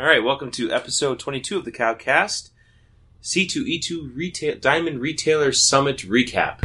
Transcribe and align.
All 0.00 0.06
right, 0.06 0.24
welcome 0.24 0.50
to 0.52 0.72
episode 0.72 1.18
22 1.18 1.58
of 1.58 1.66
the 1.66 1.70
Cowcast, 1.70 2.48
C2E2 3.22 4.16
Retail 4.16 4.56
Diamond 4.58 4.98
Retailer 4.98 5.52
Summit 5.52 5.98
recap. 5.98 6.64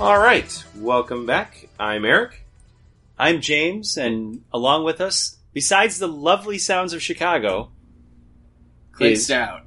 All 0.00 0.18
right, 0.18 0.64
welcome 0.74 1.24
back. 1.24 1.68
I'm 1.78 2.04
Eric. 2.04 2.44
I'm 3.16 3.40
James, 3.40 3.96
and 3.96 4.42
along 4.52 4.82
with 4.82 5.00
us, 5.00 5.36
besides 5.52 6.00
the 6.00 6.08
lovely 6.08 6.58
sounds 6.58 6.92
of 6.92 7.00
Chicago, 7.00 7.70
Clint 8.90 9.12
is 9.12 9.26
Stout. 9.26 9.64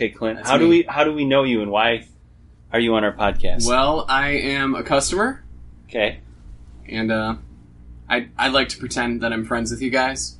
Okay, 0.00 0.08
Clint. 0.10 0.38
That's 0.38 0.48
how 0.50 0.58
do 0.58 0.68
we 0.68 0.82
how 0.82 1.04
do 1.04 1.12
we 1.12 1.24
know 1.24 1.42
you, 1.44 1.62
and 1.62 1.70
why 1.70 2.06
are 2.72 2.80
you 2.80 2.94
on 2.94 3.04
our 3.04 3.12
podcast? 3.12 3.66
Well, 3.66 4.06
I 4.08 4.30
am 4.30 4.74
a 4.74 4.82
customer, 4.82 5.44
okay, 5.88 6.20
and 6.88 7.10
uh, 7.12 7.36
I 8.08 8.28
I 8.38 8.48
like 8.48 8.68
to 8.70 8.78
pretend 8.78 9.20
that 9.22 9.32
I'm 9.32 9.44
friends 9.44 9.70
with 9.70 9.82
you 9.82 9.90
guys. 9.90 10.36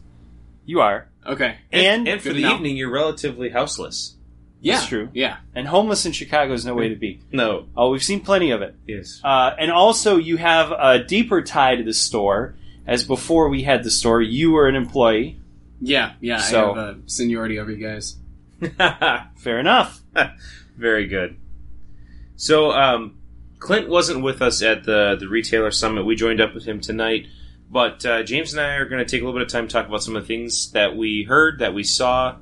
you 0.65 0.81
are, 0.81 1.09
Okay. 1.27 1.57
and 1.73 2.07
And 2.09 2.21
for 2.23 2.29
the 2.29 2.37
to 2.37 2.41
know. 2.43 2.55
evening, 2.55 2.77
you're 2.77 2.91
relatively 2.93 3.49
houseless. 3.51 4.15
Yeah. 4.63 4.75
That's 4.77 4.87
true. 4.89 5.09
Yeah. 5.15 5.39
and 5.55 5.67
homeless 5.67 6.05
in 6.07 6.13
Chicago 6.13 6.53
is 6.53 6.65
no 6.67 6.75
way 6.75 6.91
to 6.91 6.95
be. 6.95 7.23
No. 7.33 7.67
Oh, 7.77 7.91
we've 7.91 8.03
seen 8.05 8.21
plenty 8.21 8.51
of 8.51 8.61
it. 8.63 8.75
Yes. 8.87 9.19
Uh, 9.25 9.51
and 9.59 9.73
also, 9.73 10.19
you 10.19 10.37
have 10.37 10.71
a 10.71 11.03
deeper 11.03 11.41
tie 11.43 11.77
to 11.77 11.83
the 11.83 11.95
store, 11.95 12.55
as 12.87 13.03
before 13.05 13.49
we 13.49 13.63
had 13.63 13.83
the 13.85 13.91
store, 13.91 14.21
you 14.21 14.51
were 14.53 14.69
an 14.69 14.77
employee. 14.77 15.41
Yeah. 15.81 16.13
Yeah. 16.21 16.39
So- 16.41 16.73
I 16.75 16.79
have 16.87 16.89
a 16.89 16.99
seniority 17.07 17.59
over 17.59 17.71
you 17.73 17.83
guys. 17.85 18.17
Fair 19.37 19.59
enough. 19.59 20.01
Very 20.77 21.07
good. 21.07 21.37
So, 22.37 22.73
um, 22.73 23.19
Clint 23.59 23.89
wasn't 23.89 24.23
with 24.23 24.41
us 24.41 24.63
at 24.63 24.85
the 24.85 25.17
the 25.21 25.29
retailer 25.29 25.71
summit. 25.71 26.05
We 26.05 26.17
joined 26.17 26.41
up 26.41 26.55
with 26.55 26.65
him 26.65 26.81
tonight, 26.81 27.27
but 27.71 28.05
uh, 28.07 28.23
James 28.23 28.53
and 28.53 28.61
I 28.61 28.77
are 28.77 28.87
going 28.87 29.05
to 29.05 29.11
take 29.11 29.21
a 29.21 29.25
little 29.25 29.39
bit 29.39 29.47
of 29.47 29.53
time 29.53 29.69
to 29.69 29.73
talk 29.73 29.87
about 29.87 30.03
some 30.03 30.17
of 30.17 30.23
the 30.23 30.27
things 30.27 30.73
that 30.73 30.97
we 30.97 31.25
heard, 31.25 31.59
that 31.59 31.75
we 31.75 31.85
saw, 31.85 32.37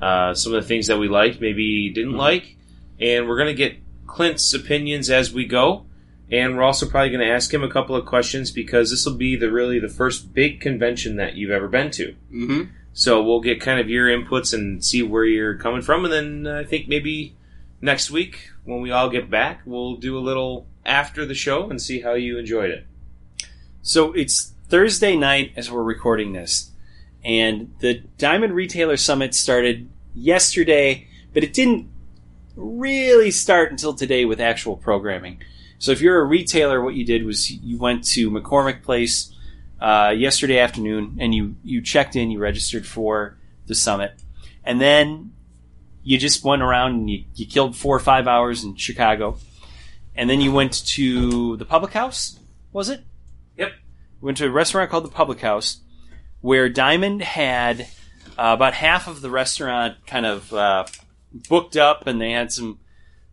uh, 0.00 0.34
some 0.34 0.54
of 0.54 0.62
the 0.62 0.68
things 0.68 0.86
that 0.86 0.98
we 0.98 1.08
liked, 1.08 1.40
maybe 1.40 1.90
didn't 1.90 2.16
like, 2.16 2.56
and 3.00 3.28
we're 3.28 3.36
going 3.36 3.48
to 3.48 3.54
get 3.54 3.78
Clint's 4.06 4.54
opinions 4.54 5.10
as 5.10 5.32
we 5.32 5.44
go. 5.44 5.86
And 6.32 6.56
we're 6.56 6.62
also 6.62 6.88
probably 6.88 7.10
going 7.10 7.26
to 7.26 7.34
ask 7.34 7.52
him 7.52 7.64
a 7.64 7.68
couple 7.68 7.96
of 7.96 8.06
questions 8.06 8.52
because 8.52 8.90
this 8.90 9.04
will 9.04 9.16
be 9.16 9.34
the 9.34 9.50
really 9.50 9.80
the 9.80 9.88
first 9.88 10.32
big 10.32 10.60
convention 10.60 11.16
that 11.16 11.34
you've 11.34 11.50
ever 11.50 11.66
been 11.66 11.90
to. 11.92 12.14
Mm-hmm. 12.32 12.62
So 12.92 13.22
we'll 13.22 13.40
get 13.40 13.60
kind 13.60 13.80
of 13.80 13.88
your 13.88 14.08
inputs 14.08 14.52
and 14.52 14.84
see 14.84 15.02
where 15.02 15.24
you're 15.24 15.56
coming 15.56 15.82
from, 15.82 16.04
and 16.04 16.12
then 16.12 16.46
uh, 16.46 16.60
I 16.60 16.64
think 16.64 16.88
maybe 16.88 17.36
next 17.80 18.10
week 18.10 18.50
when 18.64 18.80
we 18.80 18.90
all 18.90 19.08
get 19.08 19.30
back, 19.30 19.62
we'll 19.64 19.96
do 19.96 20.18
a 20.18 20.20
little 20.20 20.66
after 20.84 21.24
the 21.24 21.34
show 21.34 21.70
and 21.70 21.80
see 21.80 22.00
how 22.00 22.14
you 22.14 22.38
enjoyed 22.38 22.70
it. 22.70 22.86
So 23.82 24.12
it's 24.12 24.52
Thursday 24.68 25.16
night 25.16 25.52
as 25.56 25.70
we're 25.70 25.82
recording 25.82 26.32
this, 26.32 26.72
and 27.24 27.72
the 27.80 28.02
Diamond 28.18 28.54
Retailer 28.54 28.96
Summit 28.96 29.34
started 29.34 29.88
yesterday, 30.14 31.06
but 31.32 31.44
it 31.44 31.52
didn't 31.52 31.88
really 32.56 33.30
start 33.30 33.70
until 33.70 33.94
today 33.94 34.24
with 34.24 34.40
actual 34.40 34.76
programming. 34.76 35.40
So 35.78 35.92
if 35.92 36.02
you're 36.02 36.20
a 36.20 36.24
retailer, 36.24 36.82
what 36.82 36.94
you 36.94 37.06
did 37.06 37.24
was 37.24 37.50
you 37.50 37.78
went 37.78 38.04
to 38.08 38.30
McCormick 38.30 38.82
Place 38.82 39.29
uh, 39.80 40.12
yesterday 40.16 40.58
afternoon, 40.58 41.18
and 41.20 41.34
you 41.34 41.56
you 41.64 41.82
checked 41.82 42.16
in, 42.16 42.30
you 42.30 42.38
registered 42.38 42.86
for 42.86 43.38
the 43.66 43.74
summit, 43.74 44.12
and 44.64 44.80
then 44.80 45.32
you 46.02 46.18
just 46.18 46.44
went 46.44 46.62
around 46.62 46.92
and 46.92 47.10
you, 47.10 47.24
you 47.34 47.46
killed 47.46 47.76
four 47.76 47.94
or 47.94 48.00
five 48.00 48.26
hours 48.26 48.64
in 48.64 48.76
Chicago, 48.76 49.38
and 50.14 50.28
then 50.28 50.40
you 50.40 50.52
went 50.52 50.84
to 50.86 51.56
the 51.56 51.64
Public 51.64 51.92
House. 51.92 52.38
Was 52.72 52.88
it? 52.88 53.02
Yep. 53.56 53.72
went 54.20 54.38
to 54.38 54.46
a 54.46 54.50
restaurant 54.50 54.90
called 54.90 55.04
the 55.04 55.08
Public 55.08 55.40
House, 55.40 55.80
where 56.40 56.68
Diamond 56.68 57.22
had 57.22 57.82
uh, 58.38 58.54
about 58.54 58.74
half 58.74 59.08
of 59.08 59.20
the 59.20 59.30
restaurant 59.30 60.06
kind 60.06 60.26
of 60.26 60.52
uh, 60.52 60.84
booked 61.48 61.76
up, 61.76 62.06
and 62.06 62.20
they 62.20 62.32
had 62.32 62.52
some 62.52 62.78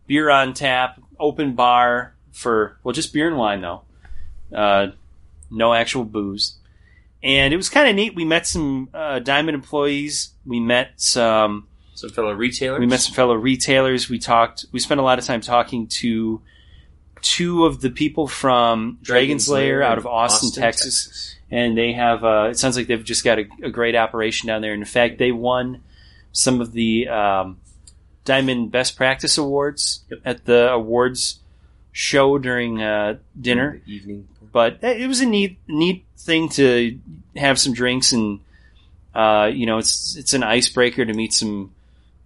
beer 0.06 0.30
on 0.30 0.54
tap, 0.54 1.00
open 1.18 1.54
bar 1.54 2.14
for 2.32 2.78
well, 2.82 2.92
just 2.92 3.12
beer 3.12 3.26
and 3.26 3.36
wine 3.36 3.60
though, 3.60 3.82
uh, 4.54 4.88
no 5.50 5.74
actual 5.74 6.04
booze. 6.04 6.56
And 7.22 7.52
it 7.52 7.56
was 7.56 7.68
kind 7.68 7.88
of 7.88 7.96
neat. 7.96 8.14
We 8.14 8.24
met 8.24 8.46
some 8.46 8.88
uh, 8.94 9.18
Diamond 9.18 9.54
employees. 9.54 10.30
We 10.46 10.60
met 10.60 10.92
some. 10.96 11.66
Some 11.94 12.10
fellow 12.10 12.32
retailers. 12.32 12.78
We 12.78 12.86
met 12.86 13.00
some 13.00 13.14
fellow 13.14 13.34
retailers. 13.34 14.08
We 14.08 14.20
talked. 14.20 14.66
We 14.70 14.78
spent 14.78 15.00
a 15.00 15.02
lot 15.02 15.18
of 15.18 15.24
time 15.24 15.40
talking 15.40 15.88
to 15.88 16.40
two 17.20 17.66
of 17.66 17.80
the 17.80 17.90
people 17.90 18.28
from 18.28 18.98
Dragon's 19.02 19.48
Lair 19.48 19.82
out 19.82 19.98
of 19.98 20.06
Austin, 20.06 20.52
Texas, 20.52 21.34
and 21.50 21.76
they 21.76 21.92
have. 21.94 22.22
Uh, 22.24 22.48
it 22.50 22.58
sounds 22.58 22.76
like 22.76 22.86
they've 22.86 23.02
just 23.02 23.24
got 23.24 23.40
a, 23.40 23.48
a 23.64 23.70
great 23.70 23.96
operation 23.96 24.46
down 24.46 24.62
there. 24.62 24.72
And 24.72 24.80
in 24.82 24.86
fact, 24.86 25.18
they 25.18 25.32
won 25.32 25.82
some 26.30 26.60
of 26.60 26.70
the 26.70 27.08
um, 27.08 27.58
Diamond 28.24 28.70
Best 28.70 28.96
Practice 28.96 29.36
Awards 29.36 30.04
Yep. 30.08 30.20
at 30.24 30.44
the 30.44 30.70
awards 30.70 31.40
show 31.90 32.38
during 32.38 32.80
uh, 32.80 33.18
dinner 33.40 33.80
The 33.84 33.92
evening. 33.92 34.28
But 34.52 34.78
it 34.82 35.06
was 35.08 35.20
a 35.20 35.26
neat 35.26 35.58
neat 35.68 36.04
thing 36.16 36.48
to 36.50 36.98
have 37.36 37.58
some 37.58 37.72
drinks 37.72 38.12
and 38.12 38.40
uh, 39.14 39.50
you 39.52 39.66
know 39.66 39.78
it's 39.78 40.16
it's 40.16 40.34
an 40.34 40.42
icebreaker 40.42 41.04
to 41.04 41.12
meet 41.14 41.32
some 41.32 41.72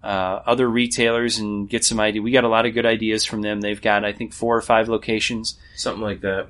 uh, 0.03 0.41
other 0.45 0.69
retailers 0.69 1.37
and 1.39 1.69
get 1.69 1.85
some 1.85 1.99
idea. 1.99 2.21
We 2.21 2.31
got 2.31 2.43
a 2.43 2.49
lot 2.49 2.65
of 2.65 2.73
good 2.73 2.85
ideas 2.85 3.23
from 3.23 3.41
them. 3.41 3.61
They've 3.61 3.81
got 3.81 4.03
I 4.03 4.11
think 4.13 4.33
four 4.33 4.55
or 4.57 4.61
five 4.61 4.89
locations, 4.89 5.57
Something 5.75 6.01
like 6.03 6.21
that. 6.21 6.47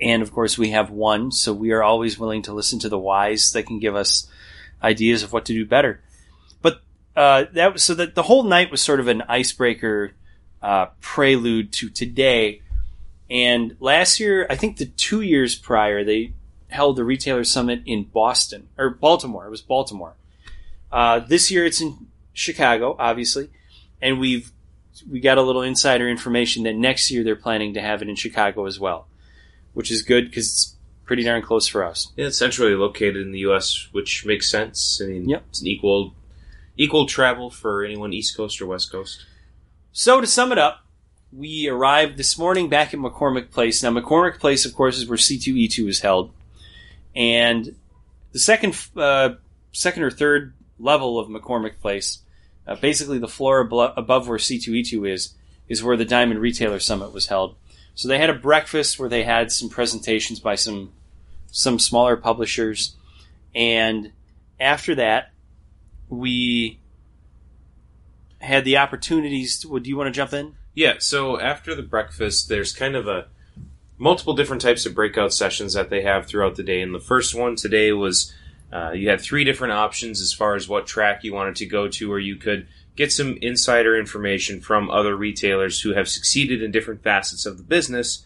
and 0.00 0.22
of 0.22 0.32
course 0.32 0.56
we 0.56 0.70
have 0.70 0.90
one. 0.90 1.32
So 1.32 1.52
we 1.52 1.72
are 1.72 1.82
always 1.82 2.18
willing 2.18 2.42
to 2.42 2.52
listen 2.52 2.78
to 2.80 2.88
the 2.88 2.98
wise 2.98 3.52
that 3.52 3.64
can 3.66 3.80
give 3.80 3.96
us 3.96 4.28
ideas 4.82 5.22
of 5.24 5.32
what 5.32 5.44
to 5.46 5.52
do 5.52 5.64
better. 5.66 6.00
But 6.62 6.82
uh, 7.16 7.46
that 7.54 7.72
was- 7.72 7.82
so 7.82 7.94
that 7.94 8.14
the 8.14 8.22
whole 8.22 8.44
night 8.44 8.70
was 8.70 8.80
sort 8.80 9.00
of 9.00 9.08
an 9.08 9.22
icebreaker 9.28 10.12
uh, 10.62 10.86
prelude 11.00 11.72
to 11.72 11.90
today. 11.90 12.60
And 13.30 13.76
last 13.80 14.20
year, 14.20 14.46
I 14.50 14.56
think 14.56 14.76
the 14.76 14.86
two 14.86 15.20
years 15.22 15.54
prior, 15.54 16.04
they 16.04 16.32
held 16.68 16.96
the 16.96 17.04
retailer 17.04 17.44
summit 17.44 17.82
in 17.86 18.04
Boston 18.04 18.68
or 18.76 18.90
Baltimore. 18.90 19.46
It 19.46 19.50
was 19.50 19.62
Baltimore. 19.62 20.14
Uh, 20.92 21.20
this 21.20 21.50
year, 21.50 21.64
it's 21.64 21.80
in 21.80 22.06
Chicago, 22.32 22.96
obviously, 22.98 23.48
and 24.02 24.18
we've 24.20 24.50
we 25.10 25.18
got 25.18 25.38
a 25.38 25.42
little 25.42 25.62
insider 25.62 26.08
information 26.08 26.62
that 26.64 26.74
next 26.76 27.10
year 27.10 27.24
they're 27.24 27.34
planning 27.34 27.74
to 27.74 27.80
have 27.80 28.00
it 28.00 28.08
in 28.08 28.14
Chicago 28.14 28.64
as 28.66 28.78
well, 28.78 29.08
which 29.72 29.90
is 29.90 30.02
good 30.02 30.26
because 30.30 30.46
it's 30.46 30.76
pretty 31.04 31.24
darn 31.24 31.42
close 31.42 31.66
for 31.66 31.82
us. 31.84 32.12
Yeah, 32.16 32.26
it's 32.26 32.38
centrally 32.38 32.74
located 32.76 33.16
in 33.16 33.32
the 33.32 33.40
U.S., 33.40 33.88
which 33.90 34.24
makes 34.24 34.48
sense. 34.48 35.00
I 35.02 35.06
mean, 35.08 35.28
Yep. 35.28 35.44
it's 35.48 35.60
an 35.60 35.66
equal 35.66 36.14
equal 36.76 37.06
travel 37.06 37.50
for 37.50 37.84
anyone 37.84 38.12
East 38.12 38.36
Coast 38.36 38.60
or 38.60 38.66
West 38.66 38.90
Coast. 38.92 39.24
So 39.92 40.20
to 40.20 40.26
sum 40.28 40.52
it 40.52 40.58
up, 40.58 40.83
we 41.36 41.68
arrived 41.68 42.16
this 42.16 42.38
morning 42.38 42.68
back 42.68 42.94
at 42.94 43.00
McCormick 43.00 43.50
Place. 43.50 43.82
Now 43.82 43.90
McCormick 43.90 44.38
Place, 44.38 44.64
of 44.64 44.74
course, 44.74 44.96
is 44.96 45.08
where 45.08 45.18
C2E2 45.18 45.88
is 45.88 46.00
held, 46.00 46.32
and 47.14 47.74
the 48.32 48.38
second, 48.38 48.76
uh, 48.96 49.30
second 49.72 50.02
or 50.04 50.10
third 50.10 50.54
level 50.78 51.18
of 51.18 51.28
McCormick 51.28 51.80
Place, 51.80 52.20
uh, 52.66 52.76
basically 52.76 53.18
the 53.18 53.28
floor 53.28 53.60
above 53.60 54.28
where 54.28 54.38
C2E2 54.38 55.10
is, 55.10 55.34
is 55.68 55.82
where 55.82 55.96
the 55.96 56.04
Diamond 56.04 56.40
Retailer 56.40 56.78
Summit 56.78 57.12
was 57.12 57.26
held. 57.26 57.56
So 57.94 58.08
they 58.08 58.18
had 58.18 58.30
a 58.30 58.34
breakfast 58.34 58.98
where 58.98 59.08
they 59.08 59.22
had 59.22 59.50
some 59.52 59.68
presentations 59.68 60.40
by 60.40 60.54
some 60.54 60.92
some 61.50 61.78
smaller 61.78 62.16
publishers, 62.16 62.96
and 63.54 64.12
after 64.58 64.96
that, 64.96 65.30
we 66.08 66.80
had 68.40 68.64
the 68.64 68.76
opportunities. 68.76 69.60
To, 69.60 69.80
do 69.80 69.88
you 69.88 69.96
want 69.96 70.08
to 70.08 70.12
jump 70.12 70.32
in? 70.32 70.56
Yeah, 70.74 70.94
so 70.98 71.38
after 71.38 71.74
the 71.74 71.82
breakfast, 71.82 72.48
there's 72.48 72.72
kind 72.72 72.96
of 72.96 73.06
a 73.06 73.26
multiple 73.96 74.34
different 74.34 74.60
types 74.62 74.86
of 74.86 74.94
breakout 74.94 75.32
sessions 75.32 75.74
that 75.74 75.88
they 75.88 76.02
have 76.02 76.26
throughout 76.26 76.56
the 76.56 76.62
day. 76.62 76.80
And 76.82 76.94
the 76.94 77.00
first 77.00 77.34
one 77.34 77.54
today 77.56 77.92
was 77.92 78.32
uh, 78.72 78.90
you 78.90 79.08
had 79.08 79.20
three 79.20 79.44
different 79.44 79.72
options 79.72 80.20
as 80.20 80.32
far 80.32 80.56
as 80.56 80.68
what 80.68 80.86
track 80.86 81.22
you 81.22 81.32
wanted 81.32 81.56
to 81.56 81.66
go 81.66 81.86
to, 81.88 82.12
or 82.12 82.18
you 82.18 82.34
could 82.36 82.66
get 82.96 83.12
some 83.12 83.38
insider 83.40 83.96
information 83.96 84.60
from 84.60 84.90
other 84.90 85.16
retailers 85.16 85.80
who 85.80 85.94
have 85.94 86.08
succeeded 86.08 86.62
in 86.62 86.70
different 86.72 87.02
facets 87.02 87.46
of 87.46 87.56
the 87.56 87.62
business. 87.64 88.24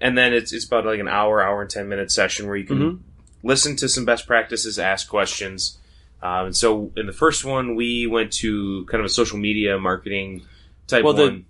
And 0.00 0.18
then 0.18 0.32
it's, 0.32 0.52
it's 0.52 0.64
about 0.64 0.84
like 0.84 1.00
an 1.00 1.08
hour, 1.08 1.40
hour 1.42 1.62
and 1.62 1.70
10 1.70 1.88
minute 1.88 2.10
session 2.10 2.46
where 2.46 2.56
you 2.56 2.64
can 2.64 2.78
Mhm. 2.78 2.98
listen 3.44 3.76
to 3.76 3.88
some 3.88 4.04
best 4.04 4.26
practices, 4.26 4.78
ask 4.78 5.08
questions. 5.08 5.78
Um, 6.22 6.46
and 6.46 6.56
so 6.56 6.90
in 6.96 7.06
the 7.06 7.12
first 7.12 7.44
one, 7.44 7.76
we 7.76 8.06
went 8.06 8.32
to 8.34 8.84
kind 8.86 9.00
of 9.00 9.06
a 9.06 9.10
social 9.10 9.38
media 9.38 9.78
marketing 9.78 10.42
type 10.88 11.04
Well, 11.04 11.14
one. 11.14 11.38
The 11.38 11.44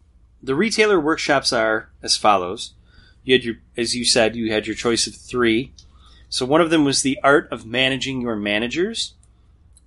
retailer 0.53 1.01
workshops 1.01 1.53
are 1.53 1.89
as 2.03 2.17
follows. 2.17 2.75
You 3.23 3.35
had 3.35 3.45
your, 3.45 3.55
as 3.77 3.97
you 3.97 4.05
said, 4.05 4.37
you 4.37 4.53
had 4.53 4.67
your 4.67 4.77
choice 4.77 5.07
of 5.07 5.15
three. 5.15 5.73
So 6.29 6.45
one 6.45 6.61
of 6.61 6.71
them 6.71 6.85
was 6.85 7.03
the 7.03 7.19
art 7.23 7.49
of 7.51 7.65
managing 7.65 8.21
your 8.21 8.37
managers, 8.37 9.15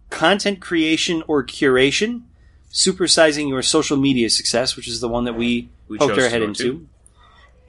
content 0.09 0.61
creation 0.61 1.21
or 1.27 1.43
curation. 1.45 2.23
Supersizing 2.71 3.47
Your 3.47 3.61
Social 3.61 3.97
Media 3.97 4.29
Success, 4.29 4.75
which 4.75 4.87
is 4.87 4.99
the 4.99 5.07
one 5.07 5.23
that 5.23 5.35
we, 5.35 5.69
We 5.87 5.97
poked 5.97 6.19
our 6.19 6.29
head 6.29 6.41
into. 6.41 6.63
to. 6.63 6.87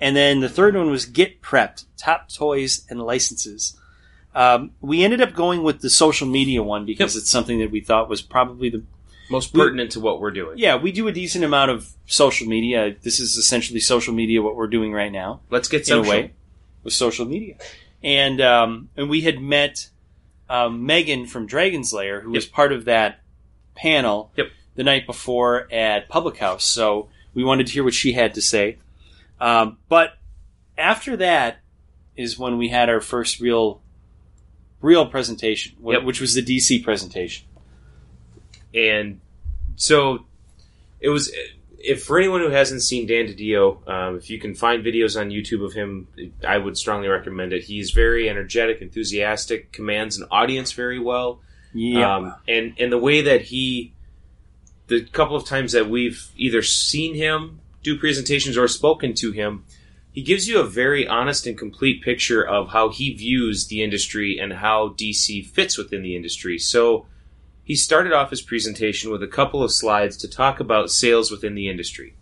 And 0.00 0.16
then 0.16 0.40
the 0.40 0.48
third 0.48 0.76
one 0.76 0.90
was 0.90 1.06
Get 1.06 1.40
Prepped, 1.40 1.84
Top 1.96 2.28
Toys 2.28 2.84
and 2.90 3.00
Licenses. 3.00 3.76
Um, 4.34 4.72
we 4.80 5.02
ended 5.04 5.20
up 5.20 5.34
going 5.34 5.62
with 5.62 5.80
the 5.80 5.90
social 5.90 6.26
media 6.26 6.62
one 6.62 6.84
because 6.84 7.16
it's 7.16 7.30
something 7.30 7.58
that 7.58 7.70
we 7.70 7.80
thought 7.80 8.08
was 8.08 8.22
probably 8.22 8.68
the 8.70 8.82
Most 9.30 9.52
We- 9.52 9.60
pertinent 9.60 9.92
to 9.92 10.00
what 10.00 10.20
we're 10.20 10.30
doing. 10.30 10.58
yeah 10.58 10.76
we 10.76 10.90
do 10.92 11.06
a 11.08 11.12
decent 11.12 11.44
amount 11.44 11.70
of 11.70 11.90
social 12.06 12.46
media. 12.46 12.94
This 13.02 13.20
is 13.20 13.36
essentially 13.36 13.80
social 13.80 14.14
media 14.14 14.40
what 14.42 14.56
we're 14.56 14.66
doing 14.68 14.92
right 14.92 15.12
now 15.12 15.40
Let's 15.50 15.68
get 15.68 15.88
in 15.88 15.98
a 15.98 16.02
way 16.02 16.32
with 16.84 16.94
social 16.94 17.26
media. 17.26 17.56
And 18.02 18.40
um, 18.40 18.88
and 18.96 19.10
we 19.10 19.22
had 19.22 19.40
met 19.40 19.88
um, 20.48 20.86
Megan 20.86 21.26
from 21.26 21.46
Dragon's 21.46 21.92
Lair, 21.92 22.20
who 22.20 22.30
was 22.30 22.46
part 22.46 22.72
of 22.72 22.84
that 22.86 23.20
panel 23.74 24.30
Yep. 24.36 24.46
the 24.76 24.84
night 24.84 25.04
before 25.06 25.68
at 25.72 26.08
Public 26.08 26.38
House. 26.38 26.64
So 26.64 27.08
we 27.34 27.44
wanted 27.44 27.66
to 27.66 27.72
hear 27.72 27.84
what 27.84 27.94
she 27.94 28.12
had 28.12 28.34
to 28.34 28.40
say. 28.42 28.78
Um, 29.40 29.78
but 29.88 30.14
after 30.78 31.16
that 31.16 31.58
is 32.16 32.38
when 32.38 32.56
we 32.58 32.68
had 32.68 32.88
our 32.88 33.00
first 33.00 33.40
real 33.40 33.82
real 34.80 35.06
presentation, 35.06 35.74
Yep. 35.84 36.04
which 36.04 36.20
was 36.20 36.34
the 36.34 36.42
DC 36.42 36.82
presentation. 36.82 37.44
And 38.74 39.20
so 39.76 40.26
it 41.00 41.08
was. 41.08 41.32
If 41.80 42.02
for 42.02 42.18
anyone 42.18 42.40
who 42.40 42.50
hasn't 42.50 42.82
seen 42.82 43.06
Dan 43.06 43.26
DiDio, 43.26 43.88
um, 43.88 44.16
if 44.16 44.30
you 44.30 44.40
can 44.40 44.56
find 44.56 44.84
videos 44.84 45.18
on 45.18 45.30
YouTube 45.30 45.64
of 45.64 45.74
him, 45.74 46.08
I 46.46 46.58
would 46.58 46.76
strongly 46.76 47.06
recommend 47.06 47.52
it. 47.52 47.62
He's 47.62 47.92
very 47.92 48.28
energetic, 48.28 48.82
enthusiastic, 48.82 49.70
commands 49.70 50.18
an 50.18 50.26
audience 50.32 50.72
very 50.72 50.98
well. 50.98 51.40
Yeah. 51.72 52.16
Um, 52.16 52.34
and 52.48 52.74
and 52.78 52.90
the 52.90 52.98
way 52.98 53.20
that 53.20 53.42
he, 53.42 53.94
the 54.88 55.04
couple 55.04 55.36
of 55.36 55.46
times 55.46 55.70
that 55.72 55.88
we've 55.88 56.28
either 56.36 56.62
seen 56.62 57.14
him 57.14 57.60
do 57.84 57.96
presentations 57.96 58.58
or 58.58 58.66
spoken 58.66 59.14
to 59.14 59.30
him, 59.30 59.64
he 60.10 60.22
gives 60.22 60.48
you 60.48 60.58
a 60.60 60.64
very 60.64 61.06
honest 61.06 61.46
and 61.46 61.56
complete 61.56 62.02
picture 62.02 62.44
of 62.44 62.70
how 62.70 62.88
he 62.88 63.14
views 63.14 63.68
the 63.68 63.82
industry 63.84 64.38
and 64.38 64.52
how 64.52 64.88
DC 64.88 65.46
fits 65.46 65.78
within 65.78 66.02
the 66.02 66.16
industry. 66.16 66.58
So 66.58 67.06
he 67.68 67.76
started 67.76 68.12
off 68.14 68.30
his 68.30 68.40
presentation 68.40 69.10
with 69.12 69.22
a 69.22 69.26
couple 69.28 69.62
of 69.62 69.70
slides 69.70 70.16
to 70.16 70.26
talk 70.28 70.58
about 70.58 70.90
sales 70.90 71.30
within 71.30 71.54
the 71.54 71.68
industry. 71.68 72.14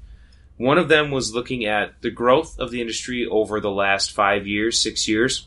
One 0.57 0.77
of 0.77 0.89
them 0.89 1.11
was 1.13 1.33
looking 1.33 1.65
at 1.65 2.03
the 2.03 2.11
growth 2.11 2.59
of 2.59 2.73
the 2.73 2.81
industry 2.81 3.25
over 3.25 3.61
the 3.61 3.71
last 3.71 4.11
five 4.13 4.45
years, 4.47 4.81
six 4.81 5.07
years, 5.07 5.47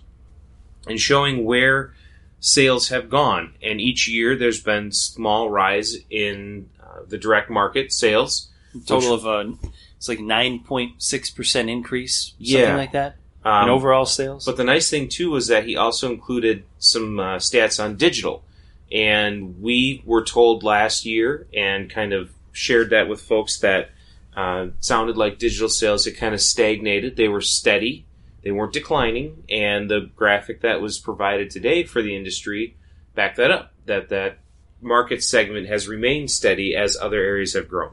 and 0.87 0.97
showing 0.99 1.43
where 1.43 1.93
sales 2.39 2.87
have 2.87 3.09
gone. 3.09 3.53
And 3.61 3.81
each 3.81 4.07
year 4.07 4.37
there's 4.37 4.61
been 4.63 4.91
small 4.93 5.49
rise 5.49 5.97
in 6.09 6.69
uh, 6.81 7.01
the 7.07 7.17
direct 7.17 7.49
market 7.49 7.91
sales. 7.91 8.47
Total 8.85 9.13
of 9.13 9.27
uh, 9.27 9.51
it's 9.97 10.07
like 10.07 10.19
nine 10.21 10.59
point 10.59 11.01
six 11.01 11.29
percent 11.29 11.69
increase, 11.69 12.33
something 12.37 12.55
Yeah. 12.69 12.77
like 12.77 12.93
that 12.93 13.17
Um, 13.43 13.63
in 13.63 13.69
overall 13.69 14.05
sales. 14.05 14.45
But 14.45 14.55
the 14.55 14.63
nice 14.63 14.89
thing 14.89 15.09
too 15.09 15.31
was 15.31 15.47
that 15.47 15.65
he 15.65 15.75
also 15.75 16.09
included 16.09 16.63
some 16.77 17.19
uh, 17.19 17.35
stats 17.37 17.83
on 17.83 17.97
digital, 17.97 18.43
and 18.91 19.61
we 19.61 20.01
were 20.05 20.23
told 20.23 20.63
last 20.63 21.05
year 21.05 21.47
and 21.53 21.89
kind 21.89 22.13
of 22.13 22.31
shared 22.51 22.89
that 22.89 23.07
with 23.07 23.21
folks 23.21 23.59
that 23.59 23.91
uh, 24.35 24.67
sounded 24.79 25.17
like 25.17 25.37
digital 25.37 25.69
sales 25.69 26.05
had 26.05 26.17
kind 26.17 26.33
of 26.33 26.41
stagnated. 26.41 27.15
They 27.15 27.27
were 27.27 27.41
steady, 27.41 28.05
they 28.43 28.51
weren't 28.51 28.73
declining, 28.73 29.43
and 29.49 29.89
the 29.89 30.09
graphic 30.15 30.61
that 30.61 30.81
was 30.81 30.97
provided 30.97 31.49
today 31.49 31.83
for 31.83 32.01
the 32.01 32.15
industry 32.15 32.75
backed 33.15 33.37
that 33.37 33.51
up. 33.51 33.73
That 33.85 34.09
that 34.09 34.39
market 34.81 35.23
segment 35.23 35.67
has 35.67 35.87
remained 35.87 36.31
steady 36.31 36.75
as 36.75 36.97
other 36.97 37.19
areas 37.19 37.53
have 37.53 37.67
grown. 37.67 37.91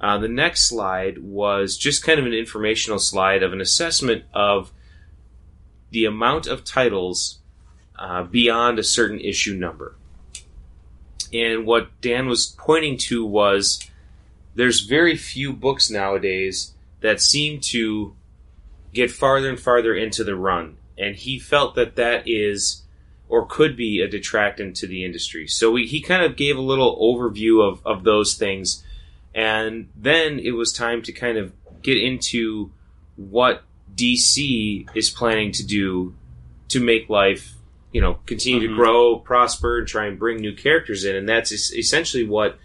Uh, 0.00 0.18
the 0.18 0.28
next 0.28 0.68
slide 0.68 1.18
was 1.18 1.76
just 1.76 2.04
kind 2.04 2.18
of 2.18 2.26
an 2.26 2.34
informational 2.34 2.98
slide 2.98 3.42
of 3.42 3.52
an 3.52 3.60
assessment 3.60 4.24
of 4.34 4.72
the 5.90 6.04
amount 6.04 6.46
of 6.46 6.64
titles 6.64 7.38
uh, 7.98 8.22
beyond 8.24 8.78
a 8.78 8.84
certain 8.84 9.20
issue 9.20 9.54
number. 9.54 9.96
And 11.32 11.66
what 11.66 12.00
Dan 12.00 12.28
was 12.28 12.54
pointing 12.58 12.96
to 12.98 13.24
was 13.24 13.88
there's 14.54 14.80
very 14.80 15.16
few 15.16 15.52
books 15.52 15.90
nowadays 15.90 16.74
that 17.00 17.20
seem 17.20 17.60
to 17.60 18.14
get 18.92 19.10
farther 19.10 19.48
and 19.48 19.60
farther 19.60 19.94
into 19.94 20.24
the 20.24 20.34
run. 20.34 20.76
And 20.98 21.16
he 21.16 21.38
felt 21.38 21.74
that 21.74 21.96
that 21.96 22.26
is 22.26 22.82
or 23.28 23.46
could 23.46 23.76
be 23.76 24.00
a 24.00 24.08
detractant 24.08 24.76
to 24.76 24.86
the 24.86 25.04
industry. 25.04 25.46
So 25.46 25.70
we, 25.72 25.86
he 25.86 26.00
kind 26.00 26.22
of 26.22 26.36
gave 26.36 26.56
a 26.56 26.62
little 26.62 26.96
overview 26.98 27.62
of, 27.62 27.84
of 27.84 28.04
those 28.04 28.34
things. 28.34 28.84
And 29.34 29.88
then 29.96 30.38
it 30.38 30.52
was 30.52 30.72
time 30.72 31.02
to 31.02 31.12
kind 31.12 31.36
of 31.36 31.52
get 31.82 31.96
into 31.96 32.70
what 33.16 33.62
DC 33.94 34.88
is 34.94 35.10
planning 35.10 35.52
to 35.52 35.66
do 35.66 36.14
to 36.68 36.80
make 36.80 37.08
life, 37.08 37.54
you 37.96 38.02
know, 38.02 38.18
continue 38.26 38.60
to 38.60 38.68
Mhm. 38.74 38.76
grow, 38.76 39.16
prosper, 39.16 39.78
and 39.78 39.88
try 39.88 40.04
and 40.04 40.18
bring 40.18 40.36
new 40.36 40.52
characters 40.52 41.02
in. 41.02 41.16
And 41.16 41.26
that's 41.26 41.50
es- 41.50 41.72
essentially 41.72 42.24
what 42.24 42.58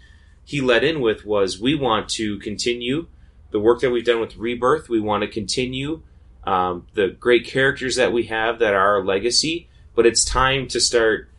he 0.44 0.60
led 0.60 0.84
in 0.84 1.00
with 1.00 1.24
was 1.24 1.58
we 1.58 1.74
want 1.74 2.10
to 2.10 2.38
continue 2.40 3.06
the 3.50 3.58
work 3.58 3.80
that 3.80 3.90
we've 3.90 4.04
done 4.04 4.20
with 4.20 4.36
Rebirth. 4.36 4.90
We 4.90 5.00
want 5.00 5.22
to 5.22 5.28
continue 5.28 6.02
um, 6.44 6.86
the 6.92 7.08
great 7.08 7.46
characters 7.46 7.96
that 7.96 8.12
we 8.12 8.24
have 8.24 8.58
that 8.58 8.74
are 8.74 8.96
our 8.96 9.02
legacy, 9.02 9.68
but 9.94 10.04
it's 10.04 10.22
time 10.22 10.66
to 10.68 10.80
start 10.80 11.30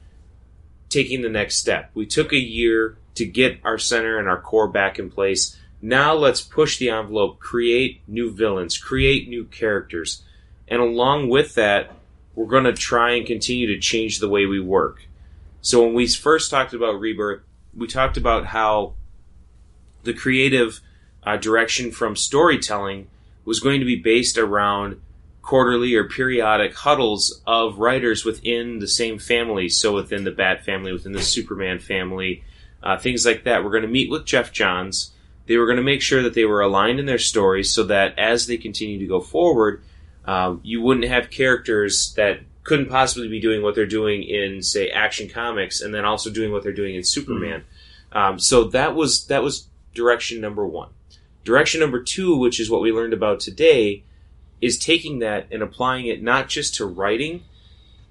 taking 0.89 1.21
the 1.21 1.29
next 1.29 1.57
step. 1.57 1.91
We 1.93 2.07
took 2.07 2.33
a 2.33 2.37
year 2.39 2.97
to 3.13 3.25
get 3.25 3.59
our 3.63 3.77
center 3.77 4.17
and 4.17 4.27
our 4.27 4.41
core 4.41 4.67
back 4.67 4.97
in 4.97 5.11
place. 5.11 5.55
Now 5.83 6.15
let's 6.15 6.41
push 6.41 6.79
the 6.79 6.89
envelope, 6.89 7.39
create 7.39 8.01
new 8.07 8.31
villains, 8.31 8.75
create 8.75 9.29
new 9.29 9.43
characters. 9.45 10.23
And 10.67 10.81
along 10.81 11.29
with 11.29 11.53
that, 11.53 11.91
we're 12.35 12.45
going 12.45 12.63
to 12.63 12.73
try 12.73 13.11
and 13.11 13.25
continue 13.25 13.67
to 13.67 13.79
change 13.79 14.19
the 14.19 14.29
way 14.29 14.45
we 14.45 14.59
work. 14.59 15.07
So 15.61 15.83
when 15.83 15.93
we 15.93 16.07
first 16.07 16.51
talked 16.51 16.73
about 16.73 16.99
Rebirth, 16.99 17.41
we 17.75 17.87
talked 17.87 18.17
about 18.17 18.47
how 18.47 18.93
the 20.03 20.13
creative 20.13 20.81
uh, 21.23 21.37
direction 21.37 21.91
from 21.91 22.15
storytelling 22.15 23.07
was 23.45 23.59
going 23.59 23.79
to 23.79 23.85
be 23.85 23.95
based 23.95 24.37
around 24.37 24.99
quarterly 25.41 25.93
or 25.93 26.05
periodic 26.05 26.73
huddles 26.73 27.41
of 27.45 27.77
writers 27.77 28.23
within 28.25 28.79
the 28.79 28.87
same 28.87 29.19
family. 29.19 29.69
So 29.69 29.93
within 29.93 30.23
the 30.23 30.31
Bat 30.31 30.63
family, 30.63 30.91
within 30.93 31.11
the 31.11 31.21
Superman 31.21 31.79
family, 31.79 32.43
uh, 32.81 32.97
things 32.97 33.25
like 33.25 33.43
that. 33.43 33.63
We're 33.63 33.71
going 33.71 33.83
to 33.83 33.89
meet 33.89 34.09
with 34.09 34.25
Geoff 34.25 34.51
Johns. 34.51 35.11
They 35.45 35.57
were 35.57 35.65
going 35.65 35.77
to 35.77 35.83
make 35.83 36.01
sure 36.01 36.23
that 36.23 36.33
they 36.33 36.45
were 36.45 36.61
aligned 36.61 36.99
in 36.99 37.05
their 37.05 37.17
stories 37.17 37.73
so 37.73 37.83
that 37.83 38.17
as 38.17 38.47
they 38.47 38.57
continue 38.57 38.99
to 38.99 39.07
go 39.07 39.19
forward, 39.19 39.83
um, 40.25 40.61
you 40.63 40.81
wouldn't 40.81 41.07
have 41.07 41.29
characters 41.29 42.13
that 42.15 42.39
couldn't 42.63 42.89
possibly 42.89 43.27
be 43.27 43.41
doing 43.41 43.61
what 43.61 43.75
they're 43.75 43.85
doing 43.85 44.23
in, 44.23 44.61
say, 44.61 44.89
Action 44.89 45.29
Comics, 45.29 45.81
and 45.81 45.93
then 45.93 46.05
also 46.05 46.29
doing 46.29 46.51
what 46.51 46.63
they're 46.63 46.71
doing 46.71 46.95
in 46.95 47.03
Superman. 47.03 47.65
Um, 48.11 48.39
so 48.39 48.65
that 48.65 48.95
was 48.95 49.27
that 49.27 49.43
was 49.43 49.67
direction 49.93 50.39
number 50.39 50.65
one. 50.65 50.89
Direction 51.43 51.81
number 51.81 52.01
two, 52.01 52.37
which 52.37 52.59
is 52.59 52.69
what 52.69 52.81
we 52.81 52.91
learned 52.91 53.13
about 53.13 53.39
today, 53.41 54.03
is 54.61 54.77
taking 54.77 55.19
that 55.19 55.47
and 55.51 55.61
applying 55.61 56.05
it 56.05 56.23
not 56.23 56.47
just 56.47 56.75
to 56.75 56.85
writing, 56.85 57.43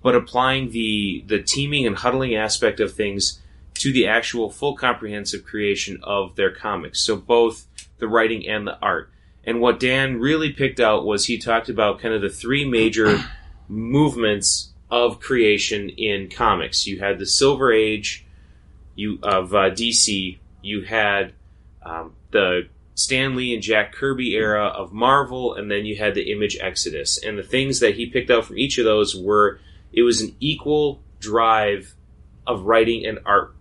but 0.03 0.15
applying 0.15 0.71
the 0.71 1.25
the 1.27 1.43
teaming 1.43 1.87
and 1.87 1.97
huddling 1.97 2.35
aspect 2.35 2.79
of 2.81 2.93
things 2.93 3.41
to 3.75 3.93
the 3.93 4.07
actual 4.07 4.51
full 4.51 4.77
comprehensive 4.77 5.45
creation 5.45 5.99
of 6.03 6.37
their 6.37 6.51
comics. 6.51 7.01
So 7.01 7.17
both 7.17 7.67
the 7.99 8.09
writing 8.09 8.47
and 8.47 8.67
the 8.67 8.79
art. 8.81 9.11
And 9.45 9.61
what 9.61 9.81
Dan 9.81 10.21
really 10.21 10.53
picked 10.53 10.81
out 10.81 11.05
was 11.05 11.27
he 11.27 11.39
talked 11.39 11.69
about 11.69 12.01
kind 12.01 12.15
of 12.15 12.23
the 12.23 12.29
three 12.29 12.65
major 12.65 13.19
movements 13.69 14.73
of 14.91 15.21
creation 15.21 15.89
in 15.89 16.29
comics. 16.29 16.87
You 16.87 17.01
had 17.01 17.19
the 17.19 17.27
Silver 17.27 17.73
Age, 17.73 18.25
you 18.95 19.19
of 19.23 19.55
uh, 19.55 19.71
DC. 19.71 20.39
You 20.63 20.83
had 20.83 21.33
um, 21.83 22.15
the 22.31 22.69
Stan 22.95 23.35
Lee 23.35 23.55
and 23.55 23.63
Jack 23.63 23.93
Kirby 23.93 24.35
era 24.35 24.67
of 24.67 24.93
Marvel, 24.93 25.55
and 25.55 25.71
then 25.71 25.87
you 25.87 25.97
had 25.97 26.15
the 26.15 26.31
Image 26.31 26.57
Exodus. 26.61 27.19
And 27.19 27.39
the 27.39 27.43
things 27.43 27.81
that 27.81 27.95
he 27.97 28.07
picked 28.07 28.31
out 28.31 28.45
from 28.45 28.59
each 28.59 28.79
of 28.79 28.85
those 28.85 29.17
were 29.17 29.59
it 29.93 30.03
was 30.03 30.21
an 30.21 30.37
equal 30.41 31.03
drive 31.19 31.95
of 32.47 32.65
writing 32.65 33.07
and 33.07 33.19
art. 33.25 33.55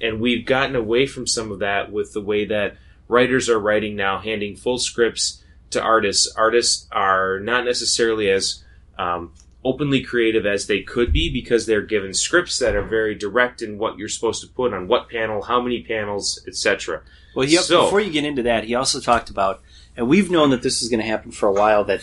And 0.00 0.20
we've 0.20 0.44
gotten 0.44 0.76
away 0.76 1.06
from 1.06 1.26
some 1.26 1.52
of 1.52 1.60
that 1.60 1.92
with 1.92 2.12
the 2.12 2.20
way 2.20 2.44
that 2.46 2.76
writers 3.14 3.48
are 3.48 3.60
writing 3.60 3.94
now, 3.94 4.18
handing 4.18 4.56
full 4.56 4.76
scripts 4.78 5.42
to 5.70 5.80
artists. 5.80 6.26
Artists 6.36 6.88
are 6.90 7.38
not 7.38 7.64
necessarily 7.64 8.28
as 8.28 8.64
um, 8.98 9.32
openly 9.64 10.02
creative 10.02 10.44
as 10.44 10.66
they 10.66 10.82
could 10.82 11.12
be 11.12 11.30
because 11.30 11.64
they're 11.64 11.82
given 11.82 12.12
scripts 12.12 12.58
that 12.58 12.74
are 12.74 12.82
very 12.82 13.14
direct 13.14 13.62
in 13.62 13.78
what 13.78 13.96
you're 13.96 14.08
supposed 14.08 14.42
to 14.42 14.48
put 14.48 14.74
on 14.74 14.88
what 14.88 15.08
panel, 15.08 15.42
how 15.42 15.60
many 15.60 15.82
panels, 15.82 16.42
etc. 16.48 17.02
Well, 17.36 17.46
he, 17.46 17.56
So- 17.56 17.84
before 17.84 18.00
you 18.00 18.10
get 18.10 18.24
into 18.24 18.42
that, 18.42 18.64
he 18.64 18.74
also 18.74 19.00
talked 19.00 19.30
about, 19.30 19.62
and 19.96 20.08
we've 20.08 20.30
known 20.30 20.50
that 20.50 20.62
this 20.62 20.82
is 20.82 20.88
going 20.88 21.00
to 21.00 21.06
happen 21.06 21.30
for 21.30 21.48
a 21.48 21.52
while, 21.52 21.84
that 21.84 22.02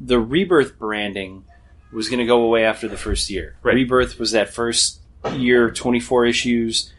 the 0.00 0.18
Rebirth 0.18 0.78
branding 0.78 1.44
was 1.92 2.08
going 2.08 2.18
to 2.18 2.26
go 2.26 2.42
away 2.42 2.64
after 2.64 2.88
the 2.88 2.96
first 2.96 3.30
year. 3.30 3.54
Right. 3.62 3.74
Rebirth 3.76 4.18
was 4.18 4.32
that 4.32 4.52
first 4.52 5.00
year, 5.36 5.70
24 5.70 6.26
issues, 6.26 6.92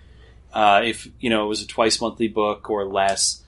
uh, 0.54 0.82
if 0.84 1.08
you 1.20 1.30
know 1.30 1.46
it 1.46 1.50
was 1.50 1.62
a 1.62 1.68
twice 1.68 2.00
monthly 2.00 2.28
book 2.28 2.70
or 2.70 2.86
less. 2.86 3.44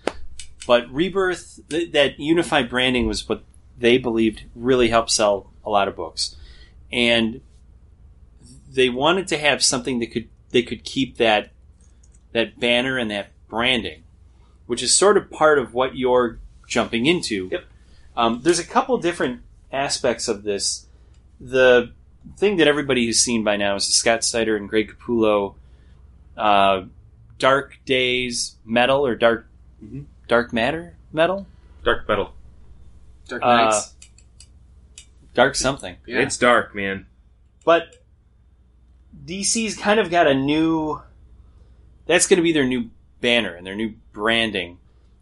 But 0.67 0.91
Rebirth, 0.91 1.59
th- 1.69 1.91
that 1.91 2.19
unified 2.19 2.69
branding 2.69 3.07
was 3.07 3.29
what 3.29 3.43
they 3.77 3.97
believed 3.97 4.43
really 4.55 4.89
helped 4.89 5.11
sell 5.11 5.51
a 5.63 5.69
lot 5.69 5.87
of 5.87 5.95
books, 5.95 6.35
and 6.91 7.41
they 8.71 8.89
wanted 8.89 9.27
to 9.27 9.37
have 9.37 9.63
something 9.63 9.99
that 9.99 10.11
could 10.11 10.27
they 10.49 10.63
could 10.63 10.83
keep 10.83 11.17
that 11.17 11.51
that 12.31 12.59
banner 12.59 12.97
and 12.97 13.11
that 13.11 13.31
branding, 13.47 14.03
which 14.65 14.81
is 14.81 14.95
sort 14.95 15.17
of 15.17 15.29
part 15.29 15.59
of 15.59 15.73
what 15.73 15.95
you're 15.95 16.39
jumping 16.67 17.05
into. 17.05 17.49
Yep. 17.51 17.65
Um, 18.17 18.41
there's 18.43 18.59
a 18.59 18.65
couple 18.65 18.97
different 18.97 19.41
aspects 19.71 20.27
of 20.27 20.43
this. 20.43 20.87
The 21.39 21.91
thing 22.37 22.57
that 22.57 22.67
everybody 22.67 23.05
has 23.07 23.19
seen 23.19 23.43
by 23.43 23.57
now 23.57 23.75
is 23.75 23.85
Scott 23.85 24.23
Snyder 24.23 24.57
and 24.57 24.67
Greg 24.67 24.95
Capullo 24.97 25.55
uh, 26.37 26.83
Dark 27.37 27.77
Days 27.85 28.55
metal 28.65 29.05
or 29.05 29.15
Dark 29.15 29.47
Mhm. 29.83 30.05
Dark 30.27 30.53
Matter 30.53 30.95
metal, 31.11 31.45
Dark 31.83 32.07
metal. 32.07 32.33
Dark 33.27 33.41
Uh, 33.43 33.81
Dark 35.33 35.55
something. 35.55 35.97
yeah. 36.05 36.19
It's 36.21 36.37
dark, 36.37 36.73
man. 36.73 37.07
But 37.65 38.01
DC's 39.25 39.75
kind 39.77 39.99
of 39.99 40.09
got 40.09 40.27
a 40.27 40.33
new. 40.33 41.01
That's 42.05 42.27
going 42.27 42.37
to 42.37 42.43
be 42.43 42.51
their 42.53 42.65
new 42.65 42.89
banner 43.21 43.53
and 43.55 43.65
their 43.65 43.75
new 43.75 43.95
branding. 44.13 44.77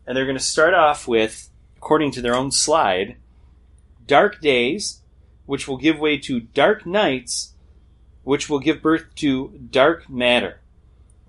And 0.06 0.16
they're 0.18 0.26
going 0.26 0.38
to 0.38 0.44
start 0.44 0.74
off 0.74 1.08
with, 1.08 1.50
according 1.78 2.12
to 2.12 2.22
their 2.22 2.36
own 2.36 2.52
slide, 2.52 3.16
Dark 4.06 4.42
Days, 4.42 5.02
which 5.46 5.68
will 5.68 5.78
give 5.78 5.98
way 6.00 6.18
to 6.20 6.42
Dark 6.42 6.86
Nights, 6.86 7.54
which 8.24 8.50
will 8.50 8.60
give 8.60 8.82
birth 8.82 9.16
to 9.16 9.58
Dark 9.72 10.10
Matter, 10.10 10.60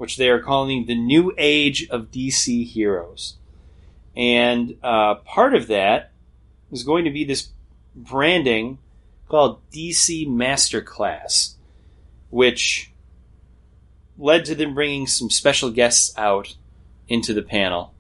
which 0.05 0.19
they 0.19 0.29
are 0.29 0.39
calling 0.39 0.85
the 0.85 0.95
new 0.95 1.33
age 1.39 1.89
of 1.89 2.11
DC 2.11 2.67
heroes. 2.67 3.37
And 4.15 4.77
uh, 4.83 5.15
part 5.15 5.55
of 5.55 5.69
that 5.69 6.13
is 6.71 6.83
going 6.83 7.07
to 7.07 7.11
be 7.11 7.25
this 7.25 7.49
branding 7.97 8.77
called 9.31 9.63
DC 9.71 10.29
Masterclass, 10.29 11.55
which 12.29 12.93
led 14.19 14.45
to 14.45 14.55
them 14.55 14.75
bringing 14.75 15.07
some 15.07 15.31
special 15.31 15.71
guests 15.71 16.13
out 16.19 16.55
into 17.09 17.33
the 17.33 17.41
panel. 17.41 17.95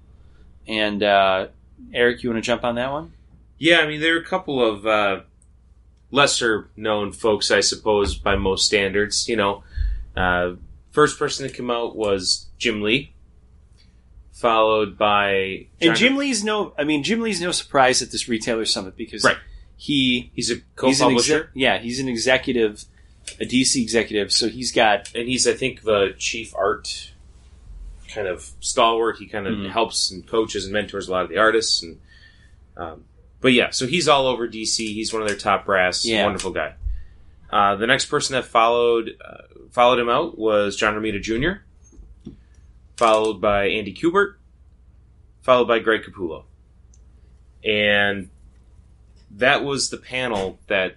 And 0.69 1.03
uh, 1.03 1.47
Eric, 1.95 2.23
you 2.23 2.29
want 2.29 2.45
to 2.45 2.47
jump 2.47 2.65
on 2.65 2.75
that 2.75 2.93
one? 2.93 3.15
Yeah, 3.57 3.79
I 3.79 3.87
mean, 3.87 4.03
there 4.03 4.15
are 4.15 4.21
a 4.21 4.27
couple 4.27 4.63
of 4.63 4.87
uh, 4.87 5.21
lesser 6.11 6.69
known 6.77 7.13
folks, 7.13 7.51
I 7.51 7.61
suppose, 7.61 8.15
by 8.15 8.37
most 8.37 8.67
standards. 8.67 9.27
You 9.27 9.37
know, 9.37 9.65
uh, 10.15 10.57
first 10.95 11.19
person 11.19 11.47
to 11.49 11.53
come 11.53 11.71
out 11.71 11.97
was 11.97 12.47
Jim 12.57 12.81
Lee, 12.81 13.13
followed 14.33 14.97
by 14.97 15.67
And 15.81 15.97
Jim 15.97 16.17
Lee's 16.17 16.43
no, 16.45 16.73
I 16.79 16.85
mean, 16.85 17.03
Jim 17.03 17.21
Lee's 17.21 17.41
no 17.41 17.53
surprise 17.53 18.01
at 18.03 18.11
this 18.11 18.29
retailer 18.29 18.65
summit 18.65 18.97
because 18.97 19.25
Right. 19.25 19.37
he 19.77 20.31
He's 20.35 20.51
a 20.51 20.55
he's 20.55 20.63
co-publisher, 20.77 21.35
exec- 21.37 21.51
yeah, 21.55 21.79
he's 21.79 22.01
an 22.01 22.09
executive, 22.09 22.85
a 23.41 23.45
DC 23.45 23.83
executive. 23.83 24.33
So 24.33 24.49
he's 24.49 24.73
got 24.73 25.15
and 25.15 25.29
he's, 25.29 25.47
I 25.47 25.55
think, 25.55 25.83
the 25.83 26.15
chief 26.19 26.55
art 26.57 27.11
kind 28.13 28.29
of 28.29 28.49
stalwart. 28.61 29.19
He 29.19 29.27
kind 29.27 29.47
of 29.49 29.55
Mhm. 29.55 29.71
helps 29.71 30.11
and 30.11 30.25
coaches 30.27 30.65
and 30.65 30.73
mentors 30.73 31.09
a 31.09 31.11
lot 31.11 31.25
of 31.25 31.29
the 31.31 31.39
artists, 31.39 31.83
and 31.83 31.99
um, 32.77 33.05
but 33.41 33.53
yeah, 33.53 33.71
so 33.71 33.87
he's 33.87 34.09
all 34.09 34.27
over 34.27 34.49
DC. 34.49 34.95
He's 34.95 35.13
one 35.13 35.23
of 35.23 35.29
their 35.29 35.37
top 35.37 35.65
brass. 35.67 36.05
Yeah. 36.05 36.25
Wonderful 36.25 36.53
guy. 36.53 36.75
Uh, 37.51 37.77
the 37.77 37.87
next 37.87 38.07
person 38.07 38.35
that 38.35 38.45
followed 38.45 39.17
uh, 39.25 39.43
followed 39.75 39.99
him 39.99 40.09
out 40.09 40.39
was 40.39 40.77
John 40.77 40.95
Romita 40.95 41.21
Jr., 41.21 41.63
followed 42.97 43.41
by 43.41 43.67
Andy 43.67 43.93
Kubert, 43.93 44.35
followed 45.43 45.67
by 45.67 45.81
Greg 45.81 46.03
Capullo, 46.05 46.45
and 47.65 48.31
that 49.31 49.65
was 49.65 49.91
the 49.91 49.97
panel 49.97 50.59
that 50.69 50.97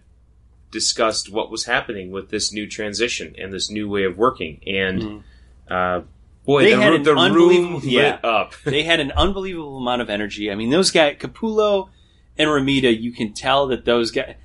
discussed 0.69 1.31
what 1.31 1.49
was 1.49 1.65
happening 1.65 2.11
with 2.11 2.29
this 2.29 2.53
new 2.53 2.67
transition 2.67 3.33
and 3.37 3.51
this 3.51 3.71
new 3.71 3.89
way 3.89 4.03
of 4.03 4.17
working. 4.17 4.61
And 4.67 5.01
Mhm. 5.01 5.23
uh, 5.69 6.01
boy, 6.45 6.63
They 6.63 6.75
the, 6.75 6.81
had 6.81 6.89
ro- 6.91 6.97
the 7.03 7.11
room 7.15 7.19
unbelievable- 7.19 7.79
lit 7.79 7.83
yeah. 7.85 8.19
up. 8.21 8.53
they 8.65 8.83
had 8.83 8.99
an 8.99 9.11
unbelievable 9.13 9.77
amount 9.77 10.01
of 10.03 10.09
energy. 10.09 10.51
I 10.51 10.55
mean, 10.55 10.69
those 10.69 10.91
guys, 10.91 11.15
Capullo 11.19 11.89
and 12.37 12.47
Romita, 12.49 12.95
you 13.01 13.11
can 13.11 13.33
tell 13.33 13.65
that 13.67 13.85
those 13.85 14.11
guys. 14.11 14.35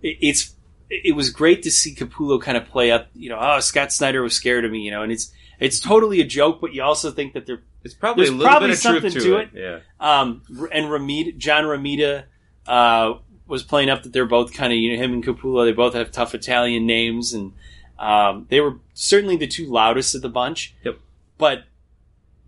It's 0.00 0.54
it 0.90 1.14
was 1.14 1.30
great 1.30 1.62
to 1.62 1.70
see 1.70 1.94
Capullo 1.94 2.40
kind 2.40 2.56
of 2.56 2.66
play 2.66 2.90
up. 2.90 3.08
You 3.14 3.30
know, 3.30 3.38
oh, 3.40 3.60
Scott 3.60 3.92
Snyder 3.92 4.22
was 4.22 4.34
scared 4.34 4.64
of 4.64 4.70
me. 4.70 4.80
You 4.80 4.90
know, 4.90 5.02
and 5.02 5.12
it's 5.12 5.32
it's 5.60 5.80
totally 5.80 6.20
a 6.20 6.24
joke, 6.24 6.60
but 6.60 6.74
you 6.74 6.82
also 6.82 7.10
think 7.10 7.32
that 7.34 7.46
they're 7.46 7.62
It's 7.84 7.94
probably 7.94 8.24
There's 8.24 8.34
a 8.34 8.36
little 8.36 8.50
probably 8.50 8.68
bit 8.68 8.76
of 8.76 8.82
truth 8.82 9.02
something 9.02 9.22
to, 9.22 9.28
to 9.28 9.36
it. 9.36 9.48
Yeah. 9.54 9.78
Um, 10.00 10.42
and 10.72 10.86
Romita, 10.86 11.36
John 11.36 11.64
Romita, 11.64 12.24
uh, 12.66 13.14
was 13.46 13.62
playing 13.62 13.88
up 13.88 14.02
that 14.02 14.12
they're 14.12 14.26
both 14.26 14.52
kind 14.52 14.72
of, 14.72 14.78
you 14.78 14.94
know, 14.94 15.02
him 15.02 15.14
and 15.14 15.24
Capullo, 15.24 15.64
they 15.64 15.72
both 15.72 15.94
have 15.94 16.10
tough 16.12 16.34
Italian 16.34 16.86
names, 16.86 17.32
and 17.32 17.52
um, 17.98 18.46
they 18.50 18.60
were 18.60 18.76
certainly 18.94 19.36
the 19.36 19.46
two 19.46 19.66
loudest 19.66 20.14
of 20.14 20.22
the 20.22 20.28
bunch. 20.28 20.74
Yep. 20.84 20.98
But 21.38 21.64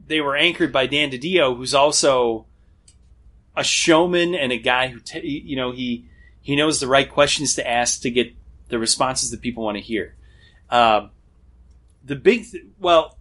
they 0.07 0.21
were 0.21 0.37
anchored 0.37 0.73
by 0.73 0.87
Dan 0.87 1.11
DiDio, 1.11 1.57
who's 1.57 1.75
also 1.75 2.47
a 3.57 3.65
showman 3.65 4.35
and 4.35 4.53
a 4.53 4.59
guy 4.59 4.89
who, 4.89 5.01
t- 5.01 5.27
you 5.27 5.57
know, 5.57 5.73
he 5.73 6.07
he 6.51 6.57
knows 6.57 6.81
the 6.81 6.89
right 6.89 7.09
questions 7.09 7.55
to 7.55 7.71
ask 7.71 8.03
to 8.03 8.11
get 8.11 8.35
the 8.71 8.79
responses 8.81 9.31
that 9.31 9.41
people 9.41 9.63
want 9.63 9.77
to 9.77 9.81
hear. 9.81 10.17
Um, 10.69 11.11
the 12.05 12.17
big, 12.17 12.51
th- 12.51 12.65
well, 12.81 13.19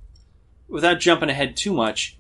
without 0.68 1.00
jumping 1.00 1.30
ahead 1.30 1.56
too 1.56 1.72
much, 1.72 2.18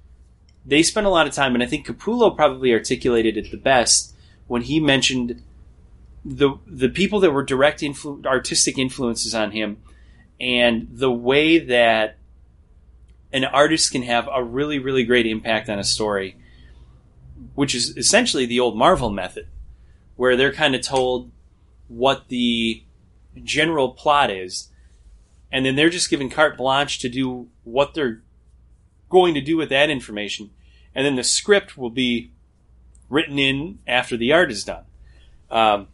they 0.64 0.84
spent 0.84 1.08
a 1.08 1.10
lot 1.10 1.26
of 1.26 1.34
time, 1.34 1.56
and 1.56 1.64
I 1.64 1.66
think 1.66 1.88
Capullo 1.88 2.36
probably 2.36 2.72
articulated 2.74 3.38
it 3.38 3.50
the 3.50 3.58
best 3.58 4.16
when 4.46 4.62
he 4.62 4.80
mentioned 4.80 5.42
the 6.24 6.60
the 6.68 6.90
people 6.90 7.20
that 7.22 7.32
were 7.32 7.44
direct 7.44 7.82
influ- 7.82 8.24
artistic 8.28 8.78
influences 8.78 9.34
on 9.34 9.50
him, 9.50 9.82
and 10.40 10.90
the 10.92 11.12
way 11.12 11.58
that 11.58 12.18
an 13.34 13.46
artist 13.46 13.92
can 13.92 14.04
have 14.04 14.30
a 14.32 14.44
really 14.44 14.78
really 14.78 15.06
great 15.06 15.26
impact 15.26 15.70
on 15.70 15.80
a 15.80 15.84
story, 15.84 16.38
which 17.56 17.74
is 17.74 17.98
essentially 17.98 18.46
the 18.46 18.60
old 18.60 18.78
Marvel 18.78 19.10
method, 19.10 19.48
where 20.20 20.36
they're 20.36 20.52
kind 20.52 20.76
of 20.76 20.82
told 20.82 21.32
what 21.88 22.28
the 22.28 22.84
general 23.42 23.94
plot 23.94 24.30
is, 24.30 24.68
and 25.50 25.66
then 25.66 25.78
they're 25.78 25.90
just 25.90 26.10
given 26.10 26.30
carte 26.30 26.58
blanche 26.58 27.00
to 27.00 27.08
do 27.08 27.48
what 27.64 27.94
they're 27.94 28.22
going 29.08 29.34
to 29.34 29.40
do 29.40 29.56
with 29.56 29.70
that 29.70 29.90
information, 29.90 30.50
and 30.94 31.06
then 31.06 31.16
the 31.16 31.24
script 31.24 31.78
will 31.78 31.90
be 31.90 32.32
written 33.08 33.40
in 33.40 33.80
after 33.88 34.18
the 34.18 34.34
art 34.34 34.52
is 34.52 34.66
done. 34.66 34.84
Um, 35.50 35.88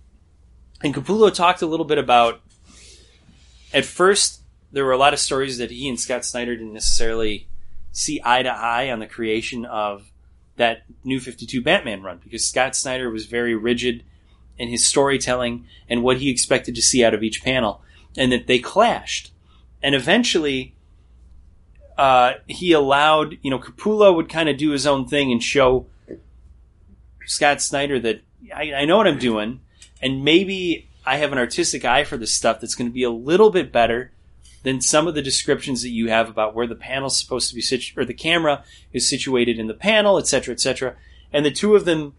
and 0.81 0.91
Capullo 0.91 1.31
talked 1.31 1.61
a 1.61 1.67
little 1.67 1.85
bit 1.85 1.99
about. 1.99 2.41
At 3.71 3.85
first, 3.85 4.41
there 4.71 4.85
were 4.85 4.91
a 4.91 4.97
lot 4.97 5.13
of 5.13 5.19
stories 5.19 5.59
that 5.59 5.69
he 5.69 5.87
and 5.87 5.99
Scott 5.99 6.25
Snyder 6.25 6.55
didn't 6.55 6.73
necessarily 6.73 7.47
see 7.91 8.19
eye 8.25 8.41
to 8.41 8.49
eye 8.49 8.89
on 8.89 8.97
the 8.97 9.05
creation 9.05 9.65
of 9.65 10.11
that 10.55 10.81
New 11.03 11.19
Fifty 11.19 11.45
Two 11.45 11.61
Batman 11.61 12.01
run 12.01 12.19
because 12.23 12.47
Scott 12.47 12.75
Snyder 12.75 13.11
was 13.11 13.27
very 13.27 13.53
rigid 13.53 14.03
in 14.57 14.69
his 14.69 14.85
storytelling 14.85 15.65
and 15.89 16.03
what 16.03 16.17
he 16.17 16.29
expected 16.29 16.75
to 16.75 16.81
see 16.81 17.03
out 17.03 17.13
of 17.13 17.23
each 17.23 17.43
panel, 17.43 17.81
and 18.17 18.31
that 18.31 18.47
they 18.47 18.59
clashed. 18.59 19.31
And 19.83 19.93
eventually, 19.93 20.73
uh, 21.97 22.33
he 22.47 22.71
allowed, 22.71 23.37
you 23.41 23.51
know, 23.51 23.59
Capullo 23.59 24.15
would 24.15 24.29
kind 24.29 24.49
of 24.49 24.57
do 24.57 24.71
his 24.71 24.87
own 24.87 25.07
thing 25.07 25.31
and 25.31 25.41
show 25.41 25.87
Scott 27.25 27.61
Snyder 27.61 27.99
that 27.99 28.21
I, 28.53 28.73
I 28.73 28.85
know 28.85 28.97
what 28.97 29.07
I'm 29.07 29.19
doing, 29.19 29.61
and 30.01 30.23
maybe 30.23 30.89
I 31.05 31.17
have 31.17 31.31
an 31.31 31.37
artistic 31.37 31.85
eye 31.85 32.03
for 32.03 32.17
this 32.17 32.33
stuff 32.33 32.61
that's 32.61 32.75
going 32.75 32.89
to 32.89 32.93
be 32.93 33.03
a 33.03 33.11
little 33.11 33.49
bit 33.49 33.71
better 33.71 34.11
than 34.63 34.81
some 34.81 35.07
of 35.07 35.13
the 35.13 35.21
descriptions 35.21 35.83
that 35.83 35.89
you 35.89 36.09
have 36.09 36.27
about 36.27 36.55
where 36.55 36.65
the 36.65 36.75
panel's 36.75 37.19
supposed 37.19 37.49
to 37.49 37.55
be 37.55 37.61
situated, 37.61 38.01
or 38.01 38.05
the 38.05 38.13
camera 38.13 38.63
is 38.91 39.07
situated 39.07 39.59
in 39.59 39.67
the 39.67 39.75
panel, 39.75 40.17
et 40.17 40.25
cetera, 40.25 40.53
et 40.53 40.59
cetera. 40.59 40.95
And 41.31 41.45
the 41.45 41.51
two 41.51 41.75
of 41.75 41.85
them 41.85 42.15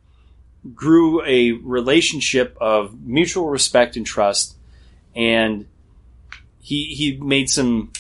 grew 0.75 1.25
a 1.25 1.53
relationship 1.53 2.57
of 2.61 2.99
mutual 3.01 3.49
respect 3.49 3.97
and 3.97 4.07
trust, 4.07 4.57
and 5.15 5.67
he 6.61 6.85
he 6.95 7.17
made 7.17 7.49
some 7.49 7.93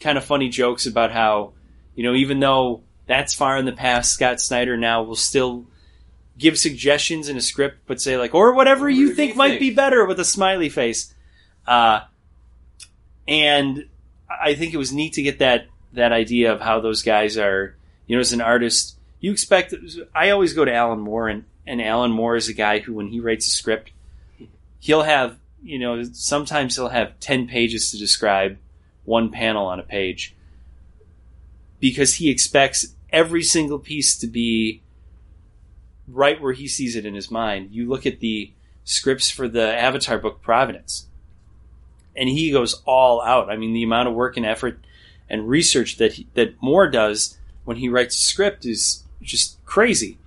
kind 0.00 0.16
of 0.16 0.24
funny 0.24 0.48
jokes 0.48 0.86
about 0.86 1.12
how, 1.12 1.52
you 1.94 2.02
know, 2.02 2.14
even 2.14 2.40
though 2.40 2.82
that's 3.06 3.34
far 3.34 3.58
in 3.58 3.64
the 3.64 3.72
past, 3.72 4.12
Scott 4.12 4.40
Snyder 4.40 4.76
now 4.76 5.02
will 5.02 5.16
still 5.16 5.66
give 6.38 6.58
suggestions 6.58 7.28
in 7.28 7.36
a 7.36 7.40
script, 7.40 7.78
but 7.86 8.00
say 8.00 8.16
like, 8.16 8.34
or 8.34 8.54
whatever 8.54 8.88
you 8.88 9.14
think 9.14 9.36
might 9.36 9.50
think. 9.50 9.60
be 9.60 9.70
better 9.70 10.04
with 10.04 10.18
a 10.18 10.24
smiley 10.24 10.68
face. 10.68 11.14
Uh, 11.66 12.00
and 13.28 13.86
I 14.28 14.54
think 14.54 14.74
it 14.74 14.78
was 14.78 14.92
neat 14.92 15.14
to 15.14 15.22
get 15.22 15.38
that 15.38 15.66
that 15.92 16.12
idea 16.12 16.52
of 16.52 16.60
how 16.60 16.80
those 16.80 17.02
guys 17.02 17.38
are. 17.38 17.76
You 18.06 18.16
know, 18.16 18.20
as 18.20 18.32
an 18.32 18.40
artist, 18.40 18.98
you 19.20 19.32
expect. 19.32 19.74
I 20.14 20.30
always 20.30 20.52
go 20.52 20.64
to 20.64 20.74
Alan 20.74 21.00
Moore, 21.00 21.28
and 21.28 21.44
and 21.66 21.80
Alan 21.80 22.10
Moore 22.12 22.36
is 22.36 22.48
a 22.48 22.52
guy 22.54 22.78
who, 22.80 22.94
when 22.94 23.08
he 23.08 23.20
writes 23.20 23.46
a 23.48 23.50
script, 23.50 23.90
he'll 24.80 25.02
have 25.02 25.36
you 25.62 25.78
know 25.78 26.02
sometimes 26.12 26.76
he'll 26.76 26.88
have 26.88 27.18
ten 27.20 27.46
pages 27.46 27.90
to 27.90 27.98
describe 27.98 28.58
one 29.04 29.30
panel 29.30 29.66
on 29.66 29.80
a 29.80 29.82
page. 29.82 30.34
because 31.80 32.14
he 32.14 32.30
expects 32.30 32.94
every 33.10 33.42
single 33.42 33.78
piece 33.78 34.16
to 34.18 34.26
be 34.26 34.80
right 36.08 36.40
where 36.40 36.52
he 36.52 36.66
sees 36.66 36.96
it 36.96 37.04
in 37.04 37.14
his 37.14 37.30
mind. 37.30 37.70
You 37.72 37.88
look 37.88 38.06
at 38.06 38.20
the 38.20 38.52
scripts 38.84 39.30
for 39.30 39.48
the 39.48 39.76
Avatar 39.76 40.18
book 40.18 40.40
Providence, 40.42 41.06
and 42.16 42.28
he 42.28 42.50
goes 42.50 42.82
all 42.86 43.20
out. 43.22 43.50
I 43.50 43.56
mean, 43.56 43.72
the 43.72 43.82
amount 43.82 44.08
of 44.08 44.14
work 44.14 44.36
and 44.36 44.46
effort 44.46 44.78
and 45.28 45.48
research 45.48 45.96
that 45.96 46.14
he, 46.14 46.26
that 46.34 46.60
Moore 46.62 46.88
does 46.88 47.38
when 47.64 47.76
he 47.76 47.88
writes 47.88 48.16
a 48.16 48.22
script 48.22 48.64
is 48.64 49.04
just 49.22 49.62
crazy. 49.64 50.18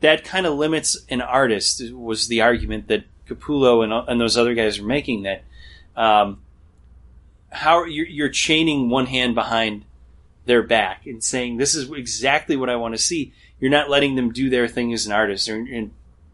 That 0.00 0.24
kind 0.24 0.46
of 0.46 0.54
limits 0.54 0.96
an 1.08 1.20
artist 1.20 1.82
was 1.92 2.28
the 2.28 2.40
argument 2.40 2.88
that 2.88 3.04
Capullo 3.26 3.84
and, 3.84 3.92
and 3.92 4.20
those 4.20 4.36
other 4.36 4.54
guys 4.54 4.78
are 4.78 4.84
making 4.84 5.22
that 5.22 5.44
um, 5.96 6.40
how 7.50 7.84
you're, 7.84 8.06
you're 8.06 8.28
chaining 8.28 8.88
one 8.88 9.06
hand 9.06 9.34
behind 9.34 9.84
their 10.46 10.62
back 10.62 11.06
and 11.06 11.22
saying 11.22 11.58
this 11.58 11.74
is 11.74 11.90
exactly 11.90 12.56
what 12.56 12.70
I 12.70 12.76
want 12.76 12.94
to 12.94 12.98
see. 12.98 13.32
You're 13.58 13.70
not 13.70 13.90
letting 13.90 14.14
them 14.14 14.32
do 14.32 14.48
their 14.48 14.66
thing 14.66 14.92
as 14.92 15.06
an 15.06 15.12
artist 15.12 15.48
and 15.48 15.90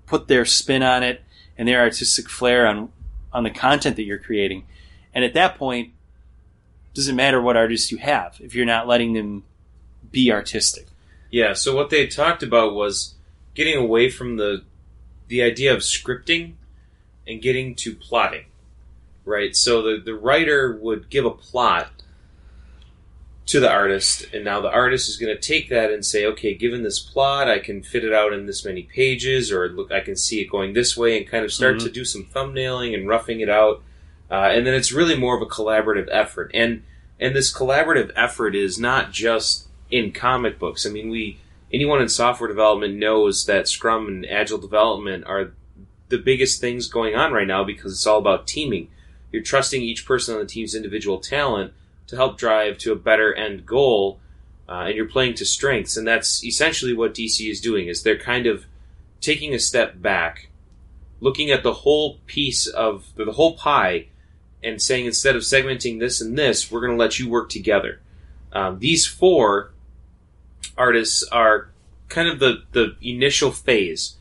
put 0.06 0.28
their 0.28 0.44
spin 0.44 0.82
on 0.82 1.02
it 1.02 1.22
and 1.58 1.66
their 1.66 1.80
artistic 1.80 2.28
flair 2.28 2.66
on 2.66 2.90
on 3.32 3.42
the 3.42 3.50
content 3.50 3.96
that 3.96 4.04
you're 4.04 4.18
creating. 4.18 4.64
And 5.12 5.24
at 5.24 5.34
that 5.34 5.58
point, 5.58 5.92
doesn't 6.94 7.16
matter 7.16 7.42
what 7.42 7.56
artist 7.56 7.92
you 7.92 7.98
have 7.98 8.38
if 8.40 8.54
you're 8.54 8.64
not 8.64 8.88
letting 8.88 9.12
them 9.12 9.44
be 10.10 10.32
artistic. 10.32 10.86
Yeah. 11.30 11.52
So 11.52 11.76
what 11.76 11.90
they 11.90 12.06
talked 12.06 12.42
about 12.42 12.74
was 12.74 13.15
getting 13.56 13.76
away 13.76 14.08
from 14.10 14.36
the 14.36 14.62
the 15.28 15.42
idea 15.42 15.74
of 15.74 15.80
scripting 15.80 16.52
and 17.26 17.42
getting 17.42 17.74
to 17.74 17.96
plotting. 17.96 18.44
Right. 19.24 19.56
So 19.56 19.82
the 19.82 20.00
the 20.00 20.14
writer 20.14 20.78
would 20.80 21.10
give 21.10 21.24
a 21.24 21.30
plot 21.30 21.90
to 23.46 23.60
the 23.60 23.70
artist, 23.70 24.26
and 24.32 24.44
now 24.44 24.60
the 24.60 24.70
artist 24.70 25.08
is 25.08 25.16
going 25.16 25.34
to 25.34 25.40
take 25.40 25.68
that 25.68 25.92
and 25.92 26.04
say, 26.04 26.26
okay, 26.26 26.52
given 26.54 26.82
this 26.82 26.98
plot, 26.98 27.48
I 27.48 27.60
can 27.60 27.80
fit 27.80 28.04
it 28.04 28.12
out 28.12 28.32
in 28.32 28.46
this 28.46 28.64
many 28.64 28.82
pages, 28.82 29.52
or 29.52 29.68
look, 29.68 29.92
I 29.92 30.00
can 30.00 30.16
see 30.16 30.40
it 30.40 30.50
going 30.50 30.72
this 30.72 30.96
way, 30.96 31.16
and 31.16 31.28
kind 31.28 31.44
of 31.44 31.52
start 31.52 31.76
Mhm. 31.76 31.84
to 31.84 31.90
do 31.90 32.04
some 32.04 32.24
thumbnailing 32.24 32.92
and 32.92 33.06
roughing 33.08 33.38
it 33.40 33.48
out, 33.48 33.84
uh, 34.32 34.50
and 34.52 34.66
then 34.66 34.74
it's 34.74 34.90
really 34.90 35.16
more 35.16 35.36
of 35.36 35.42
a 35.42 35.46
collaborative 35.46 36.08
effort, 36.10 36.50
and 36.54 36.82
and 37.18 37.34
this 37.34 37.50
collaborative 37.52 38.10
effort 38.14 38.54
is 38.54 38.78
not 38.78 39.10
just 39.10 39.68
in 39.90 40.12
comic 40.12 40.58
books. 40.58 40.84
I 40.84 40.90
mean, 40.90 41.08
we 41.08 41.38
anyone 41.76 42.00
in 42.00 42.08
software 42.08 42.48
development 42.48 42.94
knows 42.94 43.44
that 43.44 43.68
Scrum 43.68 44.08
and 44.08 44.26
Agile 44.26 44.56
development 44.56 45.24
are 45.26 45.52
the 46.08 46.16
biggest 46.16 46.58
things 46.58 46.88
going 46.88 47.14
on 47.14 47.34
right 47.34 47.46
now 47.46 47.64
because 47.64 47.92
it's 47.92 48.06
all 48.06 48.18
about 48.18 48.46
teaming. 48.46 48.88
You're 49.30 49.42
trusting 49.42 49.82
each 49.82 50.06
person 50.06 50.34
on 50.34 50.40
the 50.40 50.46
team's 50.46 50.74
individual 50.74 51.18
talent 51.18 51.74
to 52.06 52.16
help 52.16 52.38
drive 52.38 52.78
to 52.78 52.92
a 52.92 52.96
better 52.96 53.34
end 53.34 53.66
goal, 53.66 54.20
uh, 54.66 54.84
and 54.86 54.96
you're 54.96 55.04
playing 55.04 55.34
to 55.34 55.44
strengths, 55.44 55.98
and 55.98 56.06
that's 56.06 56.42
essentially 56.42 56.94
what 56.94 57.12
DC 57.12 57.50
is 57.50 57.60
doing. 57.60 57.88
Is 57.88 58.02
they're 58.02 58.16
kind 58.16 58.46
of 58.46 58.64
taking 59.20 59.52
a 59.52 59.58
step 59.58 60.00
back, 60.00 60.48
looking 61.20 61.50
at 61.50 61.62
the 61.62 61.74
whole 61.74 62.20
piece 62.24 62.66
of 62.66 63.04
the 63.16 63.32
whole 63.32 63.54
pie, 63.54 64.06
and 64.64 64.80
saying 64.80 65.04
instead 65.04 65.36
of 65.36 65.42
segmenting 65.42 65.98
this 65.98 66.22
and 66.22 66.38
this, 66.38 66.70
we're 66.70 66.80
going 66.80 66.96
to 66.96 67.04
let 67.04 67.18
you 67.18 67.28
work 67.28 67.50
together. 67.50 68.00
Um, 68.54 68.78
these 68.78 69.06
four 69.06 69.72
artists 70.76 71.22
are 71.24 71.70
kind 72.08 72.28
of 72.28 72.38
the 72.38 72.62
the 72.72 72.96
initial 73.02 73.50
phase, 73.50 74.16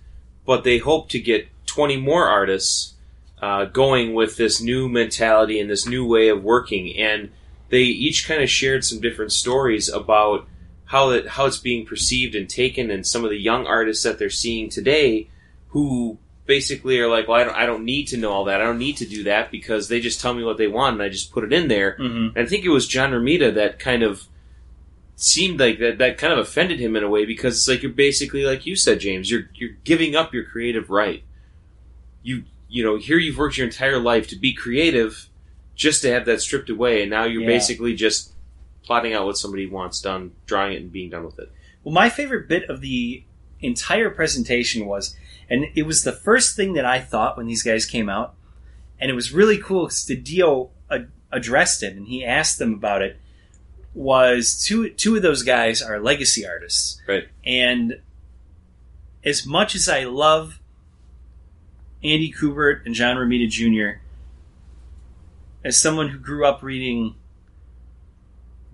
but 0.46 0.63
they 0.63 0.77
hope 0.77 1.10
to 1.10 1.20
get 1.20 1.48
20 1.65 1.98
more 1.98 2.27
artists 2.27 2.94
uh, 3.42 3.65
going 3.65 4.13
with 4.13 4.38
this 4.38 4.62
new 4.62 4.88
mentality 4.88 5.60
and 5.60 5.70
this 5.70 5.86
new 5.88 6.08
way 6.08 6.30
of 6.30 6.44
working 6.44 6.96
and 6.98 7.30
they 7.70 7.82
each 7.82 8.27
kind 8.27 8.42
of 8.42 8.50
shared 8.50 8.86
some 8.86 9.01
different 9.01 9.32
stories 9.32 9.89
about 9.89 10.48
how 10.86 11.10
it 11.10 11.27
how 11.27 11.46
it's 11.46 11.58
being 11.58 11.86
perceived 11.86 12.36
and 12.36 12.50
taken, 12.50 12.92
and 12.92 13.06
some 13.06 13.24
of 13.24 13.32
the 13.32 13.38
young 13.38 13.65
artists 13.65 14.04
that 14.04 14.20
they're 14.20 14.30
seeing 14.30 14.70
today, 14.70 15.27
who 15.70 16.18
basically 16.46 17.00
are 17.00 17.09
like, 17.09 17.27
well, 17.27 17.42
I 17.42 17.44
don't, 17.44 17.55
I 17.55 17.66
don't 17.66 17.86
need 17.86 18.07
to 18.09 18.18
know 18.18 18.31
all 18.31 18.46
that. 18.46 18.62
I 18.62 18.66
don't 18.66 18.77
need 18.77 18.98
to 18.98 19.05
do 19.05 19.24
that 19.24 19.50
because 19.50 19.88
they 19.88 20.00
just 20.00 20.22
tell 20.22 20.33
me 20.33 20.44
what 20.44 20.57
they 20.57 20.68
want, 20.68 20.94
and 20.94 21.01
I 21.01 21.09
just 21.09 21.31
put 21.31 21.44
it 21.44 21.51
in 21.51 21.68
there. 21.68 21.98
Mm-hmm. 22.00 22.38
And 22.38 22.46
I 22.46 22.50
think 22.50 22.66
it 22.66 22.70
was 22.70 22.88
John 22.88 23.12
Romita 23.12 23.55
that 23.55 23.79
kind 23.79 24.03
of 24.03 24.27
seemed 25.16 25.60
like 25.60 25.80
that 25.80 25.98
that 26.00 26.18
kind 26.18 26.34
of 26.34 26.40
offended 26.40 26.80
him 26.80 26.96
in 26.96 27.04
a 27.04 27.10
way 27.10 27.25
because 27.25 27.58
it's 27.58 27.68
like 27.68 27.82
you're 27.82 27.92
basically 27.92 28.44
like 28.44 28.66
you 28.66 28.75
said, 28.75 29.00
James, 29.00 29.30
you're 29.32 29.50
you're 29.56 29.78
giving 29.84 30.16
up 30.16 30.34
your 30.34 30.44
creative 30.44 30.90
right. 30.90 31.24
You 32.24 32.44
you 32.68 32.84
know 32.84 32.98
here 32.98 33.18
you've 33.18 33.38
worked 33.38 33.58
your 33.58 33.68
entire 33.68 34.00
life 34.00 34.28
to 34.30 34.36
be 34.36 34.54
creative, 34.54 35.30
just 35.75 36.01
to 36.01 36.12
have 36.12 36.25
that 36.25 36.42
stripped 36.42 36.70
away, 36.70 37.01
and 37.01 37.10
now 37.10 37.24
you're 37.25 37.42
Yeah. 37.42 37.48
basically 37.48 37.96
just 37.96 38.34
plotting 38.84 39.14
out 39.14 39.25
what 39.25 39.38
somebody 39.38 39.66
wants 39.66 40.01
done, 40.01 40.32
drawing 40.46 40.74
it, 40.74 40.82
and 40.82 40.92
being 40.92 41.10
done 41.10 41.25
with 41.25 41.40
it. 41.40 41.51
Well, 41.84 41.94
my 41.94 42.10
favorite 42.10 42.48
bit 42.48 42.70
of 42.70 42.82
the 42.82 43.24
entire 43.62 44.10
presentation 44.10 44.86
was, 44.86 45.16
and 45.50 45.66
it 45.75 45.84
was 45.84 46.04
the 46.04 46.12
first 46.12 46.56
thing 46.56 46.74
that 46.74 46.86
I 46.86 47.00
thought 47.00 47.38
when 47.38 47.48
these 47.48 47.64
guys 47.64 47.86
came 47.86 48.10
out, 48.10 48.36
and 49.00 49.10
it 49.10 49.14
was 49.16 49.32
really 49.32 49.58
cool 49.58 49.86
because 49.86 50.06
DiDio 50.06 50.70
ad- 50.92 51.12
addressed 51.32 51.82
it 51.84 51.96
and 51.96 52.08
he 52.08 52.24
asked 52.25 52.60
them 52.60 52.74
about 52.74 53.01
it. 53.01 53.20
Was 53.96 54.62
two 54.62 54.90
two 54.90 55.16
of 55.16 55.22
those 55.22 55.42
guys 55.44 55.81
are 55.81 56.00
legacy 56.00 56.46
artists, 56.46 57.01
Right. 57.08 57.27
And 57.46 58.00
as 59.24 59.46
much 59.46 59.74
as 59.74 59.90
I 59.90 60.03
love 60.03 60.60
Andy 62.03 62.31
Kubert 62.31 62.86
and 62.86 62.94
John 62.94 63.18
Romita 63.18 63.50
Jr., 63.50 64.00
as 65.64 65.79
someone 65.79 66.10
who 66.10 66.20
grew 66.20 66.46
up 66.46 66.62
reading 66.62 67.16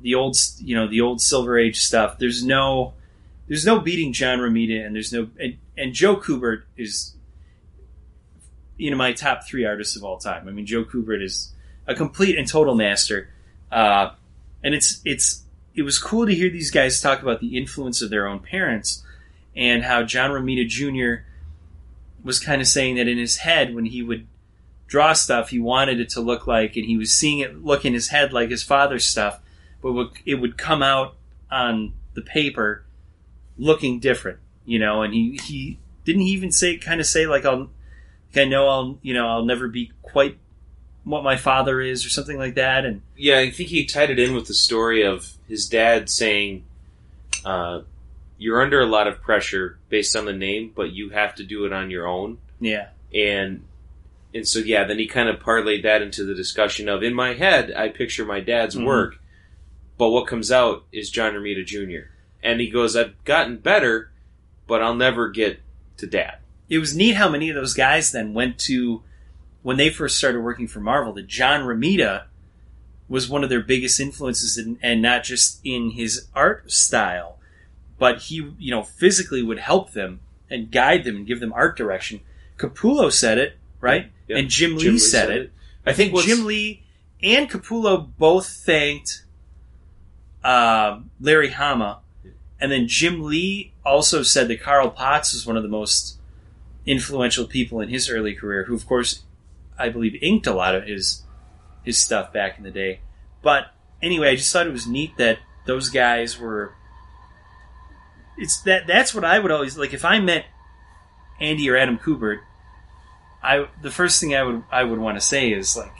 the 0.01 0.15
old, 0.15 0.35
you 0.59 0.75
know, 0.75 0.87
the 0.87 0.99
old 0.99 1.21
Silver 1.21 1.57
Age 1.57 1.79
stuff, 1.79 2.19
there's 2.19 2.43
no, 2.43 2.93
there's 3.47 3.65
no 3.65 3.79
beating 3.79 4.11
John 4.11 4.39
Romita, 4.39 4.85
and 4.85 4.93
there's 4.93 5.13
no, 5.13 5.29
and, 5.39 5.57
and 5.77 5.93
Joe 5.93 6.17
Kubert 6.17 6.63
is, 6.75 7.15
you 8.77 8.91
know, 8.91 8.97
my 8.97 9.13
top 9.13 9.47
three 9.47 9.65
artists 9.65 9.95
of 9.95 10.03
all 10.03 10.17
time. 10.17 10.47
I 10.47 10.51
mean, 10.51 10.65
Joe 10.65 10.83
Kubert 10.83 11.23
is 11.23 11.53
a 11.87 11.95
complete 11.95 12.37
and 12.37 12.47
total 12.47 12.75
master, 12.75 13.29
uh, 13.71 14.11
and 14.63 14.73
it's 14.73 15.01
it's 15.05 15.43
it 15.73 15.83
was 15.83 15.97
cool 15.97 16.25
to 16.25 16.35
hear 16.35 16.49
these 16.49 16.71
guys 16.71 16.99
talk 16.99 17.21
about 17.21 17.39
the 17.39 17.57
influence 17.57 18.01
of 18.01 18.09
their 18.09 18.27
own 18.27 18.39
parents 18.39 19.03
and 19.55 19.83
how 19.83 20.03
John 20.03 20.31
Romita 20.31 20.67
Jr. 20.67 21.23
was 22.23 22.39
kind 22.39 22.61
of 22.61 22.67
saying 22.67 22.95
that 22.95 23.07
in 23.07 23.17
his 23.17 23.37
head 23.37 23.73
when 23.73 23.85
he 23.85 24.01
would 24.03 24.27
draw 24.87 25.13
stuff, 25.13 25.49
he 25.49 25.59
wanted 25.59 25.99
it 26.01 26.09
to 26.09 26.19
look 26.21 26.47
like, 26.47 26.75
and 26.75 26.85
he 26.85 26.97
was 26.97 27.13
seeing 27.13 27.39
it 27.39 27.63
look 27.63 27.85
in 27.85 27.93
his 27.93 28.09
head 28.09 28.33
like 28.33 28.49
his 28.49 28.63
father's 28.63 29.05
stuff, 29.05 29.39
but 29.81 30.11
it 30.25 30.35
would 30.35 30.57
come 30.57 30.83
out 30.83 31.15
on 31.49 31.93
the 32.13 32.21
paper 32.21 32.83
looking 33.57 33.99
different, 33.99 34.39
you 34.65 34.79
know. 34.79 35.01
And 35.01 35.13
he 35.13 35.39
he 35.43 35.79
didn't 36.05 36.23
he 36.23 36.31
even 36.31 36.51
say 36.51 36.77
kind 36.77 36.99
of 36.99 37.07
say 37.07 37.25
like 37.25 37.45
I'll 37.45 37.69
I 38.35 38.45
know 38.45 38.67
I'll 38.67 38.99
you 39.01 39.13
know 39.13 39.27
I'll 39.27 39.45
never 39.45 39.67
be 39.67 39.91
quite 40.01 40.37
what 41.03 41.23
my 41.23 41.35
father 41.35 41.81
is 41.81 42.05
or 42.05 42.09
something 42.09 42.37
like 42.37 42.55
that, 42.55 42.85
and 42.85 43.01
Yeah, 43.17 43.39
I 43.39 43.49
think 43.51 43.69
he 43.69 43.85
tied 43.85 44.09
it 44.11 44.19
in 44.19 44.35
with 44.35 44.45
the 44.47 44.53
story 44.53 45.03
of 45.03 45.33
his 45.47 45.67
dad 45.67 46.09
saying, 46.09 46.63
uh, 47.45 47.81
"You're 48.37 48.61
under 48.61 48.79
a 48.81 48.85
lot 48.85 49.07
of 49.07 49.21
pressure 49.21 49.77
based 49.89 50.15
on 50.15 50.25
the 50.25 50.33
name, 50.33 50.71
but 50.75 50.91
you 50.91 51.09
have 51.09 51.35
to 51.35 51.43
do 51.43 51.65
it 51.65 51.73
on 51.73 51.89
your 51.89 52.07
own." 52.07 52.37
yeah, 52.59 52.89
and 53.13 53.63
and 54.33 54.47
so 54.47 54.59
yeah, 54.59 54.83
then 54.85 54.97
he 54.99 55.07
kind 55.07 55.27
of 55.27 55.39
parlayed 55.39 55.83
that 55.83 56.01
into 56.01 56.23
the 56.23 56.35
discussion 56.35 56.87
of 56.87 57.03
in 57.03 57.13
my 57.13 57.33
head 57.33 57.73
I 57.75 57.89
picture 57.89 58.23
my 58.25 58.39
dad's 58.39 58.75
Mhm. 58.75 58.85
work, 58.85 59.19
but 59.97 60.09
what 60.11 60.27
comes 60.27 60.51
out 60.51 60.85
is 60.91 61.09
John 61.09 61.33
Romita 61.33 61.65
Jr. 61.65 62.09
And 62.43 62.59
he 62.61 62.69
goes, 62.69 62.95
I've 62.95 63.21
gotten 63.25 63.57
better, 63.57 64.09
but 64.67 64.81
I'll 64.81 64.95
never 64.95 65.29
get 65.29 65.59
to 65.97 66.07
dad. 66.07 66.37
it 66.69 66.77
was 66.79 66.95
neat 66.95 67.15
how 67.15 67.27
many 67.27 67.49
of 67.49 67.55
those 67.55 67.73
guys 67.73 68.11
then 68.13 68.33
went 68.33 68.57
to 68.57 69.03
when 69.63 69.77
they 69.77 69.89
first 69.89 70.17
started 70.17 70.41
working 70.41 70.67
for 70.67 70.79
Marvel. 70.79 71.13
That 71.13 71.27
John 71.27 71.61
Romita 71.61 72.25
was 73.07 73.29
one 73.29 73.43
of 73.43 73.49
their 73.49 73.61
biggest 73.61 73.99
influences, 73.99 74.57
in, 74.57 74.79
and 74.81 75.01
not 75.01 75.23
just 75.23 75.59
in 75.63 75.91
his 75.91 76.27
art 76.33 76.71
style, 76.71 77.37
but 77.99 78.23
he 78.23 78.35
you 78.57 78.71
know 78.71 78.83
physically 78.83 79.43
would 79.43 79.59
help 79.59 79.91
them 79.91 80.21
and 80.49 80.71
guide 80.71 81.03
them 81.03 81.15
and 81.17 81.27
give 81.27 81.39
them 81.39 81.53
art 81.53 81.77
direction. 81.77 82.19
Capullo 82.57 83.11
said 83.11 83.37
it 83.37 83.57
right, 83.79 84.11
Yeah. 84.27 84.37
and 84.37 84.49
Jim, 84.49 84.75
Lee, 84.75 84.83
Jim 84.83 84.93
Lee 84.93 84.99
said, 84.99 85.29
it. 85.31 85.51
I 85.85 85.93
think 85.93 86.15
Jim 86.19 86.45
Lee 86.45 86.83
and 87.23 87.49
Capullo 87.49 88.09
both 88.17 88.47
thanked 88.47 89.25
uh, 90.43 90.99
Larry 91.19 91.49
Hama, 91.49 91.99
and 92.59 92.71
then 92.71 92.87
Jim 92.87 93.23
Lee 93.23 93.73
also 93.85 94.23
said 94.23 94.47
that 94.47 94.61
Carl 94.61 94.89
Potts 94.89 95.33
was 95.33 95.45
one 95.45 95.57
of 95.57 95.63
the 95.63 95.69
most 95.69 96.17
influential 96.85 97.45
people 97.45 97.79
in 97.81 97.89
his 97.89 98.09
early 98.09 98.33
career, 98.33 98.65
who 98.65 98.75
of 98.75 98.85
course 98.87 99.23
I 99.77 99.89
believe 99.89 100.15
inked 100.21 100.47
a 100.47 100.53
lot 100.53 100.75
of 100.75 100.85
his 100.85 101.23
his 101.83 101.97
stuff 101.97 102.31
back 102.31 102.57
in 102.57 102.63
the 102.63 102.71
day. 102.71 103.01
But 103.41 103.73
anyway, 104.01 104.29
I 104.29 104.35
just 104.35 104.51
thought 104.51 104.67
it 104.67 104.73
was 104.73 104.87
neat 104.87 105.17
that 105.17 105.39
those 105.65 105.89
guys 105.89 106.39
were. 106.39 106.73
It's 108.37 108.61
that 108.61 108.87
that's 108.87 109.13
what 109.13 109.25
I 109.25 109.39
would 109.39 109.51
always 109.51 109.77
like 109.77 109.93
if 109.93 110.05
I 110.05 110.19
met 110.19 110.45
Andy 111.39 111.69
or 111.69 111.77
Adam 111.77 111.97
Kubert. 111.97 112.39
I 113.43 113.67
the 113.81 113.91
first 113.91 114.19
thing 114.19 114.35
I 114.35 114.43
would 114.43 114.63
I 114.71 114.83
would 114.83 114.99
want 114.99 115.17
to 115.17 115.21
say 115.21 115.51
is 115.51 115.75
like, 115.75 115.91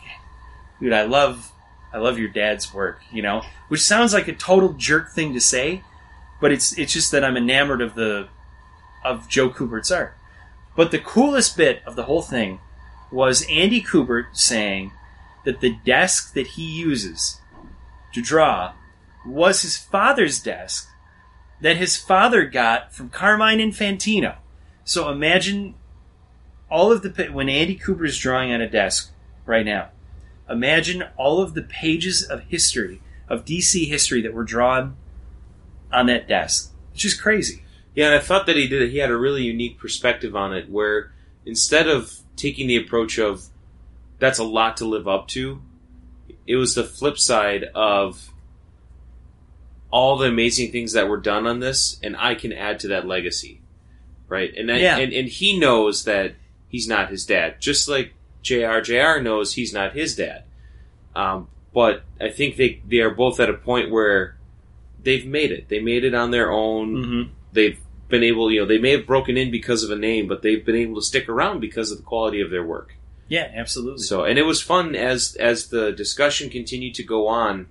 dude, 0.80 0.94
I 0.94 1.04
love 1.04 1.52
I 1.94 1.98
love 1.98 2.18
your 2.18 2.30
dad's 2.30 2.74
work, 2.74 3.02
you 3.12 3.22
know, 3.22 3.42
which 3.68 3.82
sounds 3.82 4.14
like 4.14 4.28
a 4.28 4.34
total 4.34 4.74
jerk 4.74 5.12
thing 5.12 5.34
to 5.34 5.42
say, 5.42 5.84
but 6.40 6.52
it's 6.52 6.78
it's 6.78 6.94
just 6.94 7.12
that 7.12 7.24
I'm 7.24 7.38
enamored 7.38 7.82
of 7.82 7.96
the 7.96 8.30
of 9.04 9.28
Joe 9.28 9.50
Kubert's 9.50 9.92
art. 9.92 10.16
But 10.76 10.92
the 10.92 11.00
coolest 11.00 11.58
bit 11.58 11.82
of 11.86 11.96
the 11.96 12.04
whole 12.04 12.22
thing 12.22 12.60
was 13.12 13.46
Andy 13.50 13.82
Kubert 13.82 14.36
saying 14.36 14.92
that 15.46 15.60
the 15.60 15.78
desk 15.86 16.34
that 16.34 16.48
he 16.48 16.64
uses 16.64 17.42
to 18.14 18.22
draw 18.22 18.74
was 19.26 19.62
his 19.62 19.78
father's 19.78 20.42
desk 20.42 20.88
that 21.62 21.78
his 21.78 21.96
father 21.96 22.46
got 22.46 22.94
from 22.94 23.10
Carmine 23.10 23.60
Infantino. 23.60 24.38
So 24.84 25.10
imagine 25.10 25.76
all 26.70 26.92
of 26.92 27.02
the 27.04 27.30
when 27.32 27.50
Andy 27.50 27.78
Kubert 27.78 28.08
is 28.08 28.18
drawing 28.18 28.52
on 28.52 28.62
a 28.62 28.70
desk 28.70 29.12
right 29.46 29.66
now. 29.66 29.90
Imagine 30.50 31.04
all 31.18 31.42
of 31.42 31.54
the 31.54 31.62
pages 31.62 32.24
of 32.24 32.44
history 32.44 33.02
of 33.30 33.46
DC 33.46 33.88
history 33.88 34.22
that 34.22 34.34
were 34.34 34.44
drawn 34.44 34.98
on 35.92 36.08
that 36.08 36.28
desk. 36.28 36.74
It's 36.94 37.04
just 37.04 37.22
crazy. 37.22 37.64
Yeah, 37.96 38.08
and 38.08 38.16
I 38.16 38.20
thought 38.20 38.46
that 38.46 38.56
he 38.56 38.68
did. 38.68 38.90
He 38.92 38.98
had 38.98 39.10
a 39.10 39.18
really 39.18 39.44
unique 39.44 39.78
perspective 39.78 40.36
on 40.36 40.54
it, 40.54 40.70
where 40.70 41.12
instead 41.46 41.88
of 41.88 42.14
taking 42.36 42.68
the 42.68 42.78
approach 42.78 43.18
of 43.18 43.46
"that's 44.20 44.40
a 44.40 44.44
lot 44.44 44.78
to 44.78 44.86
live 44.86 45.08
up 45.08 45.28
to," 45.30 45.62
it 46.48 46.56
was 46.56 46.76
the 46.76 46.84
flip 46.84 47.18
side 47.18 47.64
of 47.76 48.30
all 49.92 50.18
the 50.18 50.28
amazing 50.28 50.72
things 50.72 50.94
that 50.94 51.10
were 51.10 51.18
done 51.18 51.46
on 51.46 51.60
this, 51.60 52.00
and 52.02 52.16
I 52.16 52.36
can 52.36 52.54
add 52.54 52.80
to 52.82 52.88
that 52.90 53.06
legacy, 53.08 53.62
right? 54.30 54.54
And 54.56 54.72
I, 54.72 54.78
Yeah. 54.80 54.98
and 54.98 55.12
and 55.14 55.28
he 55.28 55.60
knows 55.60 56.06
that 56.06 56.36
he's 56.70 56.88
not 56.88 57.10
his 57.10 57.26
dad, 57.26 57.56
just 57.60 57.90
like 57.90 58.14
Jr. 58.42 58.80
Jr. 58.80 59.20
knows 59.22 59.54
he's 59.54 59.74
not 59.74 59.94
his 59.94 60.16
dad. 60.16 60.44
Um, 61.16 61.48
but 61.74 62.04
I 62.20 62.30
think 62.30 62.56
they 62.56 62.82
they 62.88 63.00
are 63.00 63.10
both 63.14 63.40
at 63.40 63.50
a 63.50 63.54
point 63.54 63.92
where 63.92 64.38
they've 65.04 65.26
made 65.26 65.52
it. 65.52 65.68
They 65.68 65.80
made 65.80 66.06
it 66.06 66.14
on 66.14 66.32
their 66.32 66.52
own 66.52 66.96
Mm-hmm. 66.96 67.32
they've 67.54 67.80
been 68.12 68.24
able, 68.24 68.52
you 68.52 68.60
know, 68.60 68.68
they 68.68 68.78
may 68.78 68.92
have 68.92 69.08
broken 69.08 69.38
in 69.38 69.50
because 69.50 69.84
of 69.84 69.90
a 69.90 69.96
name, 69.96 70.28
but 70.28 70.42
they've 70.42 70.66
been 70.66 70.76
able 70.76 70.96
to 70.96 71.02
stick 71.02 71.28
around 71.28 71.60
because 71.60 71.92
of 71.92 71.98
the 71.98 72.04
quality 72.04 72.42
of 72.42 72.52
their 72.52 72.64
work. 72.64 72.96
Yeah, 73.28 73.50
absolutely. 73.56 74.04
So, 74.04 74.26
and 74.26 74.38
it 74.38 74.46
was 74.46 74.62
fun 74.62 74.94
as 74.94 75.36
as 75.36 75.70
the 75.70 75.92
discussion 75.94 76.50
continued 76.50 76.96
to 76.96 77.04
go 77.04 77.28
on. 77.28 77.68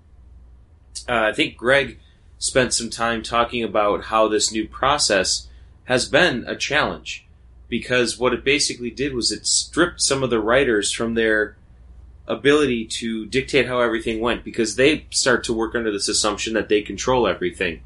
Uh, 1.08 1.28
I 1.30 1.32
think 1.32 1.56
Greg 1.56 1.98
spent 2.38 2.72
some 2.72 2.88
time 2.88 3.22
talking 3.22 3.62
about 3.62 4.04
how 4.04 4.26
this 4.26 4.50
new 4.50 4.66
process 4.66 5.48
has 5.84 6.08
been 6.08 6.44
a 6.46 6.56
challenge 6.56 7.26
because 7.68 8.18
what 8.18 8.32
it 8.32 8.42
basically 8.42 8.90
did 8.90 9.14
was 9.14 9.30
it 9.30 9.46
stripped 9.46 10.00
some 10.00 10.22
of 10.22 10.30
the 10.30 10.40
writers 10.40 10.90
from 10.90 11.14
their 11.14 11.56
ability 12.26 12.86
to 12.86 13.26
dictate 13.26 13.66
how 13.66 13.80
everything 13.80 14.20
went 14.20 14.44
because 14.44 14.76
they 14.76 15.04
start 15.10 15.44
to 15.44 15.52
work 15.52 15.74
under 15.74 15.92
this 15.92 16.08
assumption 16.08 16.54
that 16.54 16.68
they 16.68 16.80
control 16.80 17.26
everything 17.26 17.82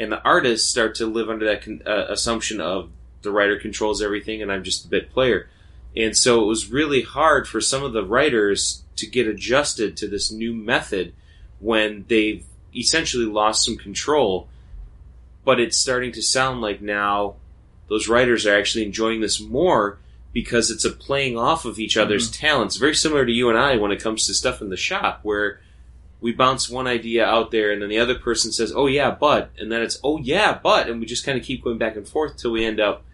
and 0.00 0.10
the 0.10 0.22
artists 0.24 0.68
start 0.68 0.94
to 0.94 1.06
live 1.06 1.28
under 1.28 1.44
that 1.44 1.62
con- 1.62 1.82
uh, 1.86 2.06
assumption 2.08 2.58
of 2.58 2.90
the 3.20 3.30
writer 3.30 3.58
controls 3.58 4.00
everything 4.00 4.40
and 4.40 4.50
I'm 4.50 4.64
just 4.64 4.86
a 4.86 4.88
bit 4.88 5.12
player. 5.12 5.48
And 5.94 6.16
so 6.16 6.42
it 6.42 6.46
was 6.46 6.70
really 6.70 7.02
hard 7.02 7.46
for 7.46 7.60
some 7.60 7.84
of 7.84 7.92
the 7.92 8.04
writers 8.04 8.82
to 8.96 9.06
get 9.06 9.26
adjusted 9.26 9.98
to 9.98 10.08
this 10.08 10.32
new 10.32 10.54
method 10.54 11.12
when 11.58 12.06
they've 12.08 12.44
essentially 12.74 13.26
lost 13.26 13.64
some 13.64 13.76
control. 13.76 14.48
But 15.44 15.60
it's 15.60 15.76
starting 15.76 16.12
to 16.12 16.22
sound 16.22 16.62
like 16.62 16.80
now 16.80 17.34
those 17.88 18.08
writers 18.08 18.46
are 18.46 18.56
actually 18.56 18.86
enjoying 18.86 19.20
this 19.20 19.38
more 19.38 19.98
because 20.32 20.70
it's 20.70 20.84
a 20.86 20.90
playing 20.90 21.36
off 21.36 21.66
of 21.66 21.78
each 21.78 21.98
other's 21.98 22.30
talents. 22.30 22.76
Very 22.76 22.94
similar 22.94 23.26
to 23.26 23.32
you 23.32 23.50
and 23.50 23.58
I 23.58 23.76
when 23.76 23.92
it 23.92 24.02
comes 24.02 24.26
to 24.26 24.34
stuff 24.34 24.62
in 24.62 24.70
the 24.70 24.78
shop 24.78 25.20
where 25.24 25.60
we 26.20 26.32
bounce 26.32 26.68
one 26.68 26.86
idea 26.86 27.24
out 27.24 27.50
there 27.50 27.72
and 27.72 27.80
then 27.80 27.88
the 27.88 27.98
other 27.98 28.14
person 28.14 28.52
says, 28.52 28.72
oh 28.74 28.86
yeah, 28.86 29.10
but, 29.10 29.50
and 29.58 29.72
then 29.72 29.82
it's, 29.82 29.98
oh 30.04 30.18
yeah, 30.18 30.58
but, 30.62 30.88
and 30.88 31.00
we 31.00 31.06
just 31.06 31.24
kind 31.24 31.38
of 31.38 31.44
keep 31.44 31.64
going 31.64 31.78
back 31.78 31.96
and 31.96 32.06
forth 32.06 32.36
till 32.36 32.52
we 32.52 32.64
end 32.64 32.80
up 32.80 33.04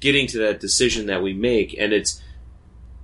getting 0.00 0.26
to 0.26 0.38
that 0.38 0.60
decision 0.60 1.06
that 1.06 1.22
we 1.22 1.32
make. 1.32 1.74
And 1.78 1.92
it's, 1.92 2.22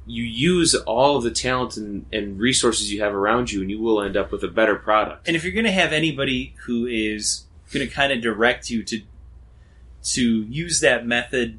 you 0.08 0.24
use 0.24 0.74
all 0.74 1.16
of 1.16 1.22
the 1.22 1.30
talent 1.30 1.76
and, 1.76 2.06
and 2.12 2.38
resources 2.40 2.92
you 2.92 3.02
have 3.02 3.14
around 3.14 3.52
you 3.52 3.60
and 3.60 3.70
you 3.70 3.80
will 3.80 4.02
end 4.02 4.16
up 4.16 4.32
with 4.32 4.42
a 4.42 4.48
better 4.48 4.74
product. 4.74 5.28
And 5.28 5.36
if 5.36 5.44
you're 5.44 5.52
going 5.52 5.64
to 5.64 5.70
have 5.70 5.92
anybody 5.92 6.54
who 6.64 6.86
is 6.86 7.44
going 7.72 7.86
to 7.86 7.94
kind 7.94 8.12
of 8.12 8.20
direct 8.22 8.70
you 8.70 8.82
to 8.84 9.02
to 10.00 10.42
use 10.44 10.80
that 10.80 11.06
method 11.06 11.58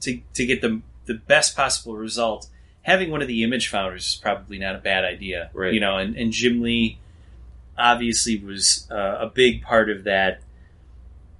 to 0.00 0.20
to 0.34 0.44
get 0.44 0.60
the 0.60 0.82
the 1.06 1.14
best 1.14 1.56
possible 1.56 1.96
result, 1.96 2.48
having 2.88 3.10
one 3.10 3.20
of 3.20 3.28
the 3.28 3.44
image 3.44 3.68
founders 3.68 4.06
is 4.06 4.16
probably 4.16 4.58
not 4.58 4.74
a 4.74 4.78
bad 4.78 5.04
idea. 5.04 5.50
Right. 5.52 5.74
You 5.74 5.80
know, 5.80 5.98
and, 5.98 6.16
and 6.16 6.32
Jim 6.32 6.62
Lee 6.62 6.98
obviously 7.76 8.38
was 8.38 8.88
uh, 8.90 9.18
a 9.20 9.26
big 9.26 9.62
part 9.62 9.90
of 9.90 10.04
that 10.04 10.40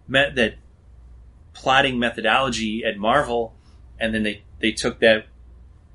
met 0.07 0.35
that 0.35 0.57
plotting 1.55 1.99
methodology 1.99 2.85
at 2.85 2.99
Marvel, 2.99 3.55
and 3.99 4.15
then 4.15 4.25
they 4.25 4.43
they 4.61 4.73
took 4.73 5.01
that 5.01 5.27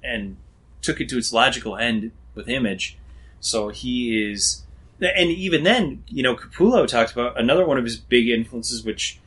and 0.03 0.37
took 0.81 0.99
it 0.99 1.07
to 1.09 1.17
its 1.19 1.31
logical 1.31 1.77
end 1.77 2.11
with 2.33 2.49
Image. 2.49 2.97
So 3.39 3.69
he 3.69 4.31
is, 4.31 4.63
and 4.99 5.29
even 5.29 5.63
then, 5.63 6.03
you 6.07 6.23
know, 6.23 6.35
Capullo 6.35 6.87
talked 6.87 7.11
about 7.11 7.39
another 7.39 7.65
one 7.65 7.77
of 7.77 7.83
his 7.83 7.97
big 7.97 8.27
influences, 8.27 8.83
which 8.83 9.19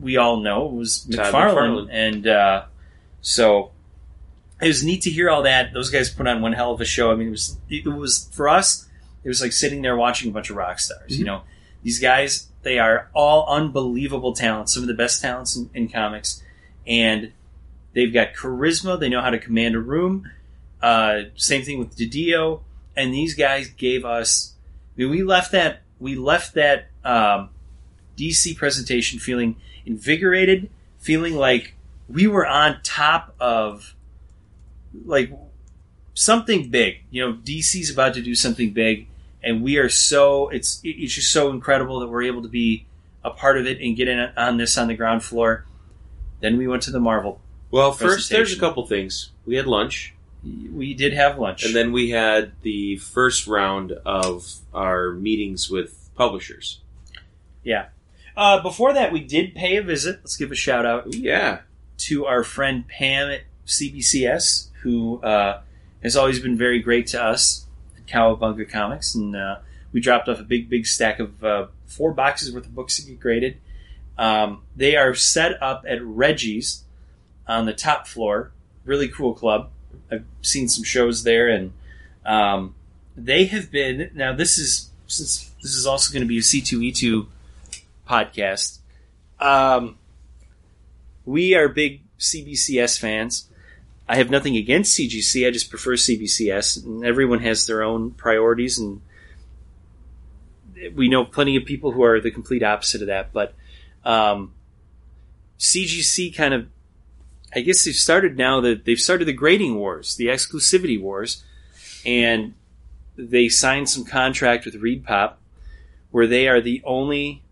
we 0.00 0.16
all 0.16 0.36
know 0.36 0.66
was 0.66 1.06
McFarlane, 1.10 1.32
McFarlane. 1.32 1.88
and 1.90 2.26
uh, 2.28 2.64
so 3.22 3.72
it 4.60 4.68
was 4.68 4.84
neat 4.84 5.02
to 5.02 5.10
hear 5.10 5.30
all 5.30 5.42
that. 5.42 5.72
Those 5.72 5.90
guys 5.90 6.10
put 6.10 6.26
on 6.26 6.42
one 6.42 6.52
hell 6.52 6.72
of 6.72 6.80
a 6.80 6.84
show. 6.84 7.10
I 7.12 7.14
mean, 7.14 7.28
it 7.28 7.30
was 7.30 7.56
it 7.68 7.86
was 7.86 8.28
for 8.32 8.48
us. 8.48 8.88
It 9.24 9.28
was 9.28 9.40
like 9.40 9.52
sitting 9.52 9.82
there 9.82 9.96
watching 9.96 10.30
a 10.30 10.32
bunch 10.32 10.50
of 10.50 10.56
rock 10.56 10.78
stars. 10.78 11.18
You 11.18 11.24
know, 11.24 11.42
these 11.82 11.98
guys 11.98 12.48
they 12.62 12.78
are 12.78 13.08
all 13.14 13.46
unbelievable 13.48 14.34
talents, 14.34 14.74
some 14.74 14.82
of 14.82 14.86
the 14.86 14.94
best 14.94 15.22
talents 15.22 15.56
in, 15.56 15.70
in 15.74 15.88
comics, 15.88 16.42
and 16.86 17.32
they've 17.94 18.12
got 18.12 18.34
charisma. 18.34 18.98
They 18.98 19.08
know 19.08 19.22
how 19.22 19.30
to 19.30 19.38
command 19.38 19.74
a 19.74 19.80
room. 19.80 20.30
Uh, 20.82 21.22
same 21.36 21.62
thing 21.62 21.78
with 21.78 21.96
Didio, 21.96 22.60
and 22.96 23.12
these 23.12 23.34
guys 23.34 23.68
gave 23.68 24.04
us. 24.04 24.54
I 24.96 25.02
mean, 25.02 25.10
we 25.10 25.22
left 25.22 25.52
that 25.52 25.82
we 25.98 26.16
left 26.16 26.54
that 26.54 26.88
um, 27.04 27.50
DC 28.16 28.56
presentation 28.56 29.18
feeling 29.18 29.56
invigorated, 29.86 30.70
feeling 30.98 31.34
like 31.34 31.74
we 32.08 32.26
were 32.26 32.46
on 32.46 32.80
top 32.82 33.34
of 33.38 33.94
like 35.04 35.32
something 36.14 36.70
big. 36.70 37.02
You 37.10 37.26
know, 37.26 37.36
DC's 37.36 37.90
about 37.90 38.14
to 38.14 38.22
do 38.22 38.34
something 38.34 38.72
big, 38.72 39.06
and 39.42 39.62
we 39.62 39.78
are 39.78 39.88
so 39.88 40.48
it's 40.48 40.80
it's 40.84 41.14
just 41.14 41.32
so 41.32 41.50
incredible 41.50 42.00
that 42.00 42.08
we're 42.08 42.22
able 42.22 42.42
to 42.42 42.48
be 42.48 42.86
a 43.24 43.30
part 43.30 43.58
of 43.58 43.66
it 43.66 43.80
and 43.80 43.96
get 43.96 44.08
in 44.08 44.18
on 44.36 44.56
this 44.56 44.76
on 44.78 44.88
the 44.88 44.94
ground 44.94 45.22
floor. 45.22 45.64
Then 46.40 46.56
we 46.56 46.66
went 46.66 46.82
to 46.84 46.90
the 46.90 47.00
Marvel. 47.00 47.40
Well, 47.70 47.92
first, 47.92 48.30
there's 48.30 48.52
a 48.52 48.58
couple 48.58 48.86
things. 48.86 49.30
We 49.46 49.56
had 49.56 49.66
lunch, 49.66 50.14
We 50.42 50.94
did 50.94 51.12
have 51.12 51.38
lunch, 51.38 51.64
and 51.64 51.74
then 51.74 51.92
we 51.92 52.10
had 52.10 52.52
the 52.62 52.96
first 52.96 53.46
round 53.46 53.92
of 54.04 54.56
our 54.74 55.12
meetings 55.12 55.70
with 55.70 56.10
publishers. 56.16 56.80
Yeah. 57.62 57.88
Uh, 58.36 58.62
before 58.62 58.92
that, 58.94 59.12
we 59.12 59.20
did 59.20 59.54
pay 59.54 59.76
a 59.76 59.82
visit. 59.82 60.20
Let's 60.22 60.36
give 60.36 60.50
a 60.50 60.56
shout 60.56 60.86
out 60.86 61.14
yeah. 61.14 61.60
to 61.98 62.26
our 62.26 62.42
friend 62.42 62.88
Pam 62.88 63.30
at 63.30 63.42
CBCS, 63.66 64.68
who 64.82 65.20
uh, 65.22 65.60
has 66.02 66.16
always 66.16 66.40
been 66.40 66.56
very 66.56 66.80
great 66.80 67.08
to 67.08 67.22
us 67.22 67.66
at 67.96 68.06
Cowabunga 68.06 68.68
Comics, 68.68 69.14
and 69.14 69.36
uh, 69.36 69.58
we 69.92 70.00
dropped 70.00 70.28
off 70.28 70.40
a 70.40 70.44
big, 70.44 70.68
big 70.68 70.86
stack 70.86 71.18
of 71.18 71.44
uh, 71.44 71.66
four 71.86 72.12
boxes 72.12 72.52
worth 72.52 72.66
of 72.66 72.74
books 72.74 72.96
to 72.96 73.06
get 73.06 73.20
graded. 73.20 73.58
Um, 74.18 74.62
they 74.76 74.96
are 74.96 75.14
set 75.14 75.62
up 75.62 75.84
at 75.88 76.02
Reggie's 76.02 76.84
on 77.48 77.66
the 77.66 77.72
top 77.72 78.06
floor. 78.06 78.52
Really 78.84 79.08
cool 79.08 79.34
club. 79.34 79.70
I've 80.10 80.24
seen 80.42 80.68
some 80.68 80.84
shows 80.84 81.24
there, 81.24 81.48
and 81.48 81.72
um, 82.24 82.74
they 83.16 83.46
have 83.46 83.70
been. 83.70 84.10
Now, 84.14 84.34
this 84.34 84.58
is 84.58 84.90
since 85.06 85.50
this 85.62 85.74
is 85.74 85.86
also 85.86 86.12
going 86.12 86.22
to 86.22 86.28
be 86.28 86.38
a 86.38 86.42
C 86.42 86.60
two 86.60 86.82
E 86.82 86.92
two 86.92 87.28
podcast. 88.08 88.78
Um, 89.38 89.98
we 91.24 91.54
are 91.54 91.68
big 91.68 92.02
CBCS 92.18 92.98
fans. 92.98 93.48
I 94.10 94.16
have 94.16 94.28
nothing 94.28 94.56
against 94.56 94.98
CGC. 94.98 95.46
I 95.46 95.52
just 95.52 95.70
prefer 95.70 95.92
CBCS, 95.92 96.84
and 96.84 97.04
everyone 97.04 97.38
has 97.42 97.66
their 97.68 97.84
own 97.84 98.10
priorities, 98.10 98.76
and 98.76 99.02
we 100.96 101.08
know 101.08 101.24
plenty 101.24 101.54
of 101.54 101.64
people 101.64 101.92
who 101.92 102.02
are 102.02 102.20
the 102.20 102.32
complete 102.32 102.64
opposite 102.64 103.02
of 103.02 103.06
that. 103.06 103.32
But 103.32 103.54
um, 104.04 104.52
CGC 105.60 106.34
kind 106.34 106.54
of, 106.54 106.66
I 107.54 107.60
guess 107.60 107.84
they've 107.84 107.94
started 107.94 108.36
now 108.36 108.60
that 108.62 108.84
they've 108.84 108.98
started 108.98 109.26
the 109.26 109.32
grading 109.32 109.76
wars, 109.76 110.16
the 110.16 110.26
exclusivity 110.26 111.00
wars, 111.00 111.44
and 112.04 112.54
they 113.16 113.48
signed 113.48 113.88
some 113.88 114.04
contract 114.04 114.64
with 114.64 114.74
Reed 114.74 115.04
Pop, 115.04 115.40
where 116.10 116.26
they 116.26 116.48
are 116.48 116.60
the 116.60 116.82
only 116.84 117.44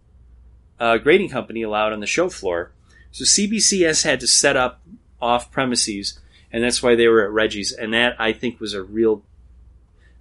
uh, 0.80 0.98
grading 0.98 1.28
company 1.28 1.62
allowed 1.62 1.92
on 1.92 2.00
the 2.00 2.06
show 2.06 2.28
floor. 2.28 2.72
So 3.12 3.22
CBCS 3.22 4.02
had 4.02 4.18
to 4.18 4.26
set 4.26 4.56
up 4.56 4.80
off 5.22 5.52
premises, 5.52 6.18
and 6.52 6.62
that's 6.64 6.82
why 6.82 6.94
they 6.94 7.08
were 7.08 7.22
at 7.24 7.30
Reggie's. 7.30 7.72
And 7.72 7.92
that 7.94 8.16
I 8.20 8.32
think 8.32 8.60
was 8.60 8.74
a 8.74 8.82
real 8.82 9.22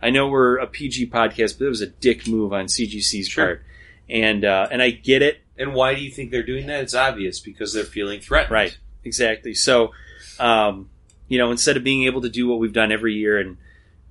I 0.01 0.09
know 0.11 0.27
we're 0.27 0.57
a 0.57 0.67
PG 0.67 1.07
podcast, 1.09 1.57
but 1.57 1.65
it 1.65 1.69
was 1.69 1.81
a 1.81 1.87
dick 1.87 2.27
move 2.27 2.53
on 2.53 2.65
CGC's 2.67 3.27
Sure. 3.29 3.45
part, 3.45 3.63
and 4.09 4.45
uh, 4.45 4.67
and 4.71 4.81
I 4.81 4.91
get 4.91 5.21
it. 5.23 5.39
And 5.57 5.73
why 5.73 5.95
do 5.95 6.01
you 6.01 6.11
think 6.11 6.29
they're 6.29 6.43
doing 6.43 6.67
that? 6.67 6.81
It's 6.81 6.93
obvious 6.93 7.39
because 7.39 7.73
they're 7.73 7.83
feeling 7.83 8.19
threatened. 8.19 8.51
Right. 8.51 8.77
Exactly. 9.03 9.55
So, 9.55 9.91
um, 10.39 10.89
you 11.27 11.39
know, 11.39 11.49
instead 11.49 11.77
of 11.77 11.83
being 11.83 12.03
able 12.03 12.21
to 12.21 12.29
do 12.29 12.47
what 12.47 12.59
we've 12.59 12.73
done 12.73 12.91
every 12.91 13.15
year 13.15 13.39
and 13.39 13.57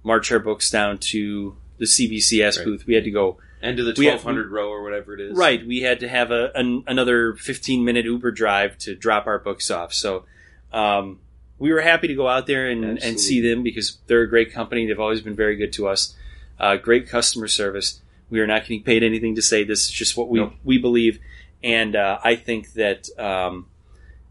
march 0.03 0.33
our 0.33 0.41
books 0.41 0.71
down 0.71 0.99
to 0.99 1.57
the 1.79 1.85
CBCS 1.87 2.57
Right. 2.59 2.65
booth, 2.65 2.87
we 2.87 2.95
had 2.95 3.05
to 3.05 3.11
go 3.13 3.39
And 3.63 3.77
to 3.77 3.85
the 3.85 3.95
We 3.97 4.07
have- 4.07 4.25
1200 4.25 4.51
row 4.51 4.69
or 4.71 4.83
whatever 4.83 5.15
it 5.15 5.21
is. 5.21 5.37
right. 5.37 5.65
We 5.65 5.83
had 5.83 6.01
to 6.01 6.09
have 6.09 6.33
a 6.33 6.51
an, 6.57 6.83
another 6.89 7.35
fifteen 7.35 7.85
minute 7.85 8.07
Uber 8.07 8.33
drive 8.33 8.77
to 8.79 8.97
drop 8.97 9.29
our 9.29 9.39
books 9.39 9.71
off. 9.71 9.95
So, 9.95 10.25
um, 10.73 11.21
we 11.59 11.73
were 11.73 11.81
happy 11.81 12.09
to 12.09 12.15
go 12.15 12.29
out 12.29 12.47
there 12.47 12.69
and, 12.69 13.03
and 13.03 13.19
see 13.21 13.41
them 13.41 13.63
because 13.63 13.99
they're 14.07 14.23
a 14.23 14.29
great 14.29 14.53
company. 14.53 14.87
They've 14.87 15.01
always 15.01 15.23
been 15.23 15.35
very 15.37 15.57
good 15.57 15.73
to 15.75 15.89
us. 15.89 16.15
Uh, 16.59 16.77
great 16.77 17.09
customer 17.09 17.49
service. 17.49 18.01
We 18.29 18.41
are 18.41 18.47
not 18.47 18.63
getting 18.63 18.83
paid 18.83 19.03
anything 19.03 19.35
to 19.37 19.43
say 19.43 19.65
this. 19.65 19.85
is 19.85 19.91
just 19.91 20.17
what 20.17 20.29
we 20.29 20.41
Nope. 20.41 20.55
we 20.65 20.79
believe, 20.79 21.21
and 21.63 21.95
uh, 21.95 22.19
I 22.25 22.35
think 22.37 22.73
that 22.73 23.09
um, 23.19 23.67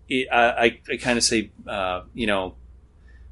it, 0.10 0.28
I, 0.32 0.66
I, 0.66 0.80
I 0.92 0.98
kind 0.98 1.18
of 1.18 1.24
say, 1.24 1.52
uh, 1.66 2.02
you 2.14 2.28
know, 2.28 2.56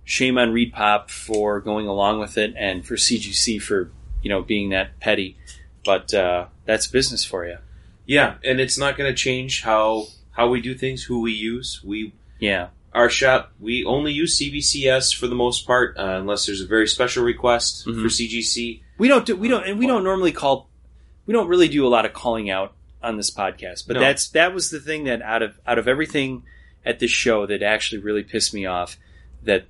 shame 0.06 0.38
on 0.38 0.52
Reed 0.54 0.74
Pop 0.74 1.10
for 1.10 1.60
going 1.60 1.88
along 1.88 2.20
with 2.20 2.38
it, 2.38 2.54
and 2.58 2.86
for 2.86 2.96
CGC 2.96 3.62
for 3.62 3.92
you 4.22 4.30
know 4.30 4.42
being 4.42 4.70
that 4.70 5.00
petty. 5.00 5.38
But 5.84 6.14
uh, 6.14 6.46
that's 6.66 6.88
business 6.88 7.26
for 7.26 7.46
you. 7.46 7.58
Yeah, 8.06 8.36
and 8.44 8.60
it's 8.60 8.78
not 8.78 8.98
going 8.98 9.12
to 9.12 9.16
change 9.16 9.64
how 9.64 10.08
how 10.32 10.48
we 10.50 10.62
do 10.62 10.76
things, 10.76 11.04
who 11.04 11.20
we 11.22 11.34
use. 11.34 11.82
We 11.84 12.14
Yeah, 12.40 12.70
our 12.94 13.10
shop 13.10 13.52
we 13.60 13.84
only 13.86 14.12
use 14.14 14.38
CBCS 14.40 15.16
for 15.16 15.28
the 15.28 15.36
most 15.36 15.66
part, 15.66 15.98
uh, 15.98 16.18
unless 16.20 16.46
there's 16.46 16.62
a 16.62 16.68
very 16.68 16.88
special 16.88 17.24
request 17.24 17.86
Mhm. 17.86 18.02
for 18.04 18.10
CGC. 18.10 18.82
we 18.98 19.08
don't 19.08 19.26
do 19.26 19.36
we 19.36 19.48
don't 19.48 19.66
and 19.66 19.80
we 19.80 19.88
don't 19.88 20.04
normally 20.04 20.32
call 20.32 20.70
we 21.26 21.34
don't 21.34 21.48
really 21.48 21.68
do 21.68 21.86
a 21.86 21.90
lot 21.90 22.06
of 22.06 22.14
calling 22.14 22.50
out 22.50 22.74
on 23.02 23.18
this 23.18 23.32
podcast. 23.32 23.88
But 23.88 23.96
No. 23.96 24.00
that's 24.02 24.28
that 24.30 24.54
was 24.54 24.70
the 24.70 24.80
thing 24.80 25.06
that 25.06 25.22
out 25.22 25.42
of 25.42 25.58
out 25.66 25.78
of 25.80 25.88
everything 25.88 26.44
at 26.86 27.00
this 27.00 27.12
show 27.12 27.46
that 27.46 27.64
actually 27.64 28.00
really 28.02 28.24
pissed 28.24 28.54
me 28.54 28.66
off. 28.66 28.98
That 29.44 29.66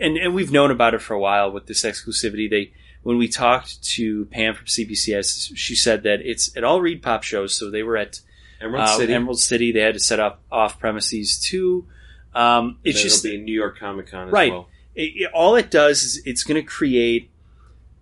and 0.00 0.16
and 0.16 0.34
we've 0.34 0.50
known 0.52 0.70
about 0.70 0.94
it 0.94 1.00
for 1.02 1.14
a 1.14 1.20
while 1.20 1.50
with 1.50 1.66
this 1.66 1.82
exclusivity. 1.84 2.50
They 2.50 2.72
when 3.02 3.18
we 3.18 3.28
talked 3.28 3.82
to 3.96 4.24
Pam 4.26 4.54
from 4.54 4.66
CBCS, 4.66 5.52
she 5.54 5.74
said 5.74 6.02
that 6.04 6.20
it's 6.22 6.54
at 6.56 6.64
all 6.64 6.80
Reed 6.80 7.02
Pop 7.02 7.22
shows. 7.22 7.54
So 7.54 7.70
they 7.70 7.82
were 7.82 7.96
at 7.98 8.20
Emerald 8.60 8.88
uh, 8.88 8.96
City. 8.96 9.12
Emerald 9.12 9.40
City. 9.40 9.72
They 9.72 9.80
had 9.80 9.94
to 9.94 10.00
set 10.00 10.18
up 10.20 10.42
off 10.50 10.80
premises 10.80 11.38
too. 11.38 11.86
Um, 12.34 12.78
it's 12.84 13.00
just 13.02 13.22
be 13.24 13.36
New 13.38 13.52
York 13.54 13.78
Comic 13.78 14.08
Con 14.10 14.30
Right. 14.30 14.50
well. 14.52 14.68
it, 14.94 15.12
it- 15.14 15.30
all 15.32 15.56
it 15.56 15.70
does 15.70 16.02
is 16.02 16.22
it's 16.26 16.42
going 16.42 16.60
to 16.60 16.66
create 16.66 17.30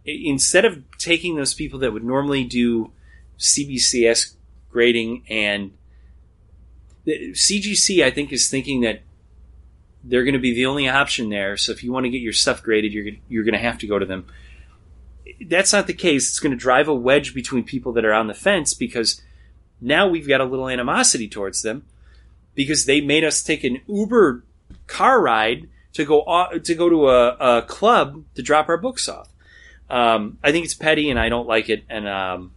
instead 0.04 0.64
of 0.64 0.82
taking 0.98 1.36
those 1.36 1.54
people 1.54 1.78
that 1.80 1.92
would 1.92 2.02
normally 2.04 2.42
do 2.44 2.90
CBCS 3.38 4.34
grading 4.70 5.22
and 5.28 5.72
the 7.04 7.32
CGC, 7.32 8.04
I 8.04 8.10
think, 8.10 8.32
is 8.32 8.48
thinking 8.48 8.80
that 8.82 9.02
they're 10.04 10.24
going 10.24 10.34
to 10.34 10.40
be 10.40 10.54
the 10.54 10.66
only 10.66 10.88
option 10.88 11.28
there. 11.30 11.56
So 11.56 11.72
if 11.72 11.82
you 11.84 11.92
want 11.92 12.04
to 12.04 12.10
get 12.10 12.20
your 12.20 12.32
stuff 12.32 12.62
graded, 12.62 12.92
you're 12.92 13.06
you're 13.28 13.44
going 13.44 13.54
to 13.54 13.60
have 13.60 13.78
to 13.78 13.86
go 13.86 13.98
to 13.98 14.06
them. 14.06 14.26
That's 15.46 15.72
not 15.72 15.86
the 15.86 15.94
case. 15.94 16.28
It's 16.28 16.40
going 16.40 16.50
to 16.52 16.56
drive 16.56 16.88
a 16.88 16.94
wedge 16.94 17.34
between 17.34 17.64
people 17.64 17.92
that 17.94 18.04
are 18.04 18.12
on 18.12 18.26
the 18.28 18.34
fence 18.34 18.74
because 18.74 19.20
now 19.80 20.08
we've 20.08 20.28
got 20.28 20.40
a 20.40 20.44
little 20.44 20.68
animosity 20.68 21.28
towards 21.28 21.62
them 21.62 21.84
because 22.54 22.84
they 22.86 23.00
made 23.00 23.24
us 23.24 23.42
take 23.42 23.64
an 23.64 23.80
Uber 23.86 24.44
car 24.86 25.20
ride 25.20 25.68
to 25.94 26.04
go 26.04 26.24
to 26.62 26.74
go 26.74 26.88
to 26.88 27.08
a, 27.08 27.58
a 27.58 27.62
club 27.62 28.24
to 28.34 28.42
drop 28.42 28.68
our 28.68 28.76
books 28.78 29.08
off. 29.08 29.28
Um, 29.90 30.38
I 30.42 30.52
think 30.52 30.64
it's 30.64 30.74
petty, 30.74 31.10
and 31.10 31.18
I 31.18 31.28
don't 31.28 31.46
like 31.46 31.68
it. 31.68 31.84
And 31.88 32.08
um, 32.08 32.52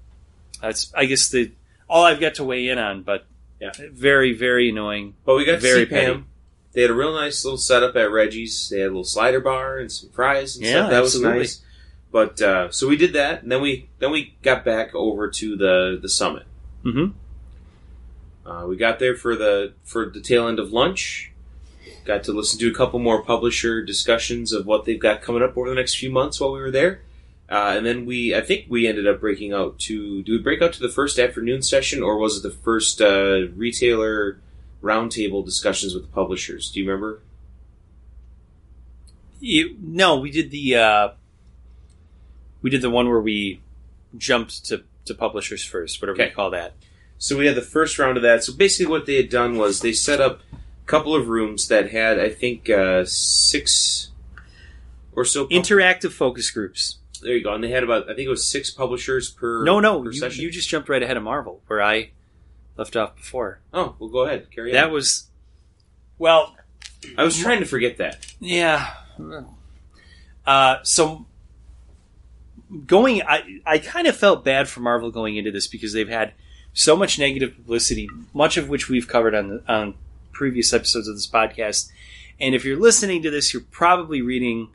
that's 0.62 0.94
I 0.96 1.06
guess 1.06 1.30
the 1.30 1.52
all 1.90 2.04
I've 2.06 2.20
got 2.20 2.36
to 2.36 2.44
weigh 2.44 2.70
in 2.70 2.78
on. 2.78 3.04
But 3.04 3.26
Yeah. 3.60 3.72
very 3.92 4.34
very 4.34 4.70
annoying. 4.70 5.16
But 5.26 5.36
we 5.36 5.46
got 5.46 5.60
Very 5.60 5.86
to 5.86 5.90
see 5.92 5.96
Pam. 5.96 6.14
petty. 6.14 6.24
They 6.74 6.82
had 6.82 6.92
a 6.92 6.94
real 6.96 7.14
nice 7.14 7.44
little 7.46 7.58
setup 7.58 7.96
at 7.96 8.12
Reggie's. 8.12 8.68
They 8.70 8.80
had 8.80 8.88
a 8.88 8.90
little 8.90 9.04
slider 9.06 9.40
bar 9.40 9.78
and 9.78 9.90
some 9.92 10.10
fries 10.10 10.56
and 10.58 10.66
Yeah, 10.66 10.72
stuff. 10.72 10.90
That 10.92 11.04
absolutely. 11.04 11.40
was 11.40 11.62
nice. 11.62 11.62
But 12.12 12.42
uh, 12.42 12.72
so 12.72 12.88
we 12.88 12.96
did 12.98 13.14
that, 13.14 13.44
and 13.44 13.52
then 13.52 13.62
we 13.62 13.90
then 14.00 14.12
we 14.12 14.36
got 14.42 14.64
back 14.66 14.94
over 14.96 15.30
to 15.30 15.56
the 15.58 16.00
the 16.02 16.10
summit. 16.10 16.44
hmm 16.84 17.08
Uh, 18.46 18.66
we 18.68 18.78
got 18.78 19.00
there 19.00 19.16
for 19.16 19.36
the 19.36 19.74
for 19.84 20.06
the 20.10 20.22
tail 20.22 20.48
end 20.48 20.60
of 20.60 20.72
lunch. 20.72 21.32
Got 22.06 22.24
to 22.26 22.32
listen 22.34 22.60
to 22.60 22.70
a 22.70 22.74
couple 22.74 23.00
more 23.00 23.24
publisher 23.24 23.84
discussions 23.84 24.52
of 24.54 24.68
what 24.68 24.86
they've 24.86 25.00
got 25.00 25.24
coming 25.24 25.42
up 25.42 25.58
over 25.58 25.68
the 25.68 25.76
next 25.76 25.96
few 25.96 26.12
months 26.12 26.40
while 26.40 26.52
we 26.52 26.60
were 26.60 26.70
there. 26.70 27.02
Uh, 27.50 27.74
and 27.78 27.86
then 27.86 28.06
we, 28.06 28.36
I 28.36 28.42
think 28.42 28.66
we 28.70 28.88
ended 28.88 29.08
up 29.08 29.20
breaking 29.20 29.54
out 29.54 29.80
to. 29.82 30.22
Do 30.24 30.32
we 30.34 30.38
break 30.38 30.62
out 30.62 30.74
to 30.74 30.80
the 30.80 30.90
first 30.90 31.18
afternoon 31.20 31.62
session, 31.64 32.04
or 32.04 32.18
was 32.18 32.38
it 32.38 32.44
the 32.44 32.52
first 32.56 33.02
uh, 33.02 33.48
retailer 33.56 34.40
roundtable 34.84 35.44
discussions 35.44 35.94
with 35.96 36.04
the 36.04 36.10
publishers? 36.12 36.70
Do 36.72 36.80
you 36.80 36.88
remember? 36.88 37.22
You, 39.40 39.76
no, 39.82 40.18
we 40.18 40.32
did 40.32 40.50
the 40.52 40.76
uh, 40.76 41.10
we 42.62 42.70
did 42.70 42.82
the 42.82 42.90
one 42.90 43.08
where 43.10 43.22
we 43.22 43.62
jumped 44.18 44.66
to, 44.66 44.84
to 45.06 45.14
publishers 45.14 45.64
first, 45.64 46.02
whatever 46.02 46.16
Okay. 46.20 46.30
you 46.30 46.36
call 46.36 46.52
that. 46.52 46.74
So 47.18 47.38
we 47.38 47.46
had 47.48 47.56
the 47.56 47.62
first 47.62 47.98
round 47.98 48.18
of 48.18 48.24
that. 48.24 48.44
So 48.44 48.54
basically, 48.54 48.92
what 48.92 49.06
they 49.06 49.16
had 49.16 49.30
done 49.30 49.58
was 49.58 49.82
they 49.82 49.94
set 49.94 50.20
up 50.22 50.42
a 50.54 50.86
couple 50.86 51.16
of 51.16 51.28
rooms 51.28 51.68
that 51.70 51.92
had, 51.92 52.20
I 52.20 52.30
think, 52.30 52.70
uh, 52.70 53.06
six 53.06 54.10
or 55.14 55.26
so. 55.26 55.46
pub- 55.46 55.52
Interactive 55.52 56.12
focus 56.12 56.52
groups. 56.52 56.98
there 57.22 57.36
you 57.36 57.44
go. 57.44 57.54
And 57.54 57.64
they 57.64 57.70
had 57.72 57.84
about, 57.84 58.04
I 58.04 58.16
think 58.16 58.28
it 58.28 58.30
was 58.30 58.46
six 58.46 58.70
publishers 58.70 59.30
per. 59.32 59.64
No, 59.64 59.80
no, 59.80 60.02
per 60.02 60.12
you, 60.12 60.20
session. 60.20 60.44
you 60.44 60.52
just 60.52 60.70
jumped 60.70 60.90
right 60.90 61.02
ahead 61.02 61.18
of 61.18 61.24
Marvel, 61.24 61.62
where 61.68 61.82
I 61.82 62.12
left 62.78 62.96
off 62.96 63.16
before. 63.16 63.60
Oh, 63.74 63.96
well, 63.98 64.10
go 64.10 64.20
ahead. 64.26 64.52
Carry 64.52 64.72
on. 64.72 64.76
That 64.76 64.92
was 64.92 65.28
well, 66.18 66.56
I 67.18 67.24
was 67.24 67.38
trying 67.38 67.60
to 67.62 67.66
forget 67.66 67.98
that. 67.98 68.26
Yeah. 68.40 68.90
Uh, 70.46 70.78
so 70.84 71.26
going, 72.86 73.22
I 73.24 73.62
I 73.66 73.78
kind 73.80 74.08
of 74.08 74.16
felt 74.16 74.44
bad 74.46 74.68
for 74.68 74.82
Marvel 74.82 75.12
going 75.12 75.38
into 75.38 75.52
this 75.52 75.68
because 75.68 75.94
they've 75.94 76.08
had 76.10 76.34
so 76.76 76.96
much 76.96 77.18
negative 77.18 77.56
publicity, 77.56 78.08
much 78.34 78.58
of 78.58 78.70
which 78.70 78.90
we've 78.90 79.08
covered 79.08 79.34
on 79.34 79.48
the, 79.48 79.64
on 79.68 79.96
previous 80.34 80.74
episodes 80.74 81.08
of 81.08 81.16
this 81.16 81.26
podcast. 81.26 81.90
And 82.40 82.54
if 82.54 82.66
you're 82.66 82.78
listening 82.78 83.24
to 83.24 83.32
this, 83.32 83.54
you're 83.54 83.64
probably 83.72 84.22
reading 84.22 84.68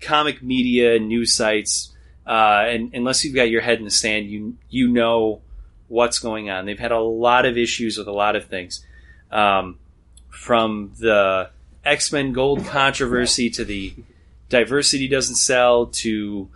comic 0.00 0.42
media 0.42 0.98
news 0.98 1.34
sites. 1.34 1.92
Uh, 2.26 2.64
and 2.66 2.94
unless 2.94 3.24
you've 3.24 3.34
got 3.34 3.48
your 3.48 3.62
head 3.62 3.78
in 3.78 3.84
the 3.84 3.90
sand, 3.90 4.26
you 4.26 4.56
you 4.68 4.88
know 4.88 5.40
what's 5.88 6.18
going 6.18 6.50
on. 6.50 6.66
They've 6.66 6.78
had 6.78 6.92
a 6.92 7.00
lot 7.00 7.46
of 7.46 7.56
issues 7.56 7.96
with 7.96 8.06
a 8.06 8.12
lot 8.12 8.36
of 8.36 8.44
things, 8.44 8.84
um, 9.32 9.78
from 10.28 10.92
the 11.00 11.50
X 11.82 12.12
Men 12.12 12.32
Gold 12.32 12.66
controversy 12.66 13.48
to 13.50 13.64
the 13.64 13.94
diversity 14.50 15.08
doesn't 15.08 15.36
sell 15.36 15.86
to 15.86 16.50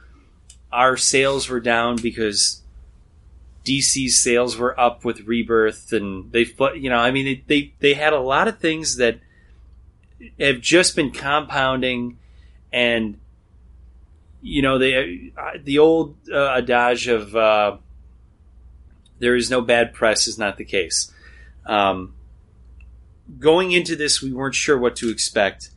our 0.70 0.98
sales 0.98 1.48
were 1.48 1.60
down 1.60 1.96
because 1.96 2.60
DC's 3.64 4.20
sales 4.20 4.56
were 4.56 4.78
up 4.78 5.04
with 5.04 5.26
Rebirth 5.26 5.92
and 5.92 6.30
they 6.32 6.46
you 6.74 6.90
know 6.90 6.98
I 6.98 7.10
mean 7.10 7.24
they 7.24 7.44
they, 7.46 7.74
they 7.80 7.94
had 7.94 8.12
a 8.12 8.20
lot 8.20 8.48
of 8.48 8.58
things 8.58 8.96
that 8.96 9.20
have 10.38 10.60
just 10.60 10.94
been 10.94 11.10
compounding 11.10 12.18
and 12.72 13.18
you 14.42 14.60
know 14.60 14.78
they 14.78 15.32
uh, 15.36 15.52
the 15.62 15.78
old 15.78 16.16
uh, 16.30 16.56
adage 16.58 17.08
of 17.08 17.34
uh, 17.34 17.78
there 19.18 19.34
is 19.34 19.50
no 19.50 19.62
bad 19.62 19.94
press 19.94 20.26
is 20.26 20.38
not 20.38 20.58
the 20.58 20.64
case. 20.64 21.10
Um, 21.64 22.14
going 23.38 23.72
into 23.72 23.96
this, 23.96 24.20
we 24.20 24.32
weren't 24.32 24.54
sure 24.54 24.78
what 24.78 24.96
to 24.96 25.08
expect 25.08 25.70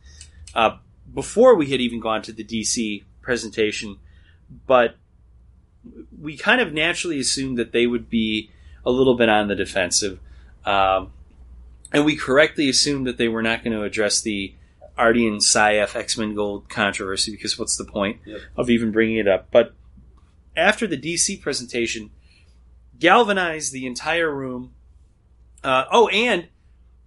uh, 0.54 0.76
before 1.14 1.54
we 1.54 1.70
had 1.70 1.80
even 1.80 2.00
gone 2.00 2.20
to 2.22 2.32
the 2.32 2.44
DC 2.44 3.04
presentation, 3.22 3.98
but 4.66 4.96
we 6.20 6.36
kind 6.36 6.60
of 6.60 6.72
naturally 6.72 7.18
assumed 7.20 7.58
that 7.58 7.72
they 7.72 7.86
would 7.86 8.08
be 8.08 8.50
a 8.84 8.90
little 8.90 9.14
bit 9.14 9.28
on 9.28 9.48
the 9.48 9.54
defensive. 9.54 10.18
Um, 10.64 11.12
and 11.92 12.04
we 12.04 12.16
correctly 12.16 12.68
assumed 12.68 13.06
that 13.06 13.16
they 13.16 13.28
were 13.28 13.42
not 13.42 13.64
going 13.64 13.76
to 13.76 13.82
address 13.82 14.20
the 14.20 14.54
Ardian 14.98 15.36
Syaf 15.36 15.94
X 15.94 16.18
Men 16.18 16.34
Gold 16.34 16.68
controversy 16.68 17.30
because 17.30 17.58
what's 17.58 17.76
the 17.76 17.84
point 17.84 18.20
Yep. 18.26 18.40
of 18.56 18.70
even 18.70 18.90
bringing 18.90 19.16
it 19.16 19.28
up? 19.28 19.48
But 19.50 19.74
after 20.56 20.86
the 20.86 20.96
DC 20.98 21.40
presentation, 21.40 22.10
galvanized 22.98 23.72
the 23.72 23.86
entire 23.86 24.34
room. 24.34 24.72
Uh, 25.62 25.84
oh, 25.90 26.08
and 26.08 26.48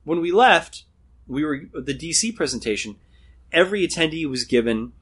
when 0.04 0.22
we 0.22 0.32
left, 0.32 0.86
we 1.28 1.44
were 1.44 1.64
the 1.74 1.94
DC 1.94 2.36
presentation. 2.36 2.96
Every 3.52 3.86
attendee 3.86 4.28
was 4.28 4.46
given 4.46 4.94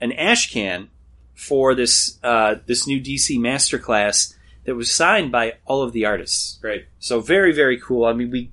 an 0.00 0.12
ash 0.12 0.52
can 0.52 0.90
for 1.36 1.74
this 1.74 2.18
uh, 2.24 2.56
this 2.66 2.88
new 2.88 3.00
DC 3.00 3.38
masterclass 3.38 4.34
that 4.64 4.74
was 4.74 4.90
signed 4.90 5.30
by 5.30 5.52
all 5.66 5.82
of 5.82 5.92
the 5.92 6.04
artists. 6.04 6.58
Right. 6.62 6.86
So 6.98 7.20
very 7.20 7.52
very 7.52 7.78
cool. 7.78 8.06
I 8.06 8.14
mean, 8.14 8.30
we 8.30 8.50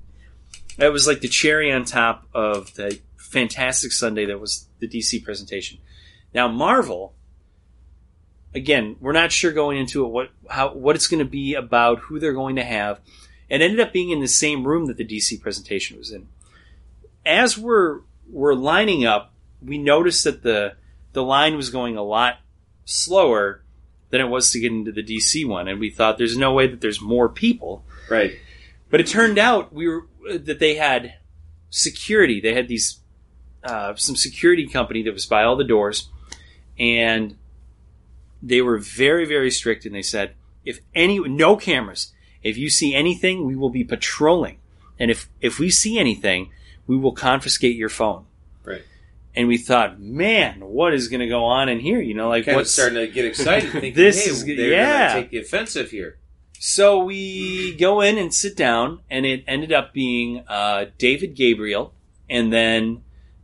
that 0.76 0.92
was 0.92 1.08
like 1.08 1.20
the 1.20 1.28
cherry 1.28 1.72
on 1.72 1.84
top 1.84 2.28
of 2.32 2.74
the 2.74 3.00
fantastic 3.16 3.90
Sunday 3.90 4.26
that 4.26 4.38
was 4.38 4.68
the 4.78 4.86
DC 4.86 5.24
presentation. 5.24 5.78
Now 6.32 6.46
Marvel 6.46 7.14
again, 8.54 8.96
we're 9.00 9.12
not 9.12 9.32
sure 9.32 9.50
going 9.50 9.78
into 9.78 10.04
it 10.04 10.08
what 10.08 10.30
how 10.48 10.74
what 10.74 10.94
it's 10.94 11.08
going 11.08 11.24
to 11.24 11.30
be 11.30 11.54
about, 11.54 11.98
who 12.00 12.20
they're 12.20 12.32
going 12.32 12.56
to 12.56 12.64
have. 12.64 13.00
and 13.50 13.62
ended 13.62 13.80
up 13.80 13.92
being 13.92 14.10
in 14.10 14.20
the 14.20 14.28
same 14.28 14.66
room 14.66 14.86
that 14.86 14.96
the 14.96 15.06
DC 15.06 15.40
presentation 15.40 15.98
was 15.98 16.12
in. 16.12 16.28
As 17.24 17.56
we're 17.56 18.00
we're 18.28 18.54
lining 18.54 19.06
up, 19.06 19.32
we 19.62 19.78
noticed 19.78 20.24
that 20.24 20.42
the 20.42 20.74
the 21.14 21.22
line 21.22 21.56
was 21.56 21.70
going 21.70 21.96
a 21.96 22.02
lot 22.02 22.38
slower 22.84 23.62
than 24.10 24.20
it 24.20 24.28
was 24.28 24.52
to 24.52 24.60
get 24.60 24.72
into 24.72 24.92
the 24.92 25.02
DC 25.02 25.46
one, 25.46 25.68
and 25.68 25.80
we 25.80 25.90
thought 25.90 26.18
there's 26.18 26.36
no 26.36 26.52
way 26.52 26.66
that 26.66 26.80
there's 26.80 27.00
more 27.00 27.28
people. 27.28 27.84
Right. 28.08 28.38
But 28.90 29.00
it 29.00 29.06
turned 29.06 29.38
out 29.38 29.72
we 29.72 29.88
were 29.88 30.06
that 30.38 30.58
they 30.58 30.76
had 30.76 31.14
security. 31.70 32.40
They 32.40 32.54
had 32.54 32.68
these 32.68 33.00
uh, 33.64 33.94
some 33.96 34.16
security 34.16 34.66
company 34.66 35.02
that 35.02 35.12
was 35.12 35.26
by 35.26 35.42
all 35.42 35.56
the 35.56 35.64
doors, 35.64 36.08
and 36.78 37.36
they 38.42 38.60
were 38.60 38.78
very 38.78 39.24
very 39.24 39.50
strict. 39.50 39.84
And 39.84 39.94
they 39.94 40.02
said 40.02 40.34
if 40.64 40.80
any 40.94 41.18
no 41.18 41.56
cameras, 41.56 42.12
if 42.42 42.56
you 42.56 42.70
see 42.70 42.94
anything, 42.94 43.44
we 43.44 43.56
will 43.56 43.70
be 43.70 43.84
patrolling, 43.84 44.58
and 44.98 45.10
if 45.10 45.28
if 45.40 45.58
we 45.58 45.70
see 45.70 45.98
anything, 45.98 46.50
we 46.86 46.96
will 46.96 47.12
confiscate 47.12 47.76
your 47.76 47.88
phone. 47.88 48.26
Right. 48.64 48.82
And 49.36 49.48
we 49.48 49.58
thought, 49.58 50.00
man, 50.00 50.60
what 50.60 50.94
is 50.94 51.08
going 51.08 51.20
to 51.20 51.26
go 51.26 51.44
on 51.44 51.68
in 51.68 51.80
here? 51.80 52.00
You 52.00 52.14
know, 52.14 52.28
like 52.28 52.44
Kind 52.44 52.56
what's 52.56 52.70
starting 52.70 52.98
to 52.98 53.08
get 53.08 53.24
excited, 53.24 53.72
thinking, 53.72 53.94
This 53.94 54.24
hey, 54.24 54.30
is 54.30 54.44
they're 54.44 54.54
yeah. 54.70 55.12
going 55.12 55.14
to 55.14 55.20
take 55.22 55.30
the 55.30 55.38
offensive 55.38 55.90
here. 55.90 56.18
So 56.60 57.04
we 57.04 57.74
go 57.74 58.00
in 58.00 58.16
and 58.16 58.32
sit 58.32 58.56
down, 58.56 59.00
and 59.10 59.26
it 59.26 59.44
ended 59.46 59.72
up 59.72 59.92
being 59.92 60.44
uh, 60.48 60.86
David 60.98 61.34
Gabriel, 61.34 61.92
and 62.30 62.52
then 62.52 63.02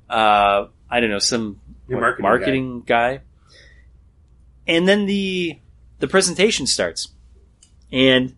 uh, 0.09 0.67
I 0.89 1.01
don't 1.01 1.11
know 1.11 1.19
some 1.19 1.61
what, 1.87 2.21
marketing 2.21 2.83
guy. 2.87 3.21
and 4.67 4.89
then 4.89 5.07
the 5.07 5.59
the 5.99 6.09
presentation 6.09 6.67
starts, 6.67 7.09
and 7.93 8.37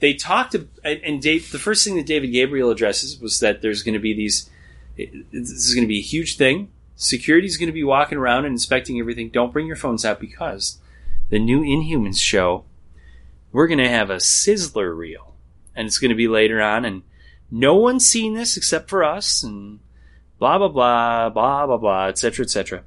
they 0.00 0.12
talked. 0.12 0.52
To, 0.52 0.68
and 0.84 1.22
Dave, 1.22 1.50
the 1.50 1.58
first 1.58 1.84
thing 1.84 1.96
that 1.96 2.04
David 2.06 2.32
Gabriel 2.32 2.70
addresses 2.70 3.18
was 3.20 3.40
that 3.40 3.62
there's 3.62 3.82
going 3.82 3.94
to 3.94 4.00
be 4.00 4.12
these. 4.12 4.50
This 4.98 5.50
is 5.50 5.74
going 5.74 5.84
to 5.84 5.88
be 5.88 5.98
a 5.98 6.02
huge 6.02 6.36
thing. 6.36 6.70
Security 6.96 7.46
is 7.46 7.56
going 7.56 7.68
to 7.68 7.72
be 7.72 7.84
walking 7.84 8.18
around 8.18 8.44
and 8.44 8.52
inspecting 8.52 8.98
everything. 8.98 9.30
Don't 9.30 9.52
bring 9.52 9.66
your 9.66 9.76
phones 9.76 10.04
out 10.04 10.18
because 10.18 10.78
the 11.30 11.38
new 11.38 11.60
Inhumans 11.60 12.20
show 12.20 12.64
we're 13.52 13.66
going 13.66 13.78
to 13.78 13.88
have 13.88 14.10
a 14.10 14.16
sizzler 14.16 14.96
reel 14.96 15.34
and 15.74 15.86
it's 15.86 15.98
going 15.98 16.10
to 16.10 16.16
be 16.16 16.28
later 16.28 16.60
on 16.60 16.84
and 16.84 17.02
no 17.50 17.74
one's 17.76 18.06
seen 18.06 18.34
this 18.34 18.56
except 18.56 18.88
for 18.88 19.02
us 19.02 19.42
and 19.42 19.80
blah 20.38 20.58
blah 20.58 20.68
blah 20.68 21.28
blah 21.28 21.66
blah 21.66 21.76
blah 21.76 22.06
etc 22.06 22.44
etc 22.44 22.82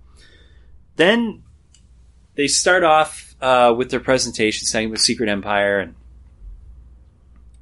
then 0.96 1.44
they 2.36 2.48
start 2.48 2.84
off 2.84 3.36
uh, 3.42 3.74
with 3.76 3.90
their 3.90 4.00
presentation 4.00 4.68
saying 4.68 4.90
with 4.90 5.00
secret 5.00 5.30
empire 5.30 5.80
and 5.80 5.96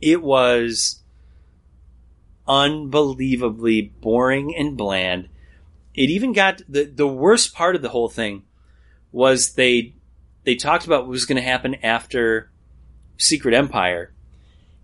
it 0.01 0.21
was 0.21 0.98
unbelievably 2.49 3.81
boring 4.01 4.53
and 4.57 4.75
bland 4.75 5.29
it 5.93 6.09
even 6.09 6.33
got 6.33 6.61
the 6.67 6.85
the 6.85 7.07
worst 7.07 7.53
part 7.53 7.75
of 7.75 7.81
the 7.81 7.89
whole 7.89 8.09
thing 8.09 8.43
was 9.11 9.53
they 9.53 9.93
they 10.43 10.55
talked 10.55 10.85
about 10.85 11.03
what 11.03 11.09
was 11.09 11.25
going 11.25 11.35
to 11.35 11.47
happen 11.47 11.75
after 11.83 12.49
Secret 13.17 13.53
Empire, 13.53 14.13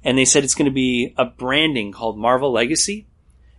and 0.04 0.18
they 0.18 0.26
said 0.26 0.44
it's 0.44 0.56
going 0.56 0.70
to 0.70 0.72
be 0.72 1.14
a 1.18 1.26
branding 1.26 1.92
called 1.92 2.18
Marvel 2.18 2.52
Legacy. 2.52 3.08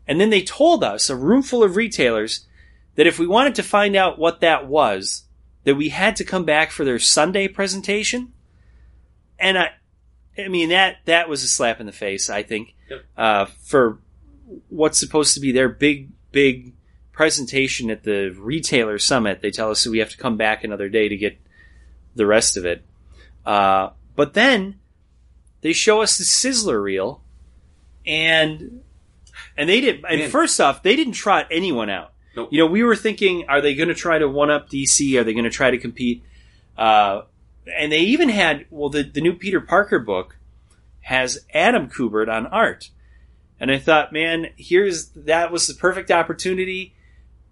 And 0.06 0.20
then 0.20 0.30
they 0.30 0.42
told 0.42 0.84
us, 0.84 1.10
a 1.10 1.16
room 1.16 1.42
full 1.42 1.64
of 1.64 1.74
retailers, 1.74 2.46
that 2.94 3.08
if 3.08 3.18
we 3.18 3.26
wanted 3.26 3.56
to 3.56 3.62
find 3.62 3.96
out 3.96 4.18
what 4.18 4.40
that 4.40 4.68
was, 4.68 5.24
that 5.64 5.74
we 5.74 5.88
had 5.88 6.14
to 6.16 6.24
come 6.24 6.44
back 6.44 6.70
for 6.70 6.84
their 6.84 7.00
Sunday 7.00 7.48
presentation. 7.48 8.32
And 9.38 9.58
I, 9.58 9.70
I 10.38 10.48
mean 10.48 10.68
that 10.70 10.98
that 11.06 11.28
was 11.28 11.42
a 11.42 11.48
slap 11.48 11.80
in 11.80 11.86
the 11.86 11.92
face. 11.92 12.28
I 12.30 12.42
think 12.42 12.74
Yep. 12.90 13.04
uh, 13.16 13.44
for 13.46 13.98
what's 14.68 14.98
supposed 14.98 15.34
to 15.34 15.40
be 15.40 15.50
their 15.52 15.68
big 15.68 16.10
big 16.30 16.72
presentation 17.12 17.90
at 17.90 18.04
the 18.04 18.28
retailer 18.38 18.98
summit. 18.98 19.40
They 19.40 19.50
tell 19.50 19.70
us 19.70 19.82
that 19.84 19.90
we 19.90 19.98
have 19.98 20.10
to 20.10 20.16
come 20.18 20.36
back 20.36 20.62
another 20.62 20.88
day 20.88 21.08
to 21.08 21.16
get 21.16 21.38
the 22.14 22.26
rest 22.26 22.56
of 22.56 22.64
it. 22.66 22.84
Uh, 23.44 23.90
but 24.14 24.34
then 24.34 24.78
they 25.62 25.72
show 25.72 26.02
us 26.02 26.18
the 26.18 26.24
Sizzler 26.24 26.82
reel, 26.82 27.22
and 28.06 28.82
and 29.56 29.68
they 29.68 29.80
did. 29.80 30.04
And 30.08 30.20
Man. 30.20 30.30
first 30.30 30.60
off, 30.60 30.82
they 30.82 30.94
didn't 30.96 31.14
trot 31.14 31.46
anyone 31.50 31.90
out. 31.90 32.12
Nope. 32.36 32.50
You 32.52 32.58
know, 32.58 32.66
we 32.66 32.82
were 32.84 32.96
thinking, 32.96 33.46
are 33.48 33.60
they 33.62 33.74
going 33.74 33.88
to 33.88 33.94
try 33.94 34.18
to 34.18 34.28
one 34.28 34.50
up 34.50 34.68
DC? 34.68 35.18
Are 35.18 35.24
they 35.24 35.32
going 35.32 35.44
to 35.44 35.50
try 35.50 35.70
to 35.70 35.78
compete? 35.78 36.22
Uh, 36.76 37.22
and 37.74 37.92
they 37.92 38.00
even 38.00 38.28
had 38.28 38.66
well, 38.70 38.90
the 38.90 39.02
the 39.02 39.20
new 39.20 39.34
Peter 39.34 39.60
Parker 39.60 39.98
book 39.98 40.36
has 41.00 41.44
Adam 41.54 41.88
Kubert 41.88 42.28
on 42.28 42.46
art, 42.46 42.90
and 43.60 43.70
I 43.70 43.78
thought, 43.78 44.12
man, 44.12 44.48
here's 44.56 45.08
that 45.10 45.50
was 45.52 45.66
the 45.66 45.74
perfect 45.74 46.10
opportunity. 46.10 46.94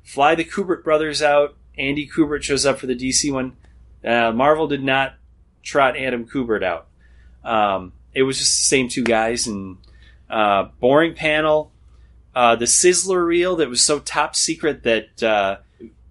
Fly 0.02 0.34
the 0.34 0.44
Kubert 0.44 0.84
brothers 0.84 1.22
out. 1.22 1.56
Andy 1.76 2.08
Kubert 2.08 2.42
shows 2.42 2.66
up 2.66 2.78
for 2.78 2.86
the 2.86 2.94
DC 2.94 3.32
one. 3.32 3.56
Uh, 4.04 4.30
Marvel 4.32 4.68
did 4.68 4.84
not 4.84 5.14
trot 5.62 5.96
Adam 5.96 6.26
Kubert 6.26 6.62
out. 6.62 6.86
Um, 7.42 7.92
it 8.12 8.22
was 8.22 8.38
just 8.38 8.56
the 8.56 8.66
same 8.66 8.88
two 8.88 9.02
guys 9.02 9.46
and 9.46 9.78
uh, 10.30 10.68
boring 10.80 11.14
panel. 11.14 11.72
Uh, 12.34 12.56
the 12.56 12.64
Sizzler 12.64 13.24
reel 13.24 13.56
that 13.56 13.68
was 13.68 13.80
so 13.80 13.98
top 14.00 14.36
secret 14.36 14.82
that 14.82 15.22
uh, 15.22 15.56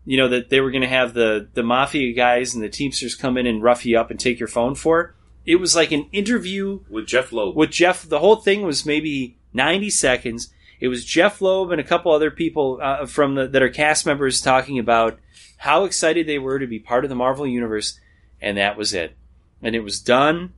you 0.06 0.18
know 0.18 0.28
that 0.30 0.50
they 0.50 0.60
were 0.62 0.72
going 0.72 0.82
to 0.82 0.88
have 0.88 1.14
the 1.14 1.48
the 1.54 1.64
mafia 1.64 2.14
guys 2.14 2.54
and 2.54 2.64
the 2.64 2.70
Teamsters 2.70 3.16
come 3.16 3.38
in 3.38 3.48
and 3.48 3.64
rough 3.64 3.86
you 3.86 3.98
up 3.98 4.12
and 4.12 4.20
take 4.20 4.40
your 4.40 4.50
phone 4.50 4.76
for. 4.76 5.16
It 5.46 5.58
was 5.58 5.76
like 5.76 5.92
an 5.92 6.08
interview 6.12 6.80
With 6.90 7.06
Jeph 7.08 7.32
Loeb. 7.32 7.56
with 7.56 7.72
Jeph. 7.72 8.08
The 8.08 8.20
whole 8.20 8.38
thing 8.38 8.62
was 8.64 8.86
maybe 8.86 9.38
ninety 9.54 9.90
seconds. 9.90 10.50
It 10.80 10.88
was 10.90 11.06
Jeph 11.06 11.42
Loeb 11.42 11.72
and 11.72 11.80
a 11.80 11.84
couple 11.84 12.12
other 12.12 12.32
people 12.32 12.80
uh, 12.82 13.06
from 13.06 13.36
the, 13.36 13.48
that 13.48 13.64
are 13.64 13.70
cast 13.70 14.06
members 14.06 14.42
talking 14.42 14.80
about 14.80 15.20
how 15.58 15.86
excited 15.86 16.28
they 16.28 16.40
were 16.40 16.60
to 16.60 16.68
be 16.68 16.80
part 16.80 17.06
of 17.06 17.10
the 17.10 17.16
Marvel 17.16 17.48
universe, 17.48 18.00
and 18.42 18.58
that 18.58 18.78
was 18.78 18.94
it. 18.94 19.16
And 19.62 19.76
it 19.76 19.80
was 19.80 20.02
done. 20.02 20.52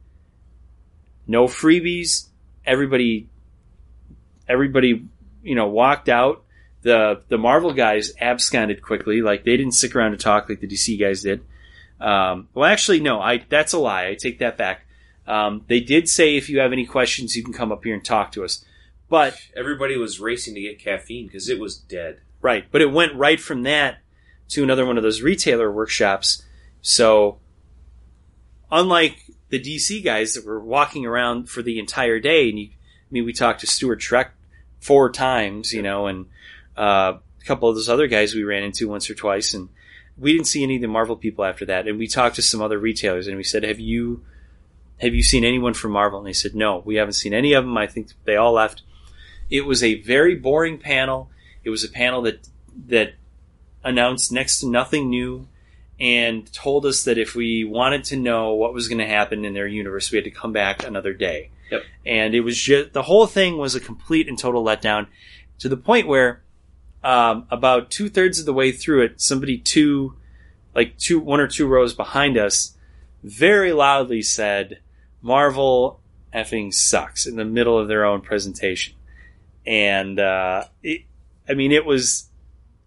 No 1.28 1.46
freebies. 1.46 2.28
Everybody, 2.66 3.28
everybody, 4.48 5.06
you 5.44 5.54
know, 5.54 5.68
walked 5.68 6.10
out. 6.10 6.44
The 6.86 7.24
the 7.30 7.40
Marvel 7.40 7.74
guys 7.74 8.14
absconded 8.22 8.84
quickly. 8.84 9.24
Like 9.24 9.44
they 9.44 9.58
didn't 9.58 9.72
stick 9.74 9.96
around 9.96 10.12
to 10.12 10.18
talk 10.18 10.48
like 10.48 10.60
the 10.60 10.68
DC 10.68 11.00
guys 11.00 11.24
did. 11.24 11.44
Um, 12.00 12.48
well, 12.54 12.70
actually, 12.70 13.00
no. 13.00 13.20
I 13.20 13.44
that's 13.50 13.74
a 13.74 13.80
lie. 13.80 14.06
I 14.06 14.14
take 14.14 14.38
that 14.38 14.56
back. 14.56 14.86
Um, 15.26 15.66
they 15.68 15.80
did 15.80 16.08
say 16.08 16.36
if 16.36 16.48
you 16.48 16.60
have 16.60 16.72
any 16.72 16.86
questions, 16.86 17.36
you 17.36 17.44
can 17.44 17.54
come 17.54 17.72
up 17.72 17.84
here 17.84 17.96
and 17.96 18.06
talk 18.06 18.32
to 18.34 18.44
us. 18.44 18.64
But 19.10 19.36
Everybody 19.58 19.98
was 19.98 20.20
racing 20.20 20.54
to 20.54 20.62
get 20.62 20.78
caffeine 20.78 21.26
because 21.26 21.50
it 21.50 21.60
was 21.60 21.76
dead. 21.76 22.22
Right, 22.40 22.66
but 22.72 22.82
it 22.82 22.92
went 22.92 23.16
right 23.16 23.40
from 23.42 23.64
that 23.64 23.98
to 24.50 24.62
another 24.62 24.86
one 24.86 24.98
of 24.98 25.04
those 25.04 25.24
retailer 25.24 25.72
workshops. 25.72 26.44
So, 26.84 27.40
unlike 28.72 29.32
the 29.50 29.60
DC 29.60 30.04
guys 30.04 30.36
that 30.36 30.46
were 30.46 30.60
walking 30.60 31.04
around 31.04 31.50
for 31.50 31.64
the 31.64 31.80
entire 31.80 32.20
day, 32.20 32.50
and 32.50 32.60
you, 32.60 32.68
I 32.68 33.10
mean, 33.10 33.26
we 33.26 33.34
talked 33.34 33.62
to 33.62 33.68
Stuart 33.68 34.02
Trek 34.02 34.34
four 34.80 35.12
times, 35.12 35.74
you 35.74 35.82
know, 35.82 36.06
and 36.06 36.28
uh, 36.78 37.18
a 37.42 37.46
couple 37.46 37.70
of 37.70 37.76
those 37.76 37.90
other 37.90 38.08
guys 38.08 38.34
we 38.34 38.44
ran 38.44 38.64
into 38.64 38.88
once 38.88 39.10
or 39.10 39.16
twice, 39.16 39.54
and 39.54 39.70
we 40.18 40.34
didn't 40.34 40.48
see 40.48 40.64
any 40.64 40.76
of 40.76 40.82
the 40.82 40.88
Marvel 40.88 41.16
people 41.16 41.46
after 41.46 41.66
that. 41.66 41.88
And 41.88 42.00
we 42.00 42.08
talked 42.08 42.36
to 42.38 42.42
some 42.42 42.62
other 42.62 42.80
retailers, 42.80 43.28
and 43.28 43.38
we 43.38 43.44
said, 43.44 43.64
"Have 43.64 43.80
you 43.80 44.24
have 45.02 45.14
you 45.14 45.24
seen 45.24 45.44
anyone 45.44 45.74
from 45.74 45.92
Marvel?" 45.92 46.20
And 46.20 46.28
they 46.28 46.34
said, 46.34 46.56
"No, 46.56 46.82
we 46.86 46.96
haven't 46.96 47.14
seen 47.14 47.34
any 47.34 47.54
of 47.54 47.64
them. 47.64 47.78
I 47.78 47.88
think 47.88 48.10
they 48.24 48.36
all 48.36 48.54
left." 48.54 48.82
It 49.50 49.66
was 49.66 49.84
a 49.84 50.02
very 50.02 50.36
boring 50.36 50.78
panel. 50.78 51.30
It 51.64 51.70
was 51.70 51.84
a 51.84 51.90
panel 51.90 52.22
that 52.24 52.48
that 52.88 53.14
announced 53.84 54.32
next 54.32 54.60
to 54.60 54.68
nothing 54.68 55.10
new 55.10 55.48
and 56.00 56.52
told 56.52 56.86
us 56.86 57.04
that 57.06 57.18
if 57.18 57.36
we 57.36 57.64
wanted 57.64 58.04
to 58.04 58.18
know 58.18 58.54
what 58.54 58.74
was 58.74 58.88
going 58.88 58.98
to 58.98 59.08
happen 59.08 59.46
in 59.46 59.54
their 59.54 59.68
universe, 59.68 60.12
we 60.12 60.18
had 60.18 60.26
to 60.26 60.32
come 60.32 60.52
back 60.52 60.86
another 60.86 61.14
day. 61.14 61.52
Yep. 61.72 61.84
And 62.06 62.36
it 62.36 62.42
was 62.42 62.58
just 62.58 62.94
the 62.94 63.04
whole 63.04 63.28
thing 63.28 63.58
was 63.58 63.76
a 63.76 63.80
complete 63.80 64.28
and 64.28 64.38
total 64.38 64.64
letdown 64.64 65.08
to 65.60 65.70
the 65.70 65.78
point 65.78 66.08
where 66.08 66.42
um, 67.06 67.46
about 67.52 67.92
two 67.92 68.10
thirds 68.10 68.40
of 68.40 68.48
the 68.48 68.54
way 68.54 68.72
through 68.72 69.04
it, 69.04 69.22
somebody 69.22 69.60
two, 69.60 70.16
like 70.74 70.98
two, 70.98 71.20
one 71.20 71.40
or 71.40 71.48
two 71.48 71.68
rows 71.68 71.94
behind 71.94 72.36
us, 72.36 72.76
very 73.24 73.72
loudly 73.72 74.24
said, 74.24 74.80
"Marvel 75.22 76.00
effing 76.34 76.74
sucks" 76.74 77.28
in 77.28 77.36
the 77.36 77.46
middle 77.46 77.78
of 77.78 77.88
their 77.88 78.06
own 78.06 78.22
presentation, 78.22 78.96
and 79.68 80.20
uh, 80.20 80.64
it, 80.82 81.04
I 81.48 81.54
mean, 81.54 81.72
it 81.72 81.86
was, 81.86 82.30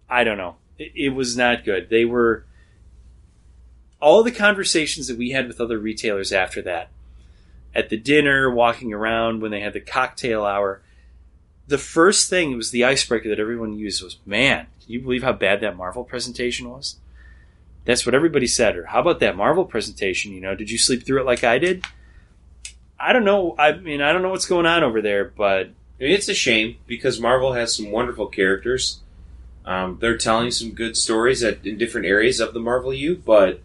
I 0.09 0.25
don't 0.25 0.37
know, 0.37 0.57
it, 0.77 0.91
it 0.95 1.09
was 1.09 1.37
not 1.37 1.63
good. 1.63 1.89
They 1.89 2.03
were 2.03 2.45
all 4.01 4.21
the 4.23 4.31
conversations 4.31 5.07
that 5.07 5.17
we 5.17 5.31
had 5.31 5.47
with 5.47 5.61
other 5.61 5.79
retailers 5.79 6.33
after 6.33 6.61
that, 6.63 6.89
at 7.73 7.87
the 7.87 7.97
dinner, 7.97 8.51
walking 8.51 8.93
around 8.93 9.41
when 9.41 9.51
they 9.51 9.61
had 9.61 9.71
the 9.71 9.79
cocktail 9.79 10.43
hour. 10.43 10.81
The 11.69 11.77
first 11.77 12.29
thing 12.29 12.51
it 12.51 12.55
was 12.55 12.71
the 12.71 12.83
icebreaker 12.83 13.29
that 13.29 13.39
everyone 13.39 13.73
used 13.77 14.03
was, 14.03 14.17
"Man, 14.25 14.65
can 14.81 14.91
you 14.91 14.99
believe 15.01 15.23
how 15.23 15.33
bad 15.33 15.61
that 15.61 15.77
Marvel 15.77 16.03
presentation 16.03 16.69
was?" 16.69 16.97
That's 17.85 18.05
what 18.05 18.15
everybody 18.15 18.47
said. 18.47 18.75
Or 18.75 18.85
how 18.85 19.01
about 19.01 19.19
that 19.19 19.37
Marvel 19.37 19.65
presentation? 19.65 20.33
You 20.33 20.41
know, 20.41 20.55
did 20.55 20.69
you 20.69 20.77
sleep 20.77 21.05
through 21.05 21.21
it 21.21 21.25
like 21.25 21.43
I 21.43 21.59
did? 21.59 21.85
I 22.99 23.13
don't 23.13 23.23
know. 23.23 23.55
I 23.57 23.73
mean, 23.73 24.01
I 24.01 24.11
don't 24.11 24.21
know 24.21 24.29
what's 24.29 24.45
going 24.45 24.65
on 24.65 24.83
over 24.83 25.01
there, 25.01 25.25
but 25.25 25.69
it's 25.99 26.27
a 26.27 26.33
shame 26.33 26.77
because 26.87 27.19
Marvel 27.19 27.53
has 27.53 27.75
some 27.75 27.91
wonderful 27.91 28.27
characters. 28.27 28.99
Um, 29.65 29.97
they're 30.01 30.17
telling 30.17 30.51
some 30.51 30.71
good 30.71 30.97
stories 30.97 31.43
at, 31.43 31.65
in 31.65 31.77
different 31.77 32.07
areas 32.07 32.39
of 32.39 32.53
the 32.53 32.59
Marvel 32.59 32.93
U, 32.93 33.21
but 33.23 33.61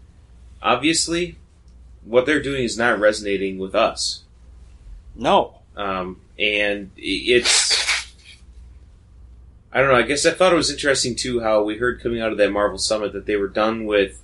obviously, 0.61 1.37
what 2.03 2.25
they're 2.25 2.41
doing 2.41 2.63
is 2.63 2.77
not 2.77 2.99
resonating 2.99 3.57
with 3.57 3.75
us. 3.75 4.23
no. 5.15 5.59
Um, 5.75 6.21
and 6.39 6.91
it's. 6.95 7.64
I 9.75 9.81
don't 9.81 9.89
know. 9.89 9.97
I 9.97 10.03
guess 10.03 10.25
I 10.25 10.31
thought 10.31 10.53
it 10.53 10.55
was 10.55 10.71
interesting 10.71 11.17
too 11.17 11.41
how 11.41 11.61
we 11.61 11.77
heard 11.77 12.01
coming 12.01 12.21
out 12.21 12.31
of 12.31 12.37
that 12.37 12.49
Marvel 12.49 12.77
Summit 12.77 13.11
that 13.11 13.25
they 13.25 13.35
were 13.35 13.49
done 13.49 13.85
with 13.85 14.23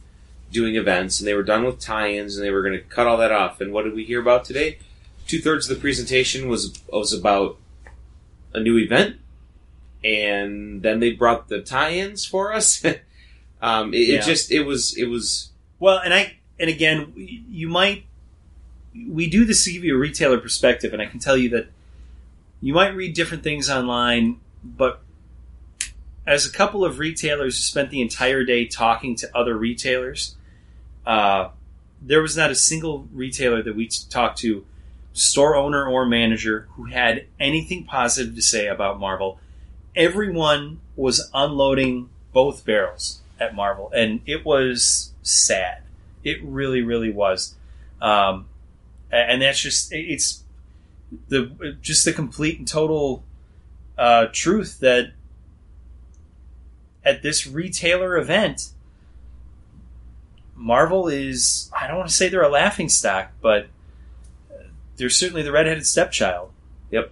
doing 0.49 0.77
events 0.77 1.19
and 1.19 1.27
they 1.27 1.33
were 1.33 1.43
done 1.43 1.65
with 1.65 1.77
tie-ins 1.77 2.37
and 2.37 2.45
they 2.45 2.51
were 2.51 2.61
going 2.61 2.73
to 2.73 2.79
cut 2.79 3.05
all 3.05 3.17
that 3.17 3.33
off. 3.33 3.59
And 3.59 3.73
what 3.73 3.83
did 3.83 3.93
we 3.93 4.05
hear 4.05 4.21
about 4.21 4.45
today? 4.45 4.79
Two 5.27 5.41
thirds 5.41 5.69
of 5.69 5.75
the 5.75 5.81
presentation 5.81 6.47
was 6.47 6.81
was 6.87 7.11
about 7.11 7.57
a 8.53 8.61
new 8.61 8.77
event, 8.77 9.17
and 10.05 10.81
then 10.83 11.01
they 11.01 11.11
brought 11.11 11.49
the 11.49 11.61
tie-ins 11.61 12.25
for 12.25 12.53
us. 12.53 12.83
um, 13.61 13.93
it, 13.93 14.07
Yeah. 14.07 14.19
it 14.19 14.23
just 14.23 14.53
it 14.53 14.61
was 14.61 14.97
it 14.97 15.09
was 15.09 15.49
Well, 15.79 15.97
and 15.97 16.13
I 16.13 16.37
and 16.61 16.69
again, 16.69 17.11
you 17.15 17.67
might 17.67 18.05
we 19.05 19.29
do 19.29 19.43
this 19.43 19.65
to 19.65 19.73
give 19.73 19.83
you 19.83 19.95
a 19.95 19.99
retailer 19.99 20.37
perspective, 20.37 20.93
and 20.93 21.01
I 21.01 21.07
can 21.07 21.19
tell 21.19 21.35
you 21.35 21.49
that 21.49 21.67
you 22.61 22.73
might 22.73 22.95
read 22.95 23.13
different 23.13 23.43
things 23.43 23.69
online, 23.69 24.39
but 24.63 25.01
as 26.25 26.45
a 26.45 26.51
couple 26.51 26.85
of 26.85 26.99
retailers 26.99 27.57
who 27.57 27.61
spent 27.61 27.89
the 27.89 28.01
entire 28.01 28.43
day 28.43 28.65
talking 28.65 29.15
to 29.17 29.37
other 29.37 29.57
retailers, 29.57 30.35
uh, 31.05 31.49
there 32.01 32.21
was 32.21 32.37
not 32.37 32.51
a 32.51 32.55
single 32.55 33.07
retailer 33.11 33.61
that 33.63 33.75
we 33.75 33.87
talked 34.09 34.39
to, 34.39 34.65
store 35.13 35.55
owner 35.55 35.85
or 35.85 36.05
manager, 36.05 36.67
who 36.71 36.85
had 36.85 37.25
anything 37.39 37.83
positive 37.83 38.35
to 38.35 38.41
say 38.41 38.67
about 38.67 38.99
Marvel. 38.99 39.39
Everyone 39.95 40.79
was 40.95 41.29
unloading 41.33 42.09
both 42.31 42.65
barrels 42.65 43.21
at 43.39 43.55
Marvel, 43.55 43.91
and 43.93 44.21
it 44.25 44.45
was 44.45 45.11
sad. 45.21 45.83
It 46.23 46.41
really, 46.43 46.81
really 46.81 47.11
was. 47.11 47.55
Um, 48.01 48.47
and 49.11 49.41
that's 49.41 49.59
just 49.59 49.91
it's 49.91 50.43
the 51.27 51.77
just 51.81 52.05
the 52.05 52.13
complete 52.13 52.59
and 52.59 52.67
total 52.67 53.23
uh, 53.97 54.27
truth 54.31 54.79
that 54.79 55.11
at 57.03 57.21
this 57.21 57.47
retailer 57.47 58.17
event, 58.17 58.69
Marvel 60.55 61.07
is 61.07 61.71
I 61.77 61.87
don't 61.87 61.97
want 61.97 62.09
to 62.09 62.15
say 62.15 62.29
they're 62.29 62.43
a 62.43 62.49
laughing 62.49 62.89
stock, 62.89 63.31
but 63.41 63.67
they're 64.97 65.09
certainly 65.09 65.41
the 65.41 65.51
redheaded 65.51 65.85
stepchild. 65.87 66.51
Yep. 66.91 67.11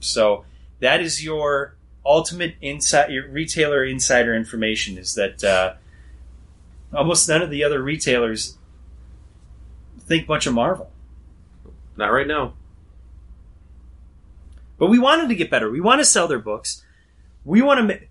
So 0.00 0.44
that 0.80 1.00
is 1.00 1.22
your 1.22 1.76
ultimate 2.04 2.54
inside 2.60 3.10
your 3.10 3.28
retailer 3.28 3.84
insider 3.84 4.34
information 4.34 4.98
is 4.98 5.14
that 5.14 5.44
uh, 5.44 5.74
almost 6.92 7.28
none 7.28 7.42
of 7.42 7.50
the 7.50 7.62
other 7.62 7.82
retailers 7.82 8.56
think 10.00 10.26
much 10.28 10.46
of 10.46 10.54
Marvel. 10.54 10.90
not 11.96 12.08
right 12.08 12.26
now. 12.26 12.54
But 14.78 14.86
we 14.86 14.98
wanted 14.98 15.28
to 15.28 15.34
get 15.34 15.50
better. 15.50 15.70
We 15.70 15.80
want 15.80 16.00
to 16.00 16.04
sell 16.04 16.28
their 16.28 16.38
books. 16.38 16.84
We 17.44 17.62
want 17.62 17.78
to. 17.78 17.94
Ma- 17.94 18.06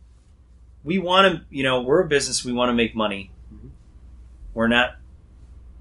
we 0.88 0.98
want 0.98 1.28
to. 1.28 1.46
You 1.50 1.64
know, 1.64 1.82
we're 1.82 2.02
a 2.02 2.08
business. 2.08 2.46
We 2.46 2.54
want 2.54 2.70
to 2.70 2.74
make 2.74 2.96
money. 2.96 3.30
Mm-hmm. 3.54 3.68
We're 4.54 4.70
not 4.70 4.96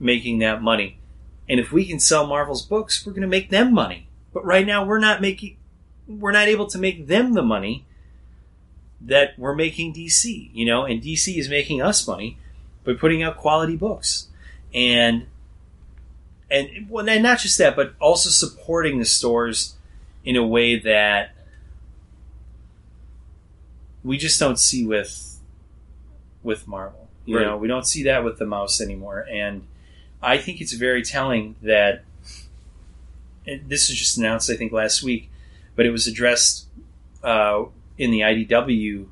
making 0.00 0.40
that 0.40 0.60
money, 0.60 0.98
and 1.48 1.60
if 1.60 1.70
we 1.70 1.86
can 1.86 2.00
sell 2.00 2.26
Marvel's 2.26 2.66
books, 2.66 3.06
we're 3.06 3.12
going 3.12 3.22
to 3.22 3.28
make 3.28 3.48
them 3.48 3.72
money. 3.72 4.08
But 4.34 4.44
right 4.44 4.66
now, 4.66 4.84
we're 4.84 4.98
not 4.98 5.20
making. 5.20 5.58
We're 6.08 6.32
not 6.32 6.48
able 6.48 6.66
to 6.66 6.78
make 6.78 7.06
them 7.06 7.34
the 7.34 7.42
money 7.42 7.86
that 9.00 9.38
we're 9.38 9.54
making 9.54 9.94
DC. 9.94 10.50
You 10.52 10.66
know, 10.66 10.84
and 10.84 11.00
DC 11.00 11.38
is 11.38 11.48
making 11.48 11.80
us 11.80 12.06
money 12.06 12.36
by 12.84 12.94
putting 12.94 13.22
out 13.22 13.36
quality 13.36 13.76
books, 13.76 14.26
and 14.74 15.26
and 16.50 16.90
well, 16.90 17.08
and 17.08 17.22
not 17.22 17.38
just 17.38 17.58
that, 17.58 17.76
but 17.76 17.94
also 18.00 18.28
supporting 18.28 18.98
the 18.98 19.04
stores 19.04 19.76
in 20.24 20.34
a 20.34 20.44
way 20.44 20.76
that 20.80 21.35
we 24.06 24.16
just 24.16 24.38
don't 24.38 24.58
see 24.58 24.86
with 24.86 25.40
with 26.42 26.66
Marvel. 26.68 27.08
You 27.24 27.38
Right. 27.38 27.44
know, 27.46 27.56
we 27.56 27.66
don't 27.66 27.86
see 27.86 28.04
that 28.04 28.22
with 28.22 28.38
the 28.38 28.46
mouse 28.46 28.80
anymore, 28.80 29.26
and 29.30 29.66
I 30.22 30.38
think 30.38 30.60
it's 30.60 30.72
very 30.72 31.02
telling 31.02 31.56
that 31.62 32.04
this 33.44 33.88
was 33.88 33.98
just 33.98 34.16
announced, 34.16 34.48
I 34.50 34.56
think, 34.56 34.72
last 34.72 35.02
week, 35.02 35.30
but 35.74 35.86
it 35.86 35.90
was 35.90 36.06
addressed 36.06 36.66
uh, 37.22 37.64
in 37.98 38.10
the 38.12 38.20
IDW 38.20 39.06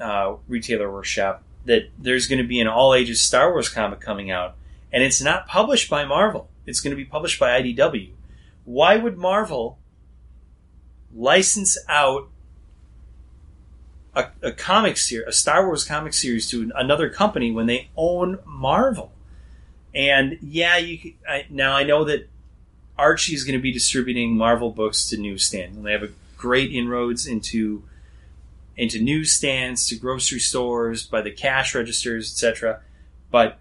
uh, 0.00 0.34
retailer 0.48 0.90
workshop 0.90 1.42
that 1.64 1.88
there's 1.98 2.26
going 2.26 2.40
to 2.40 2.46
be 2.46 2.60
an 2.60 2.66
all 2.68 2.94
ages 2.94 3.20
Star 3.20 3.50
Wars 3.50 3.68
comic 3.68 4.00
coming 4.00 4.30
out, 4.30 4.54
and 4.92 5.02
it's 5.02 5.20
not 5.20 5.46
published 5.48 5.90
by 5.90 6.04
Marvel. 6.04 6.48
It's 6.66 6.80
going 6.80 6.90
to 6.92 6.96
be 6.96 7.04
published 7.04 7.40
by 7.40 7.60
IDW. 7.60 8.10
Why 8.64 8.96
would 8.96 9.16
Marvel 9.18 9.78
license 11.14 11.76
out 11.88 12.28
a, 14.14 14.26
a 14.42 14.52
comic 14.52 14.96
series, 14.96 15.28
a 15.28 15.32
Star 15.32 15.66
Wars 15.66 15.84
comic 15.84 16.14
series, 16.14 16.48
to 16.50 16.70
another 16.74 17.08
company 17.10 17.50
when 17.50 17.66
they 17.66 17.88
own 17.96 18.38
Marvel? 18.44 19.12
And 19.94 20.38
yeah, 20.42 20.76
you 20.76 21.14
I, 21.28 21.46
now 21.50 21.76
I 21.76 21.84
know 21.84 22.04
that 22.04 22.28
Archie 22.98 23.34
is 23.34 23.44
going 23.44 23.58
to 23.58 23.62
be 23.62 23.72
distributing 23.72 24.36
Marvel 24.36 24.70
books 24.70 25.08
to 25.10 25.16
newsstands, 25.16 25.76
and 25.76 25.86
they 25.86 25.92
have 25.92 26.02
a 26.02 26.10
great 26.36 26.72
inroads 26.72 27.26
into 27.26 27.84
into 28.76 29.00
newsstands, 29.00 29.88
to 29.88 29.96
grocery 29.96 30.40
stores, 30.40 31.04
by 31.04 31.22
the 31.22 31.30
cash 31.30 31.74
registers, 31.74 32.32
etc. 32.32 32.80
But 33.30 33.58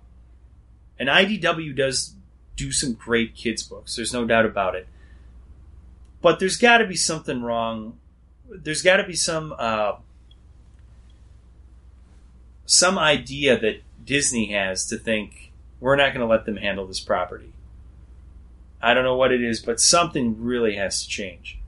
an 0.99 1.07
IDW 1.07 1.75
does 1.75 2.15
do 2.55 2.71
some 2.71 2.93
great 2.93 3.35
kids 3.35 3.63
books. 3.63 3.95
There's 3.95 4.13
no 4.13 4.25
doubt 4.25 4.45
about 4.45 4.75
it. 4.75 4.87
But 6.21 6.39
there's 6.39 6.57
got 6.57 6.79
to 6.79 6.87
be 6.87 6.95
something 6.95 7.43
wrong. 7.43 7.97
There's 8.49 8.81
got 8.81 8.97
to 8.97 9.03
be 9.03 9.15
some 9.15 9.53
uh, 9.57 9.93
some 12.73 12.97
idea 12.97 13.59
that 13.59 13.81
Disney 14.03 14.51
has 14.51 14.85
to 14.87 14.97
think 14.97 15.51
we're 15.79 15.95
not 15.95 16.13
going 16.13 16.21
to 16.21 16.31
let 16.31 16.45
them 16.45 16.57
handle 16.57 16.87
this 16.87 16.99
property. 16.99 17.53
I 18.81 18.93
don't 18.93 19.03
know 19.03 19.15
what 19.15 19.31
it 19.31 19.41
is, 19.41 19.61
but 19.61 19.79
something 19.79 20.41
really 20.43 20.75
has 20.75 21.03
to 21.03 21.09
change. 21.09 21.59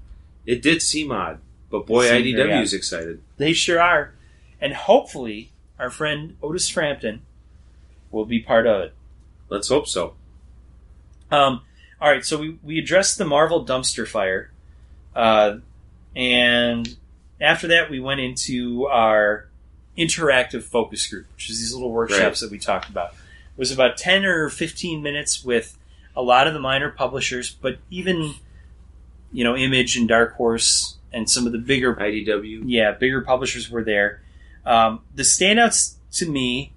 It 0.46 0.62
did 0.62 0.82
seem 0.82 1.12
odd, 1.12 1.40
but 1.70 1.86
boy, 1.86 2.06
It 2.06 2.24
seemed 2.24 2.38
very 2.38 2.50
IDW 2.50 2.62
is 2.62 2.74
excited. 2.74 3.22
They 3.38 3.54
sure 3.54 3.80
are. 3.80 4.14
And 4.60 4.74
hopefully, 4.74 5.52
our 5.80 5.90
friend 5.90 6.38
Otis 6.42 6.70
Frampton 6.70 7.22
will 8.12 8.26
be 8.26 8.40
part 8.40 8.66
of 8.68 8.82
it. 8.82 8.94
Let's 9.50 9.70
hope 9.70 9.88
so. 9.88 10.16
Um, 11.32 11.62
all 12.02 12.10
right, 12.10 12.26
so 12.26 12.38
we, 12.38 12.58
we 12.64 12.80
addressed 12.80 13.18
the 13.18 13.26
Marvel 13.26 13.66
dumpster 13.66 14.08
fire. 14.08 14.52
Uh, 15.16 15.58
and 16.16 16.98
after 17.40 17.68
that, 17.68 17.90
we 17.90 18.00
went 18.00 18.22
into 18.22 18.88
our 18.88 19.48
interactive 19.98 20.64
focus 20.64 21.08
group, 21.08 21.26
which 21.36 21.50
is 21.50 21.60
these 21.60 21.74
little 21.74 21.92
workshops 21.92 22.40
that 22.42 22.52
we 22.52 22.60
talked 22.60 22.90
about. 22.90 23.12
It 23.12 23.58
was 23.60 23.72
about 23.72 23.98
10 23.98 24.26
or 24.26 24.50
15 24.50 25.02
minutes 25.02 25.44
with 25.44 25.78
a 26.16 26.22
lot 26.22 26.48
of 26.48 26.54
the 26.54 26.60
minor 26.60 26.90
publishers, 26.90 27.50
but 27.50 27.78
even, 27.90 28.34
you 29.32 29.44
know, 29.44 29.56
Image 29.56 29.96
and 29.98 30.08
Dark 30.08 30.36
Horse 30.36 30.98
and 31.14 31.30
some 31.30 31.46
of 31.46 31.54
the 31.54 31.58
bigger 31.58 31.96
IDW. 31.96 32.64
yeah, 32.66 32.92
bigger 32.92 33.22
publishers 33.22 33.70
were 33.70 33.84
there. 33.84 34.22
Um, 34.66 35.02
the 35.14 35.24
standouts 35.24 35.96
to 36.14 36.30
me 36.30 36.74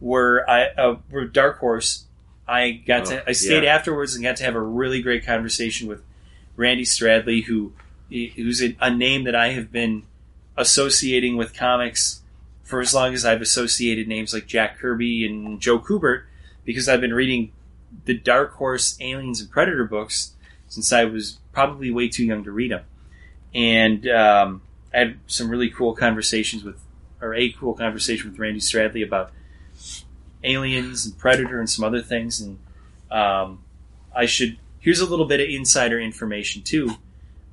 were 0.00 0.48
I 0.48 0.68
uh, 0.68 0.96
were 1.10 1.26
Dark 1.26 1.58
Horse. 1.58 2.04
I 2.48 2.70
got 2.72 3.02
Oh, 3.02 3.10
to 3.10 3.28
I 3.28 3.32
stayed 3.32 3.64
yeah. 3.64 3.74
afterwards 3.74 4.14
and 4.14 4.22
got 4.24 4.36
to 4.36 4.44
have 4.44 4.54
a 4.54 4.60
really 4.60 5.02
great 5.02 5.24
conversation 5.26 5.88
with 5.88 6.02
Randy 6.56 6.84
Stradley, 6.84 7.44
who 7.44 7.72
who's 8.10 8.62
a, 8.62 8.76
a 8.80 8.90
name 8.94 9.24
that 9.24 9.34
I 9.34 9.50
have 9.52 9.70
been 9.72 10.04
associating 10.56 11.36
with 11.36 11.54
comics 11.54 12.21
for 12.72 12.80
as 12.80 12.94
long 12.94 13.12
as 13.12 13.24
I've 13.26 13.42
associated 13.42 14.08
names 14.08 14.32
like 14.32 14.46
Jack 14.46 14.78
Kirby 14.78 15.26
and 15.26 15.60
Joe 15.60 15.78
Kubert, 15.78 16.24
because 16.64 16.88
I've 16.88 17.02
been 17.02 17.12
reading 17.12 17.52
the 18.06 18.14
Dark 18.14 18.54
Horse 18.54 18.96
Aliens 18.98 19.42
and 19.42 19.50
Predator 19.50 19.84
books 19.84 20.32
since 20.68 20.90
I 20.90 21.04
was 21.04 21.38
probably 21.52 21.90
way 21.90 22.08
too 22.08 22.24
young 22.24 22.44
to 22.44 22.50
read 22.50 22.70
them 22.70 22.84
and 23.54 24.08
um, 24.08 24.62
I 24.92 24.98
had 24.98 25.18
some 25.26 25.50
really 25.50 25.70
cool 25.70 25.94
conversations 25.94 26.64
with, 26.64 26.80
or 27.20 27.34
a 27.34 27.52
cool 27.52 27.74
conversation 27.74 28.30
with 28.30 28.38
Randy 28.38 28.60
Stradley 28.60 29.04
about 29.04 29.30
aliens 30.42 31.06
and 31.06 31.16
Predator 31.18 31.58
and 31.58 31.68
some 31.68 31.84
other 31.84 32.00
things. 32.00 32.40
And 32.40 32.58
um, 33.10 33.62
I 34.14 34.26
should 34.26 34.58
here's 34.80 35.00
a 35.00 35.06
little 35.06 35.26
bit 35.26 35.40
of 35.40 35.48
insider 35.48 36.00
information 36.00 36.62
too. 36.62 36.90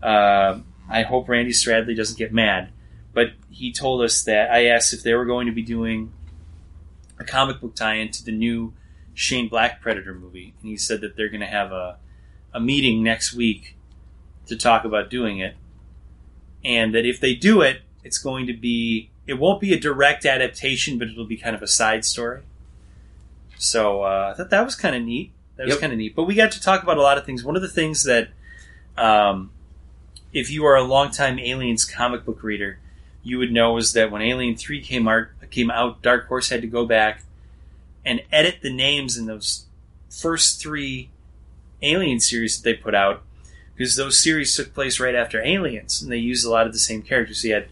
Uh, 0.01 0.59
I 0.89 1.03
hope 1.03 1.29
Randy 1.29 1.51
Stradley 1.51 1.95
doesn't 1.95 2.17
get 2.17 2.33
mad, 2.33 2.69
but 3.13 3.33
he 3.49 3.71
told 3.71 4.01
us 4.01 4.23
that 4.23 4.51
I 4.51 4.65
asked 4.65 4.93
if 4.93 5.03
they 5.03 5.13
were 5.13 5.25
going 5.25 5.47
to 5.47 5.51
be 5.53 5.61
doing 5.63 6.11
a 7.19 7.23
comic 7.23 7.59
book 7.59 7.75
tie-in 7.75 8.11
to 8.11 8.23
the 8.23 8.31
new 8.31 8.73
Shane 9.13 9.49
Black 9.49 9.81
Predator 9.81 10.13
movie, 10.13 10.53
and 10.61 10.69
he 10.69 10.77
said 10.77 11.01
that 11.01 11.15
they're 11.15 11.29
going 11.29 11.41
to 11.41 11.45
have 11.47 11.71
a 11.71 11.97
a 12.53 12.59
meeting 12.59 13.03
next 13.03 13.33
week 13.33 13.75
to 14.47 14.55
talk 14.55 14.83
about 14.83 15.09
doing 15.09 15.39
it, 15.39 15.55
and 16.63 16.95
that 16.95 17.05
if 17.05 17.19
they 17.19 17.35
do 17.35 17.61
it, 17.61 17.81
it's 18.03 18.17
going 18.17 18.47
to 18.47 18.53
be 18.53 19.09
it 19.27 19.37
won't 19.37 19.61
be 19.61 19.73
a 19.73 19.79
direct 19.79 20.25
adaptation, 20.25 20.97
but 20.97 21.07
it'll 21.07 21.25
be 21.25 21.37
kind 21.37 21.55
of 21.55 21.61
a 21.61 21.67
side 21.67 22.03
story. 22.05 22.41
So 23.57 24.03
uh, 24.03 24.31
I 24.33 24.37
thought 24.37 24.49
that 24.49 24.65
was 24.65 24.75
kind 24.75 24.95
of 24.95 25.03
neat. 25.03 25.31
That 25.57 25.65
was 25.65 25.73
Yep. 25.75 25.81
kind 25.81 25.93
of 25.93 25.99
neat. 25.99 26.15
But 26.15 26.23
we 26.23 26.33
got 26.33 26.51
to 26.53 26.61
talk 26.61 26.81
about 26.81 26.97
a 26.97 27.01
lot 27.01 27.17
of 27.17 27.25
things. 27.25 27.43
One 27.43 27.55
of 27.55 27.61
the 27.61 27.67
things 27.67 28.03
that, 28.05 28.29
um, 28.97 29.51
if 30.33 30.49
you 30.49 30.65
are 30.65 30.75
a 30.75 30.83
longtime 30.83 31.37
Aliens 31.37 31.83
comic 31.85 32.25
book 32.25 32.41
reader, 32.41 32.79
you 33.23 33.37
would 33.37 33.51
know 33.51 33.77
is 33.77 33.93
that 33.93 34.11
when 34.11 34.21
Alien 34.21 34.55
Three 34.55 34.81
came 34.81 35.07
out, 35.07 35.27
came 35.51 35.71
out, 35.71 36.01
Dark 36.01 36.27
Horse 36.27 36.49
had 36.49 36.61
to 36.61 36.67
go 36.67 36.85
back 36.85 37.23
and 38.05 38.21
edit 38.31 38.59
the 38.61 38.73
names 38.73 39.17
in 39.17 39.25
those 39.25 39.65
first 40.09 40.61
three 40.61 41.09
Alien 41.81 42.19
series 42.19 42.57
that 42.57 42.63
they 42.63 42.73
put 42.73 42.95
out 42.95 43.23
because 43.79 43.95
those 43.95 44.19
series 44.19 44.55
took 44.55 44.73
place 44.73 44.99
right 44.99 45.15
after 45.15 45.41
Aliens, 45.41 46.01
and 46.01 46.11
they 46.11 46.17
used 46.17 46.45
a 46.45 46.49
lot 46.49 46.67
of 46.67 46.73
the 46.73 46.79
same 46.79 47.01
characters. 47.01 47.41
So 47.41 47.47
you 47.47 47.53
had 47.53 47.69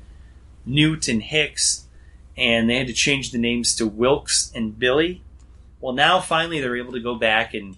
Newt 0.65 1.09
and 1.09 1.21
Hicks, 1.21 1.85
and 2.37 2.69
they 2.69 2.77
had 2.77 2.87
to 2.87 2.93
change 2.93 3.31
the 3.31 3.37
names 3.37 3.75
to 3.75 3.85
Wilkes 3.85 4.49
and 4.55 4.79
Billy. 4.79 5.21
Well, 5.81 5.93
now 5.93 6.21
finally 6.21 6.61
they're 6.61 6.77
able 6.77 6.93
to 6.93 7.01
go 7.01 7.15
back, 7.15 7.53
and 7.53 7.75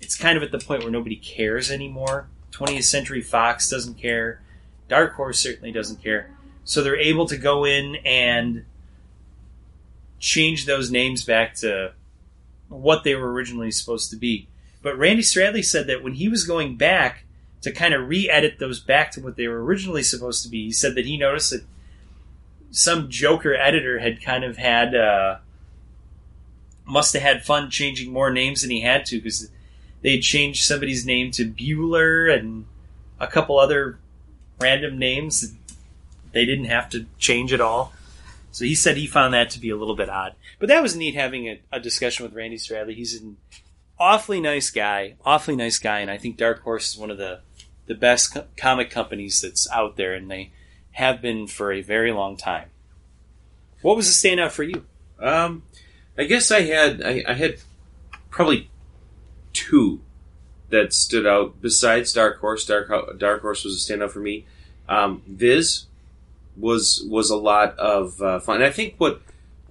it's 0.00 0.16
kind 0.16 0.36
of 0.36 0.42
at 0.42 0.50
the 0.50 0.58
point 0.58 0.82
where 0.82 0.90
nobody 0.90 1.14
cares 1.14 1.70
anymore. 1.70 2.26
20th 2.50 2.84
Century 2.84 3.22
Fox 3.22 3.70
doesn't 3.70 3.94
care. 3.94 4.40
Dark 4.88 5.14
Horse 5.14 5.38
certainly 5.38 5.70
doesn't 5.70 6.02
care. 6.02 6.30
So 6.70 6.84
they're 6.84 6.96
able 6.96 7.26
to 7.26 7.36
go 7.36 7.64
in 7.64 7.96
and 8.04 8.64
change 10.20 10.66
those 10.66 10.88
names 10.88 11.24
back 11.24 11.56
to 11.56 11.94
what 12.68 13.02
they 13.02 13.16
were 13.16 13.32
originally 13.32 13.72
supposed 13.72 14.08
to 14.10 14.16
be. 14.16 14.46
But 14.80 14.96
Randy 14.96 15.24
Stradley 15.24 15.64
said 15.64 15.88
that 15.88 16.04
when 16.04 16.14
he 16.14 16.28
was 16.28 16.44
going 16.44 16.76
back 16.76 17.24
to 17.62 17.72
kind 17.72 17.92
of 17.92 18.08
re-edit 18.08 18.60
those 18.60 18.78
back 18.78 19.10
to 19.12 19.20
what 19.20 19.34
they 19.34 19.48
were 19.48 19.64
originally 19.64 20.04
supposed 20.04 20.44
to 20.44 20.48
be, 20.48 20.66
he 20.66 20.70
said 20.70 20.94
that 20.94 21.06
he 21.06 21.16
noticed 21.16 21.50
that 21.50 21.64
some 22.70 23.10
Joker 23.10 23.52
editor 23.52 23.98
had 23.98 24.22
kind 24.22 24.44
of 24.44 24.56
had 24.56 24.94
uh, 24.94 25.38
must 26.84 27.14
have 27.14 27.22
had 27.22 27.44
fun 27.44 27.68
changing 27.68 28.12
more 28.12 28.30
names 28.30 28.62
than 28.62 28.70
he 28.70 28.82
had 28.82 29.04
to 29.06 29.16
because 29.16 29.50
they 30.02 30.12
had 30.12 30.22
changed 30.22 30.64
somebody's 30.64 31.04
name 31.04 31.32
to 31.32 31.50
Bueller 31.50 32.32
and 32.32 32.66
a 33.18 33.26
couple 33.26 33.58
other 33.58 33.98
random 34.60 35.00
names 35.00 35.52
they 36.32 36.44
didn't 36.44 36.66
have 36.66 36.88
to 36.90 37.06
change 37.18 37.52
at 37.52 37.60
all. 37.60 37.92
So 38.52 38.64
he 38.64 38.74
said 38.74 38.96
he 38.96 39.06
found 39.06 39.32
that 39.34 39.50
to 39.50 39.60
be 39.60 39.70
a 39.70 39.76
little 39.76 39.94
bit 39.94 40.08
odd. 40.08 40.34
But 40.58 40.68
that 40.68 40.82
was 40.82 40.96
neat 40.96 41.14
having 41.14 41.48
a, 41.48 41.60
a 41.72 41.80
discussion 41.80 42.24
with 42.24 42.34
Randy 42.34 42.56
Stradley. 42.56 42.94
He's 42.94 43.20
an 43.20 43.36
awfully 43.98 44.40
nice 44.40 44.70
guy, 44.70 45.14
awfully 45.24 45.56
nice 45.56 45.78
guy, 45.78 46.00
and 46.00 46.10
I 46.10 46.18
think 46.18 46.36
Dark 46.36 46.62
Horse 46.62 46.92
is 46.92 46.98
one 46.98 47.10
of 47.10 47.18
the 47.18 47.40
the 47.86 47.94
best 47.94 48.34
co- 48.34 48.46
comic 48.56 48.90
companies 48.90 49.40
that's 49.40 49.70
out 49.70 49.96
there, 49.96 50.14
and 50.14 50.30
they 50.30 50.52
have 50.92 51.20
been 51.20 51.46
for 51.46 51.72
a 51.72 51.82
very 51.82 52.12
long 52.12 52.36
time. 52.36 52.68
What 53.82 53.96
was 53.96 54.06
the 54.06 54.28
standout 54.28 54.50
for 54.50 54.62
you? 54.62 54.84
Um, 55.18 55.62
I 56.16 56.24
guess 56.24 56.50
I 56.50 56.62
had 56.62 57.02
I, 57.02 57.24
I 57.26 57.34
had 57.34 57.56
probably 58.30 58.70
two 59.52 60.00
that 60.70 60.92
stood 60.92 61.26
out 61.26 61.60
besides 61.60 62.12
Dark 62.12 62.40
Horse. 62.40 62.64
Dark 62.64 63.18
Dark 63.18 63.42
Horse 63.42 63.64
was 63.64 63.74
a 63.74 63.92
standout 63.92 64.10
for 64.10 64.20
me. 64.20 64.46
Um, 64.88 65.22
Viz 65.26 65.86
was 66.60 67.04
was 67.08 67.30
a 67.30 67.36
lot 67.36 67.78
of 67.78 68.20
uh, 68.20 68.40
fun. 68.40 68.56
And 68.56 68.64
I 68.64 68.70
think 68.70 68.94
what 68.98 69.22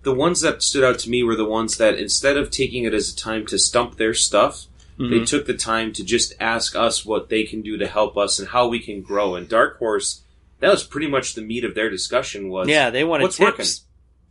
the 0.03 0.13
ones 0.13 0.41
that 0.41 0.63
stood 0.63 0.83
out 0.83 0.99
to 0.99 1.09
me 1.09 1.23
were 1.23 1.35
the 1.35 1.45
ones 1.45 1.77
that 1.77 1.95
instead 1.95 2.37
of 2.37 2.51
taking 2.51 2.85
it 2.85 2.93
as 2.93 3.11
a 3.11 3.15
time 3.15 3.45
to 3.47 3.59
stump 3.59 3.97
their 3.97 4.13
stuff, 4.13 4.67
they 4.99 5.23
took 5.23 5.45
the 5.45 5.53
time 5.53 5.93
to 5.93 6.03
just 6.03 6.33
ask 6.41 6.75
us 6.75 7.05
what 7.05 7.29
they 7.29 7.45
can 7.45 7.61
do 7.61 7.77
to 7.77 7.87
help 7.87 8.17
us 8.17 8.37
and 8.37 8.49
how 8.49 8.67
we 8.67 8.79
can 8.79 9.01
grow. 9.01 9.33
And 9.33 9.47
Dark 9.47 9.79
Horse, 9.79 10.23
that 10.59 10.69
was 10.69 10.83
pretty 10.83 11.07
much 11.07 11.35
the 11.35 11.41
meat 11.41 11.63
of 11.63 11.73
their 11.73 11.89
discussion. 11.89 12.49
Was 12.49 12.67
yeah, 12.67 12.89
they 12.89 13.05
wanted 13.05 13.23
what's 13.23 13.37
tips. 13.37 13.47
working? 13.47 13.65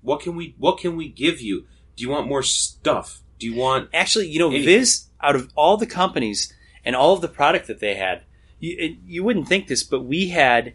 What 0.02 0.20
can 0.20 0.36
we 0.36 0.54
What 0.59 0.78
can 0.78 0.96
we 0.96 1.09
give 1.09 1.40
you? 1.40 1.64
Do 1.96 2.02
you 2.02 2.11
want 2.11 2.28
more 2.28 2.42
stuff? 2.42 3.22
Do 3.38 3.46
you 3.46 3.54
want? 3.56 3.88
Actually, 3.94 4.28
you 4.28 4.38
know, 4.38 4.48
Anything. 4.50 4.66
Viz, 4.66 5.06
out 5.22 5.36
of 5.36 5.50
all 5.54 5.78
the 5.78 5.86
companies 5.86 6.52
and 6.84 6.94
all 6.94 7.14
of 7.14 7.22
the 7.22 7.28
product 7.28 7.66
that 7.68 7.80
they 7.80 7.94
had, 7.94 8.24
you, 8.61 8.96
you 9.06 9.24
wouldn't 9.24 9.48
think 9.48 9.68
this, 9.68 9.82
but 9.82 10.04
we 10.04 10.28
had 10.28 10.74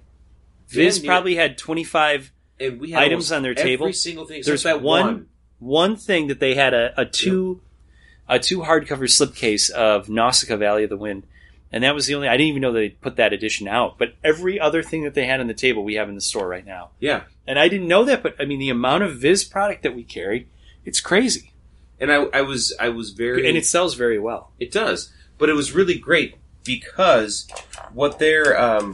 Viz 0.70 1.00
probably 1.00 1.36
had 1.36 1.58
twenty 1.58 1.84
five 1.84 2.32
And 2.60 2.80
we 2.80 2.92
had 2.92 3.04
items 3.04 3.32
on 3.32 3.42
their 3.44 3.52
every 3.52 3.64
table. 3.64 3.94
single 3.94 4.26
thing. 4.26 4.42
There's 4.46 4.64
that 4.64 4.82
one- 4.82 5.06
one. 5.06 5.28
one 5.60 5.96
thing 5.96 6.28
that 6.28 6.40
they 6.40 6.56
had 6.56 6.74
a, 6.74 6.94
a 7.00 7.06
two 7.06 7.62
a 8.28 8.40
two 8.40 8.62
hardcover 8.62 9.04
slipcase 9.10 9.70
of 9.70 10.08
Nausicaa 10.10 10.56
Valley 10.58 10.84
of 10.84 10.90
the 10.90 10.98
Wind. 10.98 11.24
And 11.72 11.84
that 11.84 11.96
was 11.96 12.06
the 12.06 12.14
only 12.16 12.28
I 12.28 12.34
didn't 12.38 12.50
even 12.50 12.62
know 12.62 12.72
they 12.72 12.90
put 12.90 13.16
that 13.16 13.34
edition 13.34 13.68
out. 13.68 13.98
But 13.98 14.14
every 14.24 14.60
other 14.60 14.84
thing 14.84 15.04
that 15.04 15.14
they 15.16 15.26
had 15.26 15.40
on 15.40 15.48
the 15.48 15.54
table 15.56 15.84
we 15.84 15.96
have 15.96 16.08
in 16.08 16.16
the 16.16 16.22
store 16.22 16.48
right 16.48 16.66
now. 16.66 16.92
Yeah, 17.00 17.24
And 17.48 17.58
I 17.58 17.68
didn't 17.68 17.88
know 17.88 18.04
that, 18.06 18.22
but 18.24 18.36
I 18.40 18.46
mean 18.46 18.60
the 18.60 18.70
amount 18.70 19.04
of 19.04 19.18
Viz 19.18 19.44
product 19.44 19.82
that 19.84 19.96
we 19.96 20.04
carry, 20.04 20.48
it's 20.86 21.02
crazy. 21.02 21.52
and 22.00 22.12
I, 22.12 22.24
I 22.26 22.42
was 22.44 22.76
I 22.80 22.90
was 22.90 23.10
very 23.12 23.48
And 23.48 23.58
it 23.58 23.66
sells 23.66 23.96
very 23.96 24.20
well. 24.20 24.52
It 24.60 24.72
does, 24.72 25.12
but 25.40 25.50
it 25.50 25.54
was 25.54 25.72
really 25.74 25.98
great 25.98 26.36
because 26.64 27.48
what 27.92 28.20
they're 28.20 28.60
um, 28.60 28.94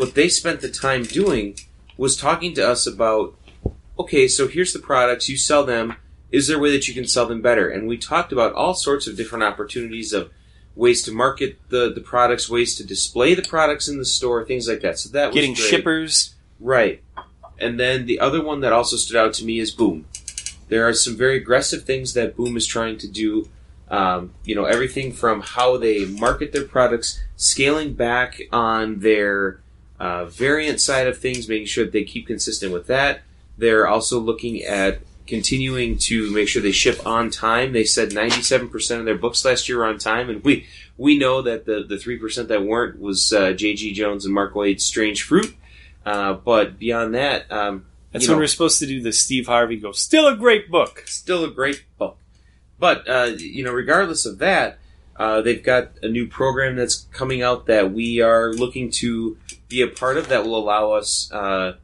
what 0.00 0.14
they 0.14 0.30
spent 0.30 0.62
the 0.62 0.70
time 0.70 1.02
doing 1.02 1.54
was 1.98 2.16
talking 2.16 2.54
to 2.54 2.66
us 2.66 2.86
about. 2.86 3.36
Okay, 3.98 4.26
so 4.28 4.48
here's 4.48 4.72
the 4.72 4.78
products 4.78 5.28
you 5.28 5.36
sell 5.36 5.62
them. 5.62 5.94
Is 6.32 6.46
there 6.46 6.56
a 6.56 6.60
way 6.60 6.70
that 6.72 6.88
you 6.88 6.94
can 6.94 7.06
sell 7.06 7.26
them 7.26 7.42
better? 7.42 7.68
And 7.68 7.86
we 7.86 7.98
talked 7.98 8.32
about 8.32 8.54
all 8.54 8.72
sorts 8.72 9.06
of 9.06 9.14
different 9.14 9.44
opportunities 9.44 10.14
of 10.14 10.30
ways 10.74 11.02
to 11.02 11.12
market 11.12 11.58
the, 11.68 11.92
the 11.92 12.00
products, 12.00 12.48
ways 12.48 12.76
to 12.76 12.86
display 12.86 13.34
the 13.34 13.42
products 13.42 13.88
in 13.88 13.98
the 13.98 14.06
store, 14.06 14.42
things 14.42 14.66
like 14.66 14.80
that. 14.80 14.98
So 14.98 15.10
that 15.10 15.26
was 15.26 15.34
Getting 15.34 15.54
shippers. 15.54 16.34
Right. 16.58 17.02
And 17.58 17.78
then 17.78 18.06
the 18.06 18.20
other 18.20 18.42
one 18.42 18.60
that 18.60 18.72
also 18.72 18.96
stood 18.96 19.16
out 19.18 19.34
to 19.34 19.44
me 19.44 19.58
is 19.58 19.70
Boom. 19.70 20.06
There 20.68 20.88
are 20.88 20.94
some 20.94 21.14
very 21.14 21.36
aggressive 21.36 21.84
things 21.84 22.14
that 22.14 22.36
Boom 22.36 22.56
is 22.56 22.66
trying 22.66 22.96
to 22.98 23.08
do. 23.08 23.50
Um, 23.90 24.32
you 24.44 24.54
know, 24.54 24.64
everything 24.64 25.12
from 25.12 25.42
how 25.42 25.76
they 25.76 26.06
market 26.06 26.52
their 26.52 26.64
products, 26.64 27.20
scaling 27.36 27.92
back 27.92 28.40
on 28.50 29.00
their 29.00 29.60
uh, 30.00 30.24
variant 30.24 30.80
side 30.80 31.06
of 31.06 31.18
things, 31.18 31.46
making 31.48 31.66
sure 31.66 31.84
that 31.84 31.92
they 31.92 32.04
keep 32.04 32.26
consistent 32.26 32.72
with 32.72 32.86
that. 32.86 33.20
They're 33.58 33.86
also 33.86 34.18
looking 34.18 34.62
at 34.62 35.00
continuing 35.26 35.98
to 35.98 36.30
make 36.32 36.48
sure 36.48 36.62
they 36.62 36.72
ship 36.72 37.06
on 37.06 37.30
time. 37.30 37.72
They 37.72 37.84
said 37.84 38.10
97% 38.10 38.98
of 38.98 39.04
their 39.04 39.18
books 39.18 39.44
last 39.44 39.68
year 39.68 39.78
were 39.78 39.84
on 39.84 39.98
time, 39.98 40.30
and 40.30 40.42
we 40.42 40.66
we 40.96 41.18
know 41.18 41.42
that 41.42 41.66
the 41.66 41.84
the 41.86 41.98
three 41.98 42.18
percent 42.18 42.48
that 42.48 42.64
weren't 42.64 42.98
was 42.98 43.32
uh, 43.32 43.52
J.G. 43.52 43.92
Jones 43.92 44.24
and 44.24 44.34
Mark 44.34 44.54
Waid's 44.54 44.84
Strange 44.84 45.22
Fruit. 45.22 45.54
Uh, 46.04 46.32
but 46.32 46.78
beyond 46.78 47.14
that, 47.14 47.50
um, 47.52 47.84
That's 48.10 48.24
you 48.24 48.30
when 48.30 48.38
know, 48.38 48.42
we're 48.42 48.46
supposed 48.48 48.78
to 48.78 48.86
do 48.86 49.02
the 49.02 49.12
Steve 49.12 49.46
Harvey 49.46 49.76
go, 49.76 49.92
still 49.92 50.26
a 50.26 50.34
great 50.34 50.70
book. 50.70 51.04
still 51.06 51.44
a 51.44 51.50
great 51.50 51.84
book. 51.98 52.16
But 52.78 53.06
uh, 53.06 53.32
you 53.36 53.62
know, 53.62 53.72
regardless 53.72 54.24
of 54.24 54.38
that, 54.38 54.78
uh, 55.16 55.42
they've 55.42 55.62
got 55.62 55.90
a 56.02 56.08
new 56.08 56.26
program 56.26 56.76
that's 56.76 57.06
coming 57.12 57.42
out 57.42 57.66
that 57.66 57.92
we 57.92 58.22
are 58.22 58.54
looking 58.54 58.90
to 58.92 59.36
be 59.70 59.80
a 59.80 59.86
part 59.86 60.18
of 60.18 60.28
that 60.28 60.44
will 60.44 60.58
allow 60.58 60.92
us 60.92 61.32
uh, 61.32 61.76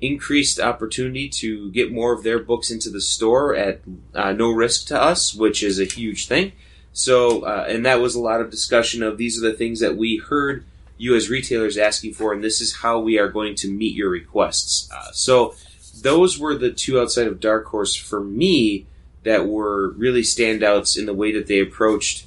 increased 0.00 0.60
opportunity 0.60 1.28
to 1.28 1.70
get 1.72 1.90
more 1.90 2.12
of 2.12 2.22
their 2.22 2.38
books 2.38 2.70
into 2.70 2.90
the 2.90 3.00
store 3.00 3.56
at 3.56 3.80
uh, 4.14 4.32
no 4.32 4.50
risk 4.50 4.86
to 4.88 5.00
us, 5.00 5.34
which 5.34 5.62
is 5.62 5.80
a 5.80 5.84
huge 5.84 6.28
thing. 6.28 6.52
So, 6.92 7.42
uh, 7.42 7.64
and 7.68 7.86
that 7.86 8.00
was 8.00 8.14
a 8.14 8.20
lot 8.20 8.42
of 8.42 8.50
discussion 8.50 9.02
of 9.02 9.16
these 9.16 9.38
are 9.38 9.50
the 9.50 9.56
things 9.56 9.80
that 9.80 9.96
we 9.96 10.18
heard 10.18 10.64
you 10.98 11.16
as 11.16 11.30
retailers 11.30 11.78
asking 11.78 12.12
for, 12.12 12.32
and 12.32 12.44
this 12.44 12.60
is 12.60 12.76
how 12.76 13.00
we 13.00 13.18
are 13.18 13.28
going 13.28 13.54
to 13.56 13.70
meet 13.70 13.96
your 13.96 14.10
requests. 14.10 14.90
Uh, 14.92 15.10
so, 15.12 15.54
those 16.02 16.38
were 16.38 16.56
the 16.56 16.70
two 16.70 17.00
outside 17.00 17.26
of 17.26 17.40
Dark 17.40 17.66
Horse 17.66 17.94
for 17.94 18.22
me 18.22 18.86
that 19.22 19.46
were 19.46 19.90
really 19.92 20.22
standouts 20.22 20.98
in 20.98 21.06
the 21.06 21.14
way 21.14 21.32
that 21.32 21.46
they 21.46 21.60
approached 21.60 22.26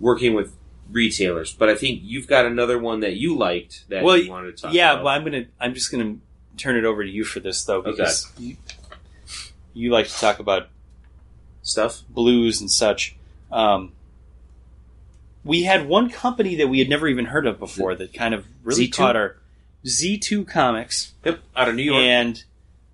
working 0.00 0.34
with 0.34 0.52
retailers. 0.90 1.52
But 1.52 1.68
I 1.68 1.74
think 1.74 2.00
you've 2.02 2.26
got 2.26 2.46
another 2.46 2.78
one 2.78 3.00
that 3.00 3.14
you 3.16 3.36
liked 3.36 3.88
that 3.88 4.02
Well, 4.04 4.16
you 4.16 4.30
wanted 4.30 4.56
to 4.56 4.62
talk 4.64 4.74
yeah, 4.74 4.92
about. 4.92 5.04
but 5.04 5.08
I'm 5.10 5.24
gonna 5.24 5.44
I'm 5.60 5.74
just 5.74 5.90
gonna 5.90 6.16
turn 6.56 6.76
it 6.76 6.84
over 6.84 7.02
to 7.04 7.10
you 7.10 7.24
for 7.24 7.40
this 7.40 7.64
though 7.64 7.80
because 7.82 8.30
you, 8.38 8.56
you 9.74 9.90
like 9.90 10.06
to 10.08 10.14
talk 10.14 10.38
about 10.38 10.68
Stuff. 11.62 12.02
blues 12.08 12.60
and 12.60 12.70
such. 12.70 13.16
Um, 13.52 13.92
we 15.44 15.62
had 15.62 15.88
one 15.88 16.10
company 16.10 16.56
that 16.56 16.68
we 16.68 16.78
had 16.78 16.88
never 16.88 17.08
even 17.08 17.26
heard 17.26 17.46
of 17.46 17.58
before 17.58 17.94
that 17.94 18.12
kind 18.12 18.34
of 18.34 18.46
really 18.62 18.88
Z2? 18.88 18.92
caught 18.96 19.16
our 19.16 19.36
Z2 19.86 20.46
Comics, 20.46 21.14
Yep, 21.24 21.40
out 21.56 21.68
of 21.68 21.74
New 21.74 21.82
York. 21.82 22.02
and 22.02 22.44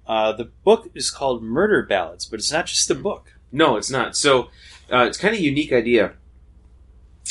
uh, 0.07 0.33
the 0.33 0.45
book 0.45 0.89
is 0.95 1.11
called 1.11 1.43
Murder 1.43 1.83
Ballads, 1.83 2.25
but 2.27 2.39
it's 2.39 2.53
not 2.53 2.67
just 2.67 2.89
a 2.91 2.95
book. 2.95 3.33
No, 3.51 3.77
it's 3.77 3.91
not. 3.91 4.17
So 4.17 4.45
uh, 4.93 5.07
it's 5.07 5.19
kind 5.19 5.35
of 5.35 5.41
a 5.41 5.43
unique 5.43 5.73
idea. 5.73 6.13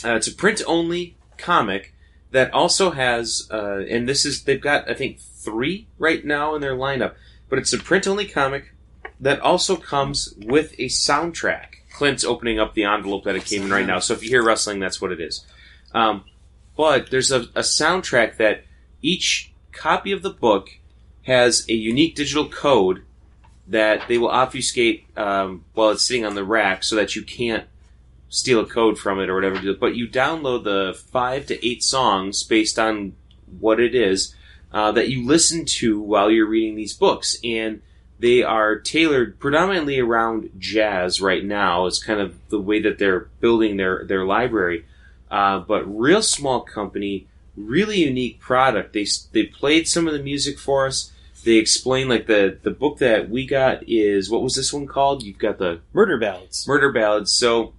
Uh, 0.04 0.16
it's 0.16 0.28
a 0.28 0.34
print 0.34 0.62
only 0.68 1.18
comic 1.38 1.94
that 2.32 2.54
also 2.54 2.92
has, 2.92 3.48
uh, 3.52 3.86
and 3.90 4.10
this 4.10 4.26
is 4.26 4.44
they've 4.44 4.62
got 4.62 4.90
I 4.90 4.94
think 4.94 5.20
three 5.20 5.88
right 5.98 6.24
now 6.26 6.56
in 6.56 6.62
their 6.62 6.76
lineup. 6.76 7.16
But 7.50 7.60
it's 7.60 7.74
a 7.74 7.78
print 7.78 8.08
only 8.08 8.28
comic 8.28 8.74
that 9.20 9.40
also 9.40 9.76
comes 9.76 10.34
with 10.38 10.74
a 10.74 10.86
soundtrack. 10.86 11.68
Clint's 11.94 12.26
opening 12.26 12.60
up 12.60 12.74
the 12.74 12.84
envelope 12.84 13.24
that 13.24 13.36
it 13.36 13.46
came 13.46 13.64
in 13.64 13.72
right 13.72 13.86
now. 13.86 14.00
So 14.00 14.14
if 14.14 14.24
you 14.24 14.30
hear 14.30 14.44
rustling, 14.44 14.80
that's 14.80 15.00
what 15.00 15.12
it 15.12 15.22
is. 15.22 15.46
Um, 15.94 16.26
but 16.76 17.10
there's 17.10 17.32
a, 17.32 17.42
a 17.56 17.62
soundtrack 17.62 18.38
that 18.38 18.66
each 19.02 19.54
copy 19.72 20.12
of 20.12 20.22
the 20.22 20.32
book 20.32 20.70
has 21.24 21.66
a 21.70 21.74
unique 21.74 22.16
digital 22.16 22.50
code 22.50 23.04
that 23.68 24.08
they 24.08 24.18
will 24.18 24.30
obfuscate 24.30 25.06
um, 25.18 25.64
while 25.74 25.92
it's 25.92 26.04
sitting 26.04 26.26
on 26.26 26.36
the 26.36 26.44
rack 26.44 26.84
so 26.84 26.96
that 26.96 27.16
you 27.16 27.24
can't 27.24 27.66
steal 28.36 28.60
a 28.60 28.66
code 28.66 29.00
from 29.00 29.22
it 29.22 29.30
or 29.30 29.36
whatever. 29.36 29.74
But 29.74 29.96
you 29.96 30.10
download 30.10 30.66
the 30.66 30.94
five 30.94 31.46
to 31.46 31.66
eight 31.66 31.82
songs 31.82 32.44
based 32.44 32.78
on 32.78 33.14
what 33.60 33.80
it 33.80 33.96
is 33.96 34.36
uh, 34.74 34.92
that 34.92 35.08
you 35.08 35.26
listen 35.26 35.64
to 35.64 36.02
while 36.02 36.30
you're 36.30 36.46
reading 36.46 36.76
these 36.76 36.94
books. 36.94 37.38
And 37.46 37.82
they 38.20 38.44
are 38.44 38.78
tailored 38.78 39.40
predominantly 39.40 40.00
around 40.00 40.50
jazz 40.58 41.22
right 41.22 41.46
now. 41.46 41.86
It's 41.86 42.04
kind 42.04 42.20
of 42.20 42.36
the 42.50 42.60
way 42.60 42.82
that 42.82 43.00
they're 43.00 43.30
building 43.40 43.78
their, 43.78 44.04
their 44.06 44.26
library. 44.26 44.86
Uh, 45.32 45.60
but 45.60 45.84
real 45.86 46.22
small 46.22 46.60
company, 46.60 47.28
really 47.56 48.00
unique 48.00 48.42
product. 48.42 48.92
They, 48.92 49.08
they 49.32 49.44
played 49.44 49.88
some 49.88 50.08
of 50.08 50.14
the 50.14 50.22
music 50.22 50.60
for 50.60 50.88
us. 50.88 51.14
They 51.46 51.54
explain 51.54 52.10
like 52.10 52.28
the, 52.28 52.58
the 52.62 52.72
book 52.72 52.98
that 52.98 53.30
we 53.30 53.46
got 53.46 53.88
is, 53.88 54.30
what 54.30 54.44
was 54.44 54.56
this 54.56 54.74
one 54.74 54.88
called? 54.88 55.24
You've 55.24 55.38
got 55.38 55.58
the 55.58 55.80
Murder 55.94 56.18
ballads. 56.18 56.68
murder 56.68 56.92
ballads. 56.92 57.32
So 57.32 57.74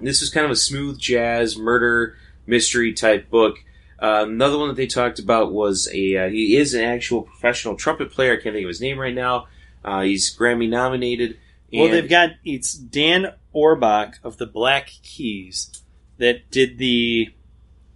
this 0.00 0.20
was 0.20 0.30
kind 0.30 0.44
of 0.44 0.52
a 0.52 0.56
smooth 0.56 0.98
jazz 0.98 1.56
murder 1.56 2.16
mystery 2.46 2.92
type 2.92 3.30
book. 3.30 3.58
Uh, 4.00 4.24
another 4.28 4.58
one 4.58 4.68
that 4.68 4.76
they 4.76 4.86
talked 4.86 5.18
about 5.18 5.52
was 5.52 5.88
a 5.92 6.16
uh, 6.16 6.28
he 6.28 6.56
is 6.56 6.74
an 6.74 6.84
actual 6.84 7.22
professional 7.22 7.76
trumpet 7.76 8.10
player. 8.10 8.32
I 8.32 8.36
can't 8.36 8.54
think 8.54 8.64
of 8.64 8.68
his 8.68 8.80
name 8.80 8.98
right 8.98 9.14
now. 9.14 9.48
Uh, 9.84 10.02
he's 10.02 10.36
Grammy 10.36 10.68
nominated. 10.68 11.38
Well, 11.72 11.88
they've 11.88 12.08
got 12.08 12.30
it's 12.44 12.74
Dan 12.74 13.34
Auerbach 13.54 14.18
of 14.22 14.36
the 14.36 14.46
Black 14.46 14.90
Keys 15.02 15.82
that 16.18 16.50
did 16.50 16.78
the 16.78 17.32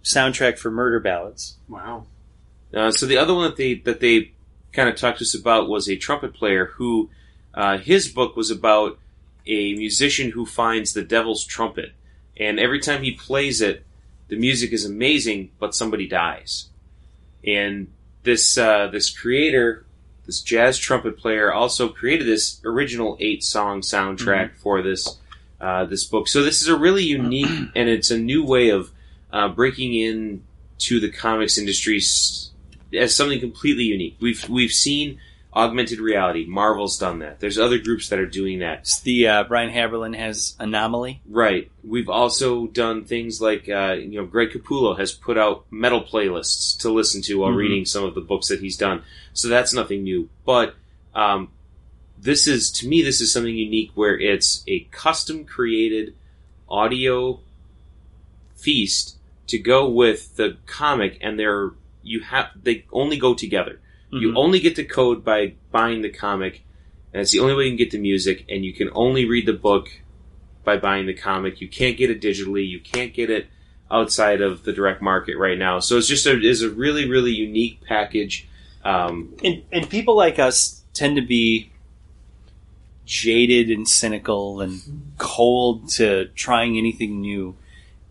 soundtrack 0.03 0.57
for 0.57 0.71
Murder 0.71 0.99
Ballads. 0.99 1.57
Wow. 1.67 2.05
Uh, 2.73 2.91
so 2.91 3.05
the 3.05 3.17
other 3.17 3.33
one 3.33 3.45
that 3.45 3.57
they 3.57 3.75
that 3.75 3.99
they 3.99 4.31
kind 4.73 4.89
of 4.89 4.95
talked 4.95 5.19
to 5.19 5.23
us 5.23 5.35
about 5.35 5.67
was 5.67 5.89
a 5.89 5.95
trumpet 5.95 6.33
player 6.33 6.65
who 6.77 7.09
uh, 7.53 7.77
his 7.77 8.07
book 8.07 8.35
was 8.35 8.49
about 8.49 8.97
a 9.45 9.73
musician 9.75 10.31
who 10.31 10.45
finds 10.45 10.93
the 10.93 11.03
devil's 11.03 11.45
trumpet, 11.45 11.93
and 12.37 12.59
every 12.59 12.79
time 12.79 13.03
he 13.03 13.11
plays 13.11 13.61
it, 13.61 13.85
the 14.27 14.37
music 14.37 14.71
is 14.71 14.85
amazing, 14.85 15.51
but 15.59 15.75
somebody 15.75 16.07
dies. 16.07 16.69
And 17.45 17.91
this 18.23 18.57
uh, 18.57 18.87
this 18.87 19.09
creator, 19.09 19.85
this 20.25 20.41
jazz 20.41 20.77
trumpet 20.77 21.17
player, 21.17 21.51
also 21.51 21.89
created 21.89 22.27
this 22.27 22.61
original 22.63 23.17
eight 23.19 23.43
song 23.43 23.81
soundtrack 23.81 24.55
for 24.55 24.81
this 24.81 25.17
uh, 25.59 25.85
this 25.85 26.05
book. 26.05 26.27
So 26.27 26.43
this 26.43 26.61
is 26.61 26.67
a 26.67 26.77
really 26.77 27.03
unique 27.03 27.69
and 27.75 27.89
it's 27.89 28.11
a 28.11 28.17
new 28.17 28.45
way 28.45 28.69
of 28.69 28.91
uh, 29.31 29.49
breaking 29.49 29.93
in 29.93 30.43
to 30.79 30.99
the 30.99 31.11
comics 31.11 31.57
industry 31.57 31.97
as 31.97 33.15
something 33.15 33.39
completely 33.39 33.83
unique. 33.83 34.17
We've 34.19 34.47
we've 34.49 34.71
seen 34.71 35.19
augmented 35.53 35.99
reality. 35.99 36.45
Marvel's 36.47 36.97
done 36.97 37.19
that. 37.19 37.39
There's 37.41 37.59
other 37.59 37.77
groups 37.77 38.07
that 38.09 38.19
are 38.19 38.25
doing 38.25 38.59
that. 38.59 38.79
It's 38.79 39.01
the 39.01 39.27
uh, 39.27 39.43
Brian 39.43 39.69
Haberlin 39.69 40.15
has 40.15 40.55
Anomaly. 40.59 41.21
Right. 41.27 41.69
We've 41.83 42.07
also 42.09 42.67
done 42.67 43.03
things 43.03 43.41
like 43.41 43.67
uh, 43.67 43.97
you 43.99 44.19
know 44.21 44.25
Greg 44.25 44.51
Capullo 44.51 44.97
has 44.97 45.11
put 45.11 45.37
out 45.37 45.65
metal 45.69 46.01
playlists 46.03 46.77
to 46.79 46.89
listen 46.89 47.21
to 47.23 47.39
while 47.39 47.51
Mhm. 47.51 47.57
reading 47.57 47.85
some 47.85 48.05
of 48.05 48.15
the 48.15 48.21
books 48.21 48.47
that 48.47 48.61
he's 48.61 48.77
done. 48.77 49.03
So 49.33 49.49
that's 49.49 49.73
nothing 49.73 50.03
new. 50.03 50.29
But 50.45 50.75
um, 51.13 51.49
this 52.17 52.47
is 52.47 52.71
to 52.71 52.87
me 52.87 53.01
this 53.01 53.19
is 53.19 53.33
something 53.33 53.53
unique 53.55 53.91
where 53.95 54.17
it's 54.17 54.63
a 54.67 54.81
custom 54.91 55.43
created 55.43 56.15
audio 56.69 57.41
feast 58.55 59.17
to 59.47 59.57
go 59.57 59.89
with 59.89 60.37
the 60.37 60.55
comic, 60.65 61.17
and 61.19 61.37
they're 61.37 61.71
you 62.03 62.21
have 62.21 62.47
they 62.63 62.85
only 62.93 63.17
go 63.17 63.33
together. 63.33 63.80
You 64.11 64.31
Mhm. 64.31 64.37
only 64.37 64.59
get 64.59 64.75
the 64.75 64.83
code 64.83 65.23
by 65.23 65.53
buying 65.71 66.01
the 66.01 66.09
comic, 66.09 66.63
and 67.13 67.21
it's 67.21 67.31
the 67.31 67.39
only 67.39 67.53
way 67.55 67.63
you 67.63 67.69
can 67.71 67.77
get 67.77 67.91
the 67.91 67.97
music, 67.97 68.45
and 68.49 68.65
you 68.65 68.73
can 68.73 68.89
only 68.93 69.25
read 69.25 69.45
the 69.45 69.53
book 69.53 69.89
by 70.63 70.77
buying 70.77 71.05
the 71.05 71.13
comic. 71.13 71.61
You 71.61 71.67
can't 71.67 71.97
get 71.97 72.09
it 72.09 72.21
digitally. 72.21 72.67
You 72.67 72.79
can't 72.79 73.13
get 73.13 73.29
it 73.29 73.47
outside 73.89 74.41
of 74.41 74.63
the 74.63 74.71
direct 74.73 75.01
market 75.01 75.37
right 75.37 75.57
now. 75.57 75.79
So 75.79 75.97
it's 75.97 76.07
just 76.07 76.25
a 76.25 76.39
is 76.39 76.61
a 76.61 76.69
really 76.69 77.09
really 77.09 77.31
unique 77.33 77.79
package. 77.87 78.47
Um, 78.83 79.35
and, 79.43 79.63
and 79.71 79.89
people 79.89 80.15
like 80.15 80.39
us 80.39 80.81
tend 80.93 81.15
to 81.15 81.21
be 81.21 81.71
jaded 83.05 83.69
and 83.69 83.87
cynical 83.87 84.61
and 84.61 84.81
cold 85.17 85.89
to 85.89 86.25
trying 86.35 86.77
anything 86.77 87.21
new. 87.21 87.55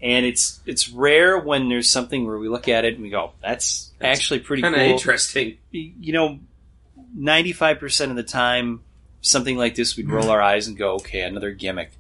And 0.03 0.25
it's 0.25 0.61
it's 0.65 0.89
rare 0.89 1.39
when 1.39 1.69
there's 1.69 1.89
something 1.89 2.27
where 2.27 2.39
we 2.39 2.49
look 2.49 2.69
at 2.69 2.85
it 2.85 2.95
and 2.95 3.03
we 3.03 3.11
go, 3.11 3.33
"That's, 3.43 3.93
That's 3.99 4.19
actually 4.19 4.41
pretty 4.41 4.63
kind 4.63 4.75
cool." 4.75 4.85
of 4.85 4.91
interesting. 4.91 5.59
You 5.71 6.13
know, 6.13 6.39
ninety 7.15 7.53
five 7.53 7.79
percent 7.79 8.11
of 8.11 8.17
the 8.17 8.23
time, 8.23 8.81
something 9.21 9.59
like 9.59 9.75
this, 9.75 9.97
we'd 9.97 10.09
roll 10.09 10.31
our 10.31 10.41
eyes 10.41 10.67
and 10.67 10.77
go, 10.79 10.95
"Okay, 10.95 11.21
another 11.21 11.51
gimmick." 11.51 11.93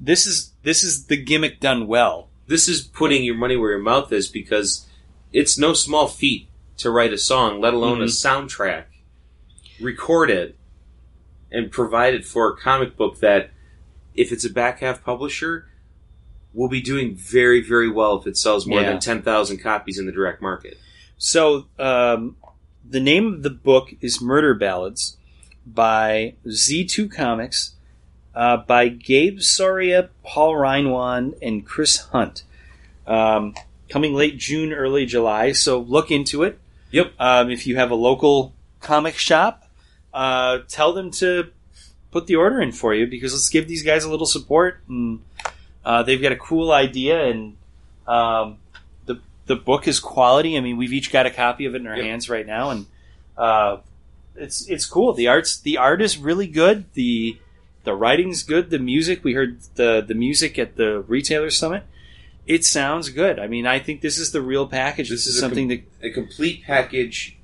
This 0.00 0.26
is 0.26 0.52
this 0.62 0.82
is 0.82 1.06
the 1.06 1.16
gimmick 1.16 1.60
done 1.60 1.86
well. 1.86 2.28
This 2.46 2.66
is 2.66 2.80
putting 2.80 3.24
your 3.24 3.34
money 3.34 3.56
where 3.56 3.72
your 3.72 3.80
mouth 3.80 4.10
is 4.10 4.28
because 4.28 4.86
it's 5.32 5.58
no 5.58 5.74
small 5.74 6.08
feat 6.08 6.48
to 6.78 6.90
write 6.90 7.12
a 7.12 7.18
song, 7.18 7.60
let 7.60 7.74
alone 7.74 8.00
a 8.00 8.04
mm-hmm. 8.04 8.44
soundtrack, 8.46 8.84
record 9.80 10.30
it, 10.30 10.56
and 11.50 11.70
provide 11.70 12.14
it 12.14 12.24
for 12.24 12.48
a 12.48 12.56
comic 12.56 12.96
book 12.96 13.20
that, 13.20 13.50
if 14.14 14.32
it's 14.32 14.44
a 14.44 14.50
back 14.50 14.80
half 14.80 15.04
publisher, 15.04 15.67
will 16.58 16.68
be 16.68 16.80
doing 16.80 17.14
very, 17.14 17.60
very 17.62 17.88
well 17.88 18.16
if 18.16 18.26
it 18.26 18.36
sells 18.36 18.66
more 18.66 18.80
Yeah. 18.80 18.90
than 18.90 18.98
10,000 18.98 19.58
copies 19.58 19.96
in 19.96 20.06
the 20.06 20.12
direct 20.12 20.42
market. 20.42 20.76
So, 21.16 21.66
um, 21.78 22.34
the 22.84 22.98
name 22.98 23.32
of 23.32 23.42
the 23.44 23.50
book 23.50 23.94
is 24.00 24.20
Murder 24.20 24.54
Ballads 24.54 25.16
by 25.64 26.34
Z2 26.44 27.08
Comics, 27.08 27.76
uh, 28.34 28.56
by 28.56 28.88
Gabe 28.88 29.40
Soria, 29.40 30.08
Paul 30.24 30.54
Reinwand, 30.54 31.34
and 31.40 31.64
Chris 31.64 31.98
Hunt. 32.12 32.42
Um, 33.06 33.54
coming 33.88 34.14
late 34.14 34.36
June, 34.36 34.72
early 34.72 35.06
July, 35.06 35.52
so 35.52 35.78
look 35.78 36.10
into 36.10 36.42
it. 36.42 36.58
Yep. 36.90 37.12
Um, 37.20 37.50
if 37.50 37.68
you 37.68 37.76
have 37.76 37.92
a 37.92 37.94
local 37.94 38.52
comic 38.80 39.16
shop, 39.16 39.70
uh, 40.12 40.58
tell 40.66 40.92
them 40.92 41.12
to 41.12 41.50
put 42.10 42.26
the 42.26 42.34
order 42.34 42.60
in 42.60 42.72
for 42.72 42.94
you 42.94 43.06
because 43.06 43.32
let's 43.32 43.48
give 43.48 43.68
these 43.68 43.84
guys 43.84 44.02
a 44.02 44.10
little 44.10 44.26
support. 44.26 44.80
And 44.88 45.20
uh, 45.88 46.02
they've 46.02 46.20
got 46.20 46.32
a 46.32 46.36
cool 46.36 46.70
idea, 46.70 47.16
and 47.30 47.56
um, 48.06 48.58
the 49.06 49.16
the 49.46 49.56
book 49.56 49.88
is 49.88 49.98
quality. 50.00 50.56
I 50.56 50.60
mean, 50.60 50.76
we've 50.76 50.92
each 50.92 51.10
got 51.10 51.24
a 51.26 51.30
copy 51.30 51.64
of 51.66 51.74
it 51.74 51.80
in 51.80 51.86
our 51.86 51.96
Yep. 51.96 52.04
hands 52.04 52.28
right 52.28 52.46
now, 52.46 52.70
and 52.70 52.86
uh, 53.36 53.78
it's 54.36 54.68
it's 54.68 54.84
cool. 54.86 55.14
The 55.14 55.28
art's 55.28 55.58
the 55.58 55.76
art 55.78 56.02
is 56.02 56.18
really 56.18 56.46
good. 56.46 56.84
the 56.94 57.38
The 57.84 57.94
writing's 57.94 58.42
good. 58.42 58.68
The 58.70 58.78
music 58.78 59.24
we 59.24 59.32
heard 59.32 59.60
the 59.76 60.04
the 60.06 60.14
music 60.14 60.58
at 60.58 60.76
the 60.76 61.00
retailer 61.08 61.50
summit. 61.50 61.82
It 62.46 62.64
sounds 62.64 63.10
good. 63.10 63.38
I 63.38 63.46
mean, 63.46 63.66
I 63.66 63.78
think 63.78 64.00
this 64.00 64.16
is 64.18 64.32
the 64.32 64.40
real 64.40 64.66
package. 64.66 65.10
This, 65.10 65.24
This 65.24 65.28
is, 65.28 65.34
is 65.36 65.40
something 65.40 65.68
that 65.68 65.82
A 66.02 66.10
complete 66.10 66.64
package 66.64 67.36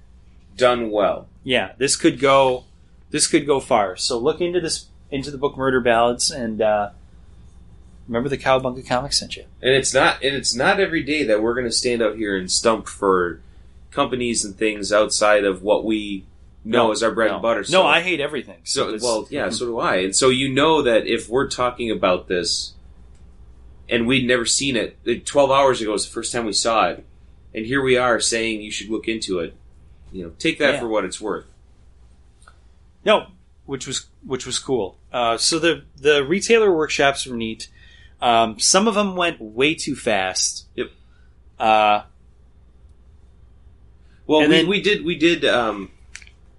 done 0.56 0.90
well. 0.90 1.26
yeah, 1.42 1.72
this 1.78 1.96
could 1.96 2.18
go 2.20 2.64
this 3.10 3.26
could 3.26 3.46
go 3.46 3.60
far. 3.60 3.96
So 3.96 4.18
look 4.18 4.40
into 4.40 4.60
this 4.60 4.86
into 5.10 5.30
the 5.30 5.38
book 5.38 5.56
Murder 5.56 5.80
Ballads 5.80 6.30
and 6.30 6.60
uh, 6.62 6.90
remember 8.08 8.28
the 8.28 8.38
Cowabunga 8.38 8.86
Comics 8.86 9.18
sent 9.18 9.36
you. 9.36 9.44
And 9.62 9.74
it's 9.74 9.94
not 9.94 10.22
and 10.22 10.34
it's 10.34 10.54
not 10.54 10.80
every 10.80 11.02
day 11.02 11.24
that 11.24 11.42
we're 11.42 11.54
going 11.54 11.66
to 11.66 11.72
stand 11.72 12.02
out 12.02 12.16
here 12.16 12.36
and 12.36 12.50
stump 12.50 12.88
for 12.88 13.40
companies 13.90 14.44
and 14.44 14.56
things 14.56 14.92
outside 14.92 15.44
of 15.44 15.62
what 15.62 15.84
we 15.84 16.24
know 16.64 16.90
as 16.90 17.02
our 17.02 17.12
bread 17.12 17.28
no. 17.28 17.34
and 17.34 17.42
butter. 17.42 17.64
No, 17.70 17.86
I 17.86 18.00
hate 18.00 18.20
everything. 18.20 18.58
So 18.64 18.88
it's- 18.88 19.02
well, 19.02 19.26
yeah, 19.30 19.48
so 19.50 19.66
do 19.66 19.78
I. 19.78 19.96
And 19.96 20.16
so 20.16 20.28
you 20.30 20.48
know 20.48 20.82
that 20.82 21.06
if 21.06 21.28
we're 21.28 21.48
talking 21.48 21.90
about 21.90 22.26
this, 22.28 22.72
and 23.88 24.06
we'd 24.06 24.26
never 24.26 24.46
seen 24.46 24.76
it, 24.76 25.26
twelve 25.26 25.50
hours 25.50 25.80
ago 25.80 25.92
was 25.92 26.06
the 26.06 26.12
first 26.12 26.32
time 26.32 26.46
we 26.46 26.52
saw 26.54 26.88
it, 26.88 27.04
and 27.54 27.66
here 27.66 27.82
we 27.82 27.96
are 27.96 28.18
saying 28.18 28.62
you 28.62 28.70
should 28.70 28.88
look 28.88 29.08
into 29.08 29.38
it. 29.40 29.54
You 30.10 30.24
know, 30.24 30.32
take 30.38 30.58
that 30.58 30.74
Yeah. 30.74 30.80
for 30.80 30.88
what 30.88 31.04
it's 31.04 31.20
worth. 31.20 31.44
No, 33.04 33.26
which 33.66 33.86
was 33.86 34.06
which 34.24 34.46
was 34.46 34.58
cool. 34.58 34.96
Uh, 35.12 35.36
so 35.36 35.58
the 35.58 35.84
the 35.96 36.24
retailer 36.24 36.74
workshops 36.74 37.26
were 37.26 37.36
neat. 37.36 37.68
Um, 38.20 38.58
some 38.58 38.88
of 38.88 38.94
them 38.94 39.16
went 39.16 39.40
way 39.40 39.74
too 39.74 39.94
fast. 39.96 40.66
Yep. 40.76 40.90
Uh, 41.58 42.02
Well, 44.26 44.40
And 44.40 44.48
we, 44.50 44.56
then- 44.56 44.68
we 44.68 44.80
did 44.80 45.04
we 45.04 45.16
did. 45.16 45.44
Um, 45.44 45.90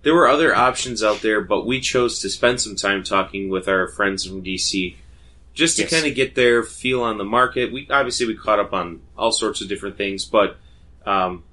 there 0.04 0.14
were 0.14 0.28
other 0.28 0.56
options 0.56 1.02
out 1.04 1.22
there, 1.22 1.42
but 1.42 1.66
we 1.66 1.80
chose 1.82 2.20
to 2.22 2.30
spend 2.30 2.62
some 2.62 2.76
time 2.76 3.04
talking 3.04 3.50
with 3.50 3.68
our 3.68 3.88
friends 3.88 4.24
from 4.24 4.44
DC, 4.44 4.96
just 5.56 5.78
to 5.78 5.82
Yes. 5.84 5.92
kind 5.92 6.06
of 6.06 6.14
get 6.14 6.36
their 6.36 6.62
feel 6.62 7.02
on 7.02 7.18
the 7.18 7.24
market. 7.24 7.72
We 7.74 7.88
obviously 7.90 8.28
we 8.28 8.36
caught 8.36 8.60
up 8.60 8.72
on 8.72 9.02
all 9.18 9.32
sorts 9.32 9.62
of 9.62 9.68
different 9.68 9.98
things, 9.98 10.24
but 10.26 10.58
um, 11.08 11.44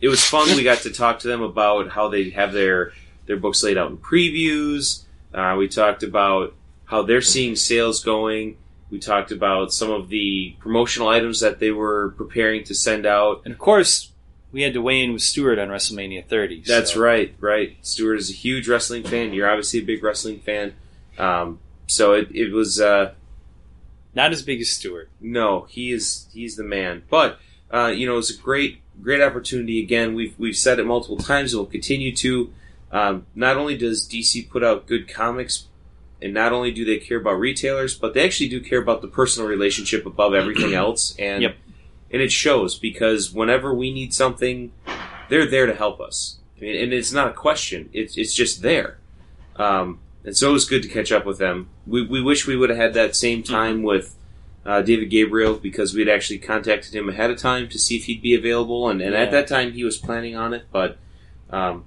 it 0.00 0.08
was 0.08 0.24
fun. 0.24 0.48
we 0.56 0.62
got 0.62 0.78
to 0.82 0.90
talk 0.90 1.18
to 1.20 1.28
them 1.28 1.42
about 1.42 1.90
how 1.90 2.08
they 2.08 2.30
have 2.30 2.52
their 2.54 2.92
their 3.26 3.36
books 3.36 3.62
laid 3.62 3.76
out 3.76 3.90
in 3.90 3.98
previews. 3.98 5.02
Uh, 5.34 5.54
we 5.58 5.68
talked 5.68 6.02
about 6.02 6.54
how 6.86 7.02
they're 7.02 7.20
seeing 7.20 7.54
sales 7.56 8.02
going. 8.02 8.56
We 8.90 8.98
talked 8.98 9.32
about 9.32 9.72
some 9.72 9.90
of 9.90 10.08
the 10.08 10.56
promotional 10.60 11.08
items 11.08 11.40
that 11.40 11.58
they 11.58 11.70
were 11.70 12.14
preparing 12.16 12.64
to 12.64 12.74
send 12.74 13.04
out. 13.06 13.42
And 13.44 13.52
of 13.52 13.58
course, 13.58 14.12
we 14.50 14.62
had 14.62 14.72
to 14.74 14.80
weigh 14.80 15.02
in 15.02 15.12
with 15.12 15.20
Stewart 15.22 15.58
on 15.58 15.68
WrestleMania 15.68 16.26
30. 16.26 16.62
That's 16.66 16.94
so- 16.94 17.00
right, 17.00 17.34
right. 17.38 17.76
Stewart 17.82 18.18
is 18.18 18.30
a 18.30 18.34
huge 18.34 18.66
wrestling 18.68 19.02
fan. 19.04 19.34
You're 19.34 19.48
obviously 19.48 19.80
a 19.80 19.84
big 19.84 20.02
wrestling 20.02 20.40
fan. 20.40 20.74
Um, 21.18 21.58
so 21.86 22.14
it, 22.14 22.28
it 22.34 22.52
was 22.52 22.80
uh, 22.80 23.12
Not 24.14 24.32
as 24.32 24.42
big 24.42 24.60
as 24.60 24.70
Stewart. 24.70 25.10
no, 25.20 25.62
he 25.68 25.92
is 25.92 26.26
he's 26.32 26.56
the 26.56 26.64
man. 26.64 27.02
But 27.10 27.38
uh, 27.70 27.88
you 27.94 28.06
know, 28.06 28.16
it's 28.16 28.30
a 28.30 28.36
great 28.38 28.80
great 29.02 29.20
opportunity. 29.20 29.82
Again, 29.82 30.14
we've 30.14 30.34
we've 30.38 30.56
said 30.56 30.78
it 30.78 30.86
multiple 30.86 31.18
times, 31.18 31.52
and 31.52 31.60
we'll 31.60 31.70
continue 31.70 32.14
to. 32.16 32.52
Um, 32.90 33.26
not 33.34 33.58
only 33.58 33.76
does 33.76 34.08
DC 34.08 34.48
put 34.48 34.64
out 34.64 34.86
good 34.86 35.08
comics, 35.08 35.66
and 36.20 36.34
not 36.34 36.52
only 36.52 36.70
do 36.72 36.84
they 36.84 36.98
care 36.98 37.18
about 37.18 37.38
retailers, 37.38 37.94
but 37.96 38.12
they 38.14 38.24
actually 38.24 38.48
do 38.48 38.60
care 38.60 38.80
about 38.80 39.02
the 39.02 39.08
personal 39.08 39.48
relationship 39.48 40.04
above 40.06 40.34
everything 40.34 40.74
else. 40.84 41.14
And 41.18 41.42
Yep. 41.42 41.56
and 42.10 42.22
it 42.22 42.32
shows 42.32 42.78
because 42.78 43.32
whenever 43.32 43.72
we 43.74 43.92
need 43.92 44.12
something, 44.14 44.72
they're 45.28 45.46
there 45.46 45.66
to 45.66 45.74
help 45.74 46.00
us. 46.00 46.38
I 46.56 46.60
mean, 46.62 46.76
and 46.82 46.92
it's 46.92 47.12
not 47.12 47.28
a 47.28 47.32
question; 47.32 47.88
it's 47.92 48.16
it's 48.16 48.34
just 48.34 48.62
there. 48.62 48.98
Um, 49.56 50.00
and 50.24 50.36
so 50.36 50.50
it 50.50 50.52
was 50.52 50.64
good 50.68 50.82
to 50.82 50.88
catch 50.88 51.12
up 51.12 51.24
with 51.24 51.38
them. 51.38 51.68
We 51.86 52.04
we 52.06 52.20
wish 52.20 52.46
we 52.46 52.56
would 52.56 52.70
have 52.70 52.78
had 52.78 52.94
that 52.94 53.14
same 53.14 53.42
time 53.42 53.82
with 53.82 54.16
uh, 54.66 54.82
David 54.82 55.10
Gabriel 55.10 55.54
because 55.54 55.94
we 55.94 56.00
had 56.00 56.08
actually 56.08 56.38
contacted 56.38 56.94
him 56.94 57.08
ahead 57.08 57.30
of 57.30 57.38
time 57.38 57.68
to 57.68 57.78
see 57.78 57.96
if 57.96 58.04
he'd 58.04 58.20
be 58.22 58.34
available, 58.34 58.88
and, 58.88 59.00
and 59.00 59.12
Yeah. 59.12 59.20
at 59.20 59.30
that 59.30 59.46
time 59.46 59.72
he 59.72 59.84
was 59.84 59.96
planning 59.98 60.34
on 60.36 60.52
it, 60.54 60.64
but. 60.72 60.98
Um, 61.50 61.84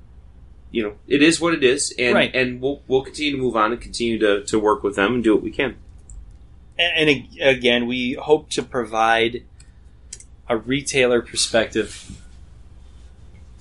you 0.71 0.81
know, 0.83 0.93
it 1.07 1.21
is 1.21 1.39
what 1.41 1.53
it 1.53 1.63
is, 1.63 1.93
and 1.99 2.15
Right. 2.15 2.33
and 2.33 2.61
we'll 2.61 2.81
we'll 2.87 3.03
continue 3.03 3.31
to 3.33 3.37
move 3.37 3.55
on 3.55 3.71
and 3.73 3.81
continue 3.81 4.17
to, 4.19 4.43
to 4.45 4.57
work 4.59 4.83
with 4.83 4.95
them 4.95 5.15
and 5.15 5.23
do 5.23 5.33
what 5.35 5.43
we 5.43 5.51
can. 5.51 5.75
And, 6.79 7.09
and 7.09 7.27
again, 7.41 7.87
we 7.87 8.13
hope 8.13 8.49
to 8.51 8.63
provide 8.63 9.43
a 10.47 10.57
retailer 10.57 11.21
perspective 11.21 12.21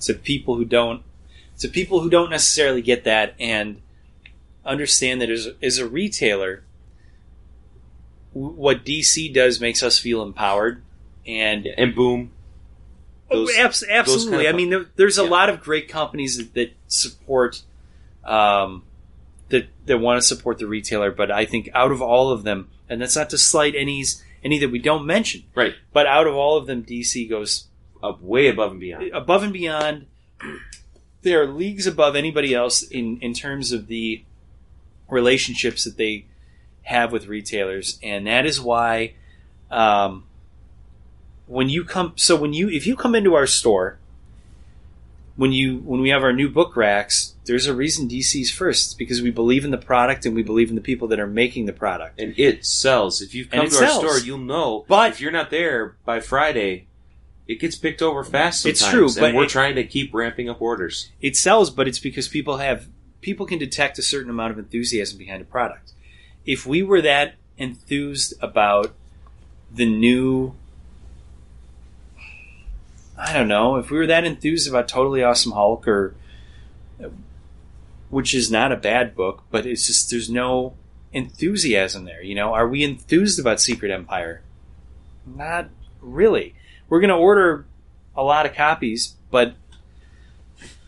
to 0.01 0.13
people 0.13 0.55
who 0.55 0.65
don't 0.65 1.03
to 1.59 1.67
people 1.67 2.01
who 2.01 2.09
don't 2.09 2.29
necessarily 2.29 2.81
get 2.81 3.03
that 3.03 3.35
and 3.39 3.81
understand 4.65 5.21
that 5.21 5.29
as, 5.29 5.49
as 5.61 5.77
a 5.77 5.87
retailer, 5.87 6.63
what 8.33 8.85
DC 8.85 9.33
does 9.33 9.59
makes 9.59 9.83
us 9.83 9.97
feel 9.99 10.23
empowered. 10.23 10.81
And 11.27 11.67
And 11.77 11.93
boom, 11.93 12.31
Oh, 13.31 13.45
Those- 13.45 13.55
abs- 13.57 13.83
absolutely. 13.87 14.31
kind 14.43 14.47
of- 14.47 14.53
I 14.53 14.57
mean, 14.57 14.69
there, 14.69 14.85
there's 14.97 15.17
a 15.17 15.23
Yeah. 15.23 15.29
lot 15.29 15.49
of 15.49 15.61
great 15.61 15.87
companies 15.87 16.37
that, 16.37 16.53
that 16.53 16.73
support, 16.87 17.61
um, 18.25 18.83
that 19.49 19.67
that 19.85 19.99
want 19.99 20.21
to 20.21 20.25
support 20.27 20.57
the 20.59 20.67
retailer. 20.67 21.11
But 21.11 21.31
I 21.31 21.45
think 21.45 21.69
out 21.73 21.91
of 21.91 22.01
all 22.01 22.31
of 22.31 22.43
them, 22.43 22.69
and 22.89 23.01
that's 23.01 23.15
not 23.15 23.29
to 23.31 23.37
slight 23.37 23.73
any 23.75 24.03
any 24.43 24.57
that 24.59 24.69
we 24.71 24.79
don't 24.79 25.05
mention, 25.05 25.43
right 25.55 25.73
but 25.93 26.07
out 26.07 26.25
of 26.27 26.35
all 26.35 26.57
of 26.57 26.65
them, 26.67 26.83
DC 26.83 27.27
goes 27.29 27.67
up 28.03 28.21
way 28.21 28.47
above 28.47 28.71
and 28.71 28.79
beyond. 28.79 29.11
above 29.13 29.43
and 29.43 29.53
beyond. 29.53 30.05
They 31.21 31.35
are 31.35 31.45
leagues 31.45 31.85
above 31.85 32.15
anybody 32.15 32.53
else 32.53 32.81
in 32.83 33.17
in 33.21 33.33
terms 33.33 33.71
of 33.71 33.87
the 33.87 34.23
relationships 35.09 35.83
that 35.83 35.97
they 35.97 36.25
have 36.83 37.11
with 37.11 37.27
retailers, 37.27 37.99
and 38.01 38.25
that 38.27 38.45
is 38.45 38.59
why. 38.59 39.13
Um, 39.69 40.25
when 41.51 41.67
you 41.67 41.83
come 41.83 42.13
so 42.15 42.33
when 42.35 42.53
you 42.53 42.69
if 42.69 42.87
you 42.87 42.95
come 42.95 43.13
into 43.13 43.33
our 43.35 43.45
store 43.45 43.97
when 45.35 45.51
you 45.51 45.77
when 45.79 45.99
we 45.99 46.09
have 46.09 46.23
our 46.23 46.31
new 46.31 46.49
book 46.49 46.77
racks 46.77 47.35
there's 47.45 47.65
a 47.67 47.73
reason 47.75 48.07
dc's 48.07 48.49
first 48.49 48.85
it's 48.87 48.93
because 48.93 49.21
we 49.21 49.31
believe 49.31 49.65
in 49.65 49.71
the 49.71 49.77
product 49.77 50.25
and 50.25 50.33
we 50.33 50.43
believe 50.43 50.69
in 50.69 50.75
the 50.75 50.81
people 50.81 51.09
that 51.09 51.19
are 51.19 51.27
making 51.27 51.65
the 51.65 51.73
product 51.73 52.19
and 52.21 52.33
it 52.39 52.65
sells. 52.65 53.21
If 53.21 53.35
you've 53.35 53.49
come 53.49 53.67
to 53.69 53.75
our 53.83 53.87
store, 53.89 54.19
you'll 54.19 54.37
know. 54.37 54.85
But- 54.87 55.11
if 55.11 55.19
you're 55.19 55.31
not 55.31 55.49
there 55.49 55.95
by 56.05 56.21
Friday, 56.21 56.87
it 57.47 57.59
gets 57.59 57.75
picked 57.75 58.01
over 58.01 58.23
fast. 58.23 58.65
It's 58.65 58.79
Sometimes, 58.79 59.15
true, 59.15 59.23
and 59.25 59.33
but 59.33 59.37
we're 59.37 59.43
it- 59.45 59.49
trying 59.49 59.75
to 59.75 59.83
keep 59.83 60.13
ramping 60.13 60.47
up 60.49 60.61
orders. 60.61 61.09
it 61.21 61.35
sells 61.35 61.69
but 61.69 61.85
it's 61.87 61.99
because 61.99 62.29
people 62.29 62.57
have 62.57 62.87
people 63.19 63.45
can 63.45 63.59
detect 63.59 63.99
a 63.99 64.01
certain 64.01 64.29
amount 64.29 64.51
of 64.53 64.57
enthusiasm 64.59 65.17
behind 65.17 65.41
a 65.41 65.45
product 65.45 65.91
if 66.45 66.65
we 66.65 66.81
were 66.81 67.01
that 67.01 67.35
enthused 67.57 68.33
about 68.41 68.93
the 69.73 69.85
new 69.85 70.55
i 73.23 73.31
don't 73.33 73.47
know. 73.47 73.75
If 73.77 73.91
we 73.91 73.97
were 73.97 74.07
that 74.07 74.23
enthused 74.25 74.67
about 74.67 74.87
totally 74.87 75.21
awesome 75.23 75.51
hulk 75.51 75.87
or 75.87 76.15
which 78.09 78.33
is 78.33 78.49
not 78.51 78.71
a 78.71 78.75
bad 78.75 79.15
book 79.15 79.43
but 79.51 79.65
it's 79.65 79.85
just 79.87 80.09
there's 80.09 80.29
no 80.29 80.73
enthusiasm 81.13 82.05
there 82.05 82.23
you 82.23 82.35
know? 82.35 82.53
Are 82.53 82.67
we 82.67 82.83
enthused 82.83 83.39
about 83.39 83.59
secret 83.61 83.91
empire? 83.91 84.41
Not 85.25 85.69
really. 86.01 86.55
We're 86.89 86.99
going 86.99 87.09
to 87.09 87.15
order 87.15 87.65
a 88.15 88.23
lot 88.23 88.45
of 88.45 88.53
copies 88.55 89.15
but 89.29 89.55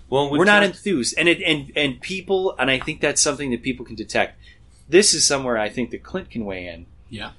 Well, 0.10 0.30
we're 0.32 0.44
not 0.46 0.64
enthused. 0.64 1.16
And 1.18 1.30
it 1.30 1.42
and 1.42 1.72
and 1.76 2.02
people 2.02 2.56
and 2.58 2.70
i 2.72 2.80
think 2.80 3.00
that's 3.00 3.22
something 3.22 3.52
that 3.52 3.62
people 3.64 3.86
can 3.86 3.96
detect. 3.96 4.40
This 4.90 5.14
is 5.14 5.26
somewhere 5.26 5.58
i 5.58 5.70
think 5.70 5.92
that 5.92 6.04
clint 6.04 6.30
can 6.30 6.46
weigh 6.46 6.68
in. 6.68 6.86
Yeah. 7.10 7.32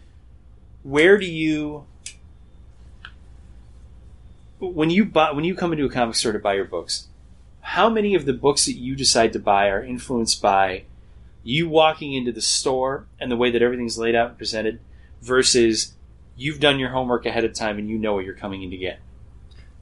where 0.84 1.18
do 1.18 1.26
you 1.26 1.84
when 4.72 4.90
you 4.90 5.04
buy 5.04 5.32
when 5.32 5.44
you 5.44 5.54
come 5.54 5.72
into 5.72 5.84
a 5.84 5.90
comic 5.90 6.14
store 6.14 6.32
to 6.32 6.38
buy 6.38 6.54
your 6.54 6.64
books 6.64 7.08
how 7.60 7.88
many 7.88 8.14
of 8.14 8.26
the 8.26 8.32
books 8.32 8.66
that 8.66 8.74
you 8.74 8.94
decide 8.94 9.32
to 9.32 9.38
buy 9.38 9.68
are 9.68 9.82
influenced 9.82 10.40
by 10.42 10.84
you 11.42 11.68
walking 11.68 12.14
into 12.14 12.32
the 12.32 12.40
store 12.42 13.06
and 13.20 13.30
the 13.30 13.36
way 13.36 13.50
that 13.50 13.62
everything's 13.62 13.98
laid 13.98 14.14
out 14.14 14.28
and 14.30 14.38
presented 14.38 14.80
versus 15.22 15.94
you've 16.36 16.60
done 16.60 16.78
your 16.78 16.90
homework 16.90 17.26
ahead 17.26 17.44
of 17.44 17.52
time 17.54 17.78
and 17.78 17.88
you 17.88 17.98
know 17.98 18.14
what 18.14 18.24
you're 18.24 18.34
coming 18.34 18.62
in 18.62 18.70
to 18.70 18.76
get 18.76 18.98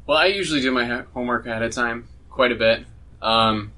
Well, 0.06 0.18
I 0.18 0.26
usually 0.26 0.60
do 0.60 0.70
my 0.70 1.04
homework 1.14 1.46
ahead 1.46 1.62
of 1.62 1.72
time 1.72 2.08
quite 2.30 2.52
a 2.52 2.56
bit. 2.56 2.84
Um, 3.20 3.72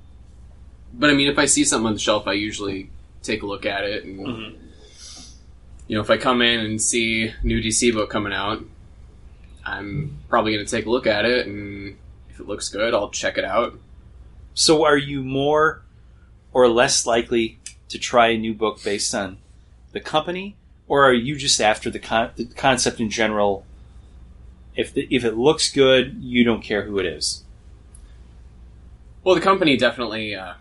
but 0.92 1.10
I 1.10 1.14
mean, 1.14 1.28
if 1.28 1.38
I 1.38 1.44
see 1.46 1.64
something 1.64 1.86
on 1.86 1.92
the 1.94 1.98
shelf, 1.98 2.26
I 2.26 2.32
usually 2.32 2.90
take 3.22 3.42
a 3.42 3.46
look 3.46 3.66
at 3.66 3.84
it. 3.84 4.04
And, 4.04 4.18
you 5.86 5.96
know, 5.96 6.00
if 6.00 6.08
I 6.10 6.16
come 6.16 6.40
in 6.40 6.60
and 6.60 6.80
see 6.80 7.28
a 7.28 7.34
new 7.46 7.60
DC 7.60 7.92
book 7.92 8.08
coming 8.10 8.32
out, 8.32 8.64
I'm 9.64 10.18
probably 10.28 10.54
going 10.54 10.64
to 10.64 10.70
take 10.70 10.86
a 10.86 10.90
look 10.90 11.06
at 11.06 11.24
it. 11.24 11.46
And 11.46 11.96
if 12.28 12.40
it 12.40 12.46
looks 12.46 12.68
good, 12.68 12.94
I'll 12.94 13.10
check 13.10 13.38
it 13.38 13.44
out. 13.44 13.78
So, 14.54 14.84
are 14.84 14.96
you 14.96 15.22
more 15.22 15.82
or 16.52 16.68
less 16.68 17.06
likely 17.06 17.58
to 17.88 17.98
try 17.98 18.28
a 18.28 18.38
new 18.38 18.54
book 18.54 18.82
based 18.82 19.14
on 19.14 19.38
the 19.92 20.00
company, 20.00 20.56
or 20.86 21.04
are 21.04 21.12
you 21.12 21.36
just 21.36 21.60
after 21.60 21.90
the, 21.90 21.98
con- 21.98 22.30
the 22.36 22.46
concept 22.46 23.00
in 23.00 23.10
general? 23.10 23.64
If 24.76 24.92
the, 24.92 25.06
if 25.10 25.24
it 25.24 25.36
looks 25.36 25.72
good, 25.72 26.16
you 26.20 26.44
don't 26.44 26.62
care 26.62 26.82
who 26.82 26.98
it 26.98 27.06
is. 27.06 27.44
Well, 29.22 29.34
the 29.34 29.40
company 29.40 29.76
definitely. 29.76 30.34
Uh, 30.34 30.54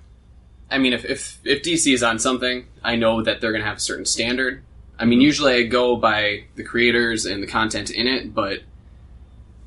I 0.72 0.78
mean, 0.78 0.94
if, 0.94 1.06
if 1.06 1.40
if 1.44 1.62
DC 1.62 1.94
is 1.94 2.02
on 2.02 2.18
something, 2.18 2.66
I 2.84 2.96
know 2.96 3.22
that 3.22 3.42
they're 3.42 3.52
going 3.52 3.62
to 3.62 3.68
have 3.68 3.78
a 3.78 3.82
certain 3.82 4.06
standard. 4.06 4.64
I 4.98 5.06
mean, 5.06 5.22
usually 5.22 5.54
I 5.56 5.64
go 5.64 5.96
by 5.96 6.46
the 6.56 6.64
creators 6.64 7.26
and 7.26 7.44
the 7.44 7.48
content 7.48 7.90
in 7.90 8.08
it, 8.08 8.34
but 8.34 8.62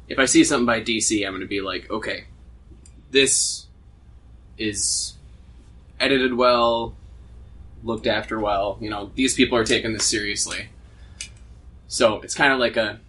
if 0.08 0.18
I 0.18 0.24
see 0.24 0.44
something 0.44 0.66
by 0.66 0.80
DC, 0.80 1.24
I'm 1.26 1.32
going 1.32 1.40
to 1.40 1.46
be 1.46 1.60
like, 1.60 1.90
okay, 1.90 2.24
this 3.10 3.66
is 4.58 5.14
edited 6.00 6.34
well, 6.34 6.94
looked 7.82 8.06
after 8.06 8.38
well. 8.38 8.78
You 8.80 8.90
know, 8.90 9.10
these 9.14 9.34
people 9.34 9.56
are 9.58 9.64
taking 9.64 9.92
this 9.92 10.04
seriously. 10.06 10.68
So 11.88 12.20
it's 12.22 12.34
kind 12.34 12.52
of 12.52 12.58
like 12.58 12.76
a 12.76 13.00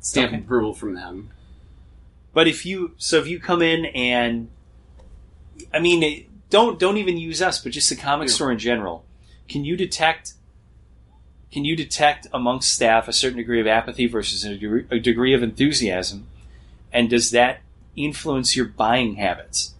stamp 0.00 0.28
Okay. 0.28 0.38
of 0.38 0.44
approval 0.44 0.74
from 0.74 0.94
them. 0.94 1.30
But 2.32 2.48
if 2.48 2.66
you 2.66 2.94
so 2.98 3.18
if 3.18 3.28
you 3.28 3.38
come 3.38 3.62
in 3.62 3.84
and 3.86 4.48
I 5.72 5.78
mean 5.78 6.26
don't 6.50 6.78
don't 6.78 6.96
even 6.96 7.16
use 7.16 7.40
us, 7.40 7.62
but 7.62 7.72
just 7.72 7.88
the 7.90 7.96
comic 7.96 8.28
Yeah. 8.28 8.34
store 8.34 8.50
in 8.52 8.58
general. 8.58 9.04
Can 9.48 9.64
you 9.64 9.76
detect 9.76 10.34
can 11.54 11.64
you 11.64 11.76
detect 11.76 12.26
amongst 12.34 12.72
staff 12.74 13.06
a 13.06 13.12
certain 13.12 13.38
degree 13.38 13.60
of 13.60 13.66
apathy 13.68 14.08
versus 14.08 14.44
a 14.44 14.56
degree, 14.56 14.84
a 14.90 14.98
degree 14.98 15.32
of 15.32 15.40
enthusiasm? 15.42 16.26
And 16.92 17.08
does 17.08 17.30
that 17.30 17.60
influence 17.94 18.56
your 18.56 18.66
buying 18.66 19.14
habits? 19.14 19.74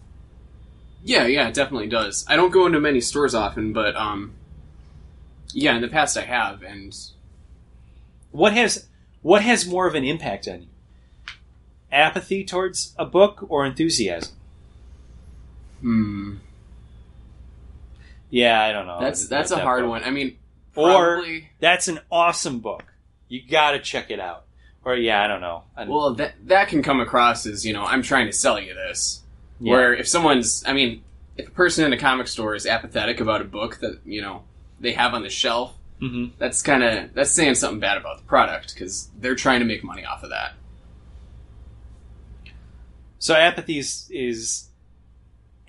Yeah, 1.03 1.27
yeah, 1.27 1.49
it 1.49 1.53
definitely 1.53 1.87
does. 1.89 2.25
I 2.29 2.37
don't 2.37 2.51
go 2.51 2.65
into 2.65 2.79
many 2.79 3.01
stores 3.01 3.35
often, 3.35 3.73
but 3.73 3.93
um, 3.97 4.33
yeah, 5.51 5.75
in 5.75 5.81
the 5.81 5.89
past 5.89 6.17
I 6.17 6.21
have, 6.21 6.63
and 6.63 6.95
What 8.31 8.53
has 8.53 8.87
what 9.21 9.41
has 9.43 9.67
more 9.67 9.85
of 9.85 9.95
an 9.95 10.05
impact 10.05 10.47
on 10.47 10.61
you? 10.61 10.67
Apathy 11.91 12.45
towards 12.45 12.95
a 12.97 13.05
book 13.05 13.45
or 13.49 13.65
enthusiasm? 13.65 14.33
hmm, 15.81 16.35
Yeah, 18.29 18.61
I 18.61 18.71
don't 18.71 18.87
know. 18.87 18.99
that's 18.99 19.27
that's 19.27 19.51
a 19.51 19.55
That 19.55 19.63
hard 19.63 19.85
one. 19.85 20.03
I 20.03 20.11
mean, 20.11 20.37
Or 20.75 21.25
that's 21.59 21.87
an 21.87 21.99
awesome 22.11 22.59
book. 22.59 22.83
You 23.27 23.41
got 23.47 23.71
to 23.71 23.79
check 23.79 24.11
it 24.11 24.19
out. 24.19 24.45
Or 24.83 24.95
yeah, 24.95 25.23
I 25.23 25.27
don't 25.27 25.41
know. 25.41 25.63
I, 25.75 25.85
well, 25.85 26.13
that 26.15 26.35
that 26.45 26.67
can 26.67 26.83
come 26.83 26.99
across 26.99 27.45
as 27.45 27.65
you 27.65 27.73
know 27.73 27.83
I'm 27.83 28.01
trying 28.03 28.27
to 28.27 28.33
sell 28.33 28.59
you 28.59 28.73
this. 28.73 29.21
yeah. 29.59 29.71
Where 29.71 29.93
if 29.95 30.07
someone's, 30.07 30.63
I 30.67 30.73
mean, 30.73 31.03
if 31.37 31.47
a 31.47 31.51
person 31.51 31.85
in 31.85 31.93
a 31.93 31.97
comic 31.97 32.27
store 32.27 32.53
is 32.55 32.65
apathetic 32.67 33.19
about 33.19 33.41
a 33.41 33.45
book 33.45 33.79
that 33.79 33.99
you 34.05 34.21
know 34.21 34.43
they 34.79 34.91
have 34.93 35.13
on 35.13 35.23
the 35.23 35.29
shelf, 35.29 35.73
Mm-hmm. 36.01 36.35
that's 36.37 36.61
kind 36.61 36.83
of 36.83 37.13
that's 37.13 37.31
saying 37.31 37.55
something 37.55 37.79
bad 37.79 37.97
about 37.97 38.17
the 38.17 38.25
product 38.25 38.73
because 38.73 39.09
they're 39.17 39.33
trying 39.33 39.61
to 39.61 39.65
make 39.65 39.81
money 39.81 40.03
off 40.03 40.23
of 40.23 40.29
that. 40.29 40.51
So 43.17 43.33
apathy 43.33 43.79
is, 43.79 44.07
is 44.11 44.67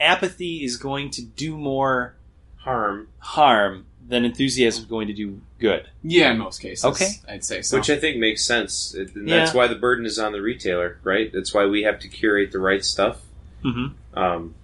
apathy 0.00 0.64
is 0.64 0.76
going 0.76 1.10
to 1.10 1.22
do 1.22 1.56
more 1.56 2.16
Harm, 2.56 3.06
harm 3.18 3.86
than 4.08 4.24
enthusiasm 4.24 4.82
is 4.84 4.88
going 4.88 5.08
to 5.08 5.12
do 5.12 5.40
good. 5.58 5.88
Yeah, 6.02 6.30
in 6.30 6.38
most 6.38 6.60
cases. 6.60 6.84
Okay. 6.84 7.08
I'd 7.28 7.44
say 7.44 7.62
so. 7.62 7.76
which 7.78 7.90
I 7.90 7.96
think 7.96 8.18
makes 8.18 8.44
sense. 8.44 8.94
It- 8.94 9.14
and 9.16 9.28
That's 9.28 9.52
Yeah. 9.52 9.56
why 9.56 9.66
the 9.66 9.74
burden 9.74 10.06
is 10.06 10.18
on 10.18 10.32
the 10.32 10.40
retailer, 10.40 10.98
right? 11.02 11.32
That's 11.32 11.52
why 11.52 11.66
we 11.66 11.82
have 11.82 11.98
to 12.00 12.08
curate 12.08 12.52
the 12.52 12.58
right 12.60 12.84
stuff. 12.84 13.22
Mm-hmm. 13.64 14.18
Um, 14.18 14.54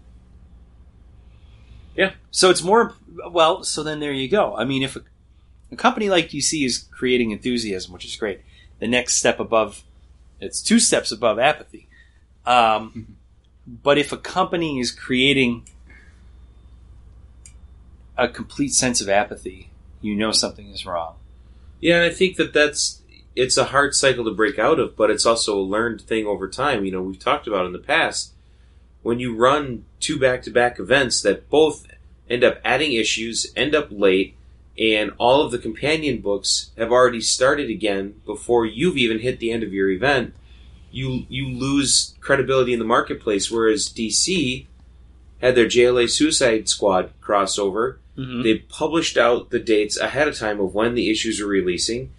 yeah. 1.97 2.13
So 2.31 2.51
it's 2.51 2.63
more 2.63 2.95
well. 3.31 3.65
So 3.65 3.83
then 3.83 4.01
there 4.01 4.13
you 4.13 4.29
go. 4.29 4.57
I 4.57 4.65
mean, 4.65 4.83
if 4.83 4.97
a, 4.97 5.03
a 5.71 5.77
company 5.77 6.09
like 6.09 6.29
DC 6.31 6.65
is 6.65 6.79
creating 6.91 7.31
enthusiasm, 7.33 7.93
which 7.93 8.05
is 8.05 8.17
great, 8.17 8.41
the 8.79 8.87
next 8.89 9.17
step 9.17 9.41
above, 9.41 9.83
it's 10.41 10.63
two 10.63 10.79
steps 10.79 11.13
above 11.13 11.39
apathy. 11.39 11.89
Um, 12.47 13.17
but 13.67 13.99
if 13.99 14.13
a 14.13 14.17
company 14.17 14.79
is 14.81 14.91
creating 14.91 15.69
a 18.17 18.29
complete 18.29 18.73
sense 18.73 19.01
of 19.01 19.09
apathy, 19.09 19.71
you 20.01 20.15
know 20.15 20.33
something 20.33 20.69
is 20.69 20.87
wrong. 20.87 21.17
yeah, 21.81 21.97
and 21.97 22.05
I 22.05 22.11
think 22.11 22.37
that 22.37 22.53
that's 22.53 23.03
it's 23.35 23.57
a 23.57 23.67
hard 23.67 23.95
cycle 23.95 24.25
to 24.25 24.31
break 24.31 24.59
out 24.59 24.79
of, 24.79 24.97
but 24.97 25.11
it's 25.11 25.25
also 25.25 25.59
a 25.59 25.61
learned 25.61 26.03
thing 26.03 26.27
over 26.27 26.49
time. 26.49 26.85
You 26.85 26.93
know, 26.93 27.03
we've 27.03 27.19
talked 27.19 27.47
about 27.47 27.67
in 27.67 27.73
the 27.73 27.79
past 27.79 28.33
when 29.03 29.19
you 29.19 29.35
run 29.35 29.85
two 30.01 30.19
back-to-back 30.19 30.79
events 30.79 31.23
that 31.23 31.49
both 31.51 31.87
end 32.31 32.45
up 32.45 32.61
adding 32.65 32.93
issues, 32.93 33.53
end 33.57 33.75
up 33.75 33.89
late, 33.91 34.37
and 34.79 35.13
all 35.19 35.43
of 35.43 35.51
the 35.51 35.59
companion 35.59 36.21
books 36.21 36.71
have 36.79 36.91
already 36.91 37.21
started 37.21 37.69
again 37.69 38.21
before 38.25 38.65
you've 38.65 38.97
even 38.97 39.19
hit 39.19 39.39
the 39.39 39.51
end 39.51 39.63
of 39.63 39.73
your 39.73 39.91
event. 39.91 40.35
You 40.91 41.27
you 41.29 41.49
lose 41.49 42.15
credibility 42.21 42.73
in 42.73 42.79
the 42.79 42.85
marketplace. 42.85 43.51
Whereas 43.51 43.89
DC 43.89 44.67
had 45.43 45.55
their 45.55 45.67
JLA 45.67 46.09
Suicide 46.09 46.69
Squad 46.69 47.11
crossover, 47.21 47.97
Mm-hmm. 48.17 48.43
they 48.43 48.59
published 48.59 49.17
out 49.17 49.49
the 49.49 49.59
dates 49.59 49.97
ahead 49.97 50.29
of 50.29 50.37
time 50.39 50.61
of 50.61 50.75
when 50.75 50.95
the 50.95 51.11
issues 51.11 51.41
are 51.41 51.47
releasing. 51.47 52.11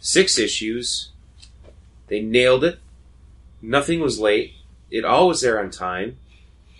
Six 0.00 0.38
issues. 0.38 1.10
They 2.08 2.22
nailed 2.22 2.64
it. 2.64 2.78
Nothing 3.60 4.00
was 4.00 4.18
late. 4.18 4.54
It 4.90 5.04
all 5.04 5.28
was 5.28 5.42
there 5.42 5.60
on 5.60 5.70
time. 5.70 6.16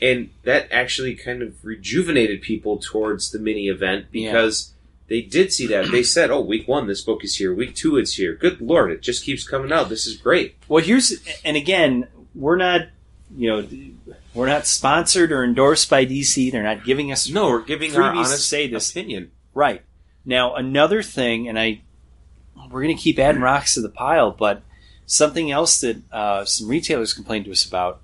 And 0.01 0.31
that 0.45 0.69
actually 0.73 1.15
kind 1.17 1.43
of 1.43 1.63
rejuvenated 1.63 2.41
people 2.41 2.79
towards 2.79 3.31
the 3.31 3.39
mini 3.39 3.69
event 3.69 4.07
because 4.11 4.73
they 5.07 5.21
did 5.21 5.53
see 5.53 5.67
that. 5.67 5.91
They 5.91 6.03
said, 6.03 6.31
oh, 6.31 6.41
week 6.41 6.67
one, 6.67 6.87
this 6.87 7.03
book 7.03 7.23
is 7.25 7.37
here. 7.37 7.55
Week 7.55 7.75
two, 7.75 7.99
it's 7.99 8.15
here. 8.15 8.35
Good 8.35 8.63
Lord, 8.63 8.91
it 8.91 9.03
just 9.03 9.23
keeps 9.23 9.47
coming 9.47 9.71
out. 9.71 9.91
This 9.91 10.07
is 10.07 10.17
great. 10.17 10.57
Well, 10.67 10.83
here's 10.83 11.13
and 11.45 11.59
again, 11.59 12.09
we're 12.35 12.57
not, 12.57 12.87
you 13.37 13.51
know, 13.51 13.69
we're 14.35 14.47
not 14.49 14.67
sponsored 14.67 15.33
or 15.33 15.45
endorsed 15.45 15.91
by 15.91 16.07
DC. 16.07 16.51
They're 16.51 16.63
not 16.63 16.85
giving 16.85 17.13
us 17.13 17.29
No, 17.29 17.51
we're 17.51 17.63
giving 17.63 17.95
our 17.97 18.13
to 18.13 18.19
honest 18.19 18.49
say 18.49 18.67
this. 18.67 18.91
opinion. 18.91 19.31
Right. 19.55 19.83
Now, 20.25 20.55
another 20.55 21.03
thing, 21.03 21.49
and 21.49 21.59
I, 21.59 21.83
we're 22.71 22.83
going 22.83 22.97
to 22.97 23.03
keep 23.03 23.19
adding 23.19 23.43
rocks 23.43 23.75
to 23.75 23.81
the 23.81 23.89
pile, 23.89 24.31
but 24.31 24.63
something 25.05 25.51
else 25.51 25.81
that 25.81 25.97
uh, 26.13 26.45
some 26.45 26.69
retailers 26.69 27.13
complained 27.13 27.45
to 27.47 27.51
us 27.51 27.67
about, 27.67 28.01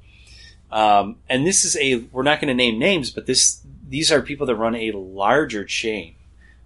um, 0.71 1.17
and 1.29 1.47
this 1.47 1.65
is 1.65 1.77
a, 1.77 1.97
we're 2.13 2.23
not 2.23 2.41
going 2.41 2.49
to 2.49 2.55
name 2.55 2.79
names, 2.79 3.11
but 3.11 3.27
this, 3.27 3.63
these 3.89 4.13
are 4.13 4.21
people 4.21 4.47
that 4.47 4.57
run 4.57 4.75
a 4.75 4.93
larger 4.93 5.65
chain 5.65 6.17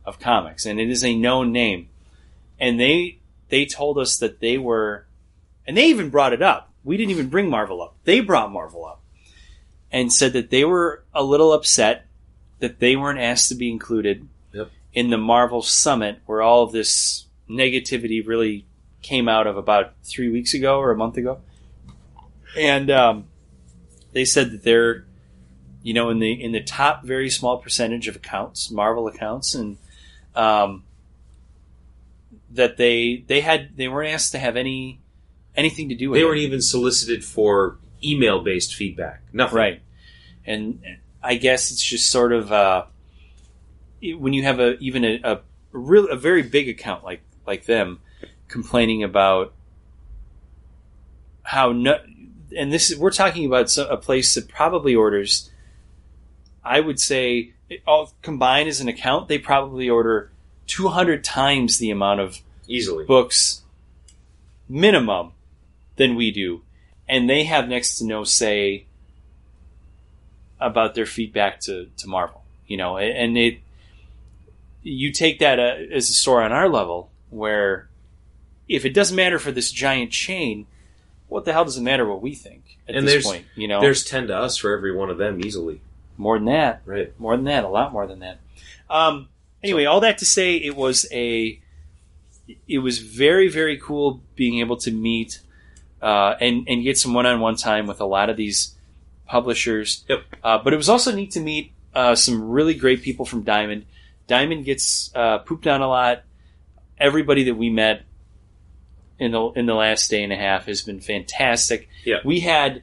of 0.04 0.18
comics, 0.18 0.66
and 0.66 0.80
it 0.80 0.90
is 0.90 1.04
a 1.04 1.14
known 1.14 1.52
name, 1.52 1.88
and 2.58 2.80
they, 2.80 3.18
they 3.50 3.64
told 3.66 3.98
us 3.98 4.16
that 4.16 4.40
they 4.40 4.58
were, 4.58 5.06
and 5.66 5.76
they 5.76 5.86
even 5.86 6.08
brought 6.10 6.32
it 6.32 6.42
up. 6.42 6.72
We 6.82 6.96
didn't 6.96 7.10
even 7.12 7.28
bring 7.28 7.48
Marvel 7.48 7.80
up. 7.80 7.94
They 8.04 8.18
brought 8.20 8.50
Marvel 8.50 8.84
up, 8.84 9.01
and 9.92 10.12
said 10.12 10.32
that 10.32 10.50
they 10.50 10.64
were 10.64 11.04
a 11.14 11.22
little 11.22 11.52
upset 11.52 12.06
that 12.60 12.78
they 12.80 12.96
weren't 12.96 13.18
asked 13.20 13.48
to 13.50 13.54
be 13.54 13.70
included 13.70 14.26
in 14.94 15.10
the 15.10 15.18
Marvel 15.18 15.62
Summit, 15.62 16.20
where 16.26 16.42
all 16.42 16.62
of 16.62 16.72
this 16.72 17.26
negativity 17.48 18.26
really 18.26 18.64
came 19.02 19.28
out 19.28 19.46
of 19.46 19.56
about 19.56 19.92
three 20.04 20.30
weeks 20.30 20.54
ago 20.54 20.78
or 20.78 20.90
a 20.90 20.96
month 20.96 21.16
ago, 21.16 21.40
and 22.56 22.90
um, 22.90 23.24
they 24.12 24.24
said 24.24 24.50
that 24.52 24.62
they're, 24.62 25.04
you 25.82 25.92
know, 25.94 26.10
in 26.10 26.18
the 26.18 26.32
in 26.32 26.52
the 26.52 26.62
top 26.62 27.04
very 27.04 27.28
small 27.30 27.58
percentage 27.58 28.06
of 28.08 28.16
accounts, 28.16 28.70
Marvel 28.70 29.06
accounts, 29.08 29.54
and 29.54 29.76
um, 30.34 30.84
that 32.50 32.76
they 32.76 33.24
they 33.26 33.40
had 33.40 33.76
they 33.76 33.88
weren't 33.88 34.10
asked 34.12 34.32
to 34.32 34.38
have 34.38 34.56
any 34.56 35.00
anything 35.56 35.88
to 35.88 35.94
do 35.94 36.10
with 36.10 36.18
They 36.18 36.22
it. 36.22 36.26
weren't 36.26 36.40
even 36.40 36.62
solicited 36.62 37.24
for 37.24 37.78
email 38.04 38.42
based 38.42 38.74
feedback. 38.74 39.22
Nothing. 39.32 39.58
Right. 39.58 39.82
And 40.44 40.82
I 41.22 41.36
guess 41.36 41.70
it's 41.70 41.82
just 41.82 42.10
sort 42.10 42.32
of 42.32 42.50
uh, 42.50 42.84
when 44.16 44.32
you 44.32 44.42
have 44.42 44.58
a 44.58 44.76
even 44.78 45.04
a, 45.04 45.20
a 45.22 45.40
real 45.70 46.08
a 46.08 46.16
very 46.16 46.42
big 46.42 46.68
account 46.68 47.04
like 47.04 47.22
like 47.46 47.66
them 47.66 48.00
complaining 48.48 49.02
about 49.02 49.54
how 51.42 51.72
no, 51.72 51.98
and 52.56 52.72
this 52.72 52.90
is 52.90 52.98
we're 52.98 53.10
talking 53.10 53.46
about 53.46 53.76
a 53.78 53.96
place 53.96 54.34
that 54.34 54.48
probably 54.48 54.94
orders 54.94 55.50
I 56.64 56.80
would 56.80 57.00
say 57.00 57.52
all 57.86 58.12
combined 58.22 58.68
as 58.68 58.80
an 58.80 58.88
account 58.88 59.28
they 59.28 59.38
probably 59.38 59.88
order 59.88 60.30
200 60.66 61.24
times 61.24 61.78
the 61.78 61.90
amount 61.90 62.20
of 62.20 62.40
Easily. 62.66 63.04
books 63.04 63.62
minimum 64.68 65.32
than 65.96 66.14
we 66.16 66.30
do 66.30 66.62
and 67.08 67.28
they 67.28 67.44
have 67.44 67.68
next 67.68 67.96
to 67.98 68.04
no 68.06 68.24
say 68.24 68.86
about 70.60 70.94
their 70.94 71.06
feedback 71.06 71.60
to, 71.60 71.86
to 71.96 72.06
marvel 72.08 72.42
you 72.66 72.76
know 72.76 72.96
and 72.98 73.36
it 73.36 73.58
you 74.82 75.12
take 75.12 75.38
that 75.38 75.58
uh, 75.58 75.76
as 75.92 76.08
a 76.10 76.12
store 76.12 76.42
on 76.42 76.52
our 76.52 76.68
level 76.68 77.10
where 77.30 77.88
if 78.68 78.84
it 78.84 78.94
doesn't 78.94 79.16
matter 79.16 79.38
for 79.38 79.52
this 79.52 79.70
giant 79.72 80.10
chain 80.12 80.66
what 81.28 81.44
the 81.44 81.52
hell 81.52 81.64
does 81.64 81.76
it 81.76 81.82
matter 81.82 82.06
what 82.06 82.22
we 82.22 82.34
think 82.34 82.78
at 82.88 82.94
And 82.94 83.06
this 83.08 83.24
point 83.24 83.44
you 83.56 83.66
know 83.68 83.80
There's 83.80 84.04
10 84.04 84.28
to 84.28 84.36
us 84.36 84.56
for 84.56 84.72
every 84.76 84.94
one 84.94 85.10
of 85.10 85.18
them 85.18 85.44
easily. 85.44 85.80
more 86.16 86.36
than 86.38 86.46
that 86.46 86.82
Right. 86.84 87.18
more 87.18 87.36
than 87.36 87.44
that, 87.46 87.64
a 87.64 87.68
lot 87.68 87.92
more 87.92 88.06
than 88.06 88.20
that. 88.20 88.38
Um, 88.90 89.28
anyway, 89.62 89.84
all 89.86 90.00
that 90.00 90.18
to 90.18 90.26
say, 90.26 90.56
it 90.56 90.76
was 90.76 91.06
a, 91.10 91.58
it 92.68 92.78
was 92.80 92.98
very 92.98 93.48
very 93.48 93.78
cool 93.78 94.20
being 94.36 94.58
able 94.60 94.76
to 94.78 94.90
meet 94.90 95.40
uh, 96.02 96.34
and 96.40 96.66
and 96.68 96.82
get 96.82 96.98
some 96.98 97.14
one 97.14 97.26
on 97.26 97.40
one 97.40 97.56
time 97.56 97.86
with 97.86 98.00
a 98.00 98.04
lot 98.04 98.28
of 98.28 98.36
these 98.36 98.74
publishers. 99.26 100.04
Yep. 100.08 100.22
Uh, 100.42 100.58
but 100.58 100.72
it 100.72 100.76
was 100.76 100.88
also 100.88 101.14
neat 101.14 101.30
to 101.32 101.40
meet 101.40 101.72
uh, 101.94 102.14
some 102.14 102.50
really 102.50 102.74
great 102.74 103.02
people 103.02 103.24
from 103.24 103.42
Diamond. 103.42 103.86
Diamond 104.26 104.64
gets 104.64 105.10
uh, 105.14 105.38
pooped 105.38 105.66
on 105.66 105.80
a 105.80 105.88
lot. 105.88 106.24
Everybody 106.98 107.44
that 107.44 107.54
we 107.54 107.70
met 107.70 108.02
in 109.18 109.32
the 109.32 109.42
in 109.52 109.66
the 109.66 109.74
last 109.74 110.10
day 110.10 110.22
and 110.22 110.32
a 110.32 110.36
half 110.36 110.66
has 110.66 110.82
been 110.82 111.00
fantastic. 111.00 111.88
Yeah. 112.04 112.18
we 112.24 112.40
had 112.40 112.82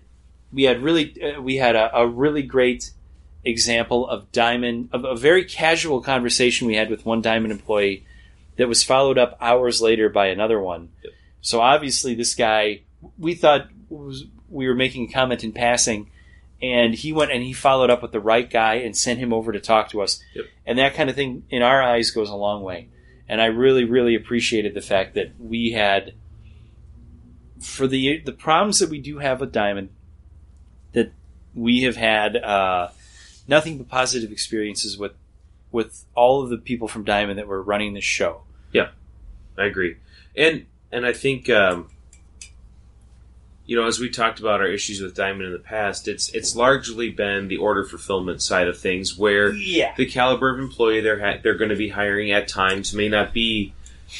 we 0.54 0.64
had 0.64 0.82
really 0.82 1.14
uh, 1.22 1.42
we 1.42 1.58
had 1.58 1.76
a, 1.76 1.96
a 1.98 2.08
really 2.08 2.44
great 2.44 2.92
example 3.44 4.08
of 4.08 4.32
Diamond 4.32 4.90
of 4.92 5.06
a 5.06 5.16
very 5.16 5.44
casual 5.46 6.02
conversation 6.02 6.68
we 6.68 6.76
had 6.76 6.90
with 6.90 7.06
one 7.06 7.22
Diamond 7.22 7.52
employee 7.52 8.06
that 8.58 8.68
was 8.68 8.84
followed 8.84 9.18
up 9.18 9.38
hours 9.40 9.82
later 9.82 10.10
by 10.10 10.28
another 10.28 10.60
one. 10.60 10.90
Yep. 11.04 11.14
So 11.42 11.62
obviously 11.62 12.16
this 12.16 12.36
guy 12.36 12.82
we 13.18 13.36
thought 13.36 13.70
was 13.89 14.26
we 14.50 14.68
were 14.68 14.76
making 14.76 15.10
a 15.10 15.14
comment 15.14 15.43
in 15.43 15.52
passing 15.52 16.10
and 16.62 16.93
he 16.93 17.14
went 17.14 17.32
and 17.32 17.43
he 17.43 17.54
followed 17.54 17.89
up 17.89 18.02
with 18.02 18.12
the 18.12 18.20
right 18.20 18.50
guy 18.50 18.76
and 18.76 18.95
sent 18.95 19.20
him 19.20 19.34
over 19.34 19.52
to 19.52 19.60
talk 19.60 19.89
to 19.89 20.02
us. 20.02 20.22
Yep. 20.34 20.45
And 20.66 20.80
that 20.80 20.93
kind 20.93 21.10
of 21.10 21.16
thing 21.16 21.43
in 21.50 21.62
our 21.62 21.82
eyes 21.82 22.12
goes 22.12 22.30
a 22.30 22.36
long 22.36 22.64
way. 22.64 22.89
And 23.28 23.41
I 23.41 23.45
really 23.45 23.86
really 23.86 24.16
appreciated 24.16 24.74
the 24.74 24.82
fact 24.82 25.16
that 25.16 25.34
we 25.39 25.72
had 25.72 26.14
for 27.60 27.88
the 27.88 28.20
the 28.20 28.32
problems 28.32 28.80
that 28.80 28.89
we 28.89 29.00
do 29.00 29.20
have 29.20 29.39
with 29.39 29.52
Diamond 29.52 29.89
that 30.93 31.12
we 31.54 31.84
have 31.84 31.95
had 31.95 32.36
uh, 32.38 32.89
nothing 33.47 33.78
but 33.78 33.88
positive 33.88 34.32
experiences 34.32 34.97
with 34.97 35.14
with 35.72 36.06
all 36.16 36.41
of 36.41 36.50
the 36.50 36.58
people 36.58 36.88
from 36.88 37.04
Diamond 37.04 37.38
that 37.38 37.47
were 37.47 37.62
running 37.62 37.93
this 37.93 38.04
show. 38.04 38.41
Yeah, 38.72 38.89
I 39.58 39.66
agree. 39.66 39.97
And 40.36 40.66
and 40.91 41.06
I 41.06 41.14
think 41.14 41.50
um, 41.50 41.89
you 43.70 43.76
know, 43.76 43.86
as 43.86 44.00
we 44.00 44.10
talked 44.10 44.40
about 44.40 44.62
our 44.62 44.68
issues 44.68 45.00
with 45.00 45.14
Diamond 45.14 45.46
in 45.46 45.54
the 45.54 45.60
past, 45.60 46.08
it's 46.08 46.30
it's 46.30 46.56
largely 46.56 47.10
been 47.12 47.48
the 47.48 47.58
order 47.58 47.84
fulfillment 47.86 48.42
side 48.42 48.68
of 48.68 48.78
things 48.78 49.16
where 49.18 49.54
Yeah. 49.54 49.94
the 49.96 50.08
caliber 50.08 50.50
of 50.54 50.60
employee 50.60 51.02
they're 51.02 51.20
ha- 51.20 51.40
they're 51.44 51.54
going 51.64 51.70
to 51.70 51.76
be 51.76 51.90
hiring 51.90 52.32
at 52.32 52.48
times 52.48 52.94
may 52.94 53.10
not 53.10 53.32
be 53.34 53.74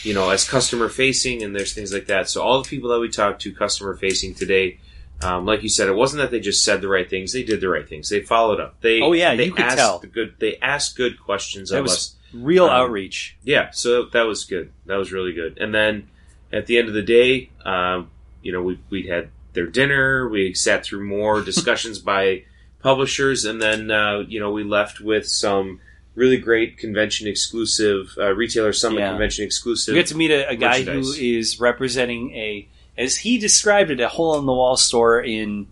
you 0.04 0.14
know 0.14 0.30
as 0.30 0.48
customer 0.48 0.88
facing 0.88 1.42
and 1.42 1.56
there's 1.56 1.74
things 1.74 1.92
like 1.92 2.06
that 2.06 2.30
so 2.30 2.44
all 2.44 2.62
the 2.62 2.70
people 2.70 2.90
that 2.92 3.00
we 3.00 3.10
talked 3.10 3.42
to 3.42 3.52
customer 3.52 3.96
facing 3.96 4.36
today 4.36 4.78
Um, 5.22 5.46
like 5.46 5.64
you 5.64 5.70
said, 5.70 5.90
it 5.90 5.96
wasn't 5.96 6.22
that 6.22 6.32
they 6.32 6.40
just 6.40 6.64
said 6.64 6.80
the 6.80 6.88
right 6.88 7.10
things; 7.10 7.34
they 7.34 7.44
did 7.44 7.60
the 7.60 7.68
right 7.76 7.88
things. 7.90 8.08
They 8.08 8.22
followed 8.22 8.60
up. 8.62 8.80
They 8.80 9.02
Oh, 9.02 9.12
yeah, 9.14 9.36
they 9.36 9.48
you 9.48 9.52
could 9.52 9.66
asked 9.66 9.78
tell. 9.78 10.00
the 10.00 10.08
good. 10.08 10.36
They 10.40 10.56
asked 10.62 10.96
good 10.96 11.20
questions 11.20 11.72
That 11.72 11.80
of 11.80 11.84
was- 11.88 11.94
us. 11.94 12.16
Real 12.32 12.66
Um, 12.66 12.72
outreach. 12.80 13.36
Yeah, 13.44 13.72
so 13.72 14.06
that 14.14 14.26
was 14.32 14.46
good. 14.46 14.68
That 14.86 14.96
was 14.98 15.12
really 15.12 15.34
good. 15.34 15.58
And 15.60 15.74
then 15.74 16.08
at 16.54 16.68
the 16.68 16.78
end 16.78 16.88
of 16.88 16.94
the 16.94 17.02
day, 17.20 17.50
um, 17.66 18.12
you 18.44 18.52
know, 18.54 18.62
we 18.62 18.78
we 18.90 19.08
had 19.08 19.28
their 19.54 19.68
dinner. 19.68 20.28
We 20.28 20.54
sat 20.54 20.84
through 20.84 21.06
more 21.06 21.42
discussions 21.52 22.00
by 22.00 22.44
publishers, 22.82 23.46
and 23.46 23.62
then 23.62 23.92
uh, 23.92 24.20
you 24.28 24.40
know 24.40 24.52
we 24.52 24.64
left 24.64 25.00
with 25.00 25.28
some 25.28 25.80
really 26.16 26.38
great 26.38 26.78
convention 26.78 27.28
exclusive 27.28 28.14
uh, 28.18 28.34
retailer 28.34 28.74
summit 28.74 29.00
Yeah. 29.00 29.10
convention 29.12 29.46
exclusive. 29.46 29.94
We 29.94 30.02
got 30.02 30.08
to 30.10 30.18
meet 30.18 30.32
a, 30.32 30.50
a 30.50 30.56
guy 30.56 30.84
who 30.84 31.00
is 31.14 31.60
representing 31.62 32.32
a, 32.36 32.68
as 32.98 33.18
he 33.18 33.38
described 33.38 33.90
it, 33.92 34.00
a 34.02 34.10
hole 34.10 34.38
in 34.38 34.46
the 34.46 34.52
wall 34.52 34.76
store 34.76 35.22
in 35.22 35.68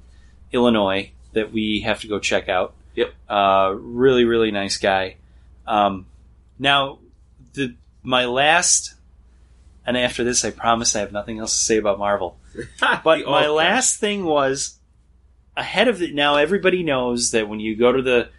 Illinois 0.54 1.12
that 1.34 1.52
we 1.52 1.82
have 1.82 2.02
to 2.02 2.08
go 2.08 2.20
check 2.20 2.48
out. 2.48 2.74
Yep. 2.96 3.14
Uh, 3.30 3.76
really, 3.78 4.24
really 4.26 4.52
nice 4.52 4.78
guy. 4.78 5.18
Um, 5.68 6.06
now, 6.58 7.00
the 7.54 7.76
my 8.04 8.26
last, 8.26 8.94
and 9.86 9.98
after 9.98 10.24
this, 10.24 10.46
I 10.46 10.52
promise 10.52 10.96
I 10.96 11.02
have 11.02 11.12
nothing 11.12 11.40
else 11.40 11.58
to 11.60 11.66
say 11.66 11.78
about 11.78 12.00
Marvel. 12.00 12.38
But 13.04 13.26
my 13.26 13.48
last 13.48 14.00
thing 14.00 14.26
was 14.26 14.78
ahead 15.56 15.88
of 15.88 16.00
the. 16.00 16.12
Now 16.14 16.36
everybody 16.36 16.84
knows 16.84 17.32
that 17.32 17.48
when 17.50 17.60
you 17.60 17.76
go 17.76 17.92
to 17.92 18.02
the 18.02 18.30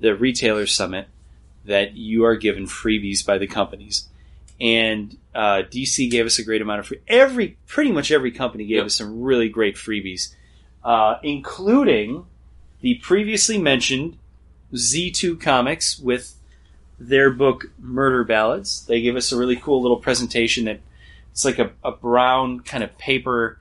the 0.00 0.14
retailer 0.14 0.66
summit, 0.66 1.08
that 1.64 1.94
you 1.96 2.24
are 2.24 2.36
given 2.36 2.64
freebies 2.66 3.24
by 3.24 3.38
the 3.38 3.46
companies, 3.46 4.08
and 4.60 5.16
uh, 5.34 5.62
DC 5.70 6.10
gave 6.10 6.26
us 6.26 6.38
a 6.38 6.44
great 6.44 6.62
amount 6.62 6.80
of 6.80 6.86
free. 6.86 7.00
Every 7.08 7.56
pretty 7.66 7.92
much 7.92 8.10
every 8.10 8.30
company 8.32 8.64
gave 8.64 8.78
Yep. 8.78 8.86
us 8.86 8.94
some 8.94 9.22
really 9.22 9.48
great 9.48 9.76
freebies, 9.76 10.34
uh, 10.84 11.16
including 11.22 12.24
the 12.80 12.94
previously 12.96 13.58
mentioned 13.58 14.16
Z2 14.74 15.40
Comics 15.40 15.98
with 15.98 16.34
their 16.98 17.30
book 17.30 17.66
Murder 17.78 18.24
Ballads. 18.24 18.86
They 18.86 19.00
gave 19.00 19.16
us 19.16 19.32
a 19.32 19.36
really 19.36 19.56
cool 19.56 19.80
little 19.82 19.96
presentation 19.98 20.64
that 20.66 20.80
it's 21.30 21.44
like 21.44 21.58
a, 21.58 21.70
a 21.84 21.92
brown 21.92 22.60
kind 22.60 22.82
of 22.84 22.96
paper 22.98 23.60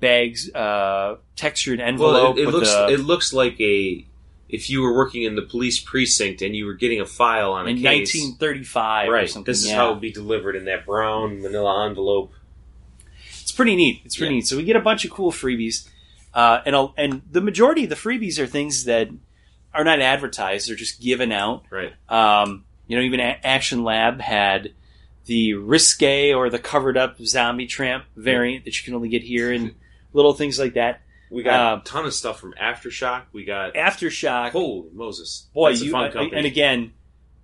bags 0.00 0.52
uh, 0.54 1.16
textured 1.36 1.80
envelope 1.80 2.36
Well, 2.36 2.46
it, 2.46 2.48
it 2.48 2.50
looks 2.50 2.72
a, 2.72 2.88
it 2.88 3.00
looks 3.00 3.32
like 3.32 3.60
a 3.60 4.06
if 4.48 4.68
you 4.70 4.82
were 4.82 4.94
working 4.94 5.22
in 5.22 5.34
the 5.34 5.42
police 5.42 5.80
precinct 5.80 6.42
and 6.42 6.54
you 6.54 6.66
were 6.66 6.74
getting 6.74 7.00
a 7.00 7.06
file 7.06 7.52
on 7.52 7.66
a 7.66 7.70
in 7.70 7.76
case. 7.76 8.14
1935 8.14 9.08
or 9.08 9.12
right. 9.12 9.30
something. 9.30 9.50
This 9.50 9.62
is 9.62 9.70
yeah. 9.70 9.76
how 9.76 9.88
it 9.88 9.92
would 9.94 10.00
be 10.00 10.12
delivered 10.12 10.54
in 10.56 10.66
that 10.66 10.84
brown 10.86 11.40
manila 11.42 11.86
envelope. 11.86 12.32
It's 13.40 13.52
pretty 13.52 13.74
neat. 13.74 14.02
It's 14.04 14.16
pretty 14.16 14.34
Yeah. 14.34 14.38
neat. 14.38 14.46
So 14.46 14.56
we 14.56 14.64
get 14.64 14.76
a 14.76 14.80
bunch 14.80 15.04
of 15.04 15.10
cool 15.10 15.32
freebies, 15.32 15.88
uh, 16.34 16.60
and 16.66 16.74
a, 16.76 16.88
and 16.96 17.22
the 17.30 17.40
majority 17.40 17.84
of 17.84 17.90
the 17.90 17.96
freebies 17.96 18.38
are 18.38 18.46
things 18.46 18.84
that 18.84 19.08
are 19.72 19.84
not 19.84 20.00
advertised; 20.00 20.68
they're 20.68 20.76
just 20.76 21.00
given 21.00 21.32
out. 21.32 21.64
Right. 21.70 21.92
Um, 22.08 22.64
you 22.86 22.96
know, 22.96 23.02
even 23.02 23.20
A- 23.20 23.40
Action 23.42 23.82
Lab 23.82 24.20
had 24.20 24.72
the 25.26 25.54
risque 25.54 26.32
or 26.34 26.50
the 26.50 26.58
covered 26.58 26.96
up 26.96 27.16
zombie 27.24 27.66
tramp 27.66 28.04
variant 28.16 28.64
that 28.64 28.78
you 28.78 28.84
can 28.84 28.94
only 28.94 29.08
get 29.08 29.22
here, 29.22 29.52
and 29.52 29.74
little 30.12 30.34
things 30.34 30.58
like 30.58 30.74
that. 30.74 31.00
We 31.30 31.42
got 31.42 31.72
Um, 31.72 31.80
a 31.80 31.82
ton 31.84 32.04
of 32.04 32.14
stuff 32.14 32.38
from 32.38 32.52
Aftershock. 32.60 33.22
We 33.32 33.44
got 33.44 33.74
Aftershock, 33.74 34.50
holy 34.50 34.90
Moses, 34.92 35.46
boy, 35.54 35.70
That's 35.70 35.82
a 35.82 35.84
you 35.86 35.90
fun 35.92 36.04
uh, 36.08 36.10
company. 36.12 36.36
and 36.36 36.46
again. 36.46 36.92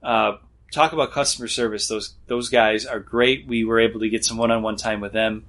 Uh, 0.02 0.36
Talk 0.72 0.92
about 0.92 1.10
customer 1.10 1.48
service; 1.48 1.88
those 1.88 2.14
those 2.28 2.48
guys 2.48 2.86
are 2.86 3.00
great. 3.00 3.44
We 3.44 3.64
were 3.64 3.80
able 3.80 3.98
to 4.00 4.08
get 4.08 4.24
some 4.24 4.36
one-on-one 4.36 4.76
time 4.76 5.00
with 5.00 5.12
them. 5.12 5.44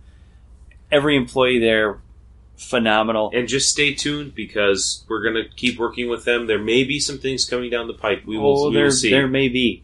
Every 0.92 1.16
employee 1.16 1.60
there, 1.60 2.00
phenomenal. 2.58 3.30
And 3.32 3.48
just 3.48 3.70
stay 3.70 3.94
tuned 3.94 4.34
because 4.34 5.06
we're 5.08 5.22
going 5.22 5.36
to 5.36 5.48
keep 5.56 5.78
working 5.78 6.10
with 6.10 6.26
them. 6.26 6.48
There 6.48 6.58
may 6.58 6.84
be 6.86 7.00
some 7.00 7.20
things 7.20 7.46
coming 7.46 7.70
down 7.70 7.86
the 7.86 7.94
pipe. 7.94 8.26
We 8.26 8.36
will, 8.40 8.66
oh, 8.66 8.70
we 8.70 8.76
there, 8.76 8.86
will 8.86 8.92
see. 8.92 9.12
there 9.12 9.28
may 9.28 9.48
be. 9.48 9.84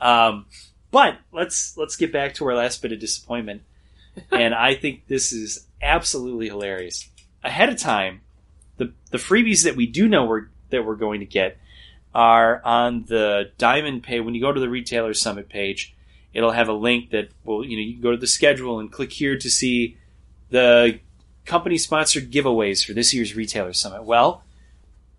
Um, 0.00 0.46
but 0.92 1.18
let's 1.32 1.76
let's 1.76 1.96
get 1.96 2.12
back 2.12 2.34
to 2.34 2.46
our 2.46 2.54
last 2.54 2.80
bit 2.80 2.92
of 2.92 3.00
disappointment, 3.00 3.62
and 4.30 4.54
I 4.54 4.76
think 4.76 5.08
this 5.08 5.32
is 5.32 5.66
absolutely 5.82 6.46
hilarious. 6.46 7.08
Ahead 7.42 7.70
of 7.70 7.78
time, 7.78 8.20
the 8.76 8.92
the 9.10 9.18
freebies 9.18 9.64
that 9.64 9.74
we 9.74 9.86
do 9.86 10.06
know 10.06 10.26
we're 10.26 10.46
that 10.70 10.84
we're 10.86 10.94
going 10.94 11.18
to 11.20 11.26
get 11.26 11.58
are 12.14 12.62
on 12.64 13.06
the 13.08 13.50
Diamond 13.58 14.04
Pay. 14.04 14.20
When 14.20 14.34
you 14.34 14.40
go 14.40 14.52
to 14.52 14.60
the 14.60 14.68
Retailer 14.68 15.14
Summit 15.14 15.48
page, 15.48 15.96
it'll 16.34 16.52
have 16.52 16.68
a 16.68 16.74
link 16.74 17.10
that 17.10 17.30
will 17.42 17.64
you 17.64 17.76
know 17.76 17.82
you 17.82 17.94
can 17.94 18.02
go 18.02 18.12
to 18.12 18.16
the 18.18 18.26
schedule 18.26 18.78
and 18.78 18.92
click 18.92 19.12
here 19.12 19.36
to 19.36 19.50
see 19.50 19.96
the 20.50 21.00
company 21.46 21.78
sponsored 21.78 22.30
giveaways 22.30 22.84
for 22.84 22.92
this 22.92 23.12
year's 23.14 23.34
Retailer 23.34 23.72
Summit. 23.72 24.04
Well, 24.04 24.44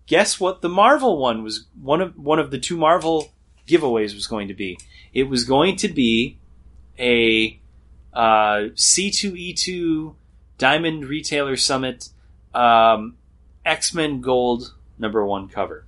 guess 0.06 0.38
what? 0.38 0.62
The 0.62 0.68
Marvel 0.68 1.18
one 1.18 1.42
was 1.42 1.66
one 1.80 2.00
of 2.00 2.16
one 2.16 2.38
of 2.38 2.52
the 2.52 2.58
two 2.58 2.76
Marvel 2.76 3.32
giveaways 3.66 4.14
was 4.14 4.26
going 4.26 4.48
to 4.48 4.54
be. 4.54 4.78
It 5.14 5.28
was 5.28 5.44
going 5.44 5.76
to 5.76 5.88
be 5.88 6.36
a 6.98 7.58
uh, 8.12 8.70
C2E2 8.74 10.14
Diamond 10.58 11.06
Retailer 11.06 11.56
Summit 11.56 12.08
um, 12.52 13.16
X 13.64 13.94
Men 13.94 14.20
Gold 14.20 14.74
number 14.98 15.24
one 15.24 15.48
cover. 15.48 15.84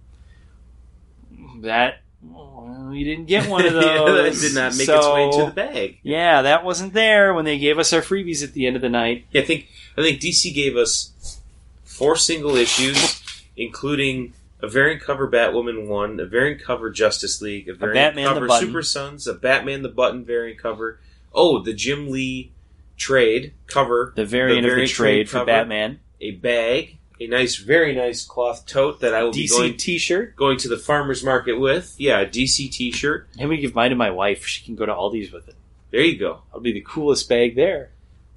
That 1.60 2.00
well, 2.22 2.88
we 2.90 3.04
didn't 3.04 3.26
get 3.26 3.48
one 3.48 3.66
of 3.66 3.72
those. 3.72 3.84
yeah, 3.84 4.22
that 4.22 4.40
did 4.40 4.54
not 4.54 4.76
make 4.76 4.88
its 4.88 5.06
way 5.06 5.24
into 5.24 5.44
the 5.46 5.52
bag. 5.52 5.98
Yeah, 6.02 6.42
that 6.42 6.64
wasn't 6.64 6.92
there 6.92 7.34
when 7.34 7.44
they 7.44 7.58
gave 7.58 7.78
us 7.78 7.92
our 7.92 8.00
freebies 8.00 8.42
at 8.42 8.52
the 8.52 8.66
end 8.66 8.76
of 8.76 8.82
the 8.82 8.88
night. 8.88 9.26
Yeah, 9.30 9.42
I 9.42 9.44
think 9.44 9.68
I 9.96 10.02
think 10.02 10.20
DC 10.20 10.54
gave 10.54 10.76
us 10.76 11.40
four 11.84 12.16
single 12.16 12.56
issues, 12.56 13.22
including 13.56 14.32
a 14.60 14.68
variant 14.68 15.02
cover 15.02 15.28
Batwoman 15.30 15.86
one, 15.86 16.18
a 16.20 16.26
variant 16.26 16.62
cover 16.62 16.90
Justice 16.90 17.40
League, 17.42 17.68
a 17.68 17.74
variant 17.74 18.16
Batman 18.16 18.34
cover. 18.34 18.48
Super 18.48 18.82
Sons, 18.82 19.26
a 19.26 19.34
Batman 19.34 19.82
the 19.82 19.88
Button 19.88 20.24
variant 20.24 20.58
cover. 20.60 20.98
Oh, 21.34 21.62
the 21.62 21.74
Jim 21.74 22.10
Lee 22.10 22.52
trade 22.96 23.52
cover, 23.66 24.12
The 24.16 24.24
variant, 24.24 24.58
of 24.60 24.64
the 24.64 24.68
variant 24.70 24.90
trade 24.92 25.28
for 25.28 25.34
cover, 25.38 25.46
Batman. 25.46 26.00
a 26.20 26.30
bag, 26.32 26.96
a 27.20 27.26
nice, 27.26 27.56
very 27.56 27.94
nice 27.94 28.24
cloth 28.24 28.66
tote 28.66 29.00
that 29.00 29.14
I 29.14 29.22
will 29.22 29.32
be 29.32 29.44
DC 29.44 29.50
going 29.50 29.76
T-shirt. 29.76 30.36
going 30.36 30.58
to 30.58 30.68
the 30.68 30.78
farmers 30.78 31.22
market 31.22 31.60
with. 31.60 31.94
Yeah, 31.98 32.20
a 32.20 32.26
DC 32.26 32.70
T-shirt. 32.72 33.28
I'm 33.34 33.48
gonna 33.48 33.58
give 33.58 33.74
mine 33.74 33.90
to 33.90 33.96
my 33.96 34.10
wife. 34.10 34.46
She 34.46 34.64
can 34.64 34.76
go 34.76 34.86
to 34.86 34.92
Aldi's 34.92 35.32
with 35.32 35.48
it. 35.48 35.54
There 35.90 36.00
you 36.00 36.18
go. 36.18 36.40
That'll 36.48 36.60
be 36.62 36.72
the 36.72 36.80
coolest 36.80 37.28
bag 37.28 37.54
there. 37.54 37.90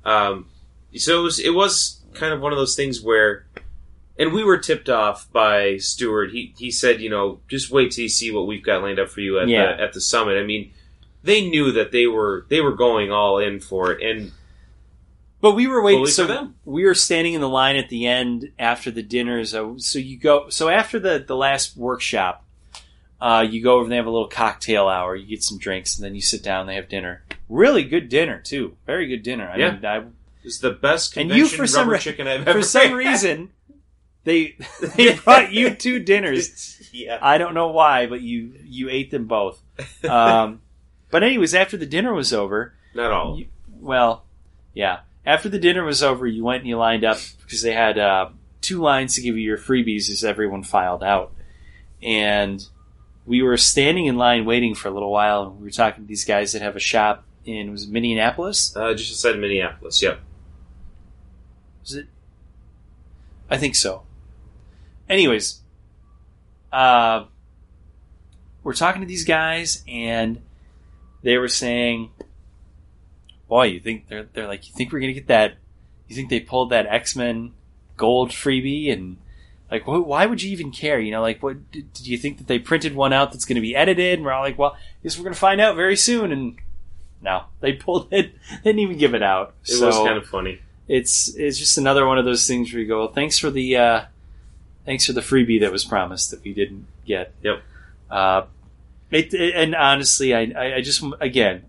Um, 0.05 0.47
so 0.95 1.19
it 1.19 1.23
was, 1.23 1.39
it 1.39 1.49
was 1.53 1.99
kind 2.13 2.33
of 2.33 2.41
one 2.41 2.51
of 2.51 2.57
those 2.57 2.75
things 2.75 3.01
where, 3.01 3.45
and 4.19 4.33
we 4.33 4.43
were 4.43 4.57
tipped 4.57 4.89
off 4.89 5.31
by 5.31 5.77
Stewart. 5.77 6.31
He 6.31 6.53
he 6.57 6.69
said, 6.69 7.01
you 7.01 7.09
know, 7.09 7.39
just 7.47 7.71
wait 7.71 7.91
till 7.91 8.03
you 8.03 8.09
see 8.09 8.29
what 8.31 8.45
we've 8.45 8.63
got 8.63 8.83
lined 8.83 8.99
up 8.99 9.09
for 9.09 9.21
you 9.21 9.39
at 9.39 9.47
Yeah. 9.47 9.75
the 9.75 9.81
at 9.81 9.93
the 9.93 10.01
summit. 10.01 10.37
I 10.39 10.43
mean, 10.43 10.71
they 11.23 11.47
knew 11.49 11.71
that 11.71 11.91
they 11.91 12.05
were 12.05 12.45
they 12.49 12.61
were 12.61 12.75
going 12.75 13.11
all 13.11 13.39
in 13.39 13.59
for 13.59 13.91
it, 13.91 14.01
and 14.03 14.31
But 15.41 15.53
we 15.53 15.67
were 15.67 15.81
waiting. 15.81 16.05
So 16.07 16.27
for 16.27 16.33
them. 16.33 16.55
we 16.65 16.83
were 16.85 16.93
standing 16.93 17.33
in 17.33 17.41
the 17.41 17.49
line 17.49 17.77
at 17.77 17.89
the 17.89 18.05
end 18.05 18.51
after 18.59 18.91
the 18.91 19.01
dinners. 19.03 19.51
So, 19.51 19.77
you 19.97 20.17
go. 20.19 20.49
So 20.49 20.67
after 20.69 20.99
the 20.99 21.23
the 21.25 21.35
last 21.35 21.77
workshop, 21.77 22.45
uh, 23.21 23.45
you 23.49 23.63
go 23.63 23.75
over 23.75 23.83
and 23.83 23.91
they 23.91 23.95
have 23.95 24.05
a 24.05 24.11
little 24.11 24.27
cocktail 24.27 24.87
hour. 24.89 25.15
You 25.15 25.25
get 25.27 25.43
some 25.43 25.57
drinks 25.57 25.97
and 25.97 26.03
then 26.05 26.13
you 26.15 26.21
sit 26.21 26.43
down. 26.43 26.61
and 26.61 26.69
They 26.69 26.75
have 26.75 26.89
dinner. 26.89 27.23
Really 27.47 27.83
good 27.83 28.09
dinner 28.09 28.39
too. 28.41 28.75
Very 28.85 29.07
good 29.07 29.23
dinner. 29.23 29.49
I 29.49 29.57
Yeah. 29.57 29.71
mean, 29.71 29.85
I, 29.85 30.03
it's 30.43 30.59
the 30.59 30.71
best 30.71 31.15
And 31.17 31.29
convention 31.29 31.51
you, 31.53 31.57
for 31.57 31.67
some 31.67 31.89
re- 31.89 31.99
chicken 31.99 32.27
I've 32.27 32.41
ever 32.41 32.51
had. 32.51 32.55
for 32.55 32.61
some 32.63 32.93
reason, 32.93 33.49
they 34.23 34.55
they 34.95 35.15
brought 35.15 35.51
you 35.51 35.73
two 35.73 35.99
dinners. 35.99 36.89
yeah, 36.93 37.17
I 37.21 37.37
don't 37.37 37.53
know 37.53 37.69
why, 37.69 38.05
but 38.07 38.21
you 38.21 38.53
you 38.63 38.89
ate 38.89 39.11
them 39.11 39.25
both. 39.25 39.61
Um, 40.07 40.61
but 41.11 41.23
anyways, 41.23 41.53
after 41.55 41.77
the 41.77 41.85
dinner 41.85 42.13
was 42.13 42.33
over, 42.33 42.73
not 42.93 43.11
all. 43.11 43.37
you- 43.39 43.47
well, 43.79 44.25
yeah. 44.73 44.99
After 45.25 45.49
the 45.49 45.59
dinner 45.59 45.83
was 45.83 46.01
over, 46.01 46.25
you 46.25 46.43
went 46.43 46.61
and 46.61 46.69
you 46.69 46.77
lined 46.77 47.03
up 47.05 47.17
because 47.43 47.61
they 47.61 47.73
had 47.73 47.97
uh, 47.99 48.29
two 48.61 48.81
lines 48.81 49.15
to 49.15 49.21
give 49.21 49.37
you 49.37 49.43
your 49.43 49.57
freebies 49.57 50.09
as 50.09 50.23
everyone 50.23 50.63
filed 50.63 51.03
out. 51.03 51.33
And 52.01 52.65
we 53.25 53.41
were 53.43 53.57
standing 53.57 54.05
in 54.07 54.17
line 54.17 54.45
waiting 54.45 54.73
for 54.73 54.87
a 54.87 54.91
little 54.91 55.11
while, 55.11 55.43
and 55.43 55.57
we 55.59 55.65
were 55.65 55.71
talking 55.71 56.03
to 56.05 56.07
these 56.07 56.25
guys 56.25 56.53
that 56.53 56.61
have 56.61 56.75
a 56.75 56.79
shop 56.79 57.25
in 57.45 57.71
was 57.71 57.83
it 57.83 57.89
Minneapolis. 57.89 58.75
Uh, 58.75 58.93
just 58.93 59.11
outside 59.11 59.35
of 59.35 59.41
Minneapolis. 59.41 60.01
Yep. 60.01 60.19
Was 61.81 61.93
it? 61.95 62.07
I 63.49 63.57
think 63.57 63.75
so. 63.75 64.03
Anyways, 65.09 65.61
uh, 66.71 67.25
we're 68.63 68.73
talking 68.73 69.01
to 69.01 69.07
these 69.07 69.25
guys, 69.25 69.83
and 69.87 70.41
they 71.23 71.37
were 71.37 71.47
saying, 71.47 72.11
"Boy, 73.47 73.65
you 73.65 73.79
think 73.79 74.07
they're 74.07 74.27
they're 74.33 74.47
like 74.47 74.67
you 74.67 74.73
think 74.75 74.91
we're 74.91 74.99
gonna 74.99 75.13
get 75.13 75.27
that? 75.27 75.55
You 76.07 76.15
think 76.15 76.29
they 76.29 76.39
pulled 76.39 76.69
that 76.69 76.85
X 76.87 77.15
Men 77.15 77.53
Gold 77.97 78.29
freebie 78.29 78.91
and." 78.91 79.17
Like, 79.71 79.83
wh- 79.83 80.07
why 80.07 80.25
would 80.25 80.41
you 80.41 80.49
even 80.51 80.71
care? 80.71 80.99
You 80.99 81.11
know, 81.11 81.21
like, 81.21 81.43
what 81.43 81.71
did 81.71 81.93
did 81.93 82.07
you 82.07 82.17
think 82.17 82.39
that 82.39 82.47
they 82.47 82.57
printed 82.57 82.95
one 82.95 83.13
out 83.13 83.31
that's 83.31 83.45
going 83.45 83.53
to 83.53 83.61
be 83.61 83.75
edited? 83.75 84.17
And 84.17 84.25
we're 84.25 84.31
all 84.31 84.41
like, 84.41 84.57
well, 84.57 84.71
I 84.71 85.03
guess 85.03 85.15
we're 85.15 85.25
going 85.25 85.35
to 85.35 85.39
find 85.39 85.61
out 85.61 85.75
very 85.75 85.95
soon. 85.95 86.31
And 86.31 86.57
no, 87.21 87.43
they 87.59 87.73
pulled 87.73 88.11
it. 88.11 88.33
They 88.49 88.71
didn't 88.71 88.79
even 88.79 88.97
give 88.97 89.13
it 89.13 89.21
out. 89.21 89.53
It 89.65 89.73
so, 89.73 89.85
was 89.85 89.95
kind 89.97 90.17
of 90.17 90.25
funny. 90.25 90.59
it's 90.87 91.35
it's 91.35 91.59
just 91.59 91.77
another 91.77 92.07
one 92.07 92.17
of 92.17 92.25
those 92.25 92.47
things 92.47 92.73
where 92.73 92.81
you 92.81 92.87
go, 92.87 92.97
well, 93.01 93.13
thanks 93.13 93.37
for 93.37 93.51
the 93.51 93.77
uh, 93.77 94.05
thanks 94.89 95.05
for 95.05 95.13
the 95.13 95.21
freebie 95.21 95.59
that 95.59 95.71
was 95.71 95.85
promised 95.85 96.31
that 96.31 96.43
we 96.43 96.51
didn't 96.51 96.87
get. 97.05 97.31
Yep. 97.43 97.61
Uh, 98.09 98.41
it, 99.11 99.31
it- 99.35 99.53
and 99.55 99.75
honestly, 99.75 100.33
I, 100.33 100.51
I 100.57 100.75
I 100.77 100.81
just 100.81 101.03
again, 101.19 101.65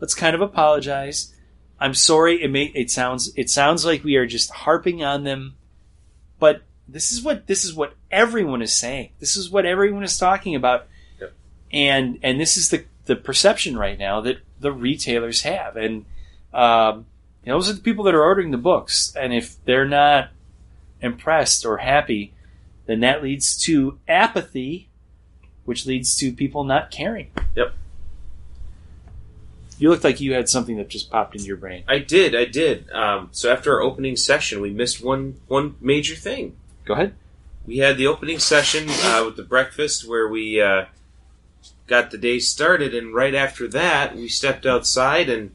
let's 0.00 0.14
kind 0.14 0.34
of 0.34 0.40
apologize. 0.40 1.34
I'm 1.78 1.92
sorry. 1.92 2.42
It 2.42 2.50
may 2.50 2.64
it 2.74 2.90
sounds 2.90 3.32
it 3.36 3.50
sounds 3.50 3.84
like 3.84 4.02
we 4.02 4.16
are 4.16 4.24
just 4.26 4.50
harping 4.50 5.04
on 5.04 5.24
them, 5.24 5.56
but 6.38 6.62
this 6.88 7.12
is 7.12 7.20
what 7.22 7.46
this 7.48 7.66
is 7.66 7.74
what 7.74 7.92
everyone 8.10 8.62
is 8.62 8.72
saying. 8.72 9.10
This 9.20 9.36
is 9.36 9.50
what 9.50 9.66
everyone 9.66 10.02
is 10.02 10.16
talking 10.16 10.54
about, 10.54 10.86
Yep. 11.20 11.32
and 11.70 12.18
and 12.22 12.40
this 12.40 12.56
is 12.56 12.70
the 12.70 12.84
the 13.04 13.16
perception 13.16 13.76
right 13.76 13.98
now 13.98 14.22
that 14.22 14.38
the 14.58 14.72
retailers 14.72 15.42
have, 15.42 15.76
and 15.76 16.06
um, 16.54 17.04
you 17.44 17.52
know, 17.52 17.58
those 17.58 17.68
are 17.68 17.74
the 17.74 17.82
people 17.82 18.04
that 18.04 18.14
are 18.14 18.22
ordering 18.22 18.52
the 18.52 18.56
books, 18.56 19.14
and 19.14 19.34
if 19.34 19.62
they're 19.66 19.84
not 19.88 20.30
impressed 21.02 21.66
or 21.66 21.76
happy, 21.78 22.32
then 22.86 23.00
that 23.00 23.22
leads 23.22 23.56
to 23.64 23.98
apathy, 24.08 24.88
which 25.64 25.86
leads 25.86 26.16
to 26.18 26.32
people 26.32 26.64
not 26.64 26.90
caring. 26.90 27.30
Yep. 27.54 27.74
You 29.78 29.90
looked 29.90 30.04
like 30.04 30.20
you 30.20 30.34
had 30.34 30.48
something 30.48 30.76
that 30.76 30.88
just 30.88 31.10
popped 31.10 31.34
into 31.34 31.46
your 31.46 31.56
brain. 31.56 31.84
I 31.88 31.98
did, 31.98 32.34
I 32.34 32.44
did. 32.44 32.90
Um, 32.92 33.28
so 33.32 33.52
after 33.52 33.74
our 33.74 33.80
opening 33.80 34.16
session, 34.16 34.60
we 34.60 34.70
missed 34.70 35.02
one 35.02 35.40
one 35.48 35.74
major 35.80 36.14
thing. 36.14 36.56
Go 36.84 36.94
ahead. 36.94 37.14
We 37.66 37.78
had 37.78 37.96
the 37.96 38.06
opening 38.06 38.38
session 38.38 38.86
uh, 38.88 39.22
with 39.24 39.36
the 39.36 39.42
breakfast 39.42 40.06
where 40.06 40.28
we 40.28 40.60
uh, 40.60 40.84
got 41.86 42.10
the 42.10 42.18
day 42.18 42.38
started, 42.38 42.94
and 42.94 43.14
right 43.14 43.34
after 43.34 43.66
that, 43.68 44.14
we 44.14 44.28
stepped 44.28 44.66
outside 44.66 45.28
and 45.28 45.50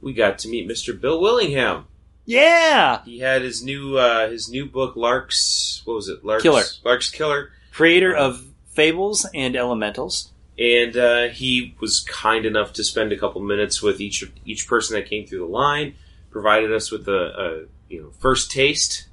we 0.00 0.12
got 0.12 0.38
to 0.40 0.48
meet 0.48 0.68
Mr. 0.68 0.98
Bill 0.98 1.20
Willingham. 1.20 1.86
Yeah, 2.28 3.02
He 3.06 3.20
had 3.20 3.40
his 3.40 3.62
new 3.64 3.96
uh, 3.96 4.28
his 4.28 4.50
new 4.50 4.66
book, 4.66 4.96
Lark's 4.96 5.80
what 5.86 5.94
was 5.94 6.08
it? 6.08 6.22
Lark's 6.24 6.42
Killer. 6.42 6.62
Lark's 6.84 7.10
Killer, 7.10 7.52
creator 7.72 8.14
of 8.14 8.44
Fables 8.68 9.26
and 9.34 9.56
Elementals. 9.56 10.30
and 10.58 10.94
uh, 10.96 11.28
he 11.28 11.74
was 11.80 12.00
kind 12.00 12.44
enough 12.44 12.74
to 12.74 12.84
spend 12.84 13.12
a 13.12 13.16
couple 13.18 13.40
minutes 13.40 13.80
with 13.82 13.98
each 14.00 14.22
each 14.44 14.68
person 14.68 14.94
that 14.94 15.08
came 15.08 15.26
through 15.26 15.38
the 15.38 15.46
line, 15.46 15.94
provided 16.30 16.70
us 16.70 16.90
with 16.90 17.08
a, 17.08 17.22
a 17.40 17.48
you 17.92 18.02
know 18.02 18.10
first 18.18 18.50
taste 18.50 19.08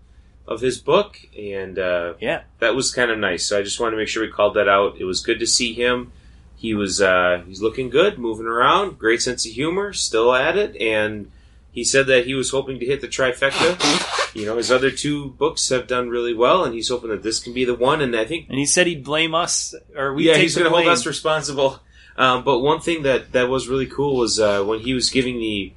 of 0.45 0.59
his 0.59 0.78
book, 0.78 1.18
and 1.39 1.80
uh, 1.80 2.16
Yeah. 2.20 2.41
that 2.59 2.76
was 2.76 2.93
kind 2.93 3.09
of 3.11 3.18
nice. 3.18 3.45
So 3.45 3.57
I 3.57 3.63
just 3.63 3.80
wanted 3.80 3.91
to 3.91 3.97
make 3.97 4.09
sure 4.09 4.24
we 4.24 4.30
called 4.30 4.55
that 4.55 4.68
out. 4.68 4.97
It 4.99 5.05
was 5.05 5.22
good 5.22 5.39
to 5.39 5.47
see 5.47 5.72
him. 5.74 6.11
He 6.57 6.74
was 6.74 7.01
uh, 7.01 7.43
he's 7.47 7.61
looking 7.61 7.89
good, 7.89 8.20
moving 8.20 8.45
around, 8.45 8.99
great 8.99 9.22
sense 9.22 9.45
of 9.45 9.53
humor, 9.53 9.93
still 9.93 10.34
at 10.36 10.57
it, 10.57 10.76
and 10.82 11.32
he 11.76 11.84
said 11.84 12.07
that 12.07 12.26
he 12.26 12.34
was 12.34 12.51
hoping 12.51 12.80
to 12.80 12.86
hit 12.86 13.01
the 13.01 13.07
trifecta. 13.07 14.34
You 14.34 14.45
know, 14.45 14.55
his 14.55 14.71
other 14.71 14.91
two 14.91 15.32
books 15.32 15.67
have 15.69 15.88
done 15.88 16.09
really 16.09 16.34
well, 16.34 16.63
and 16.63 16.73
he's 16.73 16.88
hoping 16.88 17.09
that 17.09 17.21
this 17.21 17.39
can 17.39 17.53
be 17.53 17.65
the 17.65 17.76
one. 17.76 18.01
And 18.01 18.15
I 18.15 18.23
think 18.23 18.47
And 18.49 18.57
he 18.57 18.65
said 18.65 18.88
he'd 18.88 19.03
blame 19.03 19.36
us, 19.36 19.76
or 19.93 20.13
we 20.13 20.28
yeah, 20.28 20.38
he's 20.38 20.55
going 20.55 20.71
to 20.71 20.76
hold 20.76 20.88
us 20.88 21.05
responsible. 21.05 21.82
Um, 22.17 22.45
but 22.45 22.59
one 22.59 22.80
thing 22.80 23.03
that 23.03 23.34
that 23.34 23.49
was 23.49 23.67
really 23.67 23.88
cool 23.88 24.15
was 24.15 24.39
uh, 24.39 24.63
when 24.63 24.80
he 24.80 24.93
was 24.93 25.09
giving 25.09 25.38
the 25.38 25.73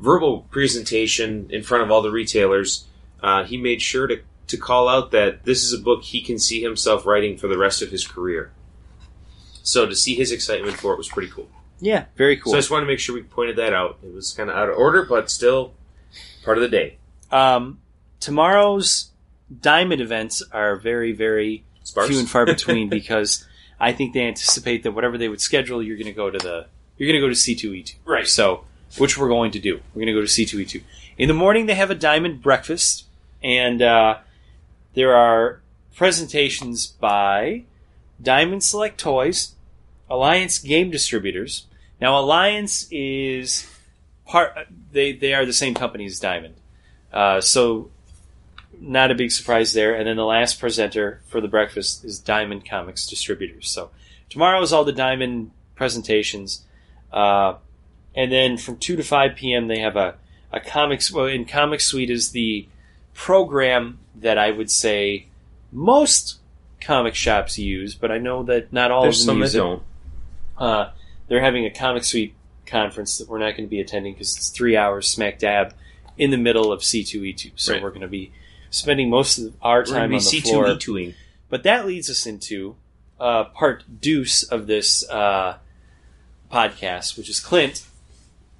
verbal 0.00 0.46
presentation 0.50 1.48
in 1.50 1.62
front 1.62 1.84
of 1.84 1.90
all 1.90 2.00
the 2.00 2.10
retailers. 2.10 2.86
Uh, 3.22 3.44
he 3.44 3.58
made 3.58 3.82
sure 3.82 4.06
to 4.06 4.22
to 4.48 4.56
call 4.56 4.88
out 4.88 5.10
that 5.10 5.44
this 5.44 5.62
is 5.62 5.74
a 5.74 5.78
book 5.78 6.02
he 6.02 6.22
can 6.22 6.38
see 6.38 6.62
himself 6.62 7.04
writing 7.04 7.36
for 7.36 7.46
the 7.46 7.58
rest 7.58 7.82
of 7.82 7.90
his 7.90 8.06
career. 8.06 8.52
So 9.62 9.86
to 9.86 9.94
see 9.94 10.14
his 10.14 10.32
excitement 10.32 10.78
for 10.78 10.92
it 10.94 10.98
was 10.98 11.08
pretty 11.08 11.30
cool. 11.30 11.48
Yeah, 11.82 12.04
very 12.16 12.36
cool. 12.36 12.52
So 12.52 12.56
I 12.56 12.60
just 12.60 12.70
wanted 12.70 12.86
to 12.86 12.92
make 12.92 13.00
sure 13.00 13.14
we 13.14 13.22
pointed 13.24 13.56
that 13.56 13.72
out. 13.74 13.98
It 14.04 14.14
was 14.14 14.32
kind 14.32 14.48
of 14.48 14.56
out 14.56 14.68
of 14.68 14.76
order, 14.76 15.04
but 15.04 15.28
still 15.30 15.74
part 16.44 16.56
of 16.56 16.62
the 16.62 16.68
day. 16.68 16.96
um, 17.32 17.80
tomorrow's 18.20 19.10
diamond 19.60 20.00
events 20.00 20.42
are 20.52 20.76
very, 20.76 21.12
very 21.12 21.64
Sparse. 21.82 22.08
few 22.08 22.18
and 22.20 22.30
far 22.30 22.46
between 22.56 22.88
because 22.88 23.44
I 23.80 23.92
think 23.92 24.14
they 24.14 24.22
anticipate 24.26 24.84
that 24.84 24.92
whatever 24.92 25.18
they 25.18 25.28
would 25.28 25.40
schedule, 25.40 25.82
you're 25.82 25.96
going 25.96 26.06
to 26.06 26.12
go 26.12 26.30
to 26.30 26.38
the 26.38 26.66
you're 26.96 27.08
going 27.08 27.20
to 27.20 27.26
go 27.26 27.28
to 27.28 27.34
C2E2. 27.34 27.96
Right. 28.04 28.28
So, 28.28 28.64
which 28.98 29.18
we're 29.18 29.28
going 29.28 29.50
to 29.52 29.58
do. 29.58 29.80
We're 29.92 30.04
going 30.04 30.06
to 30.06 30.12
go 30.12 30.20
to 30.20 30.26
C2E2. 30.26 30.82
In 31.18 31.26
the 31.26 31.34
morning, 31.34 31.66
they 31.66 31.74
have 31.74 31.90
a 31.90 31.96
diamond 31.96 32.42
breakfast, 32.42 33.06
and 33.42 33.82
uh, 33.82 34.18
there 34.94 35.16
are 35.16 35.60
presentations 35.96 36.86
by 36.86 37.64
Diamond 38.22 38.62
Select 38.62 39.00
Toys, 39.00 39.54
Alliance 40.08 40.58
Game 40.58 40.90
Distributors. 40.90 41.66
Now, 42.02 42.18
Alliance 42.18 42.88
is 42.90 43.70
part. 44.26 44.50
They 44.90 45.12
they 45.12 45.34
are 45.34 45.46
the 45.46 45.52
same 45.52 45.72
company 45.72 46.04
as 46.04 46.18
Diamond, 46.18 46.56
uh, 47.12 47.40
so 47.40 47.90
not 48.80 49.12
a 49.12 49.14
big 49.14 49.30
surprise 49.30 49.72
there. 49.72 49.94
And 49.94 50.04
then 50.08 50.16
the 50.16 50.24
last 50.24 50.58
presenter 50.58 51.20
for 51.28 51.40
the 51.40 51.46
breakfast 51.46 52.04
is 52.04 52.18
Diamond 52.18 52.68
Comics 52.68 53.06
Distributors. 53.06 53.68
So 53.68 53.90
tomorrow 54.28 54.60
is 54.62 54.72
all 54.72 54.84
the 54.84 54.92
Diamond 54.92 55.52
presentations, 55.76 56.64
uh, 57.12 57.54
and 58.16 58.32
then 58.32 58.56
from 58.58 58.78
two 58.78 58.96
to 58.96 59.04
five 59.04 59.36
p.m. 59.36 59.68
they 59.68 59.78
have 59.78 59.94
a 59.94 60.16
a 60.50 60.58
comics. 60.58 61.12
Well, 61.12 61.26
in 61.26 61.44
Comic 61.44 61.80
Suite 61.80 62.10
is 62.10 62.32
the 62.32 62.66
program 63.14 64.00
that 64.16 64.38
I 64.38 64.50
would 64.50 64.72
say 64.72 65.26
most 65.70 66.40
comic 66.80 67.14
shops 67.14 67.58
use, 67.58 67.94
but 67.94 68.10
I 68.10 68.18
know 68.18 68.42
that 68.42 68.72
not 68.72 68.90
all 68.90 69.02
There's 69.04 69.20
of 69.20 69.26
them 69.26 69.34
some 69.34 69.40
that 69.40 69.46
use 69.46 69.54
it. 69.54 69.58
don't. 69.58 69.82
Uh, 70.58 70.90
they're 71.28 71.40
having 71.40 71.64
a 71.66 71.70
comic 71.70 72.04
suite 72.04 72.34
conference 72.66 73.18
that 73.18 73.28
we're 73.28 73.38
not 73.38 73.52
going 73.56 73.64
to 73.64 73.70
be 73.70 73.80
attending 73.80 74.12
because 74.14 74.36
it's 74.36 74.48
three 74.50 74.76
hours 74.76 75.08
smack 75.08 75.38
dab 75.38 75.74
in 76.18 76.30
the 76.30 76.36
middle 76.36 76.72
of 76.72 76.80
C2E2. 76.80 77.52
So 77.56 77.72
Right. 77.72 77.82
we're 77.82 77.90
going 77.90 78.02
to 78.02 78.08
be 78.08 78.32
spending 78.70 79.10
most 79.10 79.38
of 79.38 79.54
our 79.62 79.78
We're 79.80 79.84
going 79.84 79.94
time 79.94 80.10
to 80.10 80.16
on 80.16 80.20
be 80.30 80.40
the 80.40 80.40
floor. 80.40 80.64
C2E2ing. 80.66 81.14
But 81.48 81.62
that 81.64 81.86
leads 81.86 82.08
us 82.08 82.26
into 82.26 82.76
uh, 83.20 83.44
part 83.44 83.84
deuce 84.00 84.42
of 84.42 84.66
this 84.66 85.08
uh, 85.10 85.58
podcast, 86.50 87.16
which 87.16 87.28
is 87.28 87.40
Clint, 87.40 87.84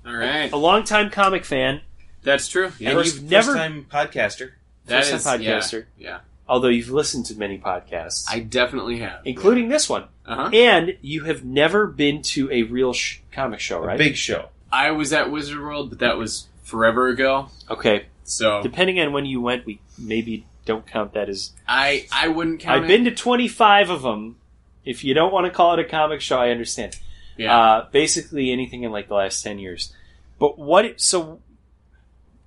All 0.07 0.15
right, 0.15 0.51
a 0.53 0.57
longtime 0.57 1.11
comic 1.11 1.45
fan, 1.45 1.81
that's 2.23 2.49
true. 2.49 2.67
And 2.67 2.75
Yeah. 2.81 3.01
you've 3.03 3.23
never- 3.25 3.55
time 3.55 3.87
podcaster. 3.91 4.53
That 4.87 5.05
first-time 5.05 5.41
is- 5.41 5.47
yeah, 5.47 5.59
podcaster. 5.59 5.85
Yeah, 5.99 6.21
although 6.49 6.69
you've 6.69 6.91
listened 6.91 7.27
to 7.27 7.35
many 7.37 7.59
podcasts, 7.59 8.25
I 8.29 8.41
definitely 8.41 8.99
have. 8.99 9.21
including 9.25 9.69
this 9.69 9.89
one. 9.89 10.05
Uh 10.25 10.37
huh. 10.37 10.51
And 10.53 10.97
you 11.01 11.25
have 11.25 11.45
never 11.45 11.87
been 11.87 12.23
to 12.23 12.51
a 12.51 12.63
real 12.63 12.93
sh- 12.93 13.19
comic 13.33 13.61
show, 13.61 13.81
right? 13.81 13.99
Big 13.99 14.17
show. 14.17 14.49
I 14.71 14.93
was 14.93 15.13
at 15.13 15.31
Wizard 15.31 15.61
World, 15.61 15.91
but 15.91 15.99
that 15.99 16.17
was 16.17 16.49
forever 16.63 17.09
ago. 17.09 17.49
Okay. 17.69 18.07
So 18.25 18.63
Depending 18.63 19.01
on 19.01 19.13
when 19.13 19.27
you 19.27 19.41
went, 19.41 19.67
we 19.67 19.81
maybe 19.99 20.47
don't 20.65 20.87
count 20.87 21.13
that 21.15 21.29
as 21.29 21.53
I 21.67 22.07
I 22.13 22.29
wouldn't 22.29 22.61
count. 22.61 22.83
I've 22.83 22.89
been 22.89 23.05
to 23.05 23.11
25 23.11 23.91
of 23.91 24.03
them. 24.03 24.37
If 24.85 25.05
you 25.05 25.15
don't 25.15 25.33
want 25.33 25.47
to 25.47 25.53
call 25.53 25.75
it 25.75 25.81
a 25.81 25.85
comic 25.85 26.21
show, 26.21 26.39
I 26.39 26.51
understand. 26.51 26.97
Yeah. 27.37 27.57
Uh, 27.57 27.89
basically 27.91 28.51
anything 28.51 28.83
in 28.83 28.93
like 28.93 29.09
the 29.09 29.15
last 29.15 29.43
10 29.43 29.59
years. 29.59 29.93
But 30.39 30.59
what, 30.59 31.01
so 31.01 31.41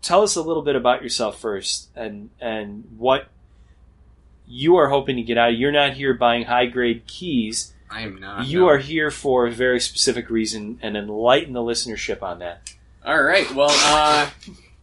tell 0.01 0.21
us 0.21 0.35
a 0.35 0.41
little 0.41 0.63
bit 0.63 0.75
about 0.75 1.01
yourself 1.01 1.39
first 1.39 1.89
and, 1.95 2.29
and 2.39 2.85
what 2.97 3.27
you 4.47 4.77
are 4.77 4.89
hoping 4.89 5.15
to 5.17 5.21
get 5.21 5.37
out. 5.37 5.57
You're 5.57 5.71
not 5.71 5.93
here 5.93 6.13
buying 6.13 6.45
high 6.45 6.65
grade 6.67 7.07
keys. 7.07 7.73
I 7.89 8.01
am 8.01 8.19
not. 8.19 8.47
You 8.47 8.61
no. 8.61 8.69
are 8.69 8.77
here 8.77 9.11
for 9.11 9.47
a 9.47 9.51
very 9.51 9.79
specific 9.79 10.29
reason 10.29 10.79
and 10.81 10.97
enlighten 10.97 11.53
the 11.53 11.61
listenership 11.61 12.21
on 12.21 12.39
that. 12.39 12.73
All 13.05 13.21
right. 13.21 13.49
Well, 13.53 13.69
uh, 13.71 14.29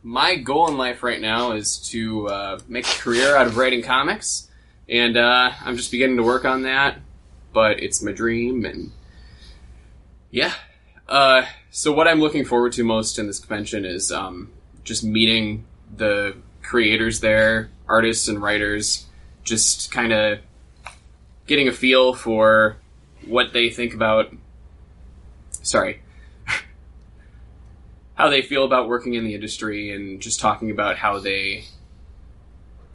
my 0.02 0.36
goal 0.36 0.68
in 0.68 0.76
life 0.76 1.02
right 1.02 1.20
now 1.20 1.52
is 1.52 1.78
to 1.90 2.28
uh, 2.28 2.58
make 2.68 2.86
a 2.86 2.98
career 2.98 3.36
out 3.36 3.46
of 3.46 3.56
writing 3.56 3.82
comics, 3.82 4.48
and 4.88 5.16
uh, 5.16 5.52
I'm 5.60 5.76
just 5.76 5.90
beginning 5.90 6.16
to 6.16 6.22
work 6.22 6.44
on 6.44 6.62
that. 6.62 6.98
But 7.52 7.82
it's 7.82 8.02
my 8.02 8.12
dream, 8.12 8.64
and 8.64 8.92
yeah. 10.30 10.54
Uh, 11.08 11.44
so 11.70 11.92
what 11.92 12.08
I'm 12.08 12.20
looking 12.20 12.44
forward 12.44 12.72
to 12.74 12.84
most 12.84 13.18
in 13.18 13.26
this 13.26 13.38
convention 13.38 13.84
is 13.84 14.10
um, 14.10 14.50
just 14.84 15.04
meeting 15.04 15.64
the 15.94 16.36
creators 16.62 17.20
there, 17.20 17.70
artists 17.88 18.28
and 18.28 18.40
writers, 18.40 19.06
just 19.44 19.90
kind 19.90 20.12
of 20.12 20.38
getting 21.46 21.68
a 21.68 21.72
feel 21.72 22.14
for 22.14 22.76
what 23.26 23.52
they 23.52 23.70
think 23.70 23.94
about. 23.94 24.34
Sorry 25.62 26.02
how 28.14 28.28
they 28.28 28.42
feel 28.42 28.64
about 28.64 28.88
working 28.88 29.14
in 29.14 29.24
the 29.24 29.34
industry 29.34 29.94
and 29.94 30.20
just 30.20 30.40
talking 30.40 30.70
about 30.70 30.96
how 30.96 31.18
they 31.18 31.64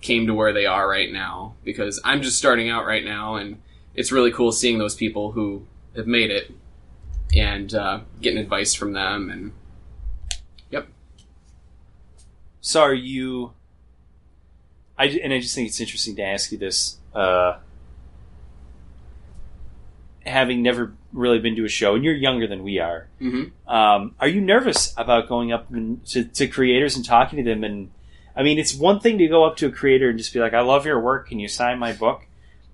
came 0.01 0.27
to 0.27 0.33
where 0.33 0.53
they 0.53 0.65
are 0.65 0.87
right 0.87 1.11
now 1.11 1.55
because 1.63 1.99
I'm 2.03 2.21
just 2.21 2.37
starting 2.37 2.69
out 2.69 2.85
right 2.85 3.03
now 3.03 3.35
and 3.35 3.61
it's 3.95 4.11
really 4.11 4.31
cool 4.31 4.51
seeing 4.51 4.77
those 4.77 4.95
people 4.95 5.31
who 5.31 5.65
have 5.95 6.07
made 6.07 6.29
it 6.29 6.51
and 7.35 7.73
uh, 7.73 8.01
getting 8.21 8.39
advice 8.39 8.73
from 8.73 8.93
them 8.93 9.29
and 9.29 9.51
yep. 10.69 10.87
So 12.61 12.81
are 12.81 12.93
you? 12.93 13.53
I 14.97 15.05
and 15.23 15.31
I 15.33 15.39
just 15.39 15.53
think 15.55 15.67
it's 15.67 15.79
interesting 15.79 16.15
to 16.17 16.23
ask 16.23 16.51
you 16.51 16.57
this, 16.57 16.97
uh, 17.13 17.57
having 20.25 20.61
never 20.61 20.93
really 21.13 21.39
been 21.39 21.55
to 21.55 21.63
a 21.65 21.69
show, 21.69 21.95
and 21.95 22.03
you're 22.03 22.13
younger 22.13 22.47
than 22.47 22.63
we 22.63 22.79
are. 22.79 23.07
Mhm. 23.21 23.51
Um, 23.67 24.15
are 24.19 24.27
you 24.27 24.41
nervous 24.41 24.93
about 24.97 25.29
going 25.29 25.51
up 25.53 25.71
and 25.71 26.05
to, 26.07 26.25
to 26.25 26.47
creators 26.47 26.95
and 26.95 27.05
talking 27.05 27.37
to 27.37 27.49
them? 27.49 27.63
And 27.63 27.91
I 28.35 28.43
mean, 28.43 28.59
it's 28.59 28.75
one 28.75 28.99
thing 28.99 29.17
to 29.19 29.27
go 29.27 29.45
up 29.45 29.57
to 29.57 29.67
a 29.67 29.71
creator 29.71 30.09
and 30.09 30.17
just 30.17 30.33
be 30.33 30.39
like, 30.39 30.53
"I 30.53 30.61
love 30.61 30.85
your 30.85 30.99
work. 30.99 31.29
Can 31.29 31.39
you 31.39 31.47
sign 31.47 31.79
my 31.79 31.93
book?" 31.93 32.25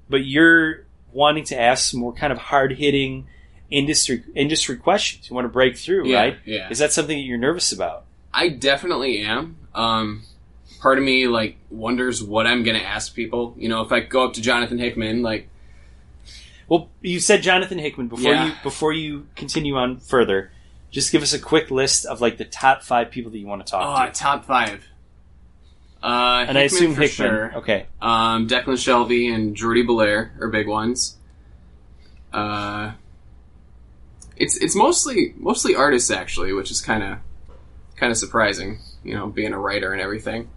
But 0.09 0.25
you're 0.25 0.85
wanting 1.11 1.43
to 1.45 1.59
ask 1.59 1.91
some 1.91 1.99
more 1.99 2.13
kind 2.13 2.33
of 2.33 2.39
hard 2.39 2.73
hitting 2.73 3.27
industry 3.69 4.23
industry 4.35 4.75
questions. 4.77 5.29
You 5.29 5.35
want 5.35 5.45
to 5.45 5.49
break 5.49 5.77
through, 5.77 6.07
Yeah, 6.07 6.17
right? 6.21 6.37
yeah. 6.45 6.69
Is 6.69 6.79
that 6.79 6.91
something 6.91 7.17
that 7.17 7.23
you're 7.23 7.37
nervous 7.37 7.71
about? 7.71 8.05
I 8.33 8.49
definitely 8.49 9.19
am. 9.19 9.57
Um, 9.75 10.23
part 10.83 10.97
of 10.97 11.03
me 11.05 11.27
like 11.27 11.55
wonders 11.71 12.21
what 12.21 12.45
I'm 12.45 12.61
going 12.63 12.77
to 12.77 12.85
ask 12.85 13.15
people. 13.15 13.55
You 13.57 13.69
know, 13.69 13.81
if 13.81 13.91
I 13.93 14.01
go 14.01 14.25
up 14.25 14.33
to 14.33 14.41
Jonathan 14.41 14.77
Hickman, 14.77 15.23
like, 15.23 15.47
Well, 16.67 16.89
you 17.01 17.21
said 17.21 17.41
Jonathan 17.41 17.79
Hickman 17.79 18.09
before 18.09 18.33
Yeah. 18.33 18.47
you 18.47 18.53
before 18.61 18.91
you 18.91 19.27
continue 19.35 19.75
on 19.77 19.97
further. 19.99 20.51
Just 20.91 21.11
give 21.11 21.23
us 21.23 21.33
a 21.33 21.39
quick 21.39 21.71
list 21.71 22.05
of 22.05 22.19
like 22.21 22.37
the 22.37 22.45
top 22.45 22.83
five 22.83 23.09
people 23.09 23.31
that 23.31 23.37
you 23.39 23.47
want 23.47 23.65
to 23.65 23.71
talk 23.71 23.81
oh, 23.83 24.05
to, 24.05 24.11
top 24.11 24.45
five. 24.45 24.85
Uh, 26.03 26.45
and 26.49 26.57
I 26.57 26.63
assume 26.63 26.93
for 26.93 27.01
Hickman. 27.03 27.29
sure. 27.29 27.55
Okay, 27.59 27.85
Um, 28.01 28.47
Declan 28.49 28.75
Shalvey 28.75 29.33
and 29.33 29.55
Jordie 29.55 29.83
Bellaire 29.85 30.31
are 30.41 30.49
big 30.49 30.67
ones. 30.67 31.15
Uh, 32.33 32.91
it's 34.35 34.57
it's 34.57 34.75
mostly 34.75 35.33
mostly 35.37 35.75
artists 35.75 36.11
actually, 36.11 36.51
which 36.51 36.71
is 36.71 36.81
kind 36.81 37.03
of 37.03 37.19
kind 37.95 38.11
of 38.11 38.17
surprising. 38.17 38.79
You 39.03 39.15
know, 39.15 39.27
being 39.27 39.53
a 39.53 39.59
writer 39.59 39.93
and 39.93 40.01
everything. 40.01 40.49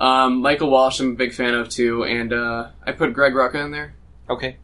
Um, 0.00 0.40
Michael 0.40 0.70
Walsh, 0.70 0.98
I'm 0.98 1.10
a 1.12 1.14
big 1.14 1.32
fan 1.34 1.54
of 1.54 1.68
too, 1.68 2.04
and 2.04 2.32
uh, 2.32 2.70
I 2.86 2.92
put 2.92 3.12
Greg 3.12 3.34
Rucka 3.34 3.62
in 3.64 3.70
there. 3.70 3.94
okay. 4.28 4.56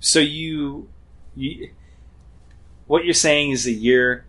So 0.00 0.18
you, 0.18 0.88
you, 1.36 1.70
what 2.86 3.04
you're 3.04 3.12
saying 3.14 3.50
is 3.50 3.64
that 3.64 3.72
you're 3.72 4.24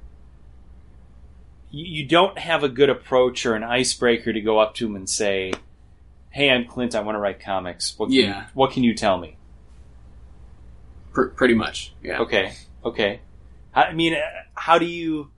you, 1.72 2.04
don't 2.08 2.38
have 2.40 2.64
a 2.64 2.70
good 2.70 2.90
approach 2.90 3.46
or 3.46 3.54
an 3.54 3.64
icebreaker 3.64 4.34
to 4.34 4.42
go 4.42 4.58
up 4.58 4.74
to 4.76 4.88
him 4.88 4.96
and 4.96 5.08
say, 5.08 5.54
"Hey, 6.32 6.50
I'm 6.50 6.66
Clint. 6.66 6.96
I 6.96 7.02
want 7.02 7.16
to 7.16 7.20
write 7.20 7.40
comics. 7.40 7.94
What 8.00 8.08
can 8.08 8.16
Yeah. 8.16 8.42
you, 8.42 8.48
what 8.56 8.72
can 8.72 8.84
you 8.84 8.96
tell 8.96 9.20
me?" 9.20 9.38
Pr- 11.14 11.28
pretty 11.28 11.54
much, 11.54 11.94
yeah. 12.04 12.20
Okay, 12.22 12.54
okay. 12.84 13.20
I 13.76 13.94
mean, 13.94 14.16
uh, 14.16 14.20
how 14.56 14.80
do 14.80 14.86
you? 14.88 15.30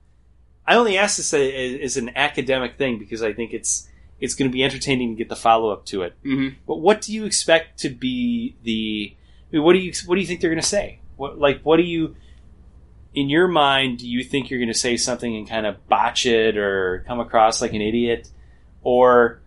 I 0.66 0.76
only 0.76 0.96
ask 0.96 1.18
this 1.18 1.34
as, 1.34 1.80
as 1.82 1.96
an 1.98 2.12
academic 2.16 2.76
thing 2.78 2.98
because 2.98 3.22
I 3.22 3.34
think 3.34 3.52
it's 3.52 3.86
it's 4.22 4.34
going 4.34 4.50
to 4.50 4.52
be 4.52 4.62
entertaining 4.64 5.10
to 5.10 5.16
get 5.16 5.28
the 5.28 5.36
follow 5.36 5.70
up 5.70 5.84
to 5.86 6.02
it. 6.02 6.14
hmm 6.22 6.48
But 6.66 6.76
what 6.76 7.02
do 7.02 7.12
you 7.12 7.24
expect 7.26 7.80
to 7.80 7.90
be 7.90 8.56
the? 8.62 9.14
I 9.52 9.56
mean, 9.56 9.64
what 9.64 9.74
do 9.74 9.80
you 9.80 9.92
what 10.06 10.14
do 10.14 10.20
you 10.22 10.26
think 10.26 10.40
they're 10.40 10.50
going 10.50 10.62
to 10.62 10.66
say? 10.66 11.00
What 11.16 11.38
like 11.38 11.60
what 11.62 11.76
do 11.76 11.82
you? 11.82 12.16
In 13.14 13.28
your 13.28 13.46
mind, 13.48 13.98
do 13.98 14.08
you 14.08 14.24
think 14.24 14.48
you're 14.48 14.58
going 14.60 14.72
to 14.72 14.78
say 14.78 14.96
something 14.96 15.36
and 15.36 15.46
kind 15.46 15.66
of 15.66 15.86
botch 15.86 16.24
it 16.24 16.56
or 16.56 17.04
come 17.06 17.20
across 17.20 17.60
like 17.60 17.74
an 17.74 17.82
idiot, 17.82 18.30
or 18.82 19.40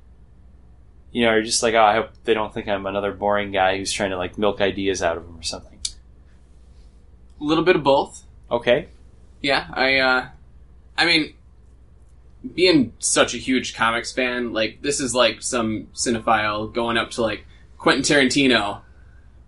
you 1.11 1.23
know, 1.25 1.31
you're 1.33 1.43
just 1.43 1.63
like, 1.63 1.73
oh, 1.73 1.81
I 1.81 1.93
hope 1.93 2.09
they 2.25 2.33
don't 2.33 2.53
think 2.53 2.67
I'm 2.67 2.85
another 2.85 3.13
boring 3.13 3.51
guy 3.51 3.77
who's 3.77 3.91
trying 3.93 4.09
to 4.11 4.17
like 4.17 4.37
milk 4.37 4.59
ideas 4.61 5.01
out 5.01 5.15
of 5.17 5.25
them 5.25 5.37
or 5.39 5.43
something. 5.43 5.79
A 7.39 7.43
little 7.43 7.63
bit 7.63 7.75
of 7.77 7.83
both. 7.83 8.23
Okay, 8.51 8.89
Yeah, 9.41 9.65
I 9.73 9.97
uh 9.99 10.27
I 10.97 11.05
mean 11.05 11.33
being 12.53 12.93
such 12.99 13.33
a 13.33 13.37
huge 13.37 13.73
comics 13.75 14.11
fan, 14.11 14.53
like 14.53 14.81
this 14.81 14.99
is 14.99 15.15
like 15.15 15.41
some 15.41 15.87
cinephile 15.93 16.71
going 16.73 16.97
up 16.97 17.11
to 17.11 17.21
like 17.21 17.45
Quentin 17.77 18.03
Tarantino 18.03 18.81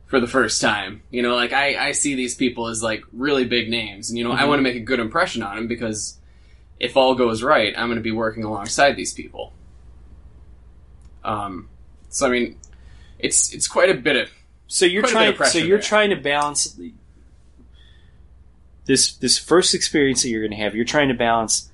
for 0.06 0.20
the 0.20 0.28
first 0.28 0.62
time. 0.62 1.02
You 1.12 1.22
know, 1.22 1.36
like 1.36 1.54
I, 1.54 1.90
I 1.90 1.92
see 1.92 2.16
these 2.16 2.34
people 2.36 2.68
as 2.68 2.82
like 2.82 3.04
really 3.14 3.46
big 3.46 3.70
names 3.70 4.10
and 4.10 4.18
you 4.18 4.24
know, 4.24 4.32
I 4.32 4.42
Mhm. 4.44 4.48
want 4.48 4.60
to 4.60 4.64
make 4.64 4.76
a 4.76 4.80
good 4.82 5.00
impression 5.00 5.44
on 5.44 5.56
them 5.56 5.68
because 5.68 6.18
if 6.80 6.96
all 6.96 7.16
goes 7.16 7.44
right, 7.44 7.74
I'm 7.78 7.88
going 7.88 7.98
to 7.98 8.02
be 8.04 8.12
working 8.12 8.44
alongside 8.44 8.96
these 8.96 9.14
people. 9.14 9.54
Um 11.24 11.70
so 12.10 12.26
I 12.28 12.30
mean 12.30 12.58
it's 13.20 13.54
it's 13.54 13.68
quite 13.68 13.90
a 13.90 13.94
bit 13.96 14.16
of 14.16 14.30
So 14.68 14.86
you're 14.86 15.02
Quite 15.04 15.14
a 15.16 15.32
bit 15.32 15.36
trying. 15.38 15.50
So 15.50 15.58
you're 15.60 15.78
there. 15.78 15.82
trying 15.88 16.10
to 16.12 16.16
balance 16.16 16.72
the- 16.74 16.94
this 18.86 19.14
this 19.18 19.38
first 19.38 19.74
experience 19.76 20.22
that 20.24 20.30
you're 20.30 20.42
going 20.42 20.58
to 20.58 20.64
have. 20.64 20.74
You're 20.76 20.86
trying 20.86 21.10
to 21.10 21.14
balance 21.14 21.70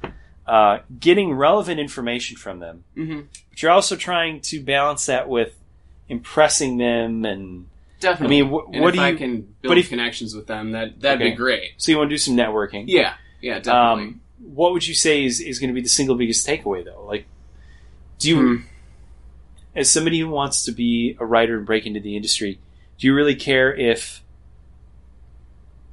uh, 0.47 0.79
getting 0.99 1.33
relevant 1.33 1.79
information 1.79 2.35
from 2.37 2.59
them, 2.59 2.83
Mhm. 2.97 3.27
but 3.49 3.61
you're 3.61 3.71
also 3.71 3.95
trying 3.95 4.41
to 4.41 4.61
balance 4.61 5.05
that 5.05 5.29
with 5.29 5.55
impressing 6.09 6.77
them. 6.77 7.23
And 7.25 7.67
definitely. 8.01 8.39
I 8.39 8.41
mean, 8.43 8.49
wh- 8.51 8.69
what 8.81 8.89
if 8.89 8.95
do 8.95 9.01
I 9.01 9.09
you? 9.09 9.17
can 9.17 9.55
build 9.61 9.77
if- 9.77 9.89
connections 9.89 10.35
with 10.35 10.47
them, 10.47 10.71
that 10.71 10.99
that'd 10.99 11.21
Okay. 11.21 11.31
be 11.31 11.35
great. 11.35 11.71
So 11.77 11.91
you 11.91 11.97
want 11.97 12.09
to 12.09 12.13
do 12.13 12.17
some 12.17 12.35
networking? 12.35 12.85
Yeah, 12.87 13.13
yeah, 13.41 13.59
definitely. 13.59 14.03
Um, 14.13 14.21
what 14.39 14.73
would 14.73 14.85
you 14.85 14.93
say 14.93 15.23
is, 15.23 15.39
is 15.39 15.59
going 15.59 15.69
to 15.69 15.73
be 15.73 15.81
the 15.81 15.87
single 15.89 16.15
biggest 16.17 16.45
takeaway, 16.45 16.83
though? 16.83 17.05
Like, 17.05 17.25
do 18.19 18.27
you, 18.29 18.35
Hmm. 18.57 18.61
as 19.75 19.89
somebody 19.89 20.19
who 20.19 20.27
wants 20.27 20.65
to 20.65 20.71
be 20.73 21.15
a 21.19 21.25
writer 21.25 21.57
and 21.57 21.65
break 21.65 21.85
into 21.85 22.01
the 22.01 22.15
industry, 22.17 22.59
do 22.99 23.07
you 23.07 23.13
really 23.15 23.35
care 23.35 23.73
if? 23.73 24.21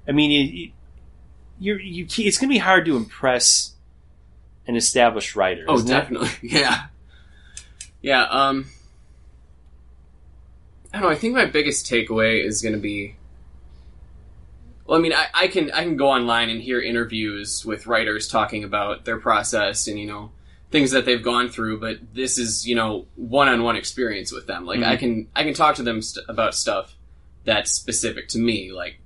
I 0.08 0.12
mean, 0.12 0.30
you, 0.30 0.70
you, 1.60 1.74
you 1.76 2.06
it's 2.26 2.38
going 2.38 2.48
to 2.48 2.54
be 2.54 2.58
hard 2.58 2.84
to 2.86 2.96
impress 2.96 3.74
an 4.70 4.76
established 4.76 5.36
writer. 5.36 5.64
Oh, 5.68 5.74
isn't 5.74 5.88
it? 5.88 5.92
definitely. 5.92 6.30
Yeah. 6.42 6.84
Yeah, 8.00 8.22
um 8.24 8.66
I 10.92 10.98
don't 10.98 11.02
know, 11.08 11.12
I 11.14 11.18
think 11.18 11.34
my 11.34 11.44
biggest 11.46 11.86
takeaway 11.86 12.44
is 12.44 12.62
gonna 12.62 12.78
be 12.78 13.16
well, 14.86 14.98
I 14.98 15.02
mean, 15.02 15.12
I, 15.12 15.26
I 15.34 15.46
can 15.48 15.70
I 15.72 15.82
can 15.84 15.96
go 15.96 16.08
online 16.08 16.50
and 16.50 16.60
hear 16.60 16.80
interviews 16.80 17.64
with 17.64 17.86
writers 17.86 18.26
talking 18.26 18.64
about 18.64 19.04
their 19.04 19.18
process 19.18 19.86
and 19.86 19.98
you 20.00 20.06
know 20.06 20.32
things 20.70 20.90
that 20.92 21.04
they've 21.04 21.22
gone 21.22 21.48
through, 21.48 21.78
but 21.80 21.98
this 22.14 22.38
is 22.38 22.66
you 22.66 22.74
know 22.74 23.06
one 23.16 23.48
on 23.48 23.62
one 23.62 23.76
experience 23.76 24.32
with 24.32 24.46
them. 24.46 24.66
Like 24.66 24.80
I 24.82 24.96
Mhm. 24.96 24.98
can 24.98 25.26
I 25.36 25.42
can 25.44 25.54
talk 25.54 25.76
to 25.76 25.82
them 25.82 26.00
st- 26.02 26.26
about 26.28 26.54
stuff 26.54 26.94
that's 27.44 27.70
specific 27.72 28.28
to 28.28 28.38
me, 28.38 28.72
like 28.72 28.98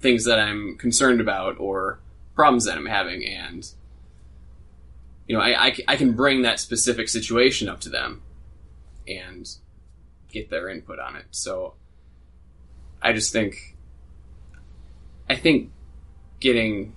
things 0.00 0.24
that 0.24 0.38
I'm 0.38 0.76
concerned 0.78 1.20
about 1.20 1.58
or 1.60 1.98
problems 2.34 2.64
that 2.64 2.76
I'm 2.78 2.86
having, 2.86 3.26
and 3.26 3.68
you 5.28 5.36
know, 5.36 5.42
I 5.42 5.76
I 5.86 5.96
can 5.96 6.12
bring 6.12 6.42
that 6.42 6.58
specific 6.58 7.08
situation 7.08 7.68
up 7.68 7.80
to 7.80 7.90
them 7.90 8.22
and 9.06 9.48
get 10.32 10.50
their 10.50 10.68
input 10.68 10.98
on 10.98 11.16
it. 11.16 11.26
So 11.30 11.74
I 13.00 13.12
just 13.12 13.32
think, 13.32 13.76
I 15.28 15.36
think 15.36 15.70
getting, 16.40 16.94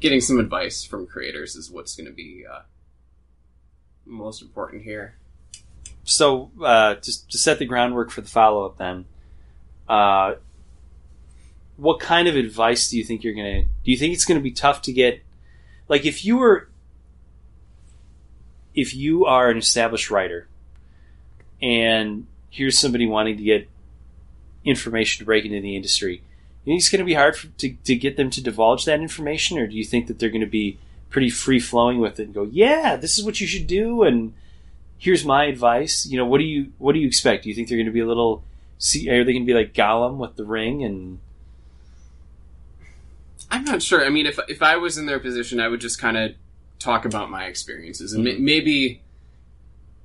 getting 0.00 0.20
some 0.20 0.38
advice 0.38 0.84
from 0.84 1.06
creators 1.06 1.56
is 1.56 1.70
what's 1.70 1.94
going 1.94 2.06
to 2.06 2.12
be, 2.12 2.44
uh, 2.50 2.62
most 4.04 4.42
important 4.42 4.82
here. 4.82 5.16
So, 6.04 6.50
uh, 6.62 6.96
just 6.96 7.30
to 7.30 7.38
set 7.38 7.58
the 7.58 7.66
groundwork 7.66 8.10
for 8.10 8.22
the 8.22 8.28
follow 8.28 8.64
up, 8.64 8.78
then, 8.78 9.04
uh, 9.88 10.34
what 11.76 12.00
kind 12.00 12.28
of 12.28 12.36
advice 12.36 12.90
do 12.90 12.98
you 12.98 13.04
think 13.04 13.22
you're 13.22 13.34
gonna? 13.34 13.62
Do 13.62 13.90
you 13.90 13.96
think 13.96 14.12
it's 14.12 14.24
gonna 14.24 14.40
be 14.40 14.50
tough 14.50 14.82
to 14.82 14.92
get? 14.92 15.22
Like, 15.90 16.06
if 16.06 16.24
you 16.24 16.38
were, 16.38 16.68
if 18.76 18.94
you 18.94 19.26
are 19.26 19.50
an 19.50 19.58
established 19.58 20.08
writer, 20.08 20.46
and 21.60 22.28
here's 22.48 22.78
somebody 22.78 23.08
wanting 23.08 23.36
to 23.36 23.42
get 23.42 23.68
information 24.64 25.18
to 25.18 25.26
break 25.26 25.44
into 25.44 25.60
the 25.60 25.74
industry, 25.74 26.22
you 26.64 26.72
think 26.72 26.78
it's 26.78 26.88
going 26.88 27.00
to 27.00 27.04
be 27.04 27.14
hard 27.14 27.36
for, 27.36 27.48
to 27.48 27.74
to 27.84 27.96
get 27.96 28.16
them 28.16 28.30
to 28.30 28.40
divulge 28.40 28.84
that 28.84 29.00
information, 29.00 29.58
or 29.58 29.66
do 29.66 29.74
you 29.74 29.84
think 29.84 30.06
that 30.06 30.20
they're 30.20 30.30
going 30.30 30.40
to 30.40 30.46
be 30.46 30.78
pretty 31.10 31.28
free 31.28 31.58
flowing 31.58 31.98
with 31.98 32.20
it 32.20 32.26
and 32.26 32.34
go, 32.34 32.44
yeah, 32.44 32.94
this 32.94 33.18
is 33.18 33.24
what 33.24 33.40
you 33.40 33.48
should 33.48 33.66
do, 33.66 34.04
and 34.04 34.32
here's 34.96 35.24
my 35.24 35.46
advice. 35.46 36.06
You 36.06 36.18
know, 36.18 36.26
what 36.26 36.38
do 36.38 36.44
you 36.44 36.72
what 36.78 36.92
do 36.92 37.00
you 37.00 37.08
expect? 37.08 37.42
Do 37.42 37.48
you 37.48 37.54
think 37.56 37.68
they're 37.68 37.78
going 37.78 37.86
to 37.86 37.92
be 37.92 37.98
a 37.98 38.06
little? 38.06 38.44
See, 38.78 39.10
are 39.10 39.24
they 39.24 39.32
going 39.32 39.44
to 39.44 39.52
be 39.52 39.58
like 39.58 39.74
Gollum 39.74 40.18
with 40.18 40.36
the 40.36 40.44
ring? 40.44 40.84
And 40.84 41.18
I'm 43.50 43.64
not 43.64 43.82
sure. 43.82 44.04
I 44.04 44.10
mean, 44.10 44.26
if 44.26 44.38
if 44.48 44.62
I 44.62 44.76
was 44.76 44.98
in 44.98 45.06
their 45.06 45.20
position, 45.20 45.60
I 45.60 45.68
would 45.68 45.80
just 45.80 45.98
kind 45.98 46.16
of 46.16 46.32
talk 46.78 47.04
about 47.04 47.30
my 47.30 47.44
experiences 47.44 48.12
and 48.12 48.24
ma- 48.24 48.30
mm-hmm. 48.30 48.44
maybe 48.44 49.02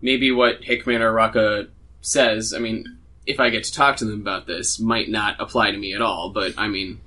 maybe 0.02 0.32
what 0.32 0.64
Hickman 0.64 1.02
or 1.02 1.12
Rucka 1.14 1.70
says. 2.02 2.54
I 2.54 2.60
mean, 2.60 2.98
if 3.26 3.40
I 3.40 3.50
get 3.50 3.64
to 3.66 3.74
talk 3.74 3.98
to 3.98 4.06
them 4.06 4.22
about 4.22 4.46
this, 4.46 4.80
might 4.80 5.10
not 5.10 5.36
apply 5.40 5.72
to 5.72 5.78
me 5.78 5.94
at 5.94 6.02
all. 6.02 6.30
But 6.30 6.54
I 6.58 6.68
mean, 6.68 7.00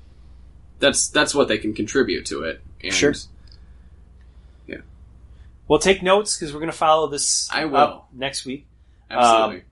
that's 0.78 1.08
that's 1.08 1.34
what 1.34 1.48
they 1.48 1.58
can 1.58 1.74
contribute 1.74 2.26
to 2.26 2.42
it. 2.42 2.60
And 2.82 2.92
Sure. 2.92 3.14
Yeah. 4.66 4.78
We'll 5.66 5.78
take 5.78 6.02
notes 6.02 6.36
because 6.36 6.52
we're 6.52 6.60
going 6.60 6.72
to 6.72 6.76
follow 6.76 7.08
this. 7.08 7.48
I 7.52 7.64
will. 7.66 7.76
up 7.76 8.08
next 8.12 8.44
week. 8.44 8.66
Absolutely. 9.10 9.56
Um, 9.56 9.62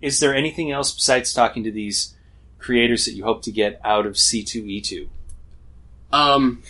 is 0.00 0.20
there 0.20 0.34
anything 0.34 0.70
else 0.70 0.94
besides 0.94 1.32
talking 1.32 1.64
to 1.64 1.70
these 1.70 2.14
creators 2.58 3.04
that 3.04 3.12
you 3.12 3.24
hope 3.24 3.42
to 3.42 3.52
get 3.52 3.80
out 3.84 4.06
of 4.06 4.18
C 4.18 4.42
two 4.42 4.64
E 4.66 4.80
two? 4.80 5.08
Um, 6.12 6.62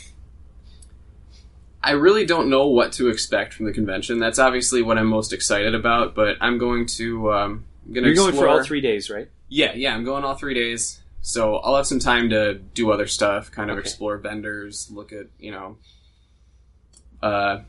I 1.82 1.92
really 1.92 2.26
don't 2.26 2.50
know 2.50 2.66
what 2.66 2.92
to 2.94 3.08
expect 3.08 3.54
from 3.54 3.66
the 3.66 3.72
convention. 3.72 4.18
That's 4.18 4.38
obviously 4.38 4.82
what 4.82 4.98
I'm 4.98 5.06
most 5.06 5.32
excited 5.32 5.74
about. 5.74 6.14
But 6.14 6.36
I'm 6.40 6.58
going 6.58 6.86
to 6.86 7.32
um, 7.32 7.64
I'm 7.86 7.92
gonna 7.94 8.06
You're 8.08 8.16
going 8.16 8.34
for 8.34 8.48
all 8.48 8.62
three 8.62 8.80
days, 8.80 9.08
right? 9.10 9.28
Yeah, 9.48 9.72
yeah, 9.74 9.94
I'm 9.94 10.04
going 10.04 10.24
all 10.24 10.34
three 10.34 10.54
days. 10.54 11.00
So 11.22 11.56
I'll 11.56 11.76
have 11.76 11.86
some 11.86 11.98
time 11.98 12.30
to 12.30 12.54
do 12.54 12.90
other 12.92 13.06
stuff, 13.06 13.50
kind 13.50 13.70
of 13.70 13.76
Okay. 13.76 13.82
explore 13.82 14.14
explore 14.14 14.32
vendors, 14.32 14.90
look 14.90 15.12
at, 15.12 15.26
you 15.38 15.50
know, 15.50 15.76
uh, 17.22 17.60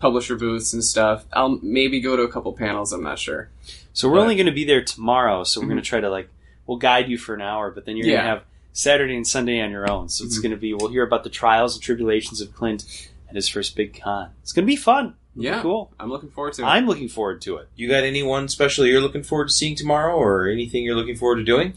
publisher 0.00 0.34
booths 0.36 0.72
and 0.72 0.82
stuff. 0.82 1.24
I'll 1.32 1.60
maybe 1.62 2.00
go 2.00 2.16
to 2.16 2.22
a 2.22 2.28
couple 2.28 2.52
panels. 2.54 2.92
I'm 2.92 3.04
not 3.04 3.20
sure. 3.20 3.50
So 3.92 4.08
we're 4.08 4.16
But- 4.16 4.22
only 4.22 4.34
going 4.34 4.46
to 4.46 4.52
be 4.52 4.64
there 4.64 4.82
tomorrow. 4.82 5.44
So 5.44 5.60
we're 5.60 5.66
Mhm. 5.66 5.70
going 5.70 5.82
to 5.82 5.88
try 5.88 6.00
to 6.00 6.10
like 6.10 6.28
we'll 6.66 6.78
guide 6.78 7.08
you 7.08 7.18
for 7.18 7.34
an 7.34 7.40
hour, 7.42 7.70
but 7.70 7.84
then 7.84 7.96
you're 7.96 8.06
Yeah. 8.06 8.12
going 8.14 8.24
to 8.24 8.28
have 8.30 8.42
Saturday 8.72 9.16
and 9.16 9.26
Sunday 9.26 9.60
on 9.60 9.70
your 9.70 9.90
own. 9.90 10.08
So 10.08 10.24
it's 10.24 10.38
Mhm. 10.38 10.42
going 10.42 10.50
to 10.52 10.56
be 10.56 10.74
we'll 10.74 10.88
hear 10.88 11.02
about 11.04 11.24
the 11.24 11.30
trials 11.30 11.74
and 11.74 11.82
tribulations 11.82 12.40
of 12.40 12.54
Clint 12.54 12.84
and 13.28 13.36
his 13.36 13.48
first 13.48 13.76
big 13.76 14.00
con. 14.00 14.30
It's 14.42 14.52
going 14.52 14.64
to 14.66 14.70
be 14.72 14.76
fun. 14.76 15.14
It'll 15.34 15.40
be 15.42 15.44
Yeah. 15.46 15.62
cool. 15.62 15.92
I'm 16.00 16.10
looking 16.10 16.30
forward 16.30 16.54
to. 16.54 16.62
it. 16.62 16.66
I'm 16.66 16.86
looking 16.86 17.08
forward 17.08 17.40
to 17.42 17.56
it. 17.56 17.68
You 17.76 17.88
got 17.88 18.04
anyone 18.04 18.48
special 18.48 18.86
you're 18.86 19.00
looking 19.00 19.22
forward 19.22 19.48
to 19.48 19.54
seeing 19.54 19.74
tomorrow, 19.76 20.16
or 20.16 20.48
anything 20.48 20.84
you're 20.84 20.96
looking 20.96 21.16
forward 21.16 21.36
to 21.36 21.44
doing? 21.44 21.74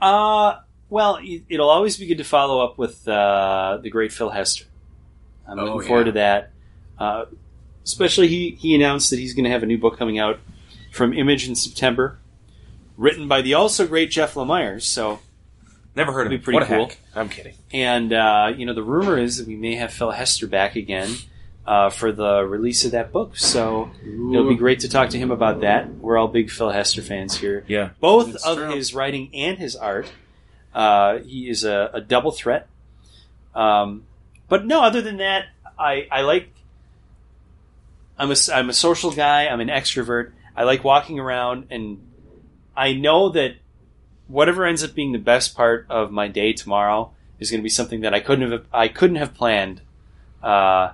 Uh, 0.00 0.56
well, 0.90 1.18
it- 1.22 1.44
it'll 1.48 1.70
always 1.70 1.96
be 1.96 2.06
good 2.06 2.18
to 2.18 2.24
follow 2.24 2.62
up 2.62 2.76
with 2.78 3.06
uh, 3.08 3.78
the 3.82 3.90
great 3.90 4.12
Phil 4.12 4.30
Hester. 4.30 4.66
I'm 5.48 5.58
Oh, 5.58 5.64
looking 5.74 5.88
forward 5.88 6.06
yeah. 6.06 6.12
to 6.12 6.18
that. 6.18 6.50
Uh, 6.98 7.24
especially, 7.84 8.28
he, 8.28 8.50
he 8.60 8.74
announced 8.74 9.10
that 9.10 9.18
he's 9.18 9.34
going 9.34 9.44
to 9.44 9.50
have 9.50 9.62
a 9.62 9.66
new 9.66 9.78
book 9.78 9.98
coming 9.98 10.18
out 10.18 10.38
from 10.92 11.12
Image 11.12 11.48
in 11.48 11.54
September, 11.54 12.18
written 12.96 13.26
by 13.28 13.42
the 13.42 13.54
also 13.54 13.86
great 13.86 14.10
Jeff 14.10 14.34
Lemire. 14.34 14.80
So, 14.80 15.20
Never 15.96 16.12
heard 16.12 16.26
of 16.26 16.30
Be 16.30 16.38
pretty 16.38 16.54
what 16.58 16.62
a 16.64 16.66
cool. 16.66 16.86
hack. 16.88 16.98
I'm 17.14 17.28
kidding. 17.28 17.54
and 17.72 18.12
uh, 18.12 18.52
you 18.56 18.66
know, 18.66 18.74
the 18.74 18.82
rumor 18.82 19.16
is 19.18 19.36
that 19.38 19.46
we 19.46 19.56
may 19.56 19.76
have 19.76 19.92
Phil 19.92 20.10
Hester 20.10 20.46
back 20.48 20.74
again 20.76 21.10
uh, 21.66 21.90
for 21.90 22.10
the 22.10 22.44
release 22.44 22.84
of 22.84 22.90
that 22.92 23.12
book. 23.12 23.36
So 23.36 23.90
it'll 24.04 24.48
be 24.48 24.56
great 24.56 24.80
to 24.80 24.88
talk 24.88 25.10
to 25.10 25.18
him 25.18 25.30
about 25.30 25.60
that. 25.60 25.88
We're 25.94 26.18
all 26.18 26.28
big 26.28 26.50
Phil 26.50 26.70
Hester 26.70 27.00
fans 27.02 27.36
here. 27.36 27.64
Yeah. 27.68 27.90
both 28.00 28.32
That's 28.32 28.46
of 28.46 28.58
true. 28.58 28.74
his 28.74 28.92
writing 28.94 29.30
and 29.34 29.56
his 29.58 29.76
art. 29.76 30.10
Uh, 30.74 31.18
he 31.18 31.48
is 31.48 31.62
a, 31.64 31.90
a 31.94 32.00
double 32.00 32.32
threat. 32.32 32.66
Um, 33.54 34.02
but 34.48 34.66
no, 34.66 34.82
other 34.82 35.00
than 35.00 35.18
that, 35.18 35.46
I, 35.78 36.08
I 36.10 36.22
like. 36.22 36.48
I'm 38.18 38.30
a, 38.30 38.36
I'm 38.52 38.68
a 38.68 38.72
social 38.74 39.10
guy. 39.12 39.46
I'm 39.46 39.60
an 39.60 39.68
extrovert. 39.68 40.32
I 40.56 40.64
like 40.64 40.82
walking 40.84 41.18
around, 41.18 41.68
and 41.70 42.00
I 42.76 42.92
know 42.94 43.30
that 43.30 43.54
whatever 44.28 44.64
ends 44.64 44.82
up 44.82 44.94
being 44.94 45.12
the 45.12 45.18
best 45.18 45.54
part 45.56 45.86
of 45.90 46.10
my 46.10 46.28
day 46.28 46.52
tomorrow 46.52 47.12
is 47.38 47.50
going 47.50 47.60
to 47.60 47.64
be 47.64 47.68
something 47.70 48.00
that 48.02 48.14
I 48.14 48.20
couldn't 48.20 48.50
have 48.50 48.66
I 48.72 48.88
couldn't 48.88 49.16
have 49.16 49.34
planned 49.34 49.80
uh, 50.42 50.92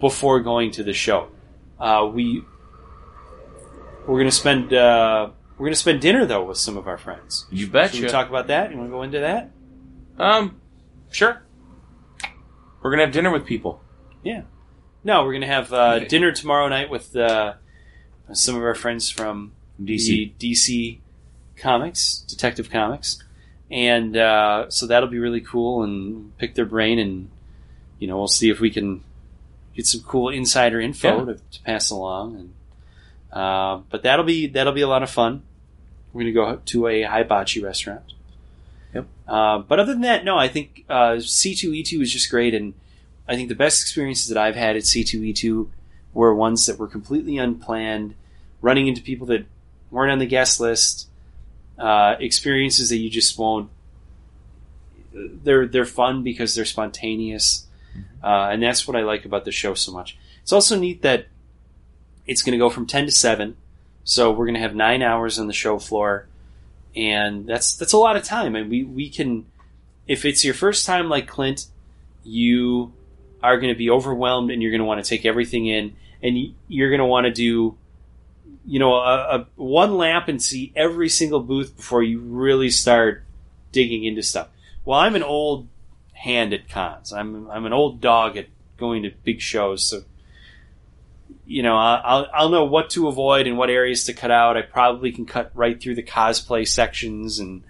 before 0.00 0.40
going 0.40 0.70
to 0.72 0.82
the 0.82 0.92
show. 0.92 1.28
Uh, 1.78 2.08
we 2.12 2.42
we're 4.06 4.18
going 4.18 4.26
to 4.26 4.30
spend 4.32 4.72
uh, 4.72 5.30
we're 5.58 5.66
going 5.66 5.72
to 5.72 5.78
spend 5.78 6.00
dinner 6.00 6.24
though 6.26 6.44
with 6.44 6.58
some 6.58 6.76
of 6.76 6.86
our 6.86 6.98
friends. 6.98 7.46
You 7.50 7.64
Should 7.64 7.72
betcha. 7.72 8.02
we 8.02 8.08
talk 8.08 8.28
about 8.28 8.46
that? 8.48 8.70
You 8.70 8.76
want 8.78 8.88
to 8.88 8.92
go 8.92 9.02
into 9.02 9.20
that? 9.20 9.50
um, 10.18 10.60
sure. 11.10 11.42
We're 12.82 12.90
gonna 12.90 13.04
have 13.04 13.12
dinner 13.12 13.30
with 13.32 13.44
people. 13.46 13.82
Yeah. 14.22 14.42
No, 15.02 15.22
we're 15.24 15.32
going 15.32 15.40
to 15.42 15.46
have 15.48 15.72
uh, 15.72 15.94
Okay. 15.96 16.06
dinner 16.08 16.32
tomorrow 16.32 16.68
night 16.68 16.88
with 16.90 17.14
uh, 17.16 17.54
some 18.32 18.56
of 18.56 18.62
our 18.62 18.74
friends 18.74 19.08
from 19.08 19.52
DC. 19.80 20.34
DC 20.36 20.98
Comics, 21.56 22.18
Detective 22.28 22.70
Comics, 22.70 23.22
and 23.70 24.16
uh, 24.16 24.70
so 24.70 24.86
that'll 24.86 25.08
be 25.08 25.18
really 25.18 25.40
cool. 25.40 25.82
And 25.82 26.36
pick 26.38 26.54
their 26.54 26.66
brain, 26.66 26.98
and 26.98 27.30
you 27.98 28.06
know, 28.08 28.16
we'll 28.16 28.28
see 28.28 28.50
if 28.50 28.60
we 28.60 28.70
can 28.70 29.02
get 29.74 29.86
some 29.86 30.02
cool 30.02 30.28
insider 30.28 30.80
info 30.80 31.18
Yeah. 31.20 31.24
to, 31.34 31.40
to 31.52 31.62
pass 31.62 31.90
along. 31.90 32.36
And 32.36 32.52
uh, 33.32 33.82
but 33.90 34.02
that'll 34.02 34.24
be 34.24 34.46
that'll 34.46 34.72
be 34.72 34.82
a 34.82 34.88
lot 34.88 35.02
of 35.02 35.10
fun. 35.10 35.42
We're 36.12 36.22
going 36.22 36.26
to 36.26 36.32
go 36.32 36.60
to 36.64 36.86
a 36.86 37.02
hibachi 37.02 37.62
restaurant. 37.62 38.02
Yep. 38.94 39.06
Uh, 39.28 39.58
but 39.58 39.78
other 39.80 39.92
than 39.92 40.02
that, 40.02 40.24
no, 40.24 40.38
I 40.38 40.48
think 40.48 40.84
uh, 40.88 41.16
C2E2 41.16 42.00
is 42.02 42.12
just 42.12 42.30
great, 42.30 42.54
and 42.54 42.72
I 43.28 43.34
think 43.34 43.48
the 43.50 43.54
best 43.54 43.82
experiences 43.82 44.28
that 44.28 44.38
I've 44.38 44.56
had 44.56 44.76
at 44.76 44.84
C2E2 44.84 45.68
were 46.14 46.34
ones 46.34 46.64
that 46.64 46.78
were 46.78 46.86
completely 46.86 47.36
unplanned, 47.36 48.14
running 48.62 48.86
into 48.86 49.02
people 49.02 49.26
that 49.26 49.44
weren't 49.90 50.10
on 50.10 50.18
the 50.18 50.26
guest 50.26 50.58
list, 50.60 51.08
uh, 51.78 52.16
experiences 52.18 52.88
that 52.90 52.98
you 52.98 53.10
just 53.10 53.38
won't. 53.38 53.70
They're 55.12 55.66
they're 55.66 55.86
fun 55.86 56.22
because 56.22 56.54
they're 56.54 56.64
spontaneous, 56.64 57.66
uh, 58.22 58.48
and 58.50 58.62
that's 58.62 58.86
what 58.86 58.96
I 58.96 59.02
like 59.02 59.24
about 59.24 59.44
the 59.44 59.52
show 59.52 59.74
so 59.74 59.92
much. 59.92 60.18
It's 60.42 60.52
also 60.52 60.78
neat 60.78 61.02
that 61.02 61.26
it's 62.26 62.42
going 62.42 62.52
to 62.52 62.58
go 62.58 62.70
from 62.70 62.86
ten 62.86 63.06
to 63.06 63.12
seven, 63.12 63.56
so 64.04 64.30
we're 64.30 64.46
going 64.46 64.54
to 64.54 64.60
have 64.60 64.74
nine 64.74 65.02
hours 65.02 65.38
on 65.38 65.46
the 65.46 65.52
show 65.54 65.78
floor, 65.78 66.28
and 66.94 67.46
that's 67.46 67.76
that's 67.76 67.92
a 67.94 67.98
lot 67.98 68.16
of 68.16 68.24
time. 68.24 68.54
And 68.54 68.70
we 68.70 68.84
we 68.84 69.08
can, 69.08 69.46
if 70.06 70.24
it's 70.24 70.44
your 70.44 70.54
first 70.54 70.84
time 70.84 71.08
like 71.08 71.26
Clint, 71.26 71.66
you 72.24 72.92
are 73.42 73.58
going 73.58 73.72
to 73.72 73.78
be 73.78 73.90
overwhelmed 73.90 74.50
and 74.50 74.60
you're 74.60 74.72
going 74.72 74.80
to 74.80 74.86
want 74.86 75.02
to 75.02 75.08
take 75.08 75.24
everything 75.24 75.66
in 75.66 75.94
and 76.22 76.54
you're 76.68 76.90
going 76.90 77.00
to 77.00 77.06
want 77.06 77.26
to 77.26 77.32
do 77.32 77.76
you 78.66 78.78
know 78.78 78.94
a, 78.94 79.38
a 79.38 79.46
one 79.56 79.96
lap 79.96 80.28
and 80.28 80.42
see 80.42 80.72
every 80.74 81.08
single 81.08 81.40
booth 81.40 81.76
before 81.76 82.02
you 82.02 82.18
really 82.20 82.70
start 82.70 83.22
digging 83.72 84.04
into 84.04 84.22
stuff 84.22 84.48
well 84.84 84.98
i'm 84.98 85.14
an 85.14 85.22
old 85.22 85.68
hand 86.12 86.52
at 86.52 86.68
cons 86.68 87.12
i'm 87.12 87.48
i'm 87.50 87.66
an 87.66 87.72
old 87.72 88.00
dog 88.00 88.36
at 88.36 88.46
going 88.76 89.02
to 89.02 89.10
big 89.24 89.40
shows 89.40 89.84
so 89.84 90.02
you 91.46 91.62
know 91.62 91.76
i'll 91.76 92.26
i'll 92.34 92.48
know 92.48 92.64
what 92.64 92.90
to 92.90 93.08
avoid 93.08 93.46
and 93.46 93.56
what 93.56 93.70
areas 93.70 94.04
to 94.04 94.12
cut 94.12 94.30
out 94.30 94.56
i 94.56 94.62
probably 94.62 95.12
can 95.12 95.24
cut 95.26 95.50
right 95.54 95.80
through 95.80 95.94
the 95.94 96.02
cosplay 96.02 96.66
sections 96.66 97.38
and 97.38 97.62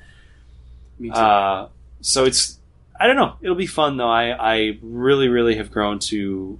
Me 0.98 1.08
too. 1.08 1.14
uh, 1.14 1.68
so 2.00 2.24
it's 2.24 2.58
I 2.98 3.06
don't 3.06 3.16
know. 3.16 3.36
It'll 3.42 3.56
be 3.56 3.66
fun 3.66 3.96
though. 3.98 4.08
I, 4.08 4.54
I 4.56 4.78
really 4.80 5.28
really 5.28 5.56
have 5.56 5.70
grown 5.70 5.98
to 6.10 6.58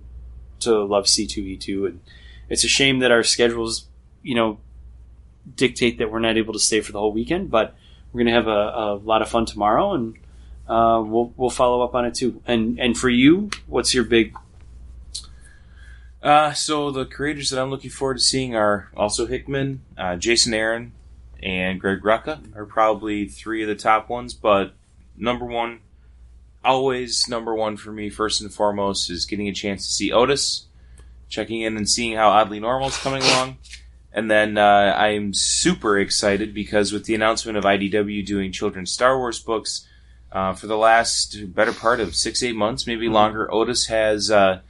to 0.61 0.85
love 0.85 1.09
C 1.09 1.27
two 1.27 1.41
E 1.41 1.57
two, 1.57 1.87
and 1.87 2.01
it's 2.49 2.65
a 2.65 2.69
shame 2.69 2.99
that 2.99 3.11
our 3.11 3.23
schedules 3.23 3.87
you 4.27 4.35
know 4.35 4.59
dictate 5.55 5.99
that 5.99 6.11
we're 6.11 6.19
not 6.19 6.37
able 6.37 6.53
to 6.53 6.59
stay 6.59 6.81
for 6.81 6.93
the 6.93 6.99
whole 6.99 7.13
weekend. 7.13 7.51
But 7.51 7.75
we're 8.13 8.25
gonna 8.25 8.37
have 8.37 8.49
a, 8.49 8.51
a 8.51 8.95
lot 8.97 9.23
of 9.23 9.29
fun 9.29 9.47
tomorrow, 9.47 9.95
and 9.95 10.17
uh, 10.69 11.03
we'll 11.07 11.33
we'll 11.37 11.51
follow 11.51 11.83
up 11.83 11.95
on 11.95 12.05
it 12.05 12.15
too. 12.15 12.43
And 12.47 12.79
and 12.81 12.99
for 12.99 13.09
you, 13.09 13.51
what's 13.67 13.95
your 13.95 14.05
big? 14.05 14.37
Uh, 16.23 16.53
so 16.53 16.91
the 16.91 17.05
creators 17.05 17.51
that 17.51 17.63
I'm 17.63 17.71
looking 17.71 17.91
forward 17.91 18.15
to 18.15 18.23
seeing 18.23 18.57
are 18.57 18.91
also 18.97 19.27
Hickman, 19.27 19.83
uh, 19.97 20.17
Jason 20.17 20.55
Aaron, 20.55 20.93
and 21.41 21.81
Greg 21.81 22.03
Rucka 22.03 22.57
are 22.57 22.67
probably 22.67 23.29
three 23.29 23.63
of 23.63 23.69
the 23.69 23.77
top 23.77 24.09
ones. 24.09 24.35
But 24.35 24.75
number 25.17 25.45
one, 25.45 25.81
always 26.65 27.29
number 27.29 27.55
one 27.55 27.77
for 27.77 27.93
me, 27.93 28.11
first 28.11 28.41
and 28.41 28.53
foremost, 28.53 29.09
is 29.09 29.25
getting 29.25 29.47
a 29.47 29.53
chance 29.53 29.87
to 29.87 29.93
see 29.93 30.11
Otis, 30.11 30.67
checking 31.29 31.61
in 31.61 31.77
and 31.77 31.89
seeing 31.89 32.17
how 32.17 32.31
Oddly 32.31 32.59
Normal 32.59 32.89
is 32.89 32.97
coming 32.97 33.23
along. 33.23 33.59
And 34.17 34.31
then 34.31 34.57
uh, 34.57 34.95
I'm 34.97 35.35
super 35.35 35.99
excited 35.99 36.55
because 36.55 36.91
with 36.91 37.05
the 37.05 37.15
announcement 37.15 37.59
of 37.59 37.65
IDW 37.65 38.25
doing 38.25 38.51
children's 38.51 38.91
Star 38.91 39.19
Wars 39.19 39.39
books 39.39 39.87
uh, 40.33 40.55
for 40.55 40.67
the 40.67 40.77
last 40.79 41.55
better 41.55 41.73
part 41.75 42.01
of 42.01 42.17
six, 42.17 42.43
eight 42.43 42.57
months, 42.57 42.87
maybe 42.87 43.09
longer, 43.11 43.53
Otis 43.53 43.87
has. 43.89 44.31
Uh, 44.31 44.61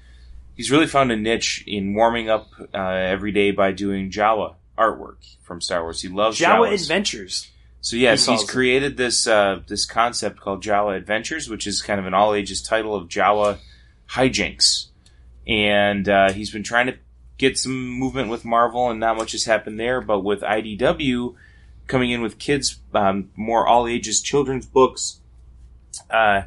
he's 0.56 0.73
really 0.73 0.89
found 0.89 1.12
a 1.12 1.16
niche 1.16 1.62
in 1.64 1.94
warming 1.94 2.28
up 2.28 2.48
uh, 2.74 2.77
every 2.78 3.31
day 3.31 3.52
by 3.52 3.70
doing 3.70 4.10
Jawa 4.10 4.56
artwork 4.77 5.18
from 5.43 5.60
Star 5.60 5.81
Wars. 5.85 6.02
He 6.02 6.09
loves 6.09 6.40
Jawa 6.40 6.68
Jawas. 6.70 6.82
Adventures. 6.82 7.48
So 7.82 7.94
yes, 7.94 8.27
He 8.27 8.32
he's 8.32 8.43
it. 8.43 8.48
created 8.48 8.97
this 8.97 9.28
uh, 9.28 9.60
this 9.68 9.86
concept 9.86 10.40
called 10.40 10.60
Jawa 10.60 10.97
Adventures, 10.97 11.48
which 11.48 11.68
is 11.68 11.82
kind 11.82 12.01
of 12.01 12.06
an 12.06 12.14
all 12.14 12.35
ages 12.35 12.60
title 12.60 12.97
of 12.97 13.09
Jawa 13.09 13.59
hijinks, 14.10 14.86
and 15.47 16.09
uh, 16.09 16.32
he's 16.32 16.51
been 16.51 16.64
trying 16.64 16.86
to 16.86 16.97
get 17.38 17.58
some 17.58 17.88
movement 17.88 18.30
with 18.30 18.44
Marvel, 18.44 18.90
and 18.90 19.00
not 19.00 19.16
much 19.16 19.32
has 19.32 19.44
happened 19.44 19.78
there. 19.78 20.00
But 20.00 20.20
with 20.20 20.40
IDW 20.40 21.34
coming 21.86 22.10
in 22.10 22.22
with 22.22 22.38
kids, 22.38 22.80
um, 22.94 23.30
more 23.36 23.66
all 23.66 23.86
ages 23.86 24.20
children's 24.20 24.66
books, 24.66 25.20
uh, 26.10 26.42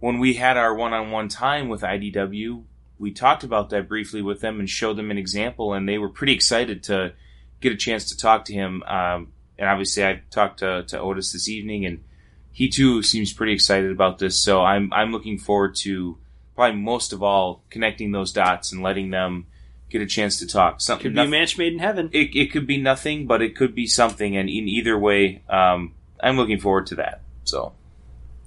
when 0.00 0.18
we 0.18 0.34
had 0.34 0.56
our 0.56 0.74
one 0.74 0.92
on 0.92 1.10
one 1.10 1.28
time 1.28 1.68
with 1.68 1.82
IDW, 1.82 2.62
we 2.98 3.12
talked 3.12 3.44
about 3.44 3.70
that 3.70 3.88
briefly 3.88 4.22
with 4.22 4.40
them 4.40 4.58
and 4.58 4.68
showed 4.68 4.96
them 4.96 5.10
an 5.10 5.18
example, 5.18 5.72
and 5.72 5.88
they 5.88 5.98
were 5.98 6.08
pretty 6.08 6.32
excited 6.32 6.82
to 6.84 7.12
get 7.60 7.72
a 7.72 7.76
chance 7.76 8.08
to 8.08 8.16
talk 8.16 8.44
to 8.46 8.52
him. 8.52 8.82
Um, 8.84 9.32
and 9.58 9.68
obviously, 9.68 10.04
I 10.04 10.22
talked 10.30 10.60
to, 10.60 10.84
to 10.84 11.00
Otis 11.00 11.32
this 11.32 11.48
evening, 11.48 11.84
and 11.84 12.04
he 12.52 12.68
too 12.68 13.02
seems 13.02 13.32
pretty 13.32 13.52
excited 13.52 13.90
about 13.90 14.18
this. 14.18 14.42
So 14.42 14.62
I'm 14.62 14.92
I'm 14.92 15.12
looking 15.12 15.38
forward 15.38 15.76
to 15.82 16.18
probably 16.54 16.80
most 16.80 17.12
of 17.12 17.22
all 17.22 17.62
connecting 17.70 18.12
those 18.12 18.32
dots 18.32 18.72
and 18.72 18.82
letting 18.82 19.10
them 19.10 19.46
get 19.90 20.02
a 20.02 20.06
chance 20.06 20.38
to 20.40 20.46
talk. 20.46 20.80
Something 20.80 21.04
Could 21.04 21.14
be 21.14 21.20
a 21.22 21.26
match 21.26 21.56
made 21.58 21.72
in 21.72 21.78
heaven. 21.78 22.10
it, 22.12 22.34
it 22.36 22.52
could 22.52 22.66
be 22.66 22.76
nothing, 22.78 23.26
but 23.26 23.40
it 23.42 23.56
could 23.56 23.74
be 23.74 23.86
something, 23.86 24.36
and 24.36 24.48
in 24.48 24.68
either 24.68 24.98
way, 24.98 25.42
um, 25.48 25.94
I'm 26.20 26.36
looking 26.36 26.58
forward 26.60 26.86
to 26.88 26.96
that. 26.96 27.22
So 27.44 27.72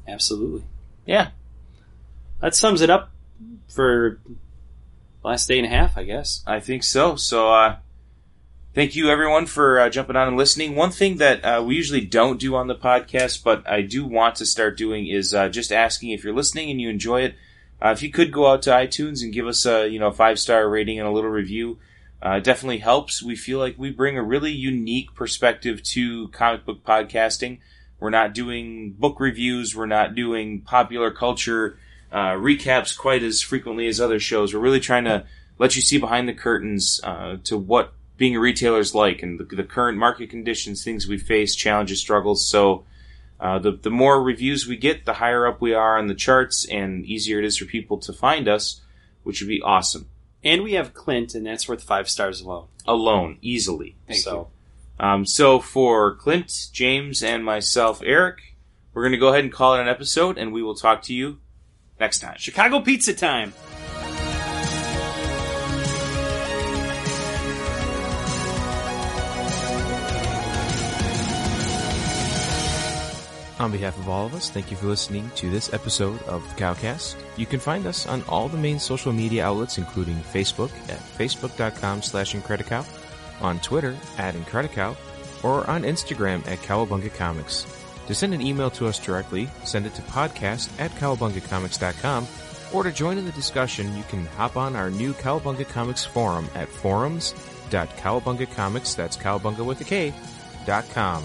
Absolutely. 0.08 0.64
yeah, 1.06 1.30
That 2.42 2.54
sums 2.56 2.82
it 2.82 2.90
up 2.90 3.12
for 3.68 4.20
last 5.24 5.48
day 5.48 5.58
and 5.58 5.66
a 5.66 5.70
half, 5.70 5.98
I 5.98 6.04
guess. 6.04 6.44
I 6.46 6.60
think 6.60 6.84
so. 6.84 7.16
So, 7.16 7.54
uh, 7.54 7.78
thank 8.74 8.96
you 8.96 9.10
everyone 9.10 9.46
for 9.46 9.80
uh, 9.80 9.90
jumping 9.90 10.16
on 10.16 10.28
and 10.28 10.38
listening. 10.38 10.76
One 10.76 10.92
thing 10.92 11.18
that 11.18 11.44
uh, 11.46 11.64
we 11.66 11.76
usually 11.76 12.02
don't 12.06 12.40
do 12.40 12.56
on 12.56 12.68
the 12.68 12.76
podcast, 12.76 13.44
but 13.44 13.68
I 13.70 13.82
do 13.82 14.06
want 14.06 14.36
to 14.36 14.46
start 14.46 14.78
doing 14.78 15.08
is 15.08 15.34
uh, 15.34 15.50
just 15.50 15.72
asking 15.72 16.10
if 16.12 16.24
you're 16.24 16.34
listening 16.36 16.70
and 16.70 16.82
you 16.82 16.90
enjoy 16.90 17.22
it, 17.22 17.36
Uh, 17.84 17.90
if 17.90 18.04
you 18.04 18.12
could 18.12 18.32
go 18.32 18.48
out 18.48 18.62
to 18.62 18.70
iTunes 18.70 19.24
and 19.24 19.34
give 19.34 19.48
us 19.48 19.66
a 19.66 19.88
you 19.88 20.00
know 20.00 20.12
five 20.12 20.40
star 20.40 20.70
rating 20.70 21.00
and 21.00 21.08
a 21.08 21.12
little 21.12 21.30
review, 21.30 21.80
uh, 22.22 22.40
definitely 22.40 22.78
helps. 22.78 23.24
We 23.24 23.36
feel 23.36 23.60
like 23.60 23.76
we 23.78 23.90
bring 23.90 24.18
a 24.18 24.24
really 24.24 24.52
unique 24.52 25.16
perspective 25.16 25.82
to 25.84 26.28
comic 26.30 26.66
book 26.66 26.84
podcasting. 26.84 27.60
We're 28.00 28.12
not 28.12 28.34
doing 28.34 28.94
book 28.94 29.20
reviews. 29.20 29.76
We're 29.76 29.86
not 29.86 30.16
doing 30.16 30.62
popular 30.62 31.12
culture 31.12 31.78
uh, 32.12 32.34
recaps 32.34 32.98
quite 32.98 33.24
as 33.24 33.42
frequently 33.42 33.88
as 33.88 34.02
other 34.02 34.20
shows. 34.20 34.54
We're 34.54 34.60
really 34.60 34.80
trying 34.80 35.06
to 35.06 35.26
let 35.58 35.76
you 35.76 35.82
see 35.82 35.98
behind 35.98 36.28
the 36.28 36.34
curtains 36.34 37.00
uh, 37.04 37.38
to 37.46 37.58
what 37.58 37.94
being 38.18 38.36
a 38.36 38.40
retailer 38.40 38.80
is 38.80 38.94
like 38.94 39.24
and 39.24 39.40
the, 39.40 39.44
the 39.44 39.64
current 39.64 39.98
market 39.98 40.30
conditions, 40.30 40.84
things 40.84 41.08
we 41.08 41.18
face, 41.18 41.56
challenges, 41.56 42.00
struggles. 42.00 42.48
So 42.48 42.86
uh, 43.42 43.58
the 43.58 43.72
the 43.72 43.90
more 43.90 44.22
reviews 44.22 44.68
we 44.68 44.78
get, 44.78 45.06
the 45.06 45.14
higher 45.14 45.48
up 45.48 45.60
we 45.60 45.74
are 45.74 45.98
on 45.98 46.06
the 46.06 46.14
charts, 46.14 46.66
and 46.70 47.04
easier 47.06 47.40
it 47.40 47.46
is 47.46 47.58
for 47.58 47.66
people 47.66 47.98
to 47.98 48.14
find 48.14 48.48
us, 48.48 48.82
which 49.24 49.42
would 49.42 49.48
be 49.48 49.62
awesome. 49.64 50.08
And 50.44 50.64
we 50.64 50.74
have 50.74 50.94
Clint, 50.94 51.34
and 51.34 51.46
that's 51.46 51.68
worth 51.68 51.84
five 51.84 52.08
stars 52.08 52.42
alone. 52.42 52.68
Alone, 52.88 53.40
easily. 53.42 53.96
Thank 54.08 54.20
so, 54.20 54.50
Um, 55.00 55.26
so 55.26 55.60
for 55.60 56.16
Clint, 56.16 56.70
James, 56.72 57.24
and 57.24 57.44
myself, 57.44 58.02
Eric, 58.06 58.56
we're 58.94 59.04
going 59.04 59.12
to 59.12 59.18
go 59.18 59.30
ahead 59.30 59.44
and 59.44 59.52
call 59.52 59.74
it 59.76 59.82
an 59.82 59.88
episode, 59.88 60.38
and 60.38 60.54
we 60.54 60.62
will 60.62 60.76
talk 60.76 61.02
to 61.04 61.14
you 61.14 61.40
next 62.00 62.20
time. 62.20 62.36
Chicago 62.38 62.80
pizza 62.80 63.14
time. 63.14 63.54
On 73.62 73.72
behalf 73.72 73.98
of 74.00 74.10
all 74.10 74.26
of 74.26 74.34
us, 74.34 74.50
thank 74.50 74.72
you 74.72 74.78
for 74.78 74.88
listening 74.88 75.30
to 75.36 75.52
this 75.52 75.72
episode 75.72 76.20
of 76.24 76.42
the 76.50 76.56
Cowcast. 76.60 77.16
You 77.38 77.46
can 77.46 77.60
find 77.60 77.86
us 77.86 78.08
on 78.08 78.24
all 78.24 78.50
the 78.50 78.58
main 78.58 78.80
social 78.80 79.14
media 79.14 79.46
outlets, 79.46 79.78
including 79.78 80.16
Facebook 80.16 80.72
at 80.90 80.98
facebook.com 80.98 82.02
slash 82.02 82.34
Incredicow, 82.34 82.84
on 83.40 83.60
Twitter 83.60 83.96
at 84.18 84.34
Incredicow, 84.34 84.96
or 85.44 85.70
on 85.70 85.84
Instagram 85.84 86.40
at 86.48 86.58
Kowabunga 86.64 87.14
Comics. 87.14 87.68
To 88.08 88.16
send 88.16 88.34
an 88.34 88.42
email 88.42 88.72
to 88.72 88.88
us 88.88 88.98
directly, 88.98 89.48
send 89.64 89.86
it 89.86 89.94
to 89.94 90.02
podcast 90.02 90.72
at 90.80 90.90
kowabungacomics.com, 90.94 92.26
or 92.74 92.82
to 92.82 92.92
join 92.92 93.20
in 93.20 93.26
the 93.26 93.32
discussion, 93.34 93.96
you 93.96 94.02
can 94.10 94.26
hop 94.26 94.58
on 94.58 94.76
our 94.76 94.90
new 94.90 95.14
Kowabunga 95.14 95.70
Comics 95.70 96.04
forum 96.04 96.50
at 96.56 96.68
forums.kowabungacomics, 96.68 98.96
that's 98.96 99.18
cowabunga 99.18 99.64
with 99.64 99.82
a 99.82 99.84
K, 99.84 100.16
dot 100.66 100.90
com. 100.90 101.24